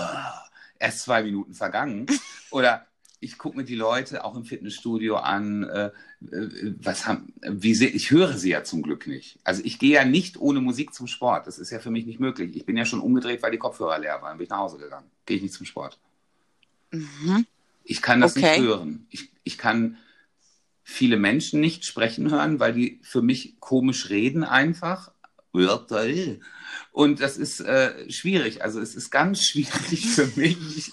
erst 0.79 1.03
zwei 1.03 1.23
Minuten 1.23 1.55
vergangen. 1.55 2.07
Oder 2.51 2.87
ich 3.21 3.37
gucke 3.37 3.59
mir 3.59 3.65
die 3.65 3.75
Leute 3.75 4.25
auch 4.25 4.35
im 4.35 4.45
Fitnessstudio 4.45 5.17
an. 5.17 5.65
Äh, 5.65 5.91
äh, 6.33 6.75
was 6.81 7.07
haben, 7.07 7.33
wie 7.43 7.75
sie, 7.75 7.87
ich 7.87 8.11
höre 8.11 8.37
sie 8.37 8.51
ja 8.51 8.65
zum 8.65 8.83
Glück 8.83 9.07
nicht. 9.07 9.39
Also 9.45 9.63
ich 9.65 9.79
gehe 9.79 9.95
ja 9.95 10.05
nicht 10.05 10.39
ohne 10.39 10.61
Musik 10.61 10.95
zum 10.95 11.07
Sport. 11.07 11.47
Das 11.47 11.59
ist 11.59 11.71
ja 11.71 11.79
für 11.81 11.91
mich 11.91 12.07
nicht 12.07 12.19
möglich. 12.19 12.57
Ich 12.57 12.65
bin 12.67 12.77
ja 12.77 12.85
schon 12.85 13.01
umgedreht, 13.01 13.43
weil 13.43 13.53
die 13.53 13.59
Kopfhörer 13.59 13.99
leer 13.99 14.21
waren. 14.23 14.39
Bin 14.39 14.45
ich 14.45 14.51
nach 14.51 14.59
Hause 14.59 14.79
gegangen. 14.79 15.07
Gehe 15.27 15.37
ich 15.37 15.43
nicht 15.43 15.55
zum 15.55 15.67
Sport. 15.67 15.99
Mhm. 16.91 17.47
Ich 17.85 18.03
kann 18.03 18.21
das 18.21 18.37
Okay. 18.37 18.59
nicht 18.59 18.69
hören. 18.69 19.07
Ich, 19.11 19.31
ich 19.45 19.59
kann 19.59 19.99
viele 20.83 21.17
Menschen 21.17 21.61
nicht 21.61 21.85
sprechen 21.85 22.31
hören, 22.31 22.59
weil 22.59 22.73
die 22.73 23.01
für 23.03 23.23
mich 23.23 23.61
komisch 23.61 24.09
reden 24.09 24.45
einfach. 24.45 25.13
Und 26.93 27.21
das 27.21 27.37
ist 27.37 27.61
äh, 27.61 28.11
schwierig. 28.11 28.63
Also 28.63 28.81
es 28.81 28.95
ist 28.95 29.11
ganz 29.11 29.43
schwierig 29.45 30.07
für 30.07 30.27
mich, 30.37 30.93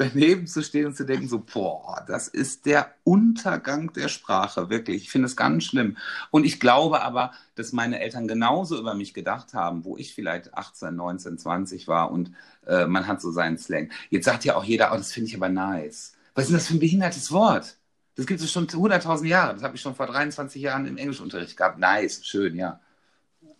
daneben 0.00 0.46
zu 0.46 0.62
stehen 0.62 0.86
und 0.86 0.96
zu 0.96 1.04
denken, 1.04 1.28
so, 1.28 1.40
boah, 1.40 2.02
das 2.06 2.26
ist 2.26 2.64
der 2.64 2.94
Untergang 3.04 3.92
der 3.92 4.08
Sprache, 4.08 4.70
wirklich. 4.70 5.02
Ich 5.02 5.10
finde 5.10 5.26
es 5.26 5.36
ganz 5.36 5.64
schlimm. 5.64 5.98
Und 6.30 6.44
ich 6.44 6.58
glaube 6.58 7.02
aber, 7.02 7.32
dass 7.54 7.72
meine 7.72 8.00
Eltern 8.00 8.26
genauso 8.26 8.78
über 8.78 8.94
mich 8.94 9.12
gedacht 9.12 9.52
haben, 9.52 9.84
wo 9.84 9.98
ich 9.98 10.14
vielleicht 10.14 10.54
18, 10.54 10.96
19, 10.96 11.38
20 11.38 11.86
war 11.86 12.10
und 12.10 12.32
äh, 12.66 12.86
man 12.86 13.06
hat 13.06 13.20
so 13.20 13.30
seinen 13.30 13.58
Slang. 13.58 13.90
Jetzt 14.08 14.24
sagt 14.24 14.44
ja 14.44 14.56
auch 14.56 14.64
jeder, 14.64 14.92
oh, 14.92 14.96
das 14.96 15.12
finde 15.12 15.28
ich 15.28 15.36
aber 15.36 15.50
nice. 15.50 16.14
Was 16.34 16.44
ist 16.44 16.50
denn 16.50 16.56
das 16.56 16.68
für 16.68 16.74
ein 16.74 16.80
behindertes 16.80 17.30
Wort? 17.30 17.76
Das 18.16 18.26
gibt 18.26 18.40
es 18.40 18.50
schon 18.50 18.66
100.000 18.66 19.26
Jahre. 19.26 19.54
Das 19.54 19.62
habe 19.62 19.76
ich 19.76 19.82
schon 19.82 19.94
vor 19.94 20.06
23 20.06 20.62
Jahren 20.62 20.86
im 20.86 20.96
Englischunterricht 20.96 21.56
gehabt. 21.56 21.78
Nice, 21.78 22.24
schön, 22.24 22.56
ja. 22.56 22.80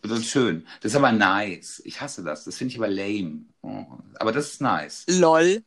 Das 0.03 0.21
ist 0.21 0.31
schön. 0.31 0.67
Das 0.81 0.93
ist 0.93 0.97
aber 0.97 1.13
nice. 1.13 1.83
Ich 1.85 2.01
hasse 2.01 2.25
das. 2.25 2.45
Das 2.45 2.57
finde 2.57 2.73
ich 2.73 2.79
aber 2.79 2.89
lame. 2.89 3.45
Oh, 3.61 3.85
aber 4.19 4.33
das 4.33 4.53
ist 4.53 4.61
nice. 4.63 5.05
Lol. 5.09 5.63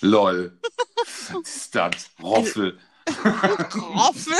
Lol. 0.00 0.58
Ist 1.42 1.74
das? 1.74 2.10
Roffel. 2.22 2.78
Roffel. 3.74 4.36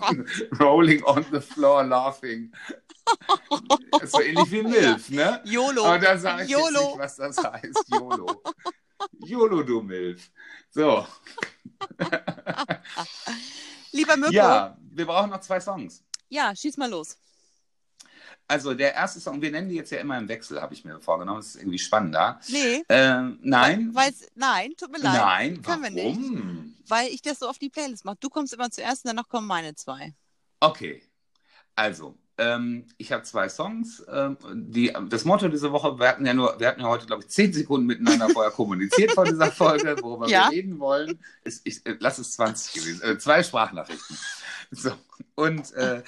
Oh. 0.00 0.62
Rolling 0.64 1.02
on 1.04 1.24
the 1.32 1.40
floor 1.40 1.84
laughing. 1.84 2.52
Das 3.92 4.02
ist 4.02 4.12
so 4.12 4.20
ähnlich 4.20 4.50
wie 4.50 4.62
Milf, 4.62 5.08
ne? 5.10 5.40
YOLO. 5.44 5.84
Aber 5.84 5.98
da 5.98 6.18
sage 6.18 6.44
ich 6.44 6.50
jetzt 6.50 6.60
YOLO. 6.60 6.88
nicht, 6.90 6.98
was 6.98 7.16
das 7.16 7.38
heißt. 7.38 7.84
YOLO. 7.88 8.42
YOLO, 9.24 9.62
du 9.62 9.80
Milf. 9.80 10.30
So. 10.70 11.06
Lieber 13.92 14.16
Mirko. 14.16 14.34
Ja, 14.34 14.76
wir 14.80 15.06
brauchen 15.06 15.30
noch 15.30 15.40
zwei 15.40 15.60
Songs. 15.60 16.04
ja, 16.28 16.54
schieß 16.54 16.76
mal 16.76 16.90
los. 16.90 17.16
Also 18.50 18.72
der 18.72 18.94
erste 18.94 19.20
Song, 19.20 19.42
wir 19.42 19.50
nennen 19.50 19.68
die 19.68 19.74
jetzt 19.74 19.90
ja 19.92 19.98
immer 19.98 20.16
im 20.16 20.26
Wechsel, 20.26 20.60
habe 20.60 20.72
ich 20.72 20.82
mir 20.82 20.98
vorgenommen. 21.00 21.40
Das 21.40 21.48
ist 21.48 21.56
irgendwie 21.56 21.78
spannender. 21.78 22.40
Nee. 22.48 22.82
Ähm, 22.88 23.38
nein. 23.42 23.90
Weil's, 23.94 24.26
nein, 24.34 24.72
tut 24.74 24.90
mir 24.90 24.98
leid. 24.98 25.20
Nein, 25.20 25.62
können 25.62 25.82
wir 25.82 25.90
nicht. 25.90 26.04
warum? 26.18 26.74
Weil 26.88 27.08
ich 27.08 27.20
das 27.20 27.40
so 27.40 27.48
auf 27.48 27.58
die 27.58 27.68
Playlist 27.68 28.06
mache. 28.06 28.16
Du 28.20 28.30
kommst 28.30 28.54
immer 28.54 28.70
zuerst 28.70 29.04
und 29.04 29.08
danach 29.10 29.28
kommen 29.28 29.46
meine 29.46 29.74
zwei. 29.74 30.14
Okay, 30.60 31.02
also 31.76 32.16
ähm, 32.38 32.86
ich 32.96 33.12
habe 33.12 33.22
zwei 33.24 33.48
Songs. 33.50 34.02
Ähm, 34.10 34.38
die, 34.54 34.94
das 35.10 35.24
Motto 35.26 35.48
dieser 35.48 35.72
Woche, 35.72 35.98
wir 35.98 36.08
hatten 36.08 36.24
ja 36.24 36.32
nur, 36.32 36.58
wir 36.58 36.68
hatten 36.68 36.80
ja 36.80 36.86
heute, 36.86 37.04
glaube 37.04 37.22
ich, 37.24 37.28
zehn 37.28 37.52
Sekunden 37.52 37.86
miteinander 37.86 38.28
vorher 38.32 38.52
kommuniziert 38.52 39.10
vor 39.12 39.24
dieser 39.26 39.52
Folge, 39.52 39.96
worüber 40.00 40.26
Ja. 40.28 40.48
wir 40.50 40.56
reden 40.56 40.78
wollen. 40.78 41.18
Ist, 41.44 41.60
ich, 41.64 41.84
äh, 41.84 41.96
lass 42.00 42.18
es 42.18 42.32
20 42.32 42.72
gewesen, 42.72 43.02
äh, 43.02 43.18
zwei 43.18 43.42
Sprachnachrichten. 43.42 44.16
So, 44.70 44.92
und 45.34 45.72
äh, 45.74 46.02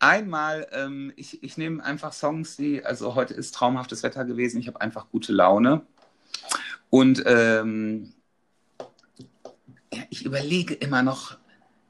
einmal, 0.00 0.66
ähm, 0.72 1.12
ich, 1.16 1.42
ich 1.42 1.56
nehme 1.56 1.84
einfach 1.84 2.12
Songs, 2.12 2.56
die, 2.56 2.84
also 2.84 3.14
heute 3.14 3.34
ist 3.34 3.54
traumhaftes 3.54 4.02
Wetter 4.02 4.24
gewesen, 4.24 4.58
ich 4.60 4.66
habe 4.66 4.80
einfach 4.80 5.08
gute 5.10 5.32
Laune. 5.32 5.82
Und 6.88 7.22
ähm, 7.26 8.12
ja, 9.92 10.02
ich 10.10 10.24
überlege 10.24 10.74
immer 10.74 11.02
noch, 11.02 11.36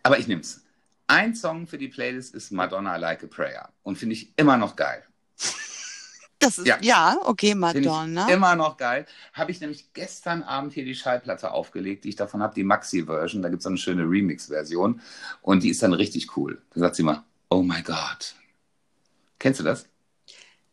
aber 0.02 0.18
ich 0.18 0.28
nehme 0.28 0.42
es. 0.42 0.64
Ein 1.06 1.34
Song 1.34 1.66
für 1.66 1.78
die 1.78 1.88
Playlist 1.88 2.34
ist 2.34 2.52
Madonna 2.52 2.96
Like 2.96 3.24
a 3.24 3.26
Prayer 3.26 3.70
und 3.82 3.96
finde 3.96 4.14
ich 4.14 4.32
immer 4.36 4.56
noch 4.56 4.76
geil. 4.76 5.02
Das 6.38 6.56
ist, 6.56 6.66
ja, 6.66 6.78
Ja. 6.80 7.18
okay, 7.24 7.54
Madonna. 7.54 8.26
ich 8.26 8.32
immer 8.34 8.56
noch 8.56 8.78
geil. 8.78 9.04
Habe 9.34 9.50
ich 9.50 9.60
nämlich 9.60 9.92
gestern 9.92 10.42
Abend 10.42 10.72
hier 10.72 10.86
die 10.86 10.94
Schallplatte 10.94 11.50
aufgelegt, 11.50 12.04
die 12.04 12.08
ich 12.08 12.16
davon 12.16 12.42
habe, 12.42 12.54
die 12.54 12.64
Maxi-Version. 12.64 13.42
Da 13.42 13.50
gibt 13.50 13.60
es 13.60 13.64
so 13.64 13.68
eine 13.68 13.76
schöne 13.76 14.04
Remix-Version 14.04 15.02
und 15.42 15.62
die 15.62 15.68
ist 15.68 15.82
dann 15.82 15.92
richtig 15.92 16.36
cool. 16.38 16.62
Da 16.72 16.80
sagt 16.80 16.96
sie 16.96 17.02
mal, 17.02 17.24
oh 17.50 17.62
my 17.62 17.82
God. 17.82 18.34
Kennst 19.38 19.60
du 19.60 19.64
das? 19.64 19.86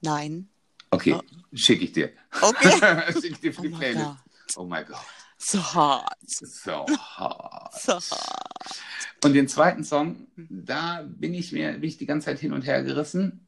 Nein. 0.02 0.50
Okay, 0.92 1.14
Oh. 1.16 1.22
schicke 1.54 1.84
ich 1.86 1.92
dir. 1.92 2.12
Okay. 2.42 2.72
schicke 3.14 3.28
ich 3.30 3.40
dir 3.40 3.54
für 3.54 3.60
Oh 3.60 3.64
die 3.64 3.70
my 3.70 3.78
Playlist. 3.78 4.06
God. 4.06 4.18
Oh 4.58 4.64
my 4.66 4.84
God. 4.84 4.98
So 5.38 5.60
hart. 5.74 6.16
So 6.28 6.86
hart. 7.18 7.74
So 7.82 7.94
hart. 7.94 8.82
Und 9.24 9.34
den 9.34 9.48
zweiten 9.48 9.84
Song, 9.84 10.28
da 10.38 11.02
bin 11.08 11.34
ich 11.34 11.52
mir 11.52 11.74
bin 11.74 11.84
ich 11.84 11.98
die 11.98 12.06
ganze 12.06 12.26
Zeit 12.26 12.40
hin 12.40 12.54
und 12.54 12.62
her 12.64 12.84
gerissen. 12.84 13.48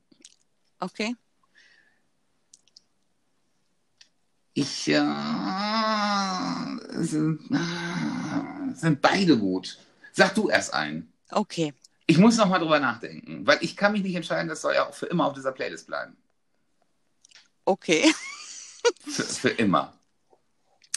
Okay. 0.80 1.16
Ich 4.54 4.88
äh, 4.90 5.00
sind, 7.04 7.40
äh, 7.52 8.74
sind 8.74 9.02
beide 9.02 9.38
gut. 9.38 9.78
Sag 10.12 10.36
du 10.36 10.50
erst 10.50 10.74
einen. 10.74 11.14
Okay. 11.30 11.74
Ich 12.10 12.18
muss 12.18 12.38
noch 12.38 12.48
mal 12.50 12.58
drüber 12.58 12.80
nachdenken, 12.80 13.46
weil 13.46 13.60
ich 13.62 13.78
kann 13.78 13.92
mich 13.92 14.02
nicht 14.02 14.16
entscheiden, 14.16 14.50
das 14.50 14.62
soll 14.62 14.74
ja 14.74 14.90
auch 14.90 14.96
für 14.96 15.06
immer 15.06 15.28
auf 15.28 15.34
dieser 15.34 15.52
Playlist 15.52 15.86
bleiben. 15.86 16.18
Okay. 17.66 18.12
Für, 19.06 19.24
für 19.24 19.50
immer. 19.50 19.94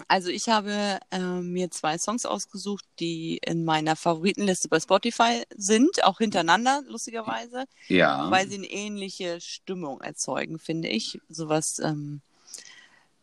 Also 0.09 0.31
ich 0.31 0.49
habe 0.49 0.99
ähm, 1.11 1.53
mir 1.53 1.71
zwei 1.71 1.99
Songs 1.99 2.25
ausgesucht, 2.25 2.87
die 2.99 3.37
in 3.45 3.67
meiner 3.67 3.97
Favoritenliste 3.97 4.69
bei 4.69 4.81
Spotify 4.81 5.43
sind, 5.55 6.03
auch 6.05 6.17
hintereinander, 6.19 6.83
lustigerweise, 6.89 7.67
Ja. 7.89 8.31
weil 8.31 8.49
sie 8.49 8.55
eine 8.55 8.71
ähnliche 8.71 9.43
Stimmung 9.43 10.01
erzeugen, 10.01 10.59
finde 10.59 10.89
ich. 10.89 11.21
Sowas 11.29 11.79
ähm, 11.81 12.23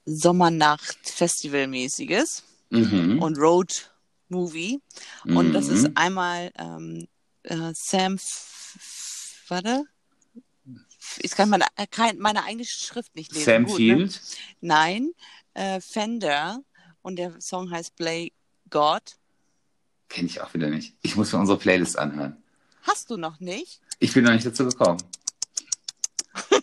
Sommernacht-Festival-mäßiges 0.06 2.44
Mhm. 2.70 3.24
und 3.24 3.38
Road-Movie. 3.40 4.80
Und 5.26 5.54
das 5.54 5.70
Mhm. 5.70 5.74
ist 5.74 5.90
einmal 5.96 6.52
ähm, 6.60 7.08
äh, 7.44 7.72
Sam, 7.74 8.16
F 8.16 9.44
warte, 9.48 9.86
ich 11.20 11.32
kann 11.32 11.50
meine, 11.50 11.66
äh, 11.76 11.88
kein, 11.88 12.18
meine 12.20 12.44
eigene 12.44 12.66
Schrift 12.66 13.16
nicht 13.16 13.32
lesen. 13.34 13.46
Sam 13.46 13.66
Gut, 13.66 13.80
ne? 13.80 13.96
Field. 13.96 14.22
Nein, 14.62 15.12
äh, 15.54 15.82
Fender 15.82 16.62
und 17.02 17.18
der 17.18 17.40
Song 17.42 17.72
heißt 17.72 17.96
Play 17.96 18.32
God. 18.70 19.18
Kenne 20.08 20.28
ich 20.28 20.42
auch 20.42 20.54
wieder 20.54 20.70
nicht. 20.70 20.96
Ich 21.02 21.16
muss 21.16 21.32
mir 21.32 21.40
unsere 21.40 21.58
Playlist 21.58 21.98
anhören. 21.98 22.42
Hast 22.84 23.10
du 23.10 23.18
noch 23.18 23.40
nicht? 23.40 23.82
Ich 24.00 24.14
bin 24.14 24.24
noch 24.24 24.32
nicht 24.32 24.46
dazu 24.46 24.66
gekommen. 24.66 25.02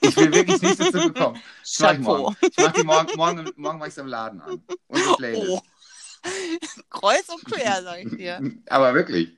Ich 0.00 0.14
bin 0.14 0.32
wirklich 0.32 0.60
nicht 0.62 0.80
dazu 0.80 1.12
gekommen. 1.12 1.40
Das 1.60 1.80
mach 1.80 1.92
ich 1.92 1.98
morgen. 1.98 2.36
Ich 2.40 2.56
mach 2.56 2.72
die 2.72 2.82
morgen, 2.82 3.16
morgen, 3.16 3.50
morgen 3.56 3.78
mach 3.78 3.86
ich 3.86 3.96
im 3.98 4.06
Laden 4.06 4.40
an. 4.40 4.62
Unsere 4.88 5.16
Playlist. 5.16 5.50
Oh. 5.50 5.62
Kreuz 6.90 7.28
und 7.28 7.44
quer, 7.44 7.82
sag 7.82 8.04
ich 8.04 8.16
dir. 8.16 8.40
Aber 8.68 8.94
wirklich. 8.94 9.36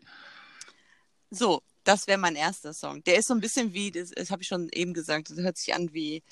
So, 1.30 1.62
das 1.84 2.06
wäre 2.06 2.18
mein 2.18 2.36
erster 2.36 2.72
Song. 2.72 3.02
Der 3.04 3.18
ist 3.18 3.28
so 3.28 3.34
ein 3.34 3.40
bisschen 3.40 3.72
wie, 3.72 3.90
das, 3.90 4.10
das 4.10 4.30
habe 4.30 4.42
ich 4.42 4.48
schon 4.48 4.68
eben 4.72 4.94
gesagt, 4.94 5.30
das 5.30 5.38
hört 5.38 5.56
sich 5.58 5.74
an 5.74 5.92
wie 5.92 6.22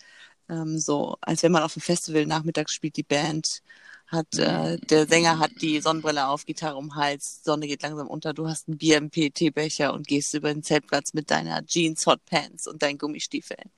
ähm, 0.48 0.78
so, 0.78 1.16
als 1.20 1.42
wenn 1.42 1.52
man 1.52 1.62
auf 1.62 1.74
dem 1.74 1.82
Festival 1.82 2.26
nachmittags 2.26 2.72
spielt, 2.72 2.96
die 2.96 3.02
Band 3.02 3.62
hat, 4.06 4.38
äh, 4.38 4.78
der 4.78 5.06
Sänger 5.08 5.38
hat 5.38 5.50
die 5.60 5.80
Sonnenbrille 5.80 6.28
auf, 6.28 6.46
Gitarre 6.46 6.76
um 6.76 6.94
Hals, 6.94 7.42
Sonne 7.44 7.66
geht 7.66 7.82
langsam 7.82 8.06
unter, 8.08 8.32
du 8.32 8.48
hast 8.48 8.68
einen 8.68 8.78
Bier 8.78 8.98
im 8.98 9.10
PT-Becher 9.10 9.92
und 9.92 10.06
gehst 10.06 10.34
über 10.34 10.52
den 10.52 10.62
Zeltplatz 10.62 11.12
mit 11.12 11.30
deiner 11.30 11.64
Jeans, 11.66 12.06
Hotpants 12.06 12.66
und 12.68 12.82
deinen 12.82 12.98
Gummistiefeln. 12.98 13.70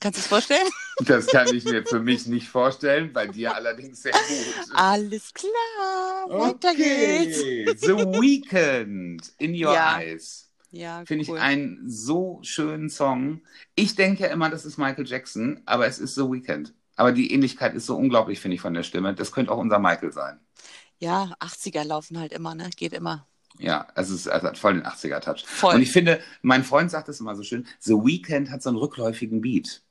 Kannst 0.00 0.18
du 0.18 0.20
es 0.20 0.26
vorstellen? 0.26 0.68
Das 1.04 1.26
kann 1.26 1.54
ich 1.54 1.64
mir 1.64 1.84
für 1.86 2.00
mich 2.00 2.26
nicht 2.26 2.48
vorstellen, 2.48 3.12
bei 3.12 3.26
dir 3.26 3.54
allerdings 3.54 4.00
sehr 4.00 4.12
gut. 4.12 4.70
Alles 4.74 5.34
klar, 5.34 5.50
weiter 6.30 6.74
geht's. 6.74 7.40
Okay. 7.40 7.76
The 7.78 7.92
Weekend 8.18 9.30
in 9.36 9.50
Your 9.52 9.74
Ja. 9.74 9.98
Eyes. 10.00 10.50
Ja, 10.70 11.04
Finde 11.04 11.26
cool. 11.28 11.36
ich 11.36 11.42
einen 11.42 11.88
so 11.88 12.38
schönen 12.42 12.88
Song. 12.88 13.42
Ich 13.74 13.94
denke 13.94 14.22
ja 14.24 14.28
immer, 14.28 14.48
das 14.48 14.64
ist 14.64 14.78
Michael 14.78 15.06
Jackson, 15.06 15.60
aber 15.66 15.86
es 15.86 15.98
ist 15.98 16.14
The 16.14 16.22
Weekend. 16.22 16.74
Aber 16.96 17.12
die 17.12 17.30
Ähnlichkeit 17.32 17.74
ist 17.74 17.84
so 17.86 17.96
unglaublich, 17.96 18.40
finde 18.40 18.54
ich, 18.54 18.62
von 18.62 18.72
der 18.72 18.82
Stimme. 18.82 19.14
Das 19.14 19.32
könnte 19.32 19.52
auch 19.52 19.58
unser 19.58 19.78
Michael 19.78 20.12
sein. 20.12 20.40
Ja, 20.98 21.34
80er 21.40 21.84
laufen 21.84 22.18
halt 22.18 22.32
immer, 22.32 22.54
ne? 22.54 22.70
Geht 22.74 22.94
immer. 22.94 23.26
Ja, 23.58 23.86
es 23.94 24.08
ist, 24.10 24.26
es 24.26 24.42
hat 24.42 24.58
voll 24.58 24.74
den 24.74 24.84
80er-Touch. 24.86 25.44
Voll. 25.46 25.74
Und 25.74 25.82
ich 25.82 25.92
finde, 25.92 26.20
mein 26.42 26.64
Freund 26.64 26.90
sagt 26.90 27.08
es 27.10 27.20
immer 27.20 27.36
so 27.36 27.42
schön, 27.42 27.66
The 27.80 27.94
Weeknd 27.94 28.50
hat 28.50 28.62
so 28.62 28.70
einen 28.70 28.78
rückläufigen 28.78 29.40
Beat. 29.40 29.82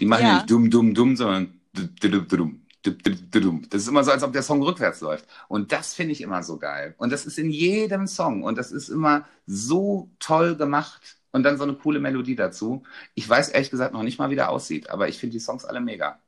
Die 0.00 0.06
machen 0.06 0.22
Ja. 0.26 0.34
nicht 0.36 0.50
dumm, 0.50 0.70
dumm, 0.70 0.94
dumm, 0.94 1.16
sondern 1.16 1.60
dum, 1.74 1.88
dum, 2.00 2.26
dum, 2.28 2.60
dum, 2.82 2.96
dum, 3.30 3.42
dum. 3.42 3.62
Das 3.70 3.82
ist 3.82 3.88
immer 3.88 4.02
so, 4.04 4.10
als 4.10 4.22
ob 4.22 4.32
der 4.32 4.42
Song 4.42 4.62
rückwärts 4.62 5.00
läuft. 5.02 5.26
Und 5.48 5.72
das 5.72 5.94
finde 5.94 6.12
ich 6.12 6.20
immer 6.22 6.42
so 6.42 6.58
geil. 6.58 6.94
Und 6.98 7.12
das 7.12 7.26
ist 7.26 7.38
in 7.38 7.50
jedem 7.50 8.06
Song. 8.06 8.42
Und 8.42 8.58
das 8.58 8.72
ist 8.72 8.88
immer 8.88 9.26
so 9.46 10.10
toll 10.18 10.56
gemacht. 10.56 11.18
Und 11.32 11.44
dann 11.44 11.58
so 11.58 11.62
eine 11.64 11.74
coole 11.74 12.00
Melodie 12.00 12.34
dazu. 12.34 12.82
Ich 13.14 13.28
weiß 13.28 13.50
ehrlich 13.50 13.70
gesagt 13.70 13.92
noch 13.92 14.02
nicht 14.02 14.18
mal, 14.18 14.30
wie 14.30 14.34
der 14.36 14.50
aussieht, 14.50 14.90
aber 14.90 15.08
ich 15.08 15.18
finde 15.18 15.34
die 15.34 15.40
Songs 15.40 15.64
alle 15.64 15.80
mega. 15.80 16.18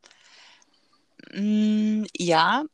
Mm, 1.33 2.05
ja, 2.17 2.65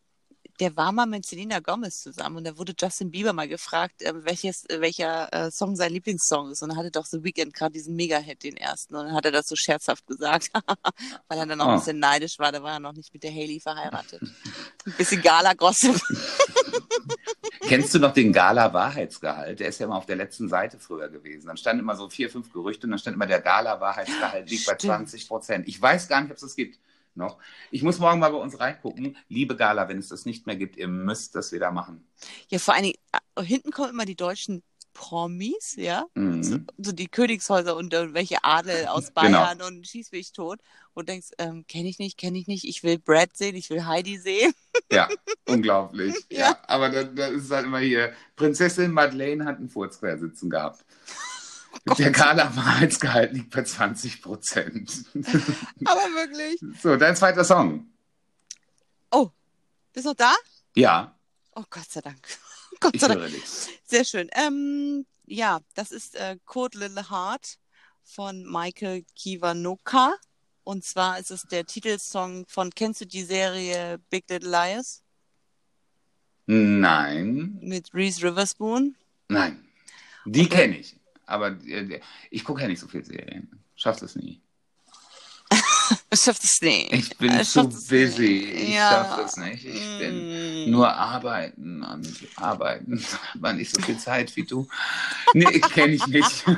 der 0.61 0.77
war 0.77 0.91
mal 0.93 1.07
mit 1.07 1.25
Selena 1.25 1.61
Gomez 1.61 2.01
zusammen 2.03 2.37
und 2.39 2.45
da 2.45 2.59
wurde 2.59 2.75
Justin 2.79 3.11
Bieber 3.11 3.33
mal 3.33 3.47
gefragt, 3.49 4.03
äh, 4.03 4.13
welches, 4.25 4.65
äh, 4.69 4.81
welcher 4.81 5.33
äh, 5.33 5.51
Song 5.51 5.77
sein 5.77 5.93
Lieblingssong 5.93 6.51
ist. 6.51 6.63
Und 6.63 6.71
er 6.71 6.77
hatte 6.77 6.91
doch 6.91 7.07
The 7.07 7.23
Weeknd 7.23 7.55
gerade 7.55 7.73
diesen 7.73 7.95
Mega-Hit, 7.97 8.43
den 8.43 8.57
ersten. 8.57 8.95
Und 8.97 9.07
dann 9.07 9.15
hat 9.15 9.25
er 9.25 9.31
das 9.33 9.47
so 9.47 9.55
scherzhaft 9.57 10.07
gesagt, 10.07 10.51
weil 11.29 11.39
er 11.39 11.47
dann 11.47 11.59
noch 11.59 11.67
Oh. 11.67 11.71
ein 11.71 11.79
bisschen 11.79 11.99
neidisch 11.99 12.39
war. 12.39 12.51
Da 12.53 12.63
war 12.63 12.73
er 12.75 12.81
noch 12.81 12.93
nicht 12.95 13.13
mit 13.13 13.23
der 13.23 13.31
Haley 13.31 13.61
verheiratet. 13.61 14.23
Ein 14.23 14.93
bisschen 14.97 15.23
Gala-Gossip. 15.23 16.01
Kennst 17.63 17.95
du 17.95 17.99
noch 17.99 18.13
den 18.13 18.33
Gala-Wahrheitsgehalt? 18.33 19.61
Der 19.61 19.69
ist 19.69 19.79
ja 19.81 19.87
immer 19.87 19.97
auf 19.97 20.07
der 20.07 20.17
letzten 20.17 20.49
Seite 20.49 20.79
früher 20.79 21.09
gewesen. 21.09 21.47
Dann 21.47 21.57
standen 21.57 21.81
immer 21.83 21.97
so 21.97 22.09
vier, 22.09 22.31
fünf 22.31 22.53
Gerüchte 22.53 22.87
und 22.87 22.91
dann 22.93 22.99
stand 22.99 23.15
immer, 23.15 23.27
der 23.27 23.41
Gala-Wahrheitsgehalt 23.41 24.49
liegt 24.51 24.67
bei 24.67 24.75
Stimmt. 24.75 24.95
20 25.11 25.29
Prozent. 25.29 25.69
Ich 25.69 25.81
weiß 25.81 26.09
gar 26.09 26.21
nicht, 26.23 26.31
ob 26.31 26.37
es 26.37 26.43
das 26.43 26.57
gibt 26.57 26.79
noch. 27.19 27.39
Ich 27.71 27.83
muss 27.83 27.99
morgen 27.99 28.19
mal 28.21 28.31
bei 28.31 28.39
uns 28.39 28.59
reingucken. 28.59 29.17
Liebe 29.29 29.57
Gala, 29.57 29.89
wenn 29.89 29.99
es 29.99 30.09
das 30.09 30.25
nicht 30.25 30.47
mehr 30.47 30.57
gibt, 30.57 30.77
ihr 30.77 30.89
müsst 30.89 31.35
das 31.35 31.53
wieder 31.53 31.71
machen. 31.71 32.09
Ja, 32.49 32.59
vor 32.59 32.73
allen 32.75 32.85
Dingen, 32.85 32.97
äh, 33.37 33.43
hinten 33.43 33.71
kommen 33.71 33.91
immer 33.91 34.07
die 34.07 34.17
deutschen 34.17 34.63
Promis, 34.95 35.77
ja. 35.77 36.07
Mhm. 36.15 36.43
So, 36.43 36.59
so 36.79 36.93
die 36.93 37.07
Königshäuser 37.07 37.77
und 37.77 37.95
äh, 37.95 38.15
welche 38.15 38.43
Adel 38.43 38.87
aus 38.87 39.13
Genau. 39.15 39.39
Bayern 39.39 39.63
und 39.63 39.87
schieß 39.87 40.11
mich 40.13 40.33
tot. 40.33 40.59
Und 40.95 41.09
denkst, 41.09 41.29
ähm, 41.39 41.65
kenne 41.69 41.89
ich 41.89 42.01
nicht, 42.01 42.19
kenne 42.19 42.39
ich 42.39 42.49
nicht. 42.49 42.65
Ich 42.65 42.83
will 42.83 42.99
Brad 42.99 43.37
sehen, 43.37 43.55
ich 43.55 43.71
will 43.71 43.85
Heidi 43.85 44.19
sehen. 44.19 44.53
Ja, 44.91 45.09
unglaublich. 45.47 46.15
ja. 46.31 46.39
Ja. 46.39 46.59
aber 46.67 46.89
dann, 46.89 47.15
dann 47.15 47.35
ist 47.35 47.45
es 47.45 47.51
halt 47.51 47.67
immer 47.67 47.81
hier, 47.81 48.13
Prinzessin 48.37 48.91
Madeleine 48.93 49.45
hat 49.45 49.59
einen 49.59 49.69
Furzquersitzen 49.69 50.49
gehabt. 50.49 50.85
Der 51.99 52.11
Gala-Wahrheitsgehalt 52.11 53.33
liegt 53.33 53.51
bei 53.51 53.63
20 53.63 54.21
Prozent. 54.23 55.05
Aber 55.85 56.01
wirklich. 56.15 56.61
so, 56.83 56.97
dein 56.97 57.17
zweiter 57.17 57.45
Song. 57.45 57.87
Oh, 59.11 59.31
bist 59.93 60.05
du 60.07 60.11
noch 60.11 60.17
da? 60.17 60.35
Ja, 60.75 61.15
Oh, 61.55 61.65
Gott 61.71 61.91
sei 61.91 62.01
Dank. 62.01 62.25
Gott 62.81 62.95
ich 62.95 63.01
sei 63.01 63.09
Dank. 63.09 63.33
Sehr 63.85 64.05
schön. 64.05 64.29
Ähm, 64.33 65.07
ja, 65.27 65.61
das 65.75 65.91
ist 65.91 66.15
äh, 66.15 66.37
Code 66.45 66.79
Little 66.79 67.11
Heart 67.11 67.59
von 68.05 68.45
Michael 68.45 69.05
Kiwanuka. 69.17 70.15
Und 70.63 70.85
zwar 70.85 71.19
ist 71.19 71.31
es 71.33 71.43
der 71.45 71.65
Titelsong 71.67 72.47
von, 72.49 72.71
kennst 72.71 73.01
du 73.01 73.07
die 73.07 73.25
Serie 73.25 73.99
Big 74.11 74.29
Little 74.31 74.51
Liars 74.51 75.03
Nein, 76.47 77.59
mit 77.61 77.93
Reese 77.93 78.23
Witherspoon? 78.23 78.95
nein. 79.29 79.65
Die 80.25 80.43
Okay. 80.47 80.49
kenne 80.49 80.79
ich. 80.79 80.97
Aber 81.29 81.49
äh, 81.67 82.01
ich 82.31 82.45
gucke 82.45 82.63
ja 82.63 82.69
nicht 82.69 82.81
so 82.81 82.89
viel 82.89 83.05
Serien. 83.05 83.51
Schaffst 83.77 84.03
es 84.03 84.17
nie. 84.17 84.41
Ich 86.11 86.21
schaff 86.21 86.39
das 86.39 86.61
nicht. 86.61 86.93
Ich 86.93 87.17
bin 87.17 87.33
Äh, 87.33 87.45
zu 87.45 87.67
busy. 87.69 88.41
Ich 88.51 88.75
Ja. 88.75 88.91
schaffe 88.91 89.23
es 89.23 89.37
nicht. 89.39 89.65
Ich 89.65 89.99
bin 89.99 90.67
Mm. 90.67 90.71
nur 90.71 90.93
arbeiten 90.93 91.83
und 91.83 92.15
arbeiten. 92.37 93.03
Man 93.39 93.57
nicht 93.57 93.71
so 93.75 93.81
viel 93.81 93.99
Zeit 93.99 94.35
wie 94.37 94.45
du. 94.45 94.69
Nee, 95.33 95.61
kenne 95.61 95.95
ich 95.95 96.07
nicht. 96.07 96.45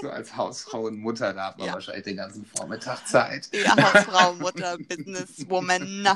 So 0.00 0.10
als 0.10 0.36
Hausfrau 0.36 0.82
und 0.86 0.98
Mutter 0.98 1.32
da 1.34 1.46
hat 1.48 1.58
man 1.58 1.66
Ja. 1.68 1.72
wahrscheinlich 1.74 2.04
den 2.04 2.16
ganzen 2.16 2.44
Vormittag 2.46 3.06
Zeit. 3.06 3.48
Ja, 3.52 3.76
Hausfrau, 3.76 4.34
Mutter, 4.34 4.78
Businesswoman. 4.78 6.08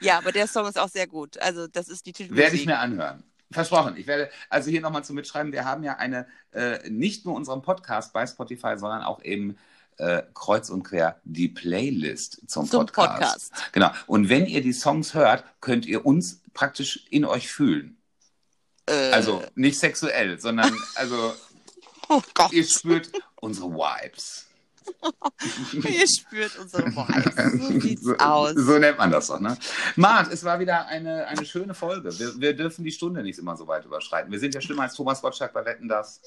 Ja, 0.00 0.18
aber 0.18 0.32
der 0.32 0.46
Song 0.46 0.66
ist 0.66 0.78
auch 0.78 0.88
sehr 0.88 1.06
gut. 1.06 1.38
Also, 1.38 1.66
das 1.66 1.88
ist 1.88 2.06
die 2.06 2.12
Titelmusik. 2.12 2.44
Werde 2.44 2.56
ich 2.56 2.66
mir 2.66 2.78
anhören. 2.78 3.22
Versprochen. 3.50 3.96
Ich 3.96 4.06
werde 4.06 4.30
also 4.48 4.70
hier 4.70 4.80
nochmal 4.80 5.04
zum 5.04 5.16
Mitschreiben. 5.16 5.52
Wir 5.52 5.64
haben 5.64 5.84
ja 5.84 5.96
eine, 5.96 6.26
äh, 6.52 6.88
nicht 6.90 7.24
nur 7.24 7.34
unseren 7.34 7.62
Podcast 7.62 8.12
bei 8.12 8.26
Spotify, 8.26 8.76
sondern 8.76 9.02
auch 9.02 9.22
eben 9.22 9.56
äh, 9.98 10.22
kreuz 10.34 10.70
und 10.70 10.82
quer 10.82 11.20
die 11.24 11.48
Playlist 11.48 12.42
zum, 12.48 12.68
Zum 12.68 12.80
Podcast. 12.86 13.52
Podcast. 13.52 13.72
Genau. 13.72 13.90
Und 14.06 14.28
wenn 14.28 14.46
ihr 14.46 14.60
die 14.60 14.72
Songs 14.72 15.14
hört, 15.14 15.44
könnt 15.60 15.86
ihr 15.86 16.04
uns 16.04 16.40
praktisch 16.52 17.06
in 17.10 17.24
euch 17.24 17.48
fühlen. 17.48 17.96
Äh, 18.86 19.12
Also 19.12 19.42
nicht 19.54 19.78
sexuell, 19.78 20.40
sondern 20.40 20.76
also 20.96 21.34
oh 22.08 22.22
ihr 22.50 22.64
spürt 22.64 23.10
unsere 23.36 23.70
Vibes. 23.70 24.43
ihr 25.72 26.08
spürt 26.08 26.58
unsere 26.58 26.86
Vibes. 26.86 27.66
So 27.66 27.80
sieht's 27.80 28.02
so, 28.02 28.16
aus. 28.16 28.52
so 28.54 28.78
nennt 28.78 28.98
man 28.98 29.10
das 29.10 29.26
doch, 29.28 29.40
ne? 29.40 29.56
Mart, 29.96 30.32
es 30.32 30.44
war 30.44 30.58
wieder 30.60 30.86
eine, 30.86 31.26
eine 31.26 31.44
schöne 31.44 31.74
Folge. 31.74 32.18
Wir, 32.18 32.40
wir 32.40 32.56
dürfen 32.56 32.84
die 32.84 32.92
Stunde 32.92 33.22
nicht 33.22 33.38
immer 33.38 33.56
so 33.56 33.66
weit 33.66 33.84
überschreiten. 33.84 34.30
Wir 34.32 34.38
sind 34.38 34.54
ja 34.54 34.60
schlimmer 34.60 34.82
als 34.82 34.94
Thomas 34.94 35.20
Gottschalk 35.20 35.52
bei 35.52 35.64
Wetten, 35.64 35.88
das. 35.88 36.20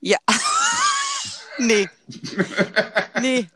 Ja. 0.00 0.18
nee. 1.58 1.88
Nee. 3.20 3.48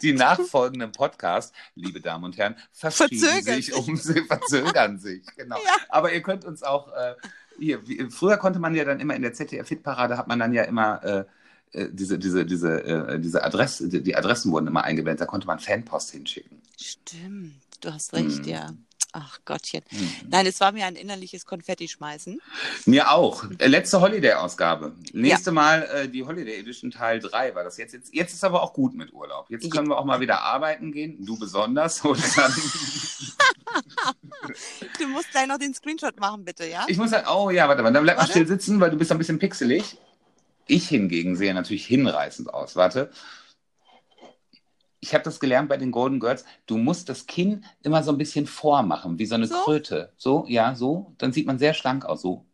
Die 0.00 0.12
nachfolgenden 0.12 0.92
Podcasts, 0.92 1.52
liebe 1.74 2.00
Damen 2.00 2.24
und 2.24 2.36
Herren, 2.36 2.56
verschieben 2.72 3.18
Verzögern 3.18 3.56
sich, 3.56 3.66
sich. 3.66 3.74
um 3.74 3.96
sie 3.96 4.22
verzögern 4.22 4.98
sich. 4.98 5.24
Genau. 5.36 5.56
Ja. 5.56 5.76
Aber 5.88 6.12
ihr 6.12 6.22
könnt 6.22 6.44
uns 6.44 6.62
auch 6.62 6.88
äh, 6.92 7.14
hier, 7.58 7.86
wie, 7.86 8.08
früher 8.10 8.36
konnte 8.36 8.58
man 8.58 8.74
ja 8.74 8.84
dann 8.84 9.00
immer 9.00 9.14
in 9.14 9.22
der 9.22 9.34
ZDF-Hitparade 9.34 10.16
hat 10.16 10.28
man 10.28 10.38
dann 10.38 10.52
ja 10.52 10.64
immer 10.64 11.02
äh, 11.04 11.24
äh, 11.72 11.88
diese, 11.90 12.18
diese, 12.18 12.44
diese, 12.46 12.84
äh, 12.84 13.20
diese 13.20 13.44
Adresse, 13.44 13.88
die, 13.88 14.02
die 14.02 14.16
Adressen 14.16 14.52
wurden 14.52 14.66
immer 14.66 14.84
eingeblendet, 14.84 15.20
da 15.22 15.26
konnte 15.26 15.46
man 15.46 15.58
Fanpost 15.58 16.10
hinschicken. 16.12 16.60
Stimmt, 16.80 17.54
du 17.80 17.92
hast 17.92 18.12
recht, 18.12 18.38
Hm. 18.38 18.44
ja. 18.44 18.70
Ach 19.14 19.40
Gottchen. 19.44 19.82
Mhm. 19.90 20.10
Nein, 20.30 20.46
es 20.46 20.58
war 20.60 20.72
mir 20.72 20.86
ein 20.86 20.96
innerliches 20.96 21.44
Konfetti-Schmeißen. 21.44 22.40
Mir 22.86 23.10
auch. 23.10 23.44
Äh, 23.58 23.66
Letzte 23.66 24.00
Holiday-Ausgabe. 24.00 24.92
Nächste 25.12 25.52
Mal 25.52 25.82
äh, 25.82 26.08
die 26.08 26.24
Holiday 26.24 26.58
Edition 26.58 26.90
Teil 26.90 27.20
3 27.20 27.54
war 27.54 27.62
das 27.62 27.76
jetzt. 27.76 27.92
jetzt. 27.92 28.14
Jetzt 28.14 28.32
ist 28.32 28.42
aber 28.42 28.62
auch 28.62 28.72
gut 28.72 28.94
mit 28.94 29.12
Urlaub. 29.12 29.50
Jetzt 29.50 29.70
können 29.70 29.88
wir 29.88 29.98
auch 29.98 30.06
mal 30.06 30.20
wieder 30.20 30.40
arbeiten 30.40 30.92
gehen. 30.92 31.22
Du 31.26 31.38
besonders. 31.38 32.02
Du 34.98 35.06
musst 35.08 35.30
gleich 35.30 35.46
noch 35.46 35.58
den 35.58 35.74
Screenshot 35.74 36.18
machen, 36.18 36.44
bitte, 36.44 36.66
ja? 36.66 36.84
ich 36.88 36.96
muss 36.98 37.10
sagen, 37.10 37.26
oh 37.32 37.50
ja, 37.50 37.68
warte 37.68 37.82
mal, 37.82 37.92
dann 37.92 38.02
bleib 38.02 38.16
mal 38.16 38.22
Warte. 38.22 38.32
still 38.32 38.46
sitzen, 38.46 38.80
weil 38.80 38.90
du 38.90 38.96
bist 38.96 39.10
ein 39.12 39.18
bisschen 39.18 39.38
pixelig. 39.38 39.96
Ich 40.66 40.88
hingegen 40.88 41.36
sehe 41.36 41.54
natürlich 41.54 41.86
hinreißend 41.86 42.52
aus. 42.52 42.76
Warte. 42.76 43.10
Ich 45.00 45.14
habe 45.14 45.24
das 45.24 45.40
gelernt 45.40 45.68
bei 45.68 45.76
den 45.76 45.90
Golden 45.90 46.20
Girls. 46.20 46.44
Du 46.66 46.78
musst 46.78 47.08
das 47.08 47.26
Kinn 47.26 47.64
immer 47.82 48.04
so 48.04 48.12
ein 48.12 48.18
bisschen 48.18 48.46
vormachen, 48.46 49.18
wie 49.18 49.26
so 49.26 49.34
eine 49.34 49.48
So? 49.48 49.56
Kröte. 49.62 50.12
So, 50.16 50.44
ja, 50.46 50.74
so. 50.76 51.14
Dann 51.18 51.32
sieht 51.32 51.46
man 51.46 51.58
sehr 51.58 51.74
schlank 51.74 52.04
aus. 52.04 52.22
So. 52.22 52.46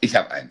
Ich 0.00 0.14
habe 0.14 0.30
einen. 0.30 0.50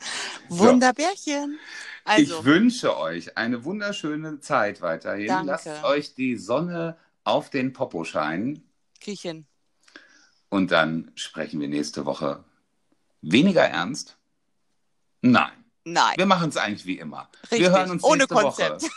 Wunderbärchen. 0.49 1.59
Also, 2.03 2.39
ich 2.39 2.45
wünsche 2.45 2.97
euch 2.97 3.37
eine 3.37 3.63
wunderschöne 3.63 4.39
Zeit 4.39 4.81
weiterhin. 4.81 5.27
Danke. 5.27 5.51
Lasst 5.51 5.83
euch 5.83 6.15
die 6.15 6.35
Sonne 6.37 6.97
auf 7.23 7.51
den 7.51 7.71
Popo 7.71 8.03
scheinen. 8.03 8.67
Küchen. 8.99 9.45
Und 10.53 10.69
dann 10.69 11.11
sprechen 11.15 11.59
wir 11.59 11.67
nächste 11.67 12.05
Woche 12.05 12.43
weniger 13.23 13.63
ernst. 13.63 14.17
Nein, 15.19 15.49
Nein. 15.83 16.13
wir 16.15 16.27
machen 16.27 16.49
es 16.49 16.57
eigentlich 16.57 16.85
wie 16.85 16.99
immer. 16.99 17.27
Richtig. 17.41 17.59
Wir 17.59 17.71
hören 17.71 17.89
uns 17.89 18.03
Ohne 18.03 18.27
nächste 18.27 18.27
Konzept. 18.27 18.83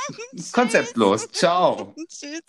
Woche. 0.32 0.50
Konzeptlos. 0.50 1.30
Ciao. 1.30 1.94
Tschüss. 2.08 2.40